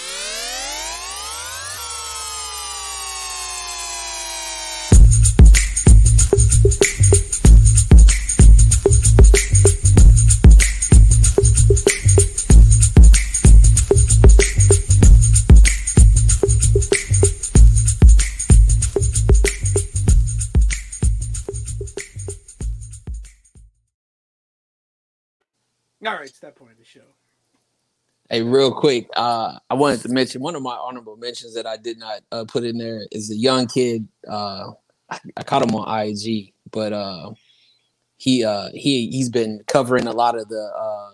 It's 26.39 26.45
that 26.45 26.55
point 26.55 26.71
of 26.71 26.79
the 26.79 26.85
show. 26.85 27.01
Hey, 28.31 28.45
real 28.45 28.71
quick, 28.71 29.09
uh, 29.17 29.59
I 29.69 29.75
wanted 29.75 30.03
to 30.03 30.09
mention 30.09 30.41
one 30.41 30.55
of 30.55 30.63
my 30.63 30.77
honorable 30.77 31.17
mentions 31.17 31.53
that 31.55 31.67
I 31.67 31.77
did 31.77 31.99
not 31.99 32.21
uh, 32.31 32.45
put 32.47 32.63
in 32.63 32.79
there 32.79 33.01
is 33.11 33.29
a 33.33 33.35
young 33.35 33.67
kid. 33.67 34.07
Uh, 34.25 34.71
I, 35.11 35.19
I, 35.37 35.43
caught 35.43 35.69
him 35.69 35.75
on 35.75 36.07
IG, 36.07 36.53
but 36.71 36.93
uh, 36.93 37.33
he 38.19 38.45
uh, 38.45 38.69
he 38.73 39.11
he's 39.11 39.31
been 39.31 39.65
covering 39.67 40.07
a 40.07 40.13
lot 40.13 40.39
of 40.39 40.49
the 40.49 40.63
uh, 40.63 41.11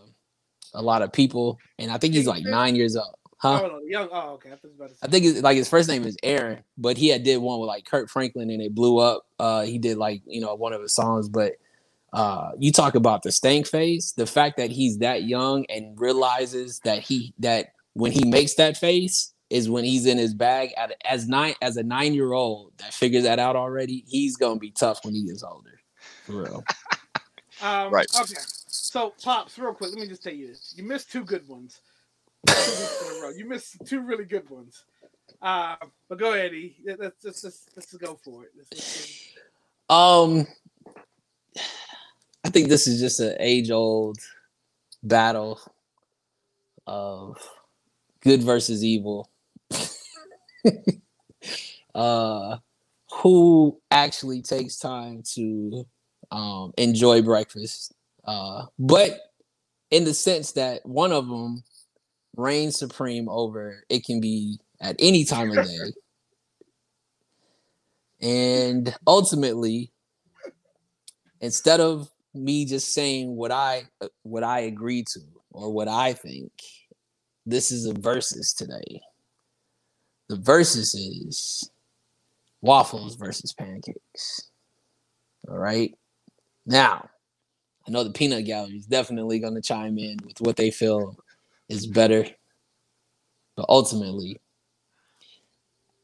a 0.74 0.82
lot 0.82 1.00
of 1.00 1.10
people, 1.10 1.58
and 1.78 1.90
I 1.90 1.96
think 1.96 2.12
he's 2.12 2.26
like 2.26 2.44
nine 2.44 2.76
years 2.76 2.94
old. 2.94 3.14
Huh? 3.38 3.62
Oh, 3.64 3.80
young. 3.86 4.10
Oh, 4.12 4.32
okay. 4.32 4.50
I, 4.50 4.84
I 5.04 5.06
think 5.06 5.24
it's, 5.24 5.40
like 5.40 5.56
his 5.56 5.70
first 5.70 5.88
name 5.88 6.04
is 6.04 6.18
Aaron, 6.22 6.64
but 6.76 6.98
he 6.98 7.08
had 7.08 7.22
did 7.22 7.38
one 7.38 7.60
with 7.60 7.68
like 7.68 7.86
Kirk 7.86 8.10
Franklin, 8.10 8.50
and 8.50 8.60
it 8.60 8.74
blew 8.74 8.98
up. 8.98 9.24
Uh, 9.38 9.62
he 9.62 9.78
did 9.78 9.96
like 9.96 10.20
you 10.26 10.42
know 10.42 10.54
one 10.54 10.74
of 10.74 10.82
his 10.82 10.92
songs, 10.92 11.30
but 11.30 11.54
uh, 12.14 12.52
you 12.58 12.70
talk 12.70 12.94
about 12.94 13.22
the 13.22 13.32
stank 13.32 13.66
face. 13.66 14.12
The 14.12 14.26
fact 14.26 14.56
that 14.56 14.70
he's 14.70 14.98
that 14.98 15.24
young 15.24 15.66
and 15.68 15.98
realizes 15.98 16.78
that 16.84 17.00
he 17.00 17.34
that 17.40 17.70
when 17.94 18.12
he 18.12 18.24
makes 18.24 18.54
that 18.54 18.76
face 18.76 19.34
is 19.50 19.68
when 19.68 19.84
he's 19.84 20.06
in 20.06 20.16
his 20.16 20.32
bag. 20.32 20.70
At, 20.76 20.94
as 21.04 21.26
nine 21.26 21.54
as 21.60 21.76
a 21.76 21.82
nine 21.82 22.14
year 22.14 22.32
old 22.32 22.72
that 22.78 22.94
figures 22.94 23.24
that 23.24 23.40
out 23.40 23.56
already, 23.56 24.04
he's 24.06 24.36
gonna 24.36 24.60
be 24.60 24.70
tough 24.70 25.04
when 25.04 25.12
he 25.12 25.26
gets 25.26 25.42
older. 25.42 25.80
For 26.24 26.42
real. 26.44 26.64
um, 27.62 27.92
right. 27.92 28.06
Okay. 28.20 28.34
So 28.68 29.12
pops, 29.22 29.58
real 29.58 29.74
quick. 29.74 29.90
Let 29.90 29.98
me 29.98 30.06
just 30.06 30.22
tell 30.22 30.32
you 30.32 30.46
this: 30.46 30.72
you 30.76 30.84
missed 30.84 31.10
two 31.10 31.24
good 31.24 31.46
ones. 31.48 31.80
you 33.36 33.44
missed 33.48 33.84
two 33.86 34.02
really 34.02 34.24
good 34.24 34.48
ones. 34.48 34.84
Uh, 35.42 35.74
but 36.08 36.20
go 36.20 36.32
ahead, 36.32 36.54
E. 36.54 36.76
Let's, 36.86 37.24
let's, 37.24 37.44
let's, 37.44 37.66
let's 37.74 37.94
go 37.94 38.18
for 38.22 38.44
it. 38.44 38.50
Let's, 38.56 38.70
let's, 38.72 39.34
um, 39.90 40.46
I 41.56 41.60
think 42.54 42.68
this 42.68 42.86
is 42.86 43.00
just 43.00 43.18
an 43.18 43.34
age 43.40 43.72
old 43.72 44.16
battle 45.02 45.60
of 46.86 47.36
good 48.20 48.42
versus 48.42 48.84
evil. 48.84 49.28
uh, 51.94 52.56
who 53.10 53.78
actually 53.90 54.40
takes 54.40 54.78
time 54.78 55.22
to 55.34 55.84
um, 56.30 56.72
enjoy 56.78 57.22
breakfast? 57.22 57.92
Uh, 58.24 58.66
but 58.78 59.18
in 59.90 60.04
the 60.04 60.14
sense 60.14 60.52
that 60.52 60.86
one 60.86 61.12
of 61.12 61.28
them 61.28 61.64
reigns 62.36 62.78
supreme 62.78 63.28
over 63.28 63.84
it 63.88 64.04
can 64.04 64.20
be 64.20 64.58
at 64.80 64.94
any 65.00 65.24
time 65.24 65.50
of 65.50 65.66
day. 65.66 65.92
And 68.20 68.94
ultimately, 69.06 69.92
instead 71.40 71.80
of 71.80 72.08
me 72.34 72.64
just 72.64 72.92
saying 72.92 73.34
what 73.34 73.52
I 73.52 73.84
uh, 74.00 74.08
what 74.22 74.42
I 74.42 74.60
agree 74.60 75.04
to 75.12 75.20
or 75.52 75.72
what 75.72 75.88
I 75.88 76.12
think. 76.12 76.50
This 77.46 77.70
is 77.70 77.86
a 77.86 77.94
versus 77.94 78.52
today. 78.52 79.00
The 80.28 80.36
versus 80.36 80.94
is 80.94 81.70
waffles 82.62 83.16
versus 83.16 83.52
pancakes. 83.52 84.50
All 85.48 85.58
right. 85.58 85.94
Now, 86.66 87.08
I 87.86 87.90
know 87.90 88.02
the 88.02 88.10
peanut 88.10 88.46
gallery 88.46 88.76
is 88.76 88.86
definitely 88.86 89.38
going 89.38 89.54
to 89.54 89.60
chime 89.60 89.98
in 89.98 90.16
with 90.24 90.40
what 90.40 90.56
they 90.56 90.70
feel 90.70 91.16
is 91.68 91.86
better. 91.86 92.26
But 93.56 93.66
ultimately, 93.68 94.40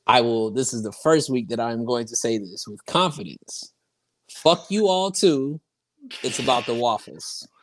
I 0.06 0.20
will. 0.20 0.50
This 0.50 0.74
is 0.74 0.82
the 0.82 0.92
first 0.92 1.30
week 1.30 1.48
that 1.48 1.60
I'm 1.60 1.84
going 1.84 2.06
to 2.06 2.16
say 2.16 2.38
this 2.38 2.66
with 2.68 2.84
confidence. 2.84 3.72
Fuck 4.30 4.70
you 4.70 4.86
all 4.86 5.10
too 5.10 5.60
It's 6.22 6.38
about 6.38 6.66
the 6.66 6.74
waffles. 6.74 7.46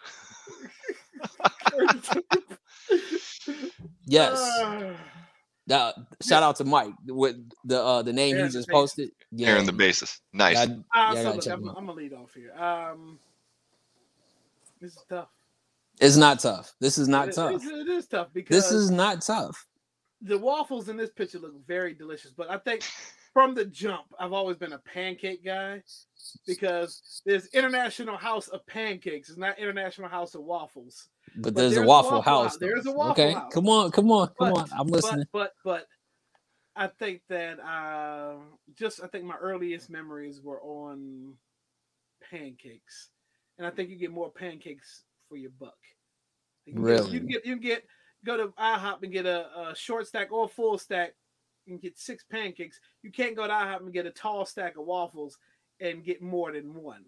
Yes. 4.06 4.38
Uh, 4.40 4.94
Now, 5.68 5.92
shout 6.22 6.44
out 6.44 6.56
to 6.58 6.64
Mike 6.64 6.94
with 7.08 7.36
the 7.66 7.82
uh 7.84 8.02
the 8.02 8.14
name 8.14 8.38
he 8.38 8.44
just 8.44 8.68
the 8.68 8.74
posted. 8.74 9.10
Yeah, 9.32 9.48
Here 9.48 9.58
in 9.58 9.66
the 9.66 9.74
basis. 9.74 10.22
Nice. 10.32 10.58
I- 10.58 10.64
uh, 10.64 10.68
Yeah, 10.68 10.74
so 10.74 10.80
I 10.96 11.14
gotta 11.24 11.30
look, 11.36 11.44
check 11.44 11.54
I'm. 11.54 11.68
I'm 11.70 11.76
gonna 11.76 11.92
lead 11.94 12.14
off 12.14 12.34
here. 12.34 12.54
Um, 12.56 13.20
this 14.80 14.94
is 14.96 15.04
tough. 15.10 15.28
it's 16.00 16.16
not 16.16 16.40
tough. 16.40 16.74
This 16.80 16.98
is 16.98 17.08
not 17.10 17.30
It- 17.30 17.36
tough. 17.36 17.52
It, 17.64 17.64
it 17.64 17.88
is 17.90 18.08
tough 18.08 18.30
because 18.34 18.56
This 18.56 18.72
is 18.72 18.90
not 18.92 19.22
tough. 19.22 19.66
the 20.22 20.38
waffles 20.38 20.88
in 20.88 20.96
this 20.98 21.10
picture 21.10 21.40
look 21.40 21.54
very 21.68 21.94
delicious, 21.94 22.32
but 22.32 22.50
I 22.50 22.58
think 22.60 22.84
from 23.38 23.54
the 23.54 23.66
jump, 23.66 24.06
I've 24.20 24.34
always 24.34 24.58
been 24.58 24.74
a 24.74 24.80
pancake 24.80 25.46
guy 25.46 25.84
because 26.48 27.22
there's 27.24 27.46
International 27.54 28.18
House 28.18 28.48
of 28.48 28.66
Pancakes. 28.66 29.30
It's 29.30 29.38
not 29.38 29.60
International 29.60 30.10
House 30.10 30.34
of 30.34 30.42
Waffles. 30.42 31.10
But, 31.36 31.44
But 31.44 31.56
there's, 31.56 31.74
a 31.74 31.76
there's 31.76 31.86
a 31.86 31.88
Waffle, 31.88 32.12
Waffle 32.18 32.44
House. 32.44 32.58
There's 32.58 32.88
a 32.88 32.92
Waffle 32.92 33.12
okay, 33.12 33.34
House. 33.34 33.54
come 33.54 33.70
on, 33.70 33.92
come 33.92 34.12
on, 34.12 34.30
come 34.40 34.54
But- 34.54 34.58
on. 34.58 34.70
I'm 34.76 34.88
listening. 34.88 35.26
But 35.32 35.54
but 35.64 35.86
but 36.76 36.84
I 36.84 36.88
think 36.88 37.22
that 37.30 37.60
uh, 37.60 38.38
just 38.76 39.04
I 39.04 39.08
think 39.08 39.24
my 39.24 39.38
earliest 39.38 39.92
memories 39.92 40.42
were 40.42 40.60
on 40.64 41.36
pancakes, 42.32 43.10
and 43.60 43.68
I 43.68 43.70
think 43.70 43.92
you 43.92 43.98
get 43.98 44.10
more 44.10 44.32
pancakes 44.32 45.04
for 45.30 45.38
your 45.38 45.52
buck. 45.60 45.78
You 46.66 46.74
can 46.74 46.82
get- 46.82 46.90
Really? 46.90 47.12
you 47.12 47.20
can 47.20 47.28
get 47.28 47.46
you 47.46 47.56
get 47.58 47.84
go 48.26 48.36
to 48.36 48.48
IHOP 48.60 49.04
and 49.04 49.12
get 49.14 49.28
a, 49.28 49.70
a 49.70 49.76
short 49.76 50.08
stack 50.08 50.32
or 50.32 50.46
a 50.46 50.48
full 50.48 50.80
stack 50.80 51.14
and 51.68 51.82
get 51.82 51.98
six 51.98 52.24
pancakes. 52.24 52.80
You 53.04 53.12
can't 53.12 53.36
go 53.36 53.46
to 53.48 53.54
IHOP 53.54 53.82
and 53.82 53.94
get 53.94 54.06
a 54.06 54.12
tall 54.12 54.46
stack 54.46 54.78
of 54.78 54.86
waffles 54.86 55.38
and 55.80 56.04
get 56.04 56.22
more 56.22 56.52
than 56.52 56.74
one. 56.74 57.06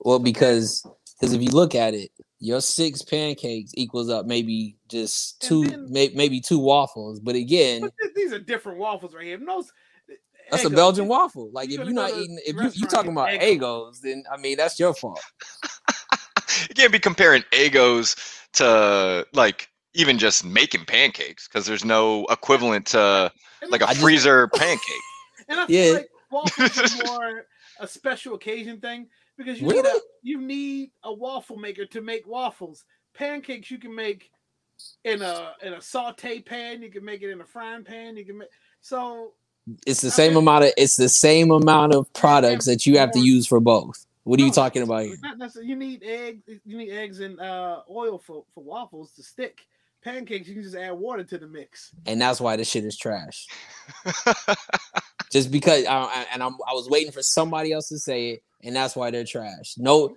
Well, 0.00 0.18
because 0.18 0.86
because 1.18 1.34
if 1.34 1.42
you 1.42 1.50
look 1.50 1.74
at 1.74 1.94
it, 1.94 2.10
your 2.38 2.60
six 2.60 3.02
pancakes 3.02 3.72
equals 3.74 4.08
up 4.08 4.26
maybe 4.26 4.76
just 4.88 5.40
two, 5.42 5.66
then- 5.66 5.86
may, 5.90 6.10
maybe 6.14 6.40
two 6.40 6.58
waffles. 6.58 7.20
But 7.20 7.34
again, 7.34 7.82
But 7.82 7.92
th- 8.00 8.14
these 8.14 8.32
are 8.32 8.38
different 8.38 8.78
waffles 8.78 9.14
right 9.14 9.24
here. 9.24 9.36
And 9.36 9.46
those 9.46 9.70
eh, 10.10 10.14
that's 10.50 10.64
a 10.64 10.70
Belgian 10.70 11.06
waffle. 11.06 11.50
Like 11.52 11.68
you 11.68 11.80
if 11.80 11.84
you're 11.84 11.94
not 11.94 12.12
eating, 12.12 12.38
if 12.46 12.56
you 12.56 12.70
you 12.74 12.86
talking 12.86 13.12
about 13.12 13.30
get 13.30 13.42
Eggos, 13.42 14.00
then 14.00 14.24
I 14.32 14.38
mean 14.38 14.56
that's 14.56 14.80
your 14.80 14.94
fault. 14.94 15.20
you 16.68 16.74
can't 16.74 16.92
be 16.92 16.98
comparing 16.98 17.42
Eggos 17.52 18.16
to 18.54 19.26
like 19.34 19.69
even 19.94 20.18
just 20.18 20.44
making 20.44 20.84
pancakes 20.84 21.48
because 21.48 21.66
there's 21.66 21.84
no 21.84 22.24
equivalent 22.30 22.86
to 22.86 23.32
and 23.62 23.70
like 23.70 23.82
a 23.82 23.86
I 23.88 23.88
just- 23.92 24.00
freezer 24.00 24.48
pancake. 24.48 24.80
And 25.48 25.58
I 25.58 25.66
feel 25.66 25.86
Yeah. 25.86 25.92
like 25.94 26.08
waffles 26.30 26.78
is 26.78 27.02
more 27.06 27.46
a 27.80 27.88
special 27.88 28.34
occasion 28.34 28.78
thing 28.80 29.08
because 29.36 29.60
you 29.60 29.68
Really? 29.68 29.82
know, 29.82 30.00
you 30.22 30.40
need 30.40 30.92
a 31.02 31.12
waffle 31.12 31.56
maker 31.56 31.86
to 31.86 32.00
make 32.00 32.24
waffles. 32.24 32.84
Pancakes 33.14 33.68
you 33.68 33.78
can 33.78 33.92
make 33.92 34.30
in 35.04 35.22
a 35.22 35.54
in 35.62 35.72
a 35.72 35.80
saute 35.80 36.40
pan. 36.40 36.82
You 36.82 36.90
can 36.90 37.04
make 37.04 37.22
it 37.22 37.30
in 37.30 37.40
a 37.40 37.44
frying 37.44 37.82
pan. 37.82 38.16
You 38.16 38.24
can 38.24 38.38
make 38.38 38.48
so 38.80 39.32
It's 39.88 40.02
the 40.02 40.08
I 40.08 40.10
same 40.10 40.34
mean- 40.34 40.44
amount 40.44 40.64
of 40.66 40.72
it's 40.76 40.94
the 40.94 41.08
same 41.08 41.50
amount 41.50 41.94
of 41.94 42.12
products 42.12 42.66
that 42.66 42.86
you 42.86 42.96
have 42.98 43.10
to 43.12 43.18
use 43.20 43.44
for 43.48 43.58
both. 43.58 44.06
What 44.22 44.38
are 44.38 44.44
you 44.44 44.52
talking 44.52 44.82
about 44.82 45.04
here? 45.06 45.16
not. 45.36 45.50
You 45.60 45.74
need 45.74 46.04
eggs. 46.04 46.44
You 46.64 46.76
need 46.78 46.92
eggs 46.92 47.18
and 47.18 47.40
uh, 47.40 47.80
oil 47.90 48.18
for 48.18 48.44
for 48.54 48.62
waffles 48.62 49.10
to 49.16 49.22
stick. 49.24 49.66
Pancakes 50.02 50.48
you 50.48 50.54
can 50.54 50.62
just 50.62 50.76
add 50.76 50.92
water 50.92 51.24
to 51.24 51.38
the 51.38 51.46
mix. 51.46 51.90
And 52.06 52.20
that's 52.20 52.40
why 52.40 52.56
this 52.56 52.68
shit 52.68 52.84
is 52.84 52.96
trash. 52.96 53.46
Just 55.30 55.50
because, 55.50 55.84
I, 55.86 56.26
and 56.32 56.42
I'm, 56.42 56.54
I 56.68 56.72
was 56.72 56.88
waiting 56.88 57.12
for 57.12 57.22
somebody 57.22 57.72
else 57.72 57.88
to 57.88 57.98
say 57.98 58.30
it, 58.30 58.42
and 58.62 58.74
that's 58.74 58.96
why 58.96 59.10
they're 59.10 59.24
trash. 59.24 59.74
No, 59.78 60.16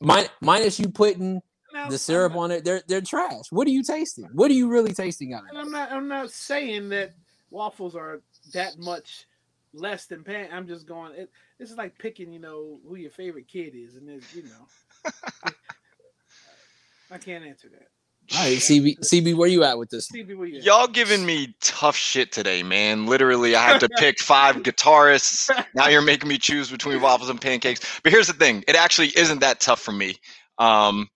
min- 0.00 0.28
minus 0.40 0.80
you 0.80 0.88
putting 0.88 1.40
Now, 1.72 1.88
the 1.88 1.98
syrup 1.98 2.32
I'm, 2.32 2.38
on 2.38 2.50
it, 2.50 2.64
they're 2.64 2.82
they're 2.88 3.00
trash. 3.00 3.44
What 3.50 3.68
are 3.68 3.70
you 3.70 3.84
tasting? 3.84 4.28
What 4.32 4.50
are 4.50 4.54
you 4.54 4.68
really 4.68 4.92
tasting 4.94 5.32
out 5.32 5.44
of 5.44 5.50
And 5.50 5.58
it? 5.58 5.60
I'm 5.60 5.70
not. 5.70 5.92
I'm 5.92 6.08
not 6.08 6.30
saying 6.30 6.88
that 6.88 7.14
waffles 7.50 7.94
are 7.94 8.20
that 8.52 8.78
much 8.78 9.26
less 9.72 10.06
than 10.06 10.24
pan. 10.24 10.48
I'm 10.52 10.66
just 10.66 10.86
going. 10.86 11.14
It, 11.14 11.30
this 11.58 11.70
is 11.70 11.76
like 11.76 11.96
picking, 11.98 12.32
you 12.32 12.40
know, 12.40 12.80
who 12.88 12.96
your 12.96 13.10
favorite 13.10 13.46
kid 13.46 13.74
is, 13.76 13.94
and 13.94 14.08
there's, 14.08 14.34
you 14.34 14.42
know, 14.44 15.12
I 17.10 17.18
can't 17.18 17.44
answer 17.44 17.68
that. 17.68 17.88
All 18.34 18.40
right, 18.40 18.58
CB, 18.58 18.98
CB, 19.00 19.34
where 19.36 19.48
you 19.48 19.64
at 19.64 19.78
with 19.78 19.88
this? 19.88 20.10
CB, 20.10 20.28
you 20.28 20.58
at? 20.58 20.64
Y'all 20.64 20.86
giving 20.86 21.24
me 21.24 21.54
tough 21.60 21.96
shit 21.96 22.30
today, 22.30 22.62
man. 22.62 23.06
Literally, 23.06 23.56
I 23.56 23.62
have 23.62 23.80
to 23.80 23.88
pick 23.88 24.20
five 24.20 24.56
guitarists. 24.56 25.48
Now 25.74 25.88
you're 25.88 26.02
making 26.02 26.28
me 26.28 26.36
choose 26.36 26.70
between 26.70 27.00
waffles 27.00 27.30
and 27.30 27.40
pancakes. 27.40 28.00
But 28.02 28.12
here's 28.12 28.26
the 28.26 28.34
thing: 28.34 28.64
it 28.68 28.76
actually 28.76 29.08
isn't 29.16 29.40
that 29.40 29.60
tough 29.60 29.80
for 29.80 29.92
me. 29.92 30.16
Um, 30.58 31.08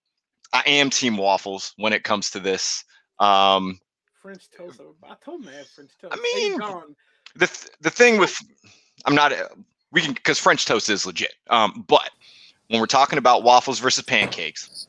I 0.54 0.62
am 0.66 0.88
team 0.88 1.16
waffles 1.18 1.74
when 1.76 1.92
it 1.92 2.02
comes 2.02 2.30
to 2.30 2.40
this. 2.40 2.82
Um, 3.18 3.78
French 4.22 4.48
toast. 4.56 4.80
I 5.04 5.14
told 5.22 5.42
him 5.42 5.48
I 5.48 5.56
had 5.56 5.66
French 5.66 5.90
toast. 6.00 6.14
I 6.14 6.38
Hey, 6.38 6.48
mean, 6.48 6.58
gone. 6.58 6.96
the 7.36 7.46
th- 7.46 7.70
the 7.82 7.90
thing 7.90 8.18
with 8.18 8.34
I'm 9.04 9.14
not 9.14 9.32
we 9.90 10.00
can 10.00 10.14
because 10.14 10.38
French 10.38 10.64
toast 10.64 10.88
is 10.88 11.04
legit. 11.04 11.34
Um, 11.50 11.84
but 11.88 12.08
when 12.68 12.80
we're 12.80 12.86
talking 12.86 13.18
about 13.18 13.42
waffles 13.42 13.80
versus 13.80 14.04
pancakes, 14.04 14.88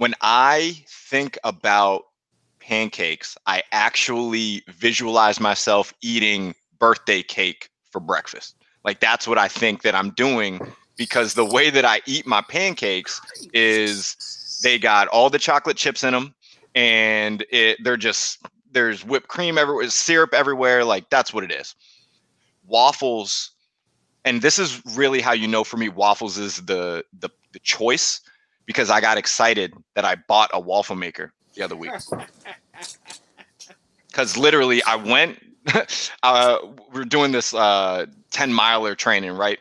when 0.00 0.14
I 0.22 0.82
think 0.88 1.36
about 1.44 2.04
pancakes, 2.58 3.36
I 3.46 3.62
actually 3.70 4.62
visualize 4.70 5.38
myself 5.38 5.92
eating 6.00 6.54
birthday 6.78 7.22
cake 7.22 7.68
for 7.90 8.00
breakfast. 8.00 8.56
Like 8.82 9.00
that's 9.00 9.28
what 9.28 9.36
I 9.36 9.46
think 9.46 9.82
that 9.82 9.94
I'm 9.94 10.12
doing 10.12 10.58
because 10.96 11.34
the 11.34 11.44
way 11.44 11.68
that 11.68 11.84
I 11.84 12.00
eat 12.06 12.26
my 12.26 12.40
pancakes 12.40 13.20
is 13.52 14.16
they 14.62 14.78
got 14.78 15.06
all 15.08 15.28
the 15.28 15.38
chocolate 15.38 15.76
chips 15.76 16.02
in 16.02 16.14
them 16.14 16.34
and 16.74 17.44
it 17.50 17.76
they're 17.84 17.98
just 17.98 18.38
there's 18.72 19.04
whipped 19.04 19.28
cream 19.28 19.58
everywhere 19.58 19.90
syrup 19.90 20.32
everywhere 20.32 20.82
like 20.82 21.10
that's 21.10 21.34
what 21.34 21.44
it 21.44 21.52
is 21.52 21.74
waffles 22.66 23.50
and 24.24 24.40
this 24.40 24.58
is 24.58 24.80
really 24.94 25.20
how 25.20 25.32
you 25.32 25.48
know 25.48 25.64
for 25.64 25.76
me 25.76 25.88
waffles 25.88 26.38
is 26.38 26.56
the 26.66 27.04
the, 27.18 27.28
the 27.52 27.58
choice 27.58 28.20
because 28.66 28.90
i 28.90 29.00
got 29.00 29.18
excited 29.18 29.74
that 29.94 30.04
i 30.04 30.14
bought 30.28 30.50
a 30.52 30.60
waffle 30.60 30.96
maker 30.96 31.32
the 31.54 31.62
other 31.62 31.76
week. 31.76 31.92
Because 34.08 34.36
literally 34.36 34.82
i 34.84 34.96
went 34.96 35.38
uh, 36.22 36.58
we're 36.92 37.04
doing 37.04 37.32
this 37.32 37.54
uh 37.54 38.06
10 38.32 38.52
miler 38.52 38.94
training 38.94 39.32
right? 39.32 39.58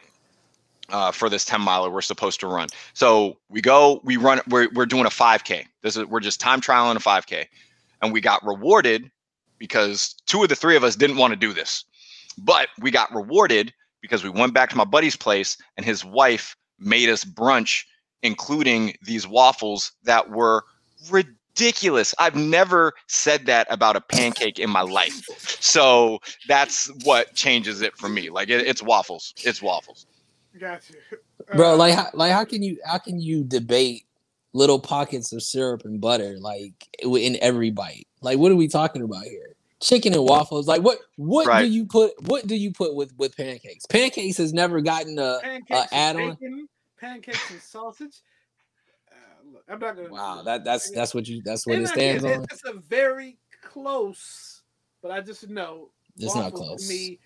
Uh, 0.90 1.12
for 1.12 1.30
this 1.30 1.46
10 1.46 1.62
miler 1.62 1.92
we're 1.92 2.02
supposed 2.02 2.40
to 2.40 2.48
run. 2.48 2.68
So 2.94 3.38
we 3.50 3.62
go 3.62 4.02
we 4.04 4.18
run 4.18 4.42
we're, 4.50 4.70
we're 4.74 4.88
doing 4.88 5.06
a 5.06 5.10
5k 5.10 5.66
this 5.84 5.98
is 5.98 6.06
we're 6.06 6.20
just 6.20 6.40
time 6.40 6.62
trialing 6.62 6.96
a 6.96 7.00
5k 7.00 7.46
and 8.02 8.12
we 8.12 8.22
got 8.22 8.44
rewarded 8.46 9.12
because 9.58 10.16
two 10.26 10.42
of 10.42 10.50
the 10.50 10.56
three 10.56 10.76
of 10.76 10.84
us 10.84 10.96
didn't 10.96 11.18
want 11.18 11.32
to 11.32 11.38
do 11.38 11.54
this. 11.54 11.84
But 12.38 12.70
we 12.80 12.92
got 12.92 13.14
rewarded 13.14 13.74
because 14.02 14.24
we 14.24 14.30
went 14.30 14.54
back 14.54 14.70
to 14.70 14.78
my 14.78 14.86
buddy's 14.86 15.18
place 15.18 15.58
and 15.78 15.86
his 15.86 16.04
wife 16.04 16.56
made 16.80 17.10
us 17.10 17.24
brunch 17.24 17.84
including 18.24 18.96
these 19.04 19.28
waffles 19.28 19.92
that 20.04 20.30
were 20.30 20.64
ridiculous. 21.10 22.14
I've 22.20 22.36
never 22.36 22.94
said 23.08 23.46
that 23.48 23.68
about 23.70 23.96
a 23.96 24.02
pancake 24.02 24.60
in 24.60 24.70
my 24.70 24.82
life. 24.82 25.22
So 25.62 26.20
that's 26.48 26.92
what 27.04 27.34
changes 27.36 27.82
it 27.82 27.98
for 27.98 28.10
me. 28.10 28.30
Like 28.30 28.50
it, 28.50 28.66
it's 28.66 28.82
waffles. 28.82 29.34
It's 29.44 29.62
waffles. 29.62 30.06
Got 30.60 30.82
you, 30.90 30.96
bro 31.56 31.74
Uh, 31.74 31.78
like 31.78 31.94
how, 31.94 32.08
like 32.14 32.32
how 32.32 32.44
can 32.44 32.64
you 32.64 32.78
how 32.86 32.98
can 32.98 33.20
you 33.20 33.44
debate 33.44 34.06
little 34.54 34.80
pockets 34.80 35.32
of 35.32 35.44
syrup 35.44 35.86
and 35.86 36.02
butter 36.02 36.38
like 36.40 36.74
in 37.04 37.38
every 37.42 37.72
bite? 37.72 38.08
Like 38.22 38.40
what 38.40 38.52
are 38.52 38.56
we 38.56 38.68
talking 38.68 39.04
about 39.04 39.24
here? 39.24 39.56
Chicken 39.82 40.14
and 40.14 40.24
waffles. 40.26 40.68
Like 40.68 40.82
what 40.82 40.98
what 41.18 41.60
do 41.60 41.68
you 41.68 41.86
put 41.86 42.12
what 42.28 42.48
do 42.48 42.56
you 42.56 42.72
put 42.72 42.96
with 42.96 43.14
with 43.18 43.38
pancakes? 43.38 43.86
Pancakes 43.86 44.38
has 44.38 44.54
never 44.54 44.82
gotten 44.82 45.18
a 45.20 45.40
pancakes 45.42 45.94
add 45.94 46.16
and 46.16 46.32
on? 46.32 46.68
Pancakes 47.00 47.52
and 47.52 47.62
sausage. 47.62 48.22
Uh, 49.12 49.54
look, 49.54 49.64
I'm 49.70 49.80
not 49.80 49.96
gonna. 49.96 50.10
wow 50.10 50.42
that 50.44 50.64
that's 50.64 50.92
that's 50.92 51.16
what 51.16 51.28
you 51.28 51.42
that's 51.44 51.66
what 51.66 51.78
And 51.78 51.86
it 51.86 51.90
stands 51.90 52.24
on 52.24 52.46
It's 52.52 52.64
a 52.66 52.74
very 52.74 53.38
close, 53.62 54.64
but 55.02 55.12
I 55.12 55.22
just 55.22 55.50
know 55.50 55.90
It's 56.18 56.36
not 56.36 56.54
close. 56.54 56.88
To 56.88 56.94
me, 56.94 57.20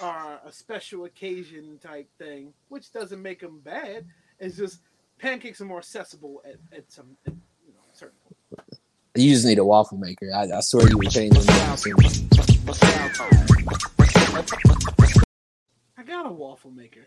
are 0.00 0.40
a 0.44 0.52
special 0.52 1.04
occasion 1.04 1.78
type 1.82 2.08
thing, 2.18 2.52
which 2.68 2.92
doesn't 2.92 3.20
make 3.20 3.40
them 3.40 3.60
bad. 3.60 4.06
It's 4.38 4.56
just 4.56 4.80
pancakes 5.18 5.60
are 5.60 5.64
more 5.66 5.78
accessible 5.78 6.42
at, 6.44 6.56
at 6.76 6.90
some, 6.90 7.16
at, 7.26 7.32
you 7.66 7.72
know, 7.72 7.80
certain 7.92 8.16
point. 8.24 8.60
you 9.16 9.32
just 9.34 9.44
need 9.44 9.58
a 9.58 9.64
waffle 9.64 9.98
maker 9.98 10.30
i, 10.34 10.44
I 10.44 10.60
swear 10.60 10.88
you 10.88 10.96
would 10.96 11.10
change 11.10 11.34
mind. 11.34 11.50
I 15.96 16.02
got 16.02 16.26
a 16.26 16.32
waffle 16.32 16.70
maker. 16.70 17.06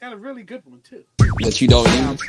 Got 0.00 0.12
a 0.12 0.16
really 0.16 0.42
good 0.42 0.62
one 0.64 0.80
too. 0.80 1.04
That 1.40 1.60
you 1.60 1.68
don't 1.68 1.86
use. 1.86 2.22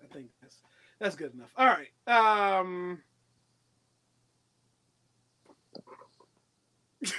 I 0.00 0.06
think 0.12 0.30
that's 0.40 0.56
that's 0.98 1.16
good 1.16 1.34
enough. 1.34 1.50
All 1.56 1.66
right. 1.66 1.88
Um. 2.06 3.02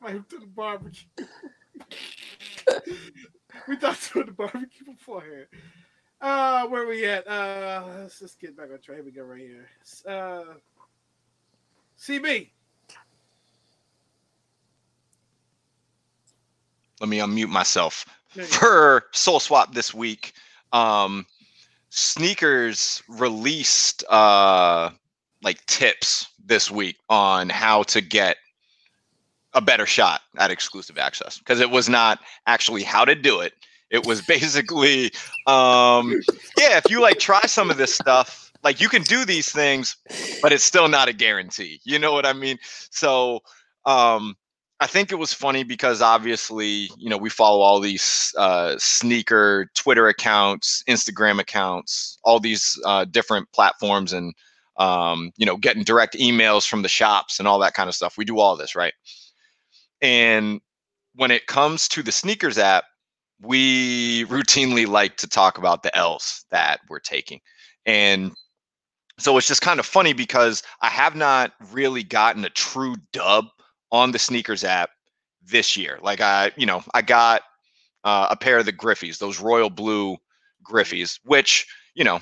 went 0.00 0.28
to 0.30 0.38
the 0.38 0.46
barbecue. 0.46 1.08
we 3.68 3.76
talked 3.76 4.10
about 4.10 4.26
the 4.26 4.32
barbecue 4.32 4.86
beforehand. 4.86 5.46
Uh, 6.20 6.66
where 6.66 6.86
we 6.86 7.04
at? 7.06 7.26
Uh, 7.28 7.84
let's 8.00 8.18
just 8.18 8.40
get 8.40 8.56
back 8.56 8.70
on 8.72 8.80
track. 8.80 8.98
Here 8.98 9.04
we 9.04 9.12
go, 9.12 9.22
right 9.22 9.40
here. 9.40 9.68
Uh, 10.06 10.54
CB. 12.00 12.48
Let 17.00 17.08
me 17.08 17.18
unmute 17.18 17.48
myself. 17.48 18.04
There 18.34 18.44
you 18.44 18.50
go. 18.50 18.56
For 18.56 19.04
Soul 19.12 19.38
Swap 19.38 19.72
this 19.72 19.94
week, 19.94 20.32
um, 20.72 21.24
sneakers 21.90 23.02
released 23.08 24.04
uh 24.08 24.90
like 25.42 25.64
tips 25.66 26.26
this 26.44 26.70
week 26.70 26.96
on 27.08 27.48
how 27.48 27.82
to 27.84 28.00
get 28.00 28.36
a 29.54 29.60
better 29.60 29.86
shot 29.86 30.20
at 30.38 30.50
exclusive 30.50 30.98
access 30.98 31.38
because 31.38 31.60
it 31.60 31.70
was 31.70 31.88
not 31.88 32.18
actually 32.46 32.82
how 32.82 33.04
to 33.04 33.14
do 33.14 33.40
it 33.40 33.54
it 33.90 34.06
was 34.06 34.22
basically 34.22 35.06
um 35.46 36.20
yeah 36.58 36.78
if 36.78 36.90
you 36.90 37.00
like 37.00 37.18
try 37.18 37.40
some 37.42 37.70
of 37.70 37.76
this 37.76 37.94
stuff 37.94 38.52
like 38.64 38.80
you 38.80 38.88
can 38.88 39.02
do 39.02 39.24
these 39.24 39.50
things 39.50 39.96
but 40.42 40.52
it's 40.52 40.64
still 40.64 40.88
not 40.88 41.08
a 41.08 41.12
guarantee 41.12 41.80
you 41.84 41.98
know 41.98 42.12
what 42.12 42.26
i 42.26 42.32
mean 42.32 42.58
so 42.90 43.40
um 43.86 44.34
I 44.80 44.86
think 44.86 45.10
it 45.10 45.16
was 45.16 45.32
funny 45.32 45.64
because 45.64 46.00
obviously, 46.00 46.88
you 46.96 47.10
know, 47.10 47.16
we 47.16 47.30
follow 47.30 47.62
all 47.62 47.80
these 47.80 48.32
uh, 48.38 48.76
sneaker 48.78 49.68
Twitter 49.74 50.06
accounts, 50.06 50.84
Instagram 50.88 51.40
accounts, 51.40 52.18
all 52.22 52.38
these 52.38 52.80
uh, 52.84 53.04
different 53.04 53.50
platforms, 53.52 54.12
and 54.12 54.34
um, 54.76 55.32
you 55.36 55.44
know, 55.44 55.56
getting 55.56 55.82
direct 55.82 56.14
emails 56.14 56.68
from 56.68 56.82
the 56.82 56.88
shops 56.88 57.40
and 57.40 57.48
all 57.48 57.58
that 57.58 57.74
kind 57.74 57.88
of 57.88 57.94
stuff. 57.96 58.16
We 58.16 58.24
do 58.24 58.38
all 58.38 58.56
this, 58.56 58.76
right? 58.76 58.94
And 60.00 60.60
when 61.16 61.32
it 61.32 61.48
comes 61.48 61.88
to 61.88 62.02
the 62.04 62.12
sneakers 62.12 62.58
app, 62.58 62.84
we 63.40 64.24
routinely 64.26 64.86
like 64.86 65.16
to 65.18 65.28
talk 65.28 65.58
about 65.58 65.82
the 65.82 65.96
L's 65.96 66.44
that 66.50 66.80
we're 66.88 67.00
taking, 67.00 67.40
and 67.86 68.32
so 69.18 69.36
it's 69.36 69.48
just 69.48 69.62
kind 69.62 69.80
of 69.80 69.86
funny 69.86 70.12
because 70.12 70.62
I 70.80 70.88
have 70.88 71.16
not 71.16 71.52
really 71.72 72.04
gotten 72.04 72.44
a 72.44 72.50
true 72.50 72.94
dub 73.12 73.46
on 73.90 74.12
the 74.12 74.18
sneakers 74.18 74.64
app 74.64 74.90
this 75.44 75.76
year. 75.76 75.98
Like 76.02 76.20
I, 76.20 76.52
you 76.56 76.66
know, 76.66 76.82
I 76.94 77.02
got 77.02 77.42
uh, 78.04 78.28
a 78.30 78.36
pair 78.36 78.58
of 78.58 78.66
the 78.66 78.72
Griffeys, 78.72 79.18
those 79.18 79.40
royal 79.40 79.70
blue 79.70 80.16
Griffeys, 80.62 81.18
which, 81.24 81.66
you 81.94 82.04
know, 82.04 82.20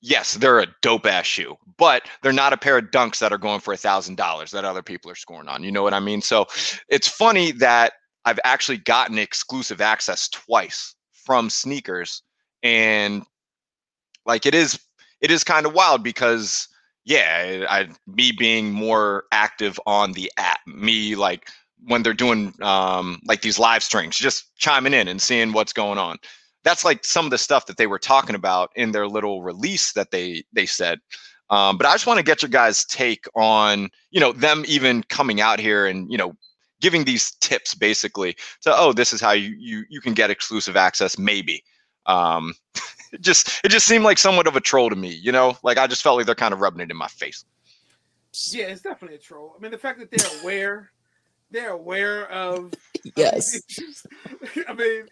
yes, 0.00 0.34
they're 0.34 0.60
a 0.60 0.68
dope 0.80 1.06
ass 1.06 1.26
shoe, 1.26 1.56
but 1.76 2.02
they're 2.22 2.32
not 2.32 2.52
a 2.52 2.56
pair 2.56 2.78
of 2.78 2.84
dunks 2.86 3.18
that 3.18 3.32
are 3.32 3.38
going 3.38 3.60
for 3.60 3.74
a 3.74 3.78
thousand 3.78 4.16
dollars 4.16 4.52
that 4.52 4.64
other 4.64 4.82
people 4.82 5.10
are 5.10 5.16
scoring 5.16 5.48
on. 5.48 5.64
You 5.64 5.72
know 5.72 5.82
what 5.82 5.94
I 5.94 6.00
mean? 6.00 6.22
So 6.22 6.46
it's 6.88 7.08
funny 7.08 7.50
that 7.52 7.94
I've 8.26 8.40
actually 8.44 8.78
gotten 8.78 9.18
exclusive 9.18 9.80
access 9.80 10.28
twice 10.28 10.94
from 11.12 11.48
sneakers. 11.48 12.22
And 12.62 13.24
like 14.26 14.44
it 14.44 14.54
is 14.54 14.78
it 15.20 15.30
is 15.30 15.44
kind 15.44 15.64
of 15.64 15.72
wild 15.72 16.02
because 16.02 16.68
yeah, 17.04 17.64
I 17.70 17.88
me 18.06 18.32
being 18.32 18.72
more 18.72 19.24
active 19.30 19.78
on 19.86 20.12
the 20.12 20.30
app, 20.36 20.58
me 20.66 21.14
like 21.14 21.48
when 21.84 22.02
they're 22.02 22.12
doing 22.12 22.52
um, 22.62 23.20
like 23.26 23.42
these 23.42 23.60
live 23.60 23.84
streams, 23.84 24.16
just 24.16 24.56
chiming 24.56 24.92
in 24.92 25.06
and 25.06 25.22
seeing 25.22 25.52
what's 25.52 25.72
going 25.72 25.98
on. 25.98 26.18
That's 26.64 26.84
like 26.84 27.04
some 27.04 27.24
of 27.24 27.30
the 27.30 27.38
stuff 27.38 27.66
that 27.66 27.76
they 27.76 27.86
were 27.86 28.00
talking 28.00 28.34
about 28.34 28.70
in 28.74 28.90
their 28.90 29.06
little 29.06 29.42
release 29.42 29.92
that 29.92 30.10
they 30.10 30.42
they 30.52 30.66
said. 30.66 30.98
Um, 31.48 31.78
but 31.78 31.86
I 31.86 31.92
just 31.92 32.08
want 32.08 32.18
to 32.18 32.24
get 32.24 32.42
your 32.42 32.48
guys' 32.48 32.84
take 32.86 33.26
on 33.36 33.88
you 34.10 34.18
know 34.18 34.32
them 34.32 34.64
even 34.66 35.04
coming 35.04 35.40
out 35.40 35.60
here 35.60 35.86
and 35.86 36.10
you 36.10 36.18
know 36.18 36.34
giving 36.80 37.04
these 37.04 37.32
tips 37.36 37.74
basically 37.74 38.36
to 38.62 38.74
oh 38.76 38.92
this 38.92 39.12
is 39.12 39.20
how 39.20 39.32
you 39.32 39.54
you 39.58 39.84
you 39.88 40.00
can 40.00 40.14
get 40.14 40.30
exclusive 40.30 40.76
access 40.76 41.18
maybe. 41.18 41.62
Um, 42.06 42.54
it 43.12 43.20
just 43.20 43.60
it 43.64 43.70
just 43.70 43.86
seemed 43.86 44.04
like 44.04 44.18
somewhat 44.18 44.46
of 44.46 44.56
a 44.56 44.60
troll 44.60 44.90
to 44.90 44.96
me, 44.96 45.10
you 45.10 45.32
know. 45.32 45.56
Like 45.62 45.78
I 45.78 45.86
just 45.86 46.02
felt 46.02 46.16
like 46.16 46.26
they're 46.26 46.34
kind 46.34 46.54
of 46.54 46.60
rubbing 46.60 46.80
it 46.80 46.90
in 46.90 46.96
my 46.96 47.08
face. 47.08 47.44
Yeah, 48.52 48.66
it's 48.66 48.82
definitely 48.82 49.16
a 49.16 49.20
troll. 49.20 49.54
I 49.56 49.62
mean, 49.62 49.70
the 49.70 49.78
fact 49.78 49.98
that 49.98 50.10
they're 50.10 50.40
aware, 50.40 50.90
they're 51.50 51.70
aware 51.70 52.30
of. 52.30 52.72
Yes. 53.14 53.60
I 54.68 54.74
mean, 54.74 55.06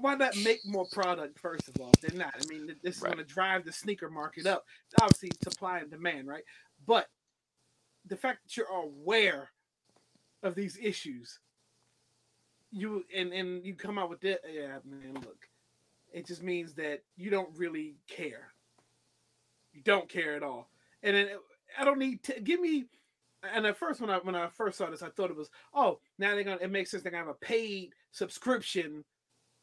why 0.00 0.16
not 0.16 0.36
make 0.38 0.58
more 0.66 0.86
product 0.90 1.38
first 1.38 1.68
of 1.68 1.80
all? 1.80 1.92
They're 2.02 2.18
not. 2.18 2.34
I 2.34 2.44
mean, 2.52 2.74
this 2.82 2.96
is 2.96 3.00
Right. 3.02 3.14
going 3.14 3.24
to 3.24 3.32
drive 3.32 3.64
the 3.64 3.72
sneaker 3.72 4.10
market 4.10 4.44
up. 4.44 4.64
Obviously, 5.00 5.30
supply 5.44 5.78
and 5.78 5.88
demand, 5.88 6.26
right? 6.26 6.42
But 6.84 7.06
the 8.06 8.16
fact 8.16 8.40
that 8.42 8.56
you're 8.56 8.66
aware 8.66 9.50
of 10.42 10.54
these 10.54 10.78
issues, 10.80 11.38
you 12.70 13.04
and 13.14 13.32
and 13.32 13.64
you 13.64 13.74
come 13.74 13.98
out 13.98 14.10
with 14.10 14.20
that. 14.22 14.40
Yeah, 14.52 14.78
man. 14.84 15.14
Look, 15.14 15.48
it 16.12 16.26
just 16.26 16.42
means 16.42 16.74
that 16.74 17.02
you 17.16 17.30
don't 17.30 17.50
really 17.56 17.96
care. 18.08 18.48
You 19.72 19.82
don't 19.82 20.08
care 20.08 20.34
at 20.34 20.42
all, 20.42 20.68
and 21.02 21.16
then 21.16 21.28
I 21.78 21.84
don't 21.84 21.98
need 21.98 22.22
to 22.24 22.40
give 22.40 22.60
me. 22.60 22.86
And 23.54 23.66
at 23.66 23.76
first, 23.76 24.00
when 24.00 24.10
I 24.10 24.18
when 24.18 24.34
I 24.34 24.48
first 24.48 24.78
saw 24.78 24.90
this, 24.90 25.02
I 25.02 25.08
thought 25.08 25.30
it 25.30 25.36
was 25.36 25.50
oh 25.74 25.98
now 26.18 26.34
they're 26.34 26.44
gonna 26.44 26.58
it 26.60 26.70
makes 26.70 26.90
sense 26.90 27.02
they're 27.02 27.12
gonna 27.12 27.24
have 27.24 27.34
a 27.34 27.44
paid 27.44 27.92
subscription 28.12 29.04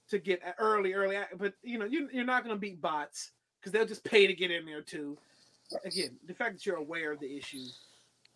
to 0.09 0.19
get 0.19 0.41
early 0.57 0.93
early, 0.93 1.17
but 1.37 1.53
you 1.63 1.77
know 1.77 1.85
you 1.85 2.09
you're 2.11 2.25
not 2.25 2.43
gonna 2.43 2.57
beat 2.57 2.81
bots 2.81 3.31
because 3.59 3.71
they'll 3.71 3.85
just 3.85 4.03
pay 4.03 4.27
to 4.27 4.33
get 4.33 4.51
in 4.51 4.65
there 4.65 4.81
too. 4.81 5.17
Again, 5.85 6.17
the 6.25 6.33
fact 6.33 6.55
that 6.55 6.65
you're 6.65 6.77
aware 6.77 7.11
of 7.11 7.19
the 7.19 7.37
issue. 7.37 7.63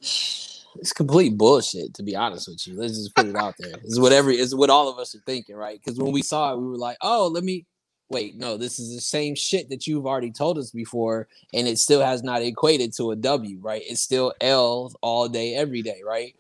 It's 0.76 0.94
complete 0.94 1.38
bullshit, 1.38 1.94
to 1.95 2.04
be 2.04 2.16
honest 2.16 2.48
with 2.48 2.66
you. 2.68 2.76
Let's 2.76 2.98
just 2.98 3.16
put 3.16 3.28
it 3.28 3.36
out 3.36 3.56
there. 3.60 3.74
It's 3.84 4.00
whatever 4.00 4.32
it's 4.32 4.56
what 4.56 4.70
all 4.70 4.90
of 4.90 4.98
us 5.00 5.16
are 5.16 5.24
thinking, 5.26 5.56
right? 5.56 5.80
Because 5.84 6.00
when 6.00 6.12
we 6.12 6.22
saw 6.22 6.54
it, 6.54 6.60
we 6.60 6.68
were 6.68 6.78
like, 6.78 6.98
oh, 7.02 7.28
let 7.28 7.44
me 7.44 7.66
wait, 8.10 8.38
no, 8.38 8.58
this 8.58 8.80
is 8.80 8.94
the 8.94 9.02
same 9.02 9.36
shit 9.36 9.70
that 9.70 9.88
you've 9.88 10.06
already 10.06 10.32
told 10.32 10.58
us 10.58 10.70
before, 10.72 11.28
and 11.54 11.68
it 11.68 11.80
still 11.80 12.02
has 12.02 12.22
not 12.22 12.41
equated 12.41 12.94
to 12.94 13.12
a 13.12 13.16
W, 13.16 13.58
right? 13.60 13.82
It's 13.86 14.02
still 14.02 14.34
L 14.40 14.94
all 15.02 15.28
day, 15.28 15.56
every 15.56 15.82
day, 15.82 16.02
right? 16.06 16.36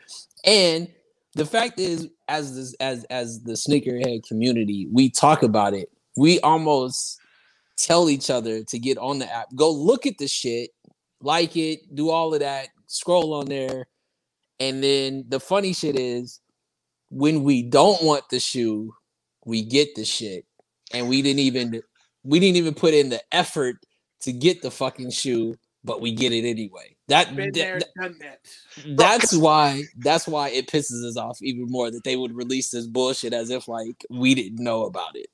And 0.45 0.87
the 1.33 1.45
fact 1.45 1.79
is, 1.79 2.09
as 2.27 2.55
this 2.55 2.75
as 2.79 3.05
as 3.05 3.41
the 3.41 3.53
sneakerhead 3.53 4.27
community, 4.27 4.87
we 4.91 5.09
talk 5.09 5.41
about 5.41 5.73
it. 5.73 5.89
We 6.15 6.39
almost 6.41 7.19
tell 7.75 8.09
each 8.09 8.29
other 8.29 8.63
to 8.63 8.79
get 8.79 8.97
on 8.99 9.17
the 9.17 9.33
app, 9.33 9.47
go 9.55 9.71
look 9.71 10.05
at 10.05 10.19
the 10.19 10.27
shit, 10.27 10.69
like 11.21 11.57
it, 11.57 11.95
do 11.95 12.11
all 12.11 12.33
of 12.33 12.41
that, 12.41 12.67
scroll 12.85 13.33
on 13.33 13.45
there. 13.45 13.87
And 14.59 14.83
then 14.83 15.25
the 15.27 15.39
funny 15.39 15.73
shit 15.73 15.97
is 15.99 16.39
when 17.09 17.43
we 17.43 17.63
don't 17.63 18.01
want 18.03 18.29
the 18.29 18.39
shoe, 18.39 18.93
we 19.45 19.63
get 19.63 19.95
the 19.95 20.05
shit. 20.05 20.45
And 20.93 21.09
we 21.09 21.21
didn't 21.21 21.39
even 21.39 21.81
we 22.23 22.39
didn't 22.39 22.57
even 22.57 22.73
put 22.73 22.93
in 22.93 23.09
the 23.09 23.21
effort 23.31 23.77
to 24.21 24.31
get 24.31 24.61
the 24.61 24.71
fucking 24.71 25.11
shoe, 25.11 25.55
but 25.83 25.99
we 26.01 26.13
get 26.13 26.31
it 26.31 26.47
anyway. 26.47 26.95
That, 27.09 27.35
Been 27.35 27.51
that- 27.51 27.53
there, 27.53 27.79
done 27.99 28.15
that. 28.21 28.39
that's 28.97 29.35
why 29.35 29.83
that's 29.97 30.27
why 30.27 30.49
it 30.49 30.67
pisses 30.67 31.03
us 31.05 31.17
off 31.17 31.39
even 31.41 31.65
more 31.67 31.91
that 31.91 32.03
they 32.05 32.15
would 32.15 32.33
release 32.35 32.69
this 32.69 32.87
bullshit 32.87 33.33
as 33.33 33.49
if 33.49 33.67
like 33.67 34.05
we 34.09 34.33
didn't 34.35 34.63
know 34.63 34.83
about 34.85 35.15
it. 35.15 35.27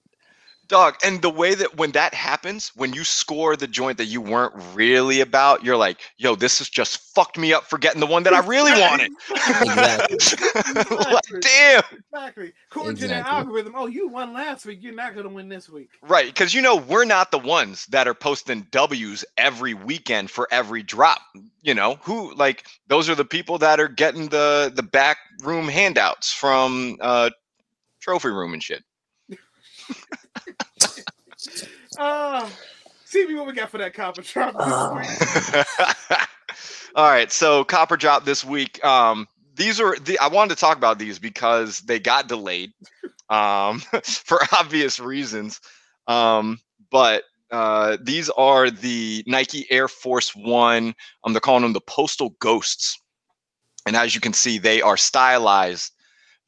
Dog, 0.69 0.97
and 1.03 1.19
the 1.23 1.31
way 1.31 1.55
that 1.55 1.77
when 1.77 1.91
that 1.93 2.13
happens, 2.13 2.71
when 2.75 2.93
you 2.93 3.03
score 3.03 3.55
the 3.55 3.65
joint 3.67 3.97
that 3.97 4.05
you 4.05 4.21
weren't 4.21 4.53
really 4.75 5.19
about, 5.19 5.63
you're 5.63 5.75
like, 5.75 5.99
yo, 6.17 6.35
this 6.35 6.59
has 6.59 6.69
just 6.69 6.99
fucked 7.15 7.39
me 7.39 7.51
up 7.51 7.65
for 7.65 7.79
getting 7.79 7.99
the 7.99 8.05
one 8.05 8.21
that 8.21 8.33
I 8.33 8.45
really 8.45 8.79
wanted. 8.79 9.11
Exactly. 9.31 10.95
like, 10.95 11.41
damn. 11.41 11.81
Exactly. 12.13 12.53
According 12.69 12.97
to 12.97 13.07
the 13.07 13.15
algorithm, 13.15 13.73
oh, 13.75 13.87
you 13.87 14.09
won 14.09 14.31
last 14.31 14.63
week. 14.63 14.77
You're 14.83 14.93
not 14.93 15.15
going 15.15 15.27
to 15.27 15.33
win 15.33 15.49
this 15.49 15.69
week. 15.69 15.89
Right, 16.03 16.27
because 16.27 16.53
you 16.53 16.61
know 16.61 16.75
we're 16.75 17.03
not 17.03 17.31
the 17.31 17.39
ones 17.39 17.87
that 17.87 18.07
are 18.07 18.13
posting 18.13 18.67
W's 18.69 19.25
every 19.39 19.73
weekend 19.73 20.29
for 20.29 20.47
every 20.51 20.83
drop. 20.83 21.21
You 21.63 21.73
know 21.73 21.97
who 22.03 22.35
like 22.35 22.65
those 22.87 23.09
are 23.09 23.15
the 23.15 23.25
people 23.25 23.57
that 23.57 23.79
are 23.79 23.87
getting 23.87 24.29
the 24.29 24.71
the 24.73 24.83
back 24.83 25.17
room 25.43 25.67
handouts 25.67 26.31
from 26.31 26.97
uh 27.01 27.31
trophy 27.99 28.29
room 28.29 28.53
and 28.53 28.61
shit. 28.61 28.83
Uh, 31.97 32.49
see 33.05 33.25
me 33.27 33.35
what 33.35 33.47
we 33.47 33.53
got 33.53 33.69
for 33.69 33.77
that 33.77 33.93
cop 33.93 34.17
or 34.17 34.21
drop 34.21 34.57
this 34.57 34.67
Uh, 34.67 34.95
week. 36.09 36.19
All 36.95 37.09
right, 37.09 37.31
so 37.31 37.63
cop 37.63 37.91
or 37.91 37.97
drop 37.97 38.25
this 38.25 38.43
week. 38.43 38.83
Um, 38.83 39.27
these 39.55 39.79
are 39.79 39.97
the 39.97 40.17
I 40.19 40.27
wanted 40.27 40.55
to 40.55 40.59
talk 40.59 40.77
about 40.77 40.99
these 40.99 41.19
because 41.19 41.81
they 41.81 41.99
got 41.99 42.27
delayed, 42.27 42.71
um, 43.29 43.79
for 44.03 44.39
obvious 44.57 44.99
reasons. 44.99 45.59
Um, 46.07 46.59
but 46.89 47.23
uh, 47.51 47.97
these 48.01 48.29
are 48.31 48.69
the 48.69 49.23
Nike 49.27 49.65
Air 49.69 49.87
Force 49.87 50.35
One. 50.35 50.93
Um, 51.23 51.33
they're 51.33 51.41
calling 51.41 51.63
them 51.63 51.73
the 51.73 51.81
Postal 51.81 52.35
Ghosts, 52.39 52.97
and 53.85 53.95
as 53.95 54.15
you 54.15 54.21
can 54.21 54.33
see, 54.33 54.57
they 54.57 54.81
are 54.81 54.97
stylized 54.97 55.91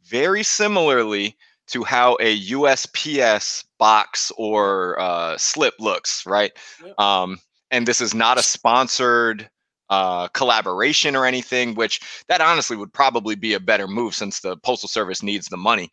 very 0.06 0.44
similarly 0.44 1.38
to 1.72 1.84
how 1.84 2.18
a 2.20 2.40
USPS 2.50 3.66
box 3.78 4.32
or 4.38 5.00
uh, 5.00 5.38
slip 5.38 5.74
looks, 5.80 6.26
right? 6.26 6.52
Yep. 6.86 7.00
Um, 7.00 7.40
and 7.72 7.88
this 7.88 8.02
is 8.02 8.14
not 8.14 8.38
a 8.38 8.44
sponsored 8.44 9.50
uh, 9.90 10.28
collaboration 10.30 11.16
or 11.16 11.26
anything. 11.26 11.76
Which 11.76 12.02
that 12.28 12.42
honestly 12.42 12.78
would 12.78 12.94
probably 12.94 13.36
be 13.36 13.54
a 13.54 13.60
better 13.60 13.88
move 13.88 14.14
since 14.16 14.40
the 14.40 14.58
postal 14.58 14.90
service 14.90 15.24
needs 15.24 15.48
the 15.48 15.58
money. 15.58 15.90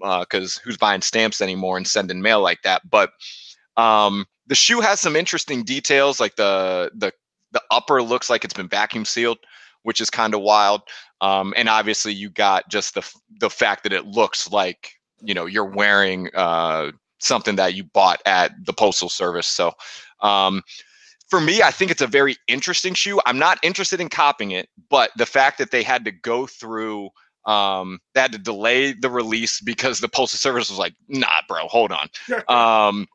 Because 0.00 0.56
uh, 0.56 0.60
who's 0.64 0.76
buying 0.76 1.02
stamps 1.02 1.40
anymore 1.40 1.76
and 1.76 1.86
sending 1.86 2.22
mail 2.22 2.40
like 2.40 2.62
that? 2.62 2.82
But 2.88 3.10
um, 3.76 4.26
the 4.46 4.54
shoe 4.54 4.80
has 4.80 5.00
some 5.00 5.16
interesting 5.16 5.62
details, 5.62 6.20
like 6.20 6.36
the 6.36 6.90
the 6.94 7.12
the 7.52 7.62
upper 7.70 8.02
looks 8.02 8.28
like 8.30 8.44
it's 8.44 8.54
been 8.54 8.68
vacuum 8.68 9.04
sealed, 9.04 9.38
which 9.82 10.00
is 10.00 10.10
kind 10.10 10.34
of 10.34 10.40
wild. 10.40 10.82
Um, 11.20 11.54
and 11.56 11.68
obviously, 11.68 12.12
you 12.12 12.30
got 12.30 12.68
just 12.68 12.94
the 12.94 13.14
the 13.38 13.50
fact 13.50 13.84
that 13.84 13.92
it 13.92 14.06
looks 14.06 14.50
like 14.50 14.94
you 15.22 15.34
know 15.34 15.46
you're 15.46 15.64
wearing 15.64 16.28
uh, 16.34 16.92
something 17.18 17.56
that 17.56 17.74
you 17.74 17.84
bought 17.84 18.20
at 18.26 18.52
the 18.64 18.72
postal 18.72 19.08
service. 19.08 19.46
So. 19.46 19.72
Um, 20.20 20.62
for 21.28 21.40
me, 21.40 21.62
I 21.62 21.70
think 21.70 21.90
it's 21.90 22.02
a 22.02 22.06
very 22.06 22.36
interesting 22.46 22.92
shoe. 22.92 23.18
I'm 23.24 23.38
not 23.38 23.58
interested 23.62 24.02
in 24.02 24.10
copying 24.10 24.50
it, 24.50 24.68
but 24.90 25.12
the 25.16 25.24
fact 25.24 25.56
that 25.58 25.70
they 25.70 25.82
had 25.82 26.04
to 26.04 26.10
go 26.10 26.46
through 26.46 27.08
um, 27.46 27.98
they 28.14 28.20
had 28.20 28.32
to 28.32 28.38
delay 28.38 28.92
the 28.92 29.10
release 29.10 29.60
because 29.60 30.00
the 30.00 30.08
postal 30.08 30.38
service 30.38 30.70
was 30.70 30.78
like, 30.78 30.94
"Nah, 31.08 31.40
bro, 31.48 31.66
hold 31.68 31.92
on." 31.92 32.08
um, 32.48 33.06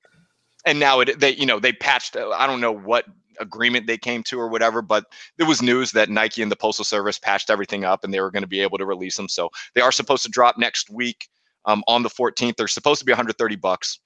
and 0.65 0.79
now 0.79 0.99
it 0.99 1.19
they 1.19 1.35
you 1.35 1.45
know 1.45 1.59
they 1.59 1.73
patched. 1.73 2.17
I 2.17 2.47
don't 2.47 2.61
know 2.61 2.71
what 2.71 3.05
agreement 3.39 3.88
they 3.88 3.97
came 3.97 4.23
to 4.23 4.39
or 4.39 4.49
whatever, 4.49 4.81
but 4.81 5.05
there 5.38 5.47
was 5.47 5.61
news 5.61 5.91
that 5.91 6.09
Nike 6.09 6.41
and 6.41 6.51
the 6.51 6.55
postal 6.55 6.84
service 6.84 7.19
patched 7.19 7.49
everything 7.49 7.85
up 7.85 8.03
and 8.03 8.13
they 8.13 8.19
were 8.19 8.31
going 8.31 8.43
to 8.43 8.47
be 8.47 8.61
able 8.61 8.79
to 8.79 8.85
release 8.85 9.15
them. 9.15 9.29
So 9.29 9.49
they 9.75 9.81
are 9.81 9.91
supposed 9.91 10.23
to 10.23 10.29
drop 10.29 10.57
next 10.57 10.89
week 10.89 11.29
um, 11.68 11.84
on 11.88 12.02
the 12.02 12.10
14th. 12.10 12.56
They're 12.56 12.68
supposed 12.68 12.99
to 12.99 13.06
be 13.06 13.11
130 13.11 13.56
bucks. 13.57 13.99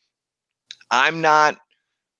I'm 0.89 1.21
not 1.21 1.57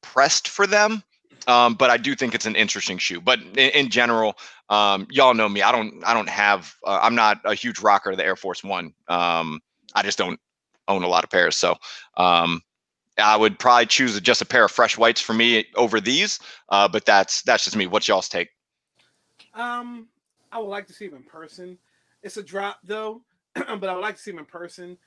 pressed 0.01 0.47
for 0.47 0.65
them. 0.65 1.03
Um, 1.47 1.73
but 1.73 1.89
I 1.89 1.97
do 1.97 2.15
think 2.15 2.35
it's 2.35 2.45
an 2.45 2.55
interesting 2.55 2.99
shoe. 2.99 3.19
But 3.19 3.39
in, 3.39 3.71
in 3.71 3.89
general, 3.89 4.35
um, 4.69 5.07
y'all 5.09 5.33
know 5.33 5.49
me. 5.49 5.63
I 5.63 5.71
don't. 5.71 6.03
I 6.05 6.13
don't 6.13 6.29
have. 6.29 6.73
Uh, 6.85 6.99
I'm 7.01 7.15
not 7.15 7.41
a 7.45 7.55
huge 7.55 7.79
rocker 7.79 8.11
of 8.11 8.17
the 8.17 8.23
Air 8.23 8.35
Force 8.35 8.63
One. 8.63 8.93
Um, 9.07 9.59
I 9.95 10.03
just 10.03 10.19
don't 10.19 10.39
own 10.87 11.03
a 11.03 11.07
lot 11.07 11.23
of 11.23 11.31
pairs. 11.31 11.57
So 11.57 11.75
um, 12.17 12.61
I 13.17 13.35
would 13.35 13.57
probably 13.57 13.87
choose 13.87 14.19
just 14.21 14.41
a 14.41 14.45
pair 14.45 14.65
of 14.65 14.71
fresh 14.71 14.97
whites 14.97 15.21
for 15.21 15.33
me 15.33 15.65
over 15.75 15.99
these. 15.99 16.39
Uh, 16.69 16.87
but 16.87 17.05
that's 17.05 17.41
that's 17.41 17.65
just 17.65 17.75
me. 17.75 17.87
What's 17.87 18.07
y'all's 18.07 18.29
take? 18.29 18.49
Um, 19.53 20.07
I 20.51 20.59
would 20.59 20.69
like 20.69 20.87
to 20.87 20.93
see 20.93 21.07
them 21.07 21.17
in 21.17 21.23
person. 21.23 21.77
It's 22.23 22.37
a 22.37 22.43
drop 22.43 22.79
though, 22.83 23.21
but 23.55 23.83
I 23.83 23.93
would 23.93 24.01
like 24.01 24.15
to 24.15 24.21
see 24.21 24.31
them 24.31 24.39
in 24.39 24.45
person. 24.45 24.97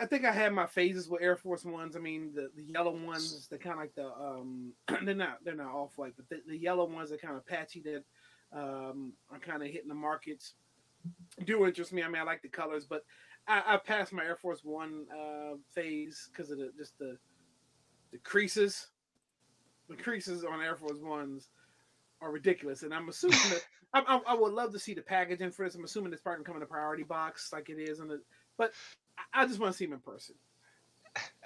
I 0.00 0.06
think 0.06 0.24
I 0.24 0.32
had 0.32 0.52
my 0.52 0.66
phases 0.66 1.08
with 1.08 1.22
Air 1.22 1.36
Force 1.36 1.64
Ones. 1.64 1.96
I 1.96 1.98
mean, 1.98 2.32
the, 2.34 2.50
the 2.56 2.62
yellow 2.62 2.94
ones, 2.96 3.46
they're 3.48 3.58
kind 3.58 3.74
of 3.74 3.80
like 3.80 3.94
the 3.94 4.06
um, 4.06 4.72
they're 5.04 5.14
not 5.14 5.38
they're 5.44 5.54
not 5.54 5.74
off 5.74 5.96
white, 5.96 6.14
but 6.16 6.28
the, 6.28 6.40
the 6.46 6.58
yellow 6.58 6.84
ones 6.84 7.12
are 7.12 7.16
kind 7.16 7.36
of 7.36 7.46
patchy 7.46 7.82
that 7.82 8.04
um, 8.52 9.12
are 9.30 9.38
kind 9.38 9.62
of 9.62 9.68
hitting 9.68 9.88
the 9.88 9.94
markets. 9.94 10.54
Do 11.44 11.66
interest 11.66 11.92
me. 11.92 12.02
I 12.02 12.08
mean, 12.08 12.22
I 12.22 12.24
like 12.24 12.42
the 12.42 12.48
colors, 12.48 12.86
but 12.88 13.02
I, 13.48 13.62
I 13.66 13.76
passed 13.76 14.12
my 14.12 14.24
Air 14.24 14.36
Force 14.36 14.60
One 14.62 15.06
uh, 15.12 15.56
phase 15.74 16.28
because 16.30 16.50
of 16.50 16.58
the 16.58 16.70
just 16.76 16.98
the 16.98 17.16
the 18.12 18.18
creases. 18.18 18.88
The 19.88 19.96
creases 19.96 20.44
on 20.44 20.62
Air 20.62 20.76
Force 20.76 21.00
Ones 21.00 21.48
are 22.20 22.30
ridiculous, 22.30 22.82
and 22.82 22.94
I'm 22.94 23.08
assuming 23.08 23.38
that 23.50 23.64
I, 23.94 24.00
I, 24.06 24.32
I, 24.32 24.34
would 24.34 24.52
love 24.52 24.72
to 24.72 24.78
see 24.78 24.94
the 24.94 25.02
packaging 25.02 25.50
for 25.50 25.66
this. 25.66 25.74
I'm 25.74 25.84
assuming 25.84 26.12
it's 26.12 26.22
probably 26.22 26.44
coming 26.44 26.60
in 26.60 26.64
a 26.64 26.66
priority 26.66 27.02
box 27.02 27.52
like 27.52 27.68
it 27.68 27.78
is 27.78 28.00
in 28.00 28.08
the, 28.08 28.22
but 28.56 28.72
I 29.32 29.46
just 29.46 29.58
want 29.58 29.72
to 29.72 29.78
see 29.78 29.84
him 29.84 29.92
in 29.92 30.00
person. 30.00 30.34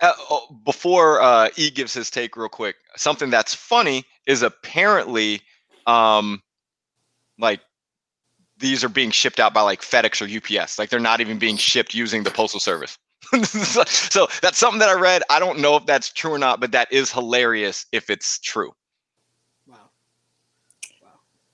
Uh, 0.01 0.13
oh, 0.31 0.59
before 0.65 1.21
uh, 1.21 1.49
E 1.57 1.71
gives 1.71 1.93
his 1.95 2.11
take, 2.11 2.37
real 2.37 2.49
quick, 2.49 2.77
something 2.97 3.31
that's 3.31 3.55
funny 3.55 4.05
is 4.27 4.43
apparently, 4.43 5.41
um, 5.87 6.43
like 7.39 7.61
these 8.59 8.85
are 8.85 8.89
being 8.89 9.11
shipped 9.11 9.41
out 9.41 9.53
by 9.55 9.63
like 9.63 9.81
FedEx 9.83 10.21
or 10.23 10.61
UPS. 10.61 10.79
Like 10.79 10.91
they're 10.91 11.01
not 11.01 11.21
even 11.21 11.39
being 11.39 11.57
shipped 11.57 11.95
using 11.95 12.23
the 12.23 12.31
postal 12.31 12.61
service. 12.61 12.99
so 13.45 14.29
that's 14.41 14.59
something 14.59 14.79
that 14.79 14.89
I 14.89 14.95
read. 14.95 15.23
I 15.31 15.39
don't 15.39 15.59
know 15.59 15.77
if 15.77 15.87
that's 15.87 16.13
true 16.13 16.33
or 16.33 16.39
not, 16.39 16.61
but 16.61 16.73
that 16.73 16.93
is 16.93 17.11
hilarious 17.11 17.87
if 17.93 18.09
it's 18.09 18.39
true. 18.39 18.73
Wow. 19.67 19.91
Wow. 21.03 21.09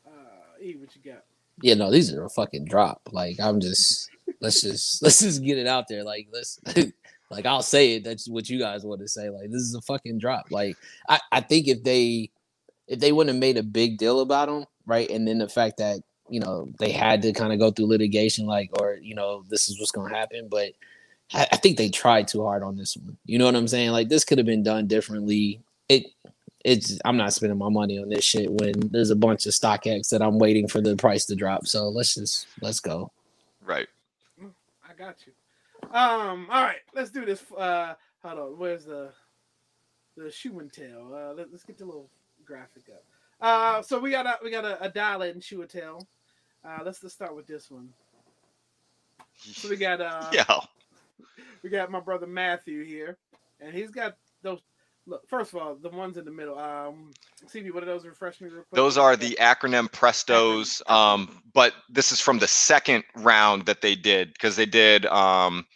Uh, 0.06 0.62
e, 0.62 0.76
what 0.76 0.94
you 0.94 1.12
got? 1.12 1.24
Yeah, 1.62 1.74
no, 1.74 1.90
these 1.90 2.12
are 2.12 2.24
a 2.24 2.30
fucking 2.30 2.66
drop. 2.66 3.08
Like 3.12 3.40
I'm 3.40 3.60
just 3.60 4.10
let's 4.42 4.60
just 4.60 5.02
let's 5.02 5.20
just 5.20 5.42
get 5.42 5.56
it 5.56 5.66
out 5.66 5.88
there. 5.88 6.04
Like 6.04 6.28
let's 6.32 6.60
like 7.30 7.46
I'll 7.46 7.62
say 7.62 7.94
it. 7.94 8.04
That's 8.04 8.28
what 8.28 8.50
you 8.50 8.58
guys 8.58 8.84
want 8.84 9.00
to 9.00 9.08
say. 9.08 9.30
Like 9.30 9.50
this 9.50 9.62
is 9.62 9.74
a 9.74 9.80
fucking 9.80 10.18
drop. 10.18 10.50
Like 10.50 10.76
I, 11.08 11.20
I 11.30 11.40
think 11.40 11.68
if 11.68 11.82
they 11.82 12.30
if 12.88 13.00
they 13.00 13.12
wouldn't 13.12 13.34
have 13.34 13.40
made 13.40 13.56
a 13.56 13.62
big 13.62 13.96
deal 13.96 14.20
about 14.20 14.48
them, 14.48 14.66
right? 14.84 15.08
And 15.08 15.26
then 15.26 15.38
the 15.38 15.48
fact 15.48 15.78
that 15.78 16.00
you 16.28 16.40
know 16.40 16.68
they 16.78 16.90
had 16.90 17.22
to 17.22 17.32
kind 17.32 17.52
of 17.52 17.58
go 17.58 17.70
through 17.70 17.86
litigation, 17.86 18.46
like 18.46 18.70
or 18.80 18.98
you 19.00 19.14
know 19.14 19.44
this 19.48 19.70
is 19.70 19.78
what's 19.78 19.92
gonna 19.92 20.14
happen, 20.14 20.48
but 20.50 20.72
I, 21.32 21.46
I 21.52 21.56
think 21.56 21.78
they 21.78 21.88
tried 21.88 22.28
too 22.28 22.42
hard 22.42 22.62
on 22.62 22.76
this 22.76 22.96
one. 22.96 23.16
You 23.24 23.38
know 23.38 23.46
what 23.46 23.56
I'm 23.56 23.68
saying? 23.68 23.92
Like 23.92 24.08
this 24.08 24.24
could 24.24 24.38
have 24.38 24.46
been 24.46 24.64
done 24.64 24.86
differently. 24.88 25.62
It 25.88 26.06
it's 26.64 26.98
I'm 27.04 27.16
not 27.16 27.32
spending 27.32 27.58
my 27.58 27.68
money 27.68 27.98
on 27.98 28.08
this 28.08 28.24
shit 28.24 28.50
when 28.50 28.74
there's 28.90 29.10
a 29.10 29.16
bunch 29.16 29.46
of 29.46 29.52
StockX 29.52 30.10
that 30.10 30.22
I'm 30.22 30.38
waiting 30.38 30.68
for 30.68 30.80
the 30.80 30.96
price 30.96 31.24
to 31.26 31.34
drop. 31.34 31.66
So 31.66 31.88
let's 31.88 32.14
just 32.14 32.46
let's 32.60 32.80
go. 32.80 33.10
Right 33.64 33.88
got 35.02 35.16
you. 35.26 35.32
Um, 35.90 36.46
all 36.50 36.62
right, 36.62 36.80
let's 36.94 37.10
do 37.10 37.24
this. 37.24 37.42
Uh, 37.56 37.94
hold 38.22 38.38
on, 38.38 38.58
where's 38.58 38.84
the 38.84 39.10
the 40.16 40.30
shoe 40.30 40.60
and 40.60 40.72
tell? 40.72 41.12
Uh, 41.12 41.34
let, 41.34 41.52
us 41.52 41.64
get 41.66 41.78
the 41.78 41.84
little 41.84 42.08
graphic 42.44 42.84
up. 42.88 43.04
Uh, 43.40 43.82
so 43.82 43.98
we 43.98 44.10
got 44.10 44.26
a 44.26 44.38
we 44.42 44.50
got 44.50 44.64
a, 44.64 44.82
a 44.82 44.88
dial 44.88 45.22
in 45.22 45.40
shoe 45.40 45.62
and 45.62 45.70
tell. 45.70 46.06
Uh, 46.64 46.78
let's 46.84 47.02
let's 47.02 47.14
start 47.14 47.34
with 47.34 47.46
this 47.46 47.70
one. 47.70 47.88
So 49.36 49.68
we 49.68 49.76
got 49.76 50.00
uh, 50.00 50.28
yeah, 50.32 50.60
we 51.62 51.70
got 51.70 51.90
my 51.90 52.00
brother 52.00 52.26
Matthew 52.26 52.84
here, 52.84 53.18
and 53.60 53.74
he's 53.74 53.90
got 53.90 54.16
those 54.42 54.60
Look, 55.06 55.28
first 55.28 55.52
of 55.52 55.60
all, 55.60 55.74
the 55.74 55.88
ones 55.88 56.16
in 56.16 56.24
the 56.24 56.30
middle. 56.30 56.58
Um, 56.58 57.10
CV, 57.46 57.74
what 57.74 57.82
are 57.82 57.86
those? 57.86 58.06
Refresh 58.06 58.40
me 58.40 58.48
real 58.48 58.62
quick. 58.62 58.76
Those 58.76 58.96
are 58.96 59.16
the 59.16 59.36
acronym 59.40 59.90
Prestos. 59.90 60.88
Um, 60.88 61.42
but 61.52 61.74
this 61.88 62.12
is 62.12 62.20
from 62.20 62.38
the 62.38 62.46
second 62.46 63.02
round 63.16 63.66
that 63.66 63.80
they 63.80 63.96
did 63.96 64.32
because 64.32 64.54
they 64.54 64.66
did. 64.66 65.06
Um, 65.06 65.66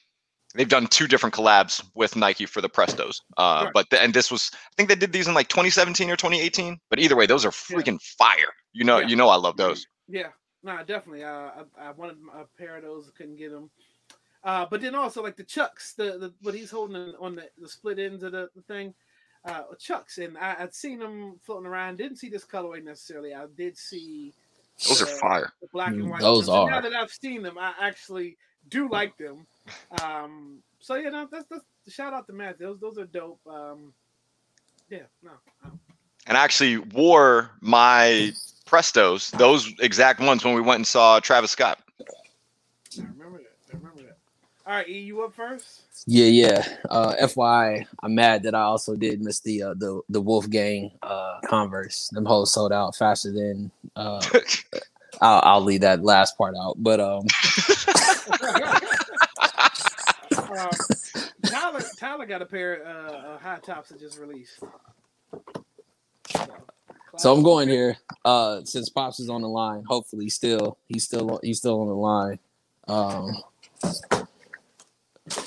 they've 0.55 0.69
done 0.69 0.86
two 0.86 1.09
different 1.09 1.35
collabs 1.35 1.85
with 1.94 2.15
Nike 2.15 2.47
for 2.47 2.61
the 2.61 2.69
Prestos. 2.69 3.16
Uh, 3.36 3.62
right. 3.65 3.73
but 3.74 3.90
the, 3.90 4.01
and 4.01 4.15
this 4.15 4.31
was, 4.31 4.51
I 4.55 4.74
think 4.77 4.89
they 4.89 4.94
did 4.94 5.12
these 5.12 5.27
in 5.27 5.35
like 5.35 5.48
2017 5.48 6.09
or 6.09 6.16
2018. 6.16 6.78
But 6.89 7.01
either 7.01 7.16
way, 7.16 7.27
those 7.27 7.44
are 7.44 7.51
freaking 7.51 7.98
yeah. 7.98 8.27
fire. 8.27 8.53
You 8.73 8.85
know, 8.85 8.98
yeah. 9.01 9.09
you 9.09 9.16
know, 9.16 9.28
I 9.28 9.36
love 9.36 9.57
those. 9.57 9.86
Yeah, 10.07 10.28
no, 10.62 10.78
definitely. 10.85 11.24
Uh, 11.24 11.51
I, 11.78 11.89
I 11.89 11.90
wanted 11.90 12.19
a 12.32 12.44
pair 12.57 12.77
of 12.77 12.85
those, 12.85 13.11
couldn't 13.16 13.36
get 13.36 13.51
them. 13.51 13.70
Uh, 14.44 14.65
but 14.70 14.81
then 14.81 14.94
also 14.94 15.20
like 15.20 15.36
the 15.36 15.43
Chucks, 15.43 15.94
the, 15.94 16.19
the 16.19 16.35
what 16.43 16.55
he's 16.55 16.70
holding 16.70 17.15
on 17.19 17.35
the, 17.35 17.48
the 17.59 17.69
split 17.69 17.98
ends 17.98 18.23
of 18.23 18.31
the, 18.31 18.48
the 18.55 18.62
thing 18.62 18.94
uh, 19.47 19.62
Chucks, 19.78 20.18
and 20.18 20.36
I, 20.36 20.56
would 20.60 20.74
seen 20.74 20.98
them 20.98 21.39
floating 21.43 21.66
around. 21.66 21.97
Didn't 21.97 22.18
see 22.18 22.28
this 22.28 22.44
colorway 22.44 22.82
necessarily. 22.82 23.35
I 23.35 23.47
did 23.56 23.78
see 23.78 24.35
those 24.89 25.02
are 25.02 25.06
fire. 25.06 25.52
The 25.62 25.68
black 25.73 25.89
and 25.89 26.05
mm, 26.05 26.10
white. 26.10 26.20
Those 26.20 26.48
are. 26.48 26.68
Now 26.68 26.81
that 26.81 26.93
I've 26.93 27.10
seen 27.10 27.43
them, 27.43 27.56
I 27.59 27.73
actually 27.81 28.36
do 28.68 28.89
like 28.90 29.16
them. 29.16 29.47
Um, 30.02 30.59
so 30.81 30.97
yeah, 30.97 31.10
no, 31.10 31.28
that's, 31.31 31.47
that's 31.48 31.64
shout 31.89 32.12
out 32.12 32.27
to 32.27 32.32
Matt. 32.32 32.59
Those 32.59 32.78
those 32.78 32.98
are 32.98 33.06
dope. 33.06 33.40
Um, 33.47 33.93
yeah, 34.90 35.02
no. 35.23 35.32
And 36.27 36.36
I 36.36 36.43
actually 36.43 36.78
wore 36.78 37.52
my 37.60 38.32
Prestos, 38.66 39.31
those 39.39 39.73
exact 39.81 40.20
ones, 40.20 40.44
when 40.44 40.55
we 40.55 40.60
went 40.60 40.78
and 40.78 40.86
saw 40.86 41.20
Travis 41.20 41.52
Scott. 41.52 41.78
I 42.98 43.02
remember 43.02 43.39
that. 43.39 43.73
I 43.73 43.77
remember 43.77 44.02
that. 44.02 44.18
All 44.66 44.72
right, 44.72 44.88
E, 44.88 44.98
you 44.98 45.22
up 45.22 45.32
first? 45.32 45.82
Yeah, 46.09 46.26
yeah. 46.26 46.66
Uh, 46.90 47.14
FYI, 47.22 47.86
I'm 48.02 48.16
mad 48.16 48.43
that 48.43 48.55
I 48.56 48.62
also 48.62 48.97
did 48.97 49.22
miss 49.22 49.38
the 49.38 49.62
uh, 49.62 49.74
the 49.74 50.01
the 50.09 50.20
Golf 50.20 50.48
Wang 50.52 50.90
uh, 51.05 51.38
Converse. 51.47 52.09
Them 52.09 52.24
hoes 52.24 52.52
sold 52.52 52.72
out 52.72 52.97
faster 52.97 53.30
than. 53.30 53.70
Uh, 53.94 54.20
I'll, 55.20 55.40
I'll 55.44 55.60
leave 55.60 55.82
that 55.82 56.02
last 56.02 56.36
part 56.36 56.56
out, 56.60 56.74
but 56.78 56.98
um. 56.98 57.26
uh, 60.32 60.70
Tyler 61.47 61.82
Tyler 61.97 62.26
got 62.26 62.43
a 62.43 62.47
pair 62.47 62.84
uh, 62.84 63.34
of 63.34 63.40
high 63.40 63.60
tops 63.60 63.90
that 63.90 64.01
just 64.01 64.18
released. 64.18 64.59
So, 66.28 66.47
so 67.18 67.32
I'm 67.32 67.44
going 67.44 67.68
here. 67.68 67.98
Uh, 68.24 68.62
since 68.64 68.88
Pops 68.88 69.20
is 69.20 69.30
on 69.30 69.43
the 69.43 69.48
line, 69.48 69.84
hopefully 69.86 70.28
still 70.28 70.76
he's 70.88 71.05
still 71.05 71.38
he's 71.44 71.59
still 71.59 71.82
on 71.82 71.86
the 71.86 71.94
line. 71.94 72.40
Um, 72.88 73.43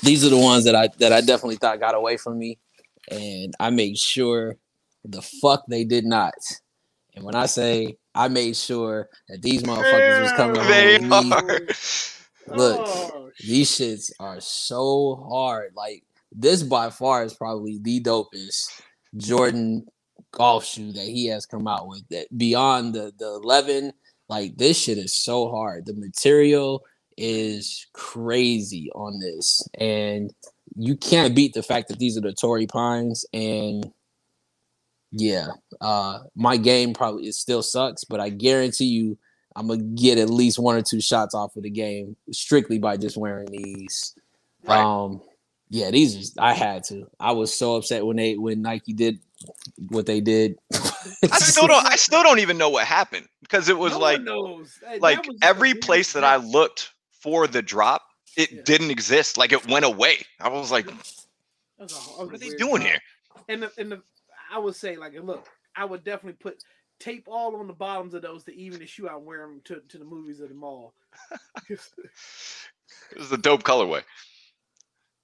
these 0.02 0.24
are 0.24 0.28
the 0.28 0.38
ones 0.38 0.64
that 0.64 0.74
I 0.74 0.88
that 0.98 1.12
I 1.12 1.20
definitely 1.20 1.56
thought 1.56 1.80
got 1.80 1.94
away 1.94 2.16
from 2.16 2.38
me, 2.38 2.58
and 3.10 3.54
I 3.58 3.70
made 3.70 3.98
sure 3.98 4.56
the 5.04 5.22
fuck 5.22 5.64
they 5.68 5.84
did 5.84 6.04
not. 6.04 6.34
And 7.14 7.24
when 7.24 7.34
I 7.34 7.46
say 7.46 7.96
I 8.14 8.28
made 8.28 8.56
sure 8.56 9.08
that 9.28 9.42
these 9.42 9.62
motherfuckers 9.62 10.22
was 10.22 10.32
coming 10.32 10.60
home 11.04 11.30
with 11.30 11.68
me, 12.48 12.56
look, 12.56 12.80
oh. 12.86 13.30
these 13.40 13.70
shits 13.70 14.12
are 14.20 14.40
so 14.40 15.26
hard. 15.28 15.72
Like 15.74 16.04
this 16.32 16.62
by 16.62 16.90
far 16.90 17.24
is 17.24 17.34
probably 17.34 17.78
the 17.82 18.00
dopest 18.00 18.82
Jordan 19.16 19.86
golf 20.32 20.64
shoe 20.64 20.92
that 20.92 21.06
he 21.06 21.26
has 21.26 21.46
come 21.46 21.66
out 21.66 21.88
with. 21.88 22.06
That 22.10 22.26
beyond 22.36 22.94
the 22.94 23.12
the 23.18 23.40
eleven, 23.42 23.92
like 24.28 24.56
this 24.56 24.78
shit 24.78 24.98
is 24.98 25.14
so 25.14 25.48
hard. 25.48 25.86
The 25.86 25.94
material 25.94 26.84
is 27.20 27.86
crazy 27.92 28.90
on 28.94 29.20
this, 29.20 29.66
and 29.78 30.32
you 30.76 30.96
can't 30.96 31.34
beat 31.34 31.54
the 31.54 31.62
fact 31.62 31.88
that 31.88 31.98
these 31.98 32.16
are 32.16 32.22
the 32.22 32.32
Torrey 32.32 32.66
Pines. 32.66 33.26
And 33.32 33.92
yeah, 35.12 35.48
uh, 35.80 36.20
my 36.34 36.56
game 36.56 36.94
probably 36.94 37.28
it 37.28 37.34
still 37.34 37.62
sucks, 37.62 38.04
but 38.04 38.20
I 38.20 38.30
guarantee 38.30 38.86
you. 38.86 39.18
I'm 39.56 39.66
gonna 39.66 39.82
get 39.82 40.16
at 40.16 40.30
least 40.30 40.60
one 40.60 40.76
or 40.76 40.82
two 40.82 41.00
shots 41.00 41.34
off 41.34 41.56
of 41.56 41.64
the 41.64 41.70
game 41.70 42.16
strictly 42.32 42.78
by 42.78 42.96
just 42.96 43.16
wearing 43.16 43.48
these. 43.50 44.14
Right. 44.64 44.78
Um, 44.78 45.20
yeah, 45.70 45.90
these 45.90 46.36
are, 46.36 46.42
I 46.44 46.52
had 46.52 46.84
to. 46.84 47.08
I 47.18 47.32
was 47.32 47.52
so 47.52 47.76
upset 47.76 48.06
when 48.06 48.16
they 48.16 48.36
when 48.36 48.62
Nike 48.62 48.92
did 48.92 49.18
what 49.88 50.06
they 50.06 50.20
did. 50.20 50.56
I 50.72 50.78
still 51.38 51.66
don't. 51.66 51.84
I 51.86 51.96
still 51.96 52.22
don't 52.22 52.38
even 52.38 52.58
know 52.58 52.70
what 52.70 52.86
happened 52.86 53.26
because 53.42 53.68
it 53.68 53.78
was 53.78 53.92
No 53.92 53.98
like 53.98 54.22
knows. 54.22 54.78
Hey, 54.86 54.94
that 54.94 55.02
like 55.02 55.26
every 55.42 55.74
place 55.74 56.12
that 56.12 56.24
I 56.24 56.36
looked 56.36 56.92
for 57.20 57.46
the 57.46 57.62
drop, 57.62 58.02
it 58.36 58.50
Yeah. 58.52 58.62
didn't 58.62 58.90
exist. 58.90 59.36
Like 59.38 59.52
it 59.52 59.66
went 59.68 59.84
away. 59.84 60.24
I 60.40 60.48
was 60.48 60.70
like, 60.70 60.86
That 60.86 60.96
was 60.96 61.26
a- 61.78 61.78
that 61.78 61.84
was 61.94 62.08
what 62.18 62.34
are 62.34 62.38
they 62.38 62.56
doing 62.56 62.82
time. 62.82 62.86
here? 62.86 62.98
And 63.48 63.62
the, 63.62 63.72
and 63.78 63.92
the, 63.92 64.02
I 64.52 64.58
would 64.58 64.74
say 64.76 64.96
like, 64.96 65.14
look, 65.22 65.48
I 65.76 65.84
would 65.84 66.04
definitely 66.04 66.38
put 66.40 66.62
tape 66.98 67.24
all 67.28 67.56
on 67.56 67.66
the 67.66 67.72
bottoms 67.72 68.14
of 68.14 68.22
those 68.22 68.44
to 68.44 68.54
even 68.54 68.80
the 68.80 68.86
shoe 68.86 69.08
I'm 69.08 69.24
wearing 69.24 69.60
to, 69.64 69.80
to 69.88 69.98
the 69.98 70.04
movies 70.04 70.40
at 70.40 70.48
the 70.48 70.54
mall. 70.54 70.94
this 71.68 71.90
is 73.16 73.32
a 73.32 73.38
dope 73.38 73.62
colorway. 73.62 74.02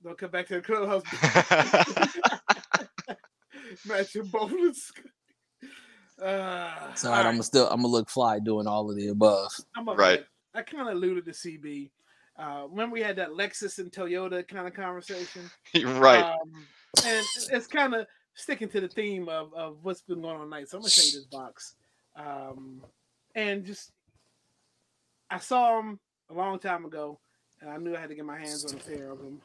Don't 0.02 0.16
come 0.18 0.30
back 0.30 0.46
to 0.48 0.54
the 0.54 0.60
clubhouse. 0.62 1.02
Matching 3.86 4.24
bowlers. 4.26 4.92
Uh, 6.22 6.94
So 6.94 7.12
I'm 7.12 7.24
gonna 7.24 7.42
still 7.42 7.66
I'm 7.68 7.76
gonna 7.82 7.88
look 7.88 8.08
fly 8.08 8.38
doing 8.38 8.66
all 8.66 8.88
of 8.90 8.96
the 8.96 9.08
above. 9.08 9.52
I'm 9.76 9.88
up 9.88 9.98
Right. 9.98 10.24
Right. 10.56 10.60
I 10.60 10.62
kind 10.76 10.88
of 10.88 10.94
alluded 10.96 11.24
to 11.26 11.30
CB. 11.32 11.90
Uh, 12.38 12.66
remember 12.70 12.92
we 12.94 13.00
had 13.02 13.16
that 13.16 13.30
Lexus 13.30 13.78
and 13.78 13.90
Toyota 13.90 14.46
kind 14.46 14.66
of 14.66 14.74
conversation, 14.74 15.50
right. 15.84 16.22
Um, 16.22 16.66
and 17.06 17.24
it's 17.50 17.66
kind 17.66 17.94
of 17.94 18.06
sticking 18.34 18.68
to 18.68 18.80
the 18.80 18.88
theme 18.88 19.28
of, 19.28 19.54
of 19.54 19.78
what's 19.82 20.02
been 20.02 20.20
going 20.20 20.36
on 20.36 20.42
tonight. 20.42 20.68
So 20.68 20.76
I'm 20.76 20.82
gonna 20.82 20.90
show 20.90 21.02
you 21.02 21.12
this 21.12 21.24
box, 21.24 21.76
um, 22.14 22.82
and 23.34 23.64
just 23.64 23.92
I 25.30 25.38
saw 25.38 25.76
them 25.80 25.98
a 26.30 26.34
long 26.34 26.58
time 26.58 26.84
ago, 26.84 27.18
and 27.62 27.70
I 27.70 27.78
knew 27.78 27.96
I 27.96 28.00
had 28.00 28.10
to 28.10 28.14
get 28.14 28.26
my 28.26 28.38
hands 28.38 28.64
on 28.70 28.78
a 28.78 28.82
pair 28.82 29.12
of 29.12 29.18
them. 29.18 29.40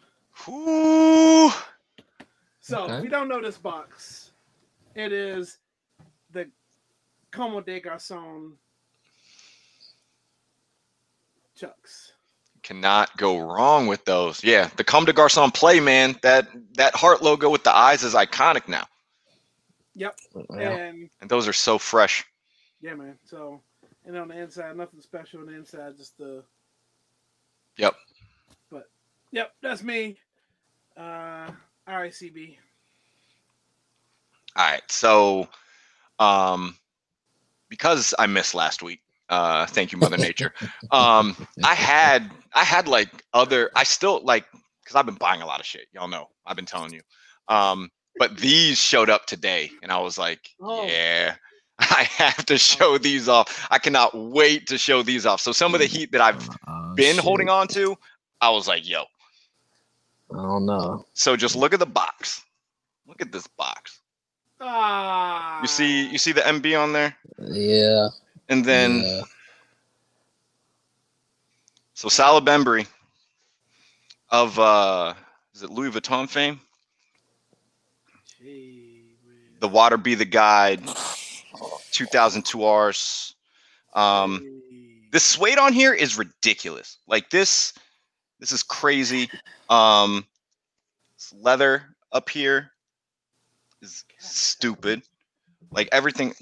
Ooh. 0.49 1.49
So 2.59 2.83
Okay. 2.83 2.97
if 2.97 3.03
you 3.05 3.09
don't 3.09 3.29
know 3.29 3.41
this 3.41 3.57
box, 3.57 4.31
it 4.95 5.13
is 5.13 5.59
the 6.31 6.49
Comme 7.31 7.63
des 7.63 7.79
Garçons 7.79 8.51
Chucks. 11.61 12.13
Cannot 12.63 13.15
go 13.17 13.39
wrong 13.39 13.87
with 13.87 14.05
those. 14.05 14.43
Yeah, 14.43 14.69
the 14.77 14.83
Comme 14.83 15.05
des 15.05 15.13
Garçons 15.13 15.53
play, 15.53 15.79
man. 15.79 16.17
That 16.23 16.47
that 16.75 16.95
heart 16.95 17.21
logo 17.21 17.49
with 17.49 17.63
the 17.63 17.75
eyes 17.75 18.03
is 18.03 18.13
iconic 18.15 18.67
now, 18.67 18.85
Yep, 19.95 20.19
Yeah. 20.57 20.79
and 20.79 21.09
and 21.21 21.29
those 21.29 21.47
are 21.47 21.53
so 21.53 21.77
fresh. 21.79 22.25
yeah, 22.81 22.95
man. 22.95 23.17
So 23.25 23.61
and 24.05 24.17
on 24.17 24.29
the 24.29 24.39
inside, 24.39 24.77
nothing 24.77 25.01
special 25.01 25.41
on 25.41 25.47
the 25.47 25.55
inside, 25.55 25.97
just 25.97 26.17
the 26.17 26.43
Yep. 27.77 27.95
But 28.71 28.89
yep, 29.31 29.53
that's 29.61 29.83
me. 29.83 30.17
Uh, 30.97 31.51
all 31.87 31.95
right, 31.97 32.11
CB. 32.13 32.57
All 34.55 34.69
right, 34.71 34.83
so 34.91 35.47
um, 36.19 36.75
because 37.69 38.13
I 38.19 38.27
missed 38.27 38.53
last 38.55 38.83
week, 38.83 39.01
uh, 39.31 39.65
thank 39.65 39.91
you, 39.91 39.97
Mother 39.97 40.17
Nature. 40.17 40.53
Um, 40.91 41.35
I 41.63 41.73
had 41.73 42.29
I 42.53 42.63
had 42.63 42.87
like 42.87 43.09
other. 43.33 43.71
I 43.75 43.83
still 43.83 44.21
like 44.23 44.45
because 44.83 44.95
I've 44.95 45.05
been 45.07 45.15
buying 45.15 45.41
a 45.41 45.45
lot 45.47 45.59
of 45.59 45.65
shit. 45.65 45.87
Y'all 45.93 46.07
know 46.07 46.27
I've 46.45 46.55
been 46.55 46.65
telling 46.65 46.93
you. 46.93 47.01
Um, 47.47 47.89
but 48.19 48.37
these 48.37 48.77
showed 48.77 49.09
up 49.09 49.25
today, 49.25 49.71
and 49.81 49.91
I 49.91 49.97
was 49.99 50.17
like, 50.17 50.49
Oh. 50.61 50.85
yeah. 50.85 51.35
I 51.79 52.03
have 52.17 52.45
to 52.45 52.57
show 52.59 52.99
these 52.99 53.27
off. 53.27 53.67
I 53.71 53.79
cannot 53.79 54.11
wait 54.15 54.67
to 54.67 54.77
show 54.77 55.01
these 55.01 55.25
off. 55.25 55.41
So 55.41 55.51
some 55.51 55.73
of 55.73 55.79
the 55.79 55.87
heat 55.87 56.11
that 56.11 56.21
I've 56.21 56.47
Uh, 56.67 56.93
been 56.93 57.15
shit. 57.15 57.23
holding 57.23 57.49
on 57.49 57.67
to, 57.69 57.95
I 58.39 58.51
was 58.51 58.67
like, 58.67 58.87
yo. 58.87 59.01
I 60.31 60.35
don't 60.43 60.65
know. 60.67 61.05
So 61.13 61.35
just 61.35 61.55
look 61.55 61.73
at 61.73 61.79
the 61.79 61.87
box. 61.87 62.43
Look 63.07 63.19
at 63.21 63.31
this 63.31 63.47
box. 63.57 63.99
Ah, 64.59 65.61
You 65.61 65.67
see, 65.67 66.07
you 66.09 66.17
see 66.19 66.31
the 66.33 66.41
MB 66.41 66.75
on 66.79 66.93
there, 66.93 67.17
Yeah. 67.39 68.09
And 68.51 68.65
then 68.65 68.99
yeah. 68.99 69.21
so 71.93 72.09
Salehe 72.09 72.43
Bembury 72.43 72.85
of 74.29 74.59
uh, 74.59 75.13
is 75.55 75.63
it 75.63 75.69
Louis 75.69 75.89
Vuitton 75.89 76.27
fame? 76.27 76.59
Whiz. 78.43 78.51
The 79.61 79.69
Water 79.69 79.95
Be 79.95 80.15
the 80.15 80.25
Guide, 80.25 80.81
2002 81.91 82.61
R's. 82.61 83.35
Um, 83.93 84.39
Gee. 84.41 85.07
this 85.13 85.23
suede 85.23 85.57
on 85.57 85.71
here 85.71 85.93
is 85.93 86.17
ridiculous. 86.17 86.97
Like 87.07 87.29
this, 87.29 87.71
this 88.41 88.51
is 88.51 88.63
crazy. 88.63 89.29
Um, 89.69 90.25
leather 91.39 91.83
up 92.11 92.27
here 92.27 92.71
is 93.81 94.03
stupid. 94.19 95.03
Like 95.71 95.87
everything, 95.93 96.33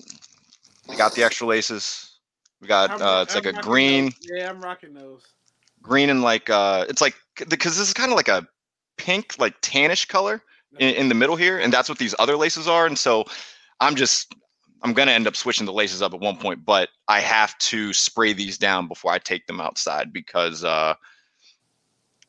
we 0.89 0.95
got 0.95 1.13
the 1.13 1.23
extra 1.23 1.47
laces. 1.47 2.17
We 2.61 2.67
got 2.67 2.91
I'm 2.91 3.01
uh, 3.01 3.21
it's 3.23 3.35
like 3.35 3.45
I'm 3.45 3.57
a 3.57 3.61
green, 3.61 4.05
those. 4.05 4.13
Yeah, 4.21 4.49
I'm 4.49 4.61
rocking 4.61 4.93
those. 4.93 5.23
green 5.81 6.09
and 6.09 6.21
like 6.21 6.49
uh, 6.49 6.85
it's 6.89 7.01
like 7.01 7.15
because 7.47 7.77
this 7.77 7.87
is 7.87 7.93
kind 7.93 8.11
of 8.11 8.17
like 8.17 8.27
a 8.27 8.45
pink, 8.97 9.35
like 9.39 9.59
tannish 9.61 10.07
color 10.07 10.43
in, 10.77 10.93
in 10.95 11.09
the 11.09 11.15
middle 11.15 11.35
here, 11.35 11.57
and 11.59 11.71
that's 11.71 11.89
what 11.89 11.97
these 11.97 12.15
other 12.19 12.35
laces 12.35 12.67
are. 12.67 12.85
And 12.85 12.97
so 12.97 13.25
I'm 13.79 13.95
just 13.95 14.35
I'm 14.81 14.93
gonna 14.93 15.11
end 15.11 15.27
up 15.27 15.35
switching 15.35 15.65
the 15.65 15.73
laces 15.73 16.01
up 16.01 16.13
at 16.13 16.19
one 16.19 16.37
point, 16.37 16.65
but 16.65 16.89
I 17.07 17.19
have 17.19 17.57
to 17.59 17.93
spray 17.93 18.33
these 18.33 18.57
down 18.57 18.87
before 18.87 19.11
I 19.11 19.19
take 19.19 19.47
them 19.47 19.61
outside 19.61 20.11
because 20.11 20.63
uh 20.63 20.95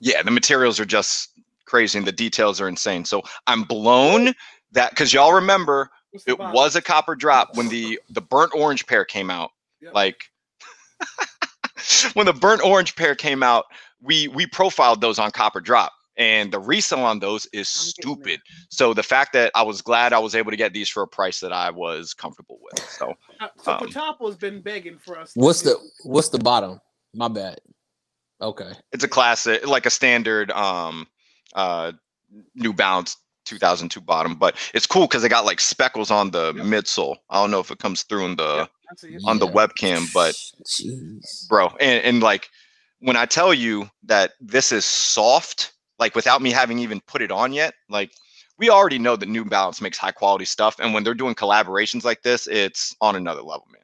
yeah, 0.00 0.22
the 0.22 0.30
materials 0.30 0.80
are 0.80 0.86
just 0.86 1.30
crazy 1.66 1.98
and 1.98 2.06
the 2.06 2.12
details 2.12 2.60
are 2.60 2.68
insane. 2.68 3.04
So 3.04 3.22
I'm 3.46 3.64
blown 3.64 4.32
that 4.72 4.90
because 4.90 5.12
y'all 5.12 5.32
remember 5.32 5.90
it 6.26 6.38
box? 6.38 6.54
was 6.54 6.76
a 6.76 6.82
cop 6.82 7.08
or 7.08 7.14
drop 7.16 7.56
when 7.56 7.68
the 7.70 8.00
the 8.10 8.20
burnt 8.20 8.52
orange 8.54 8.86
pair 8.86 9.04
came 9.04 9.30
out. 9.30 9.50
Yep. 9.80 9.94
Like 9.94 10.24
when 12.14 12.26
the 12.26 12.32
burnt 12.32 12.62
orange 12.64 12.96
pair 12.96 13.14
came 13.14 13.42
out, 13.42 13.66
we 14.02 14.28
we 14.28 14.46
profiled 14.46 15.00
those 15.00 15.18
on 15.18 15.30
cop 15.30 15.56
or 15.56 15.60
drop 15.60 15.92
and 16.16 16.52
the 16.52 16.58
resale 16.58 17.00
on 17.00 17.18
those 17.20 17.46
is 17.46 17.60
I'm 17.60 17.64
stupid. 17.64 18.40
So 18.68 18.92
the 18.92 19.02
fact 19.02 19.32
that 19.32 19.50
I 19.54 19.62
was 19.62 19.80
glad 19.80 20.12
I 20.12 20.18
was 20.18 20.34
able 20.34 20.50
to 20.50 20.56
get 20.56 20.72
these 20.74 20.88
for 20.88 21.02
a 21.02 21.08
price 21.08 21.40
that 21.40 21.52
I 21.52 21.70
was 21.70 22.12
comfortable 22.12 22.58
with. 22.62 22.78
So 22.90 23.14
Uh, 23.40 23.48
so 23.62 23.72
um, 23.72 23.78
Potapo's 23.78 24.36
been 24.36 24.60
begging 24.60 24.98
for 24.98 25.18
us. 25.18 25.32
to 25.32 25.40
What's 25.40 25.62
do- 25.62 25.70
the 25.70 26.08
what's 26.08 26.28
the 26.28 26.38
bottom? 26.38 26.80
My 27.14 27.28
bad. 27.28 27.60
Okay. 28.42 28.72
it's 28.92 29.04
a 29.04 29.08
classic, 29.08 29.66
like 29.66 29.86
a 29.86 29.90
standard 29.90 30.50
um 30.50 31.06
uh 31.54 31.92
New 32.54 32.72
Balance 32.72 33.16
2002 33.50 34.00
bottom, 34.00 34.34
but 34.34 34.56
it's 34.74 34.86
cool 34.86 35.02
because 35.06 35.22
they 35.22 35.28
got 35.28 35.44
like 35.44 35.60
speckles 35.60 36.10
on 36.10 36.30
the 36.30 36.54
Yep. 36.56 36.64
midsole. 36.64 37.16
I 37.28 37.40
don't 37.40 37.50
know 37.50 37.60
if 37.60 37.70
it 37.70 37.78
comes 37.78 38.02
through 38.04 38.24
in 38.26 38.36
the 38.36 38.56
Yep, 38.58 38.70
I 38.90 38.94
see 38.96 39.08
it. 39.08 39.22
on 39.26 39.38
the 39.38 39.46
Yeah. 39.46 39.52
webcam, 39.52 40.12
but 40.12 40.34
Jeez. 40.66 41.48
bro 41.48 41.68
and, 41.80 42.04
and 42.04 42.22
like 42.22 42.48
when 43.00 43.16
i 43.16 43.26
tell 43.26 43.52
you 43.52 43.88
that 44.04 44.32
this 44.40 44.72
is 44.72 44.84
soft 44.84 45.72
like 45.98 46.14
without 46.14 46.40
me 46.42 46.50
having 46.50 46.78
even 46.78 47.00
put 47.06 47.22
it 47.22 47.30
on 47.32 47.52
yet 47.52 47.74
like 47.88 48.12
we 48.58 48.70
already 48.70 48.98
know 48.98 49.16
that 49.16 49.28
new 49.28 49.44
balance 49.44 49.80
makes 49.80 49.98
high 49.98 50.12
quality 50.12 50.44
stuff 50.44 50.76
and 50.80 50.94
when 50.94 51.02
they're 51.02 51.14
doing 51.14 51.34
collaborations 51.34 52.04
like 52.04 52.22
this 52.22 52.46
it's 52.46 52.94
on 53.00 53.16
another 53.16 53.42
level 53.42 53.66
man 53.72 53.80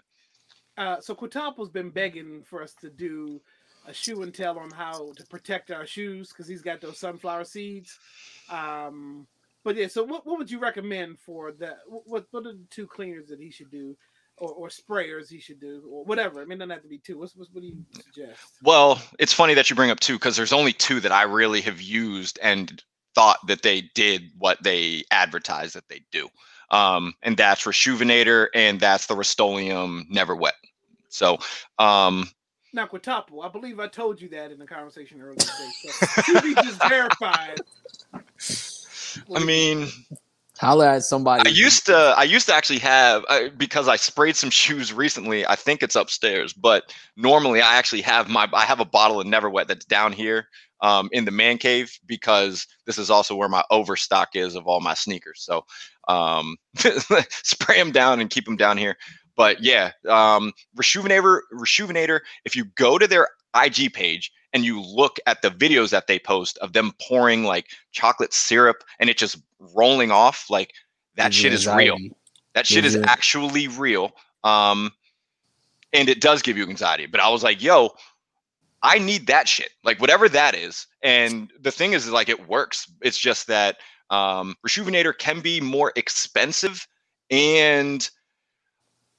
Uh, 0.78 1.01
so 1.01 1.14
Quintapo's 1.14 1.70
been 1.70 1.90
begging 1.90 2.43
for 2.44 2.62
us 2.62 2.74
to 2.74 2.90
do 2.90 3.40
a 3.86 3.93
shoe 3.93 4.22
and 4.22 4.34
tell 4.34 4.59
on 4.59 4.70
how 4.70 5.12
to 5.16 5.24
protect 5.24 5.70
our 5.70 5.86
shoes 5.86 6.28
because 6.28 6.47
he's 6.48 6.62
got 6.62 6.80
those 6.80 6.98
sunflower 6.98 7.44
seeds. 7.44 7.98
Um, 8.51 9.26
but 9.66 9.74
yeah, 9.74 9.88
so 9.88 10.05
what, 10.05 10.24
what 10.24 10.38
would 10.38 10.51
you 10.51 10.60
recommend 10.60 11.18
for 11.18 11.51
that? 11.59 11.78
What 11.88 12.24
what 12.30 12.47
are 12.47 12.52
the 12.52 12.66
two 12.70 12.86
cleaners 12.86 13.26
that 13.28 13.40
he 13.40 13.51
should 13.51 13.70
do, 13.70 13.97
or, 14.38 14.52
or 14.52 14.68
sprayers 14.68 15.28
he 15.28 15.40
should 15.40 15.60
do, 15.60 15.82
or 15.90 16.05
whatever? 16.05 16.40
I 16.40 16.44
mean, 16.44 16.52
it 16.52 16.59
doesn't 16.60 16.70
have 16.70 16.82
to 16.82 16.88
be 16.88 16.98
two. 16.98 17.18
What's, 17.18 17.34
what's 17.34 17.51
what 17.51 17.62
do 17.62 17.66
you 17.66 17.84
suggest? 17.93 18.40
well 18.62 19.02
it's 19.18 19.32
funny 19.32 19.55
that 19.55 19.68
you 19.68 19.74
bring 19.74 19.90
up 19.90 19.98
two 19.98 20.14
because 20.14 20.36
there's 20.36 20.52
only 20.52 20.72
two 20.72 21.01
that 21.01 21.12
i 21.12 21.22
really 21.22 21.60
have 21.60 21.80
used 21.80 22.38
and 22.43 22.82
thought 23.14 23.38
that 23.47 23.62
they 23.62 23.82
did 23.94 24.30
what 24.38 24.62
they 24.62 25.02
advertised 25.10 25.74
that 25.74 25.88
they 25.88 26.01
do 26.12 26.28
um, 26.70 27.14
and 27.22 27.36
that's 27.36 27.64
Reshoevn8r 27.64 28.48
and 28.55 28.80
that's 28.80 29.06
the 29.06 29.14
Rust-Oleum 29.14 30.06
Never 30.10 30.34
Wet. 30.34 30.55
So 31.09 31.38
um, 31.78 32.28
Now 32.72 32.86
Quintapo, 32.86 33.44
I 33.44 33.48
believe 33.48 33.78
I 33.78 33.86
told 33.86 34.20
you 34.20 34.28
that 34.30 34.51
in 34.51 34.59
the 34.59 34.66
conversation 34.66 35.20
earlier 35.20 35.36
today. 35.36 35.70
So 35.82 35.88
TV 36.22 36.55
just 36.64 36.88
verified. 36.88 37.60
I 39.34 39.44
mean, 39.44 39.88
Holla 40.59 40.94
at 40.94 41.05
somebody. 41.05 41.48
I 41.48 41.52
used 41.52 41.86
to 41.86 42.14
I 42.16 42.24
used 42.24 42.47
to 42.47 42.55
actually 42.55 42.78
have 42.78 43.24
uh, 43.28 43.48
because 43.56 43.88
I 43.88 43.97
sprayed 43.97 44.36
some 44.36 44.51
shoes 44.62 44.93
recently. 44.93 45.47
I 45.47 45.55
think 45.56 45.82
it's 45.82 45.97
upstairs, 45.97 46.52
but 46.52 46.94
normally 47.16 47.60
I 47.60 47.76
actually 47.76 48.02
have 48.02 48.28
my 48.28 48.48
I 48.52 48.64
have 48.64 48.80
a 48.80 48.84
bottle 48.84 49.20
of 49.20 49.26
Never 49.26 49.51
Wet 49.51 49.68
that's 49.68 49.84
down 49.84 50.12
here 50.12 50.48
um, 50.80 51.09
in 51.12 51.24
the 51.24 51.30
man 51.30 51.59
cave 51.59 51.98
because 52.06 52.66
this 52.86 52.98
is 52.98 53.10
also 53.10 53.34
where 53.34 53.48
my 53.48 53.64
overstock 53.70 54.30
is 54.34 54.55
of 54.55 54.66
all 54.66 54.80
my 54.80 54.94
sneakers. 54.94 55.43
So 55.43 55.64
um, 56.09 56.56
spray 56.76 57.78
them 57.78 57.93
down 57.93 58.20
and 58.20 58.30
keep 58.30 58.44
them 58.44 58.56
down 58.56 58.78
here. 58.78 58.97
But 59.36 59.62
yeah, 59.62 59.93
um, 60.09 60.52
Reshoevn8r, 60.78 61.40
Reshoevn8r. 61.52 62.20
If 62.47 62.56
you 62.56 62.64
go 62.76 62.97
to 62.97 63.06
their 63.06 63.28
IG 63.55 63.93
page 63.93 64.32
and 64.52 64.64
you 64.64 64.81
look 64.81 65.18
at 65.27 65.43
the 65.43 65.51
videos 65.51 65.90
that 65.90 66.06
they 66.06 66.18
post 66.18 66.59
of 66.59 66.73
them 66.73 66.93
pouring 67.01 67.44
like 67.44 67.68
chocolate 67.93 68.32
syrup 68.32 68.85
and 68.98 69.10
it 69.10 69.16
just 69.16 69.39
rolling 69.74 70.10
off, 70.10 70.47
like 70.51 70.73
that 71.16 71.35
shit 71.35 71.52
is 71.52 71.66
real. 71.66 71.98
That 72.55 72.66
shit 72.66 72.85
is 72.85 72.97
actually 72.97 73.68
real. 73.68 74.12
Um, 74.44 74.93
and 75.93 76.09
it 76.09 76.20
does 76.20 76.43
give 76.43 76.56
you 76.56 76.68
anxiety. 76.68 77.06
But 77.06 77.20
I 77.20 77.28
was 77.28 77.43
like, 77.43 77.62
yo, 77.62 77.90
I 78.82 78.98
need 78.98 79.27
that 79.27 79.48
shit. 79.48 79.70
Like 79.85 80.01
whatever 80.01 80.28
that 80.28 80.55
is. 80.55 80.86
And 81.02 81.51
the 81.60 81.70
thing 81.70 81.93
is, 81.93 82.06
is 82.06 82.12
like 82.12 82.28
it 82.28 82.48
works. 82.48 82.90
It's 83.02 83.18
just 83.18 83.47
that 83.48 83.77
um 84.10 84.55
Reshoevn8r 84.66 85.18
can 85.18 85.40
be 85.40 85.60
more 85.60 85.93
expensive 85.97 86.86
and 87.31 88.09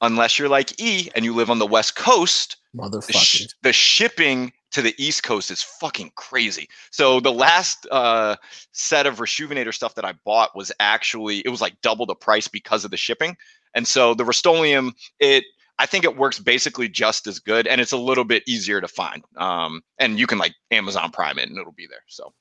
unless 0.02 0.40
you're 0.40 0.50
like 0.50 0.80
E 0.80 1.10
and 1.16 1.26
you 1.26 1.34
live 1.34 1.50
on 1.50 1.60
the 1.60 1.68
West 1.68 1.96
Coast, 1.96 2.58
the, 2.74 3.14
sh- 3.14 3.48
the, 3.64 3.74
shipping 3.74 4.54
to 4.78 4.84
the 4.84 4.94
East 5.04 5.24
Coast 5.24 5.50
is 5.50 5.64
fucking 5.64 6.12
crazy. 6.14 6.70
So 6.92 7.20
the 7.20 7.34
last 7.34 7.88
uh, 7.90 8.36
set 8.74 9.08
of 9.08 9.18
Reshoevn8r 9.18 9.74
stuff 9.74 9.96
that 9.96 10.06
I 10.06 10.14
bought 10.24 10.56
was 10.56 10.72
actually 10.80 11.40
it 11.40 11.50
was 11.50 11.62
like 11.62 11.82
double 11.82 12.06
the 12.06 12.14
price 12.14 12.48
because 12.48 12.86
of 12.86 12.92
the 12.92 12.98
shipping. 12.98 13.38
And 13.74 13.88
so 13.88 14.14
the 14.14 14.24
Rust-Oleum, 14.24 14.94
it 15.20 15.46
I 15.80 15.88
think 15.88 16.04
it 16.04 16.16
works 16.16 16.38
basically 16.38 16.90
just 16.90 17.26
as 17.26 17.40
good, 17.40 17.66
and 17.66 17.82
it's 17.82 17.92
a 17.92 17.98
little 17.98 18.24
bit 18.24 18.44
easier 18.48 18.80
to 18.80 18.88
find. 18.88 19.24
Um, 19.36 19.82
and 19.98 20.20
you 20.20 20.28
can 20.28 20.38
like 20.38 20.54
Amazon 20.70 21.10
Prime 21.10 21.40
it, 21.40 21.50
and 21.50 21.58
it'll 21.58 21.72
be 21.72 21.88
there. 21.88 22.04
So, 22.06 22.34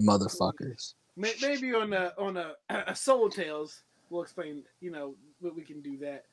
motherfuckers. 0.00 0.94
Maybe 1.16 1.74
on 1.74 1.92
a 1.92 2.14
on 2.16 2.38
a, 2.38 2.54
a 2.70 2.96
Soul 2.96 3.28
Tales, 3.28 3.82
we'll 4.08 4.22
explain. 4.22 4.62
You 4.80 4.90
know, 4.90 5.14
we 5.42 5.64
can 5.64 5.82
do 5.82 5.98
that. 5.98 6.24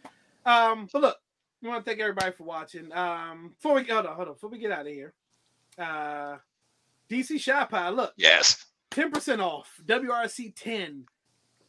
Um, 0.46 0.88
but 0.94 1.02
look, 1.02 1.18
we 1.62 1.70
want 1.70 1.84
to 1.86 1.90
thank 1.90 2.02
everybody 2.02 2.32
for 2.32 2.44
watching. 2.44 2.92
Um, 2.94 3.54
before 3.56 3.76
we 3.76 3.84
hold 3.84 4.06
on, 4.06 4.16
hold 4.16 4.28
on, 4.28 4.34
before 4.36 4.50
we 4.50 4.60
get 4.60 4.72
out 4.72 4.88
of 4.88 4.94
here, 4.94 5.14
uh, 5.78 6.38
DC 7.10 7.40
Shop 7.40 7.72
Pie, 7.72 7.90
look, 7.90 8.14
yes, 8.18 8.66
ten 8.92 9.12
percent 9.12 9.42
off. 9.42 9.80
WRC 9.86 10.54
ten, 10.56 11.06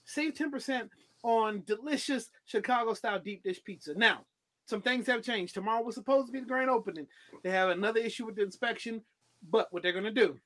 save 0.05 0.35
ten 0.35 0.51
percent 0.51 0.91
on 1.23 1.63
delicious 1.67 2.31
Chicago 2.45 2.95
style 2.95 3.21
deep 3.21 3.43
dish 3.43 3.63
pizza. 3.65 3.95
Now, 3.95 4.25
some 4.67 4.83
things 4.83 5.07
have 5.07 5.23
changed. 5.23 5.55
Tomorrow 5.55 5.83
was 5.83 5.95
supposed 5.95 6.27
to 6.27 6.33
be 6.33 6.41
the 6.41 6.47
grand 6.47 6.71
opening. 6.71 7.07
They 7.43 7.51
have 7.51 7.71
another 7.71 8.01
issue 8.01 8.27
with 8.27 8.37
the 8.37 8.43
inspection, 8.43 9.03
but 9.51 9.73
what 9.73 9.83
they're 9.83 9.93
going 9.93 10.05
to 10.05 10.11
do, 10.11 10.39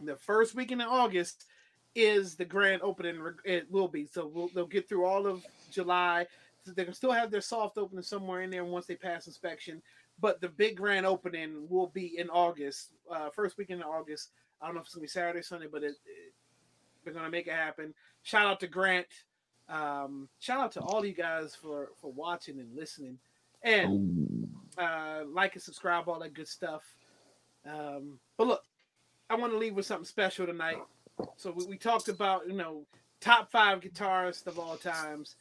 the 0.00 0.16
first 0.16 0.54
weekend 0.54 0.82
in 0.82 0.88
August 0.88 1.46
is 1.94 2.36
the 2.36 2.44
grand 2.44 2.82
opening. 2.82 3.20
It 3.44 3.70
will 3.70 3.88
be 3.88 4.06
so 4.06 4.26
we'll, 4.26 4.48
they'll 4.54 4.66
get 4.66 4.88
through 4.88 5.06
all 5.06 5.26
of 5.26 5.44
July. 5.70 6.26
They 6.74 6.84
can 6.84 6.94
still 6.94 7.12
have 7.12 7.30
their 7.30 7.40
soft 7.40 7.78
opening 7.78 8.02
somewhere 8.02 8.42
in 8.42 8.50
there 8.50 8.64
once 8.64 8.86
they 8.86 8.96
pass 8.96 9.26
inspection, 9.26 9.82
but 10.20 10.40
the 10.40 10.48
big 10.48 10.76
grand 10.76 11.06
opening 11.06 11.66
will 11.68 11.88
be 11.88 12.18
in 12.18 12.28
August, 12.30 12.92
uh, 13.10 13.30
first 13.30 13.58
weekend 13.58 13.80
in 13.80 13.86
August. 13.86 14.30
I 14.60 14.66
don't 14.66 14.74
know 14.74 14.80
if 14.80 14.86
it's 14.86 14.94
gonna 14.94 15.02
be 15.02 15.08
Saturday, 15.08 15.42
Sunday, 15.42 15.66
but 15.70 15.82
it, 15.82 15.96
it, 16.06 16.32
they're 17.04 17.12
gonna 17.12 17.30
make 17.30 17.46
it 17.46 17.52
happen. 17.52 17.94
Shout 18.22 18.46
out 18.46 18.60
to 18.60 18.66
Grant. 18.66 19.06
Um, 19.68 20.28
shout 20.38 20.60
out 20.60 20.72
to 20.72 20.80
all 20.80 21.04
you 21.04 21.12
guys 21.12 21.54
for 21.54 21.90
for 22.00 22.12
watching 22.12 22.58
and 22.58 22.74
listening, 22.74 23.18
and 23.62 24.48
uh, 24.78 25.22
like 25.28 25.54
and 25.54 25.62
subscribe, 25.62 26.08
all 26.08 26.20
that 26.20 26.34
good 26.34 26.48
stuff. 26.48 26.82
Um, 27.68 28.18
but 28.36 28.46
look, 28.46 28.62
I 29.28 29.34
want 29.34 29.52
to 29.52 29.58
leave 29.58 29.74
with 29.74 29.86
something 29.86 30.04
special 30.04 30.46
tonight. 30.46 30.78
So 31.36 31.50
we, 31.50 31.66
we 31.66 31.78
talked 31.78 32.08
about 32.08 32.46
you 32.48 32.54
know 32.54 32.86
top 33.20 33.50
five 33.50 33.80
guitarists 33.80 34.46
of 34.46 34.58
all 34.58 34.76
times, 34.76 35.36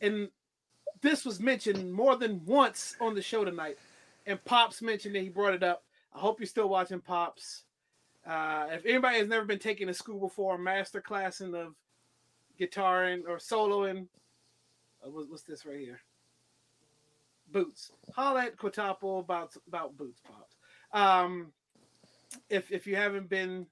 and 0.00 0.28
this 1.02 1.24
was 1.24 1.40
mentioned 1.40 1.92
more 1.92 2.16
than 2.16 2.44
once 2.46 2.96
on 3.00 3.14
the 3.14 3.22
show 3.22 3.44
tonight. 3.44 3.76
And 4.26 4.42
Pops 4.44 4.80
mentioned 4.80 5.16
it. 5.16 5.22
he 5.22 5.28
brought 5.28 5.54
it 5.54 5.62
up. 5.62 5.82
I 6.14 6.20
hope 6.20 6.38
you're 6.40 6.46
still 6.46 6.68
watching 6.68 7.00
Pops. 7.00 7.64
Uh, 8.24 8.68
if 8.70 8.86
anybody 8.86 9.18
has 9.18 9.28
never 9.28 9.44
been 9.44 9.58
taking 9.58 9.88
a 9.88 9.94
school 9.94 10.20
before, 10.20 10.56
master 10.56 11.00
classing 11.00 11.54
of 11.54 11.74
guitaring 12.60 13.22
or 13.26 13.38
soloing. 13.38 14.06
Uh, 15.04 15.10
what's 15.10 15.42
this 15.42 15.66
right 15.66 15.80
here? 15.80 16.00
Boots. 17.50 17.90
Holla 18.14 18.44
at 18.44 18.56
Quintuple 18.56 19.18
about 19.18 19.54
about 19.66 19.96
boots 19.96 20.20
pops. 20.24 20.56
Um, 20.92 21.52
if 22.48 22.70
if 22.70 22.86
you 22.86 22.96
haven't 22.96 23.28
been 23.28 23.66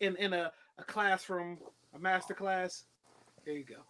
in 0.00 0.16
in 0.16 0.32
a, 0.32 0.52
a 0.78 0.84
classroom, 0.84 1.58
a 1.94 1.98
master 1.98 2.34
class, 2.34 2.84
there 3.44 3.54
you 3.54 3.64
go. 3.64 3.82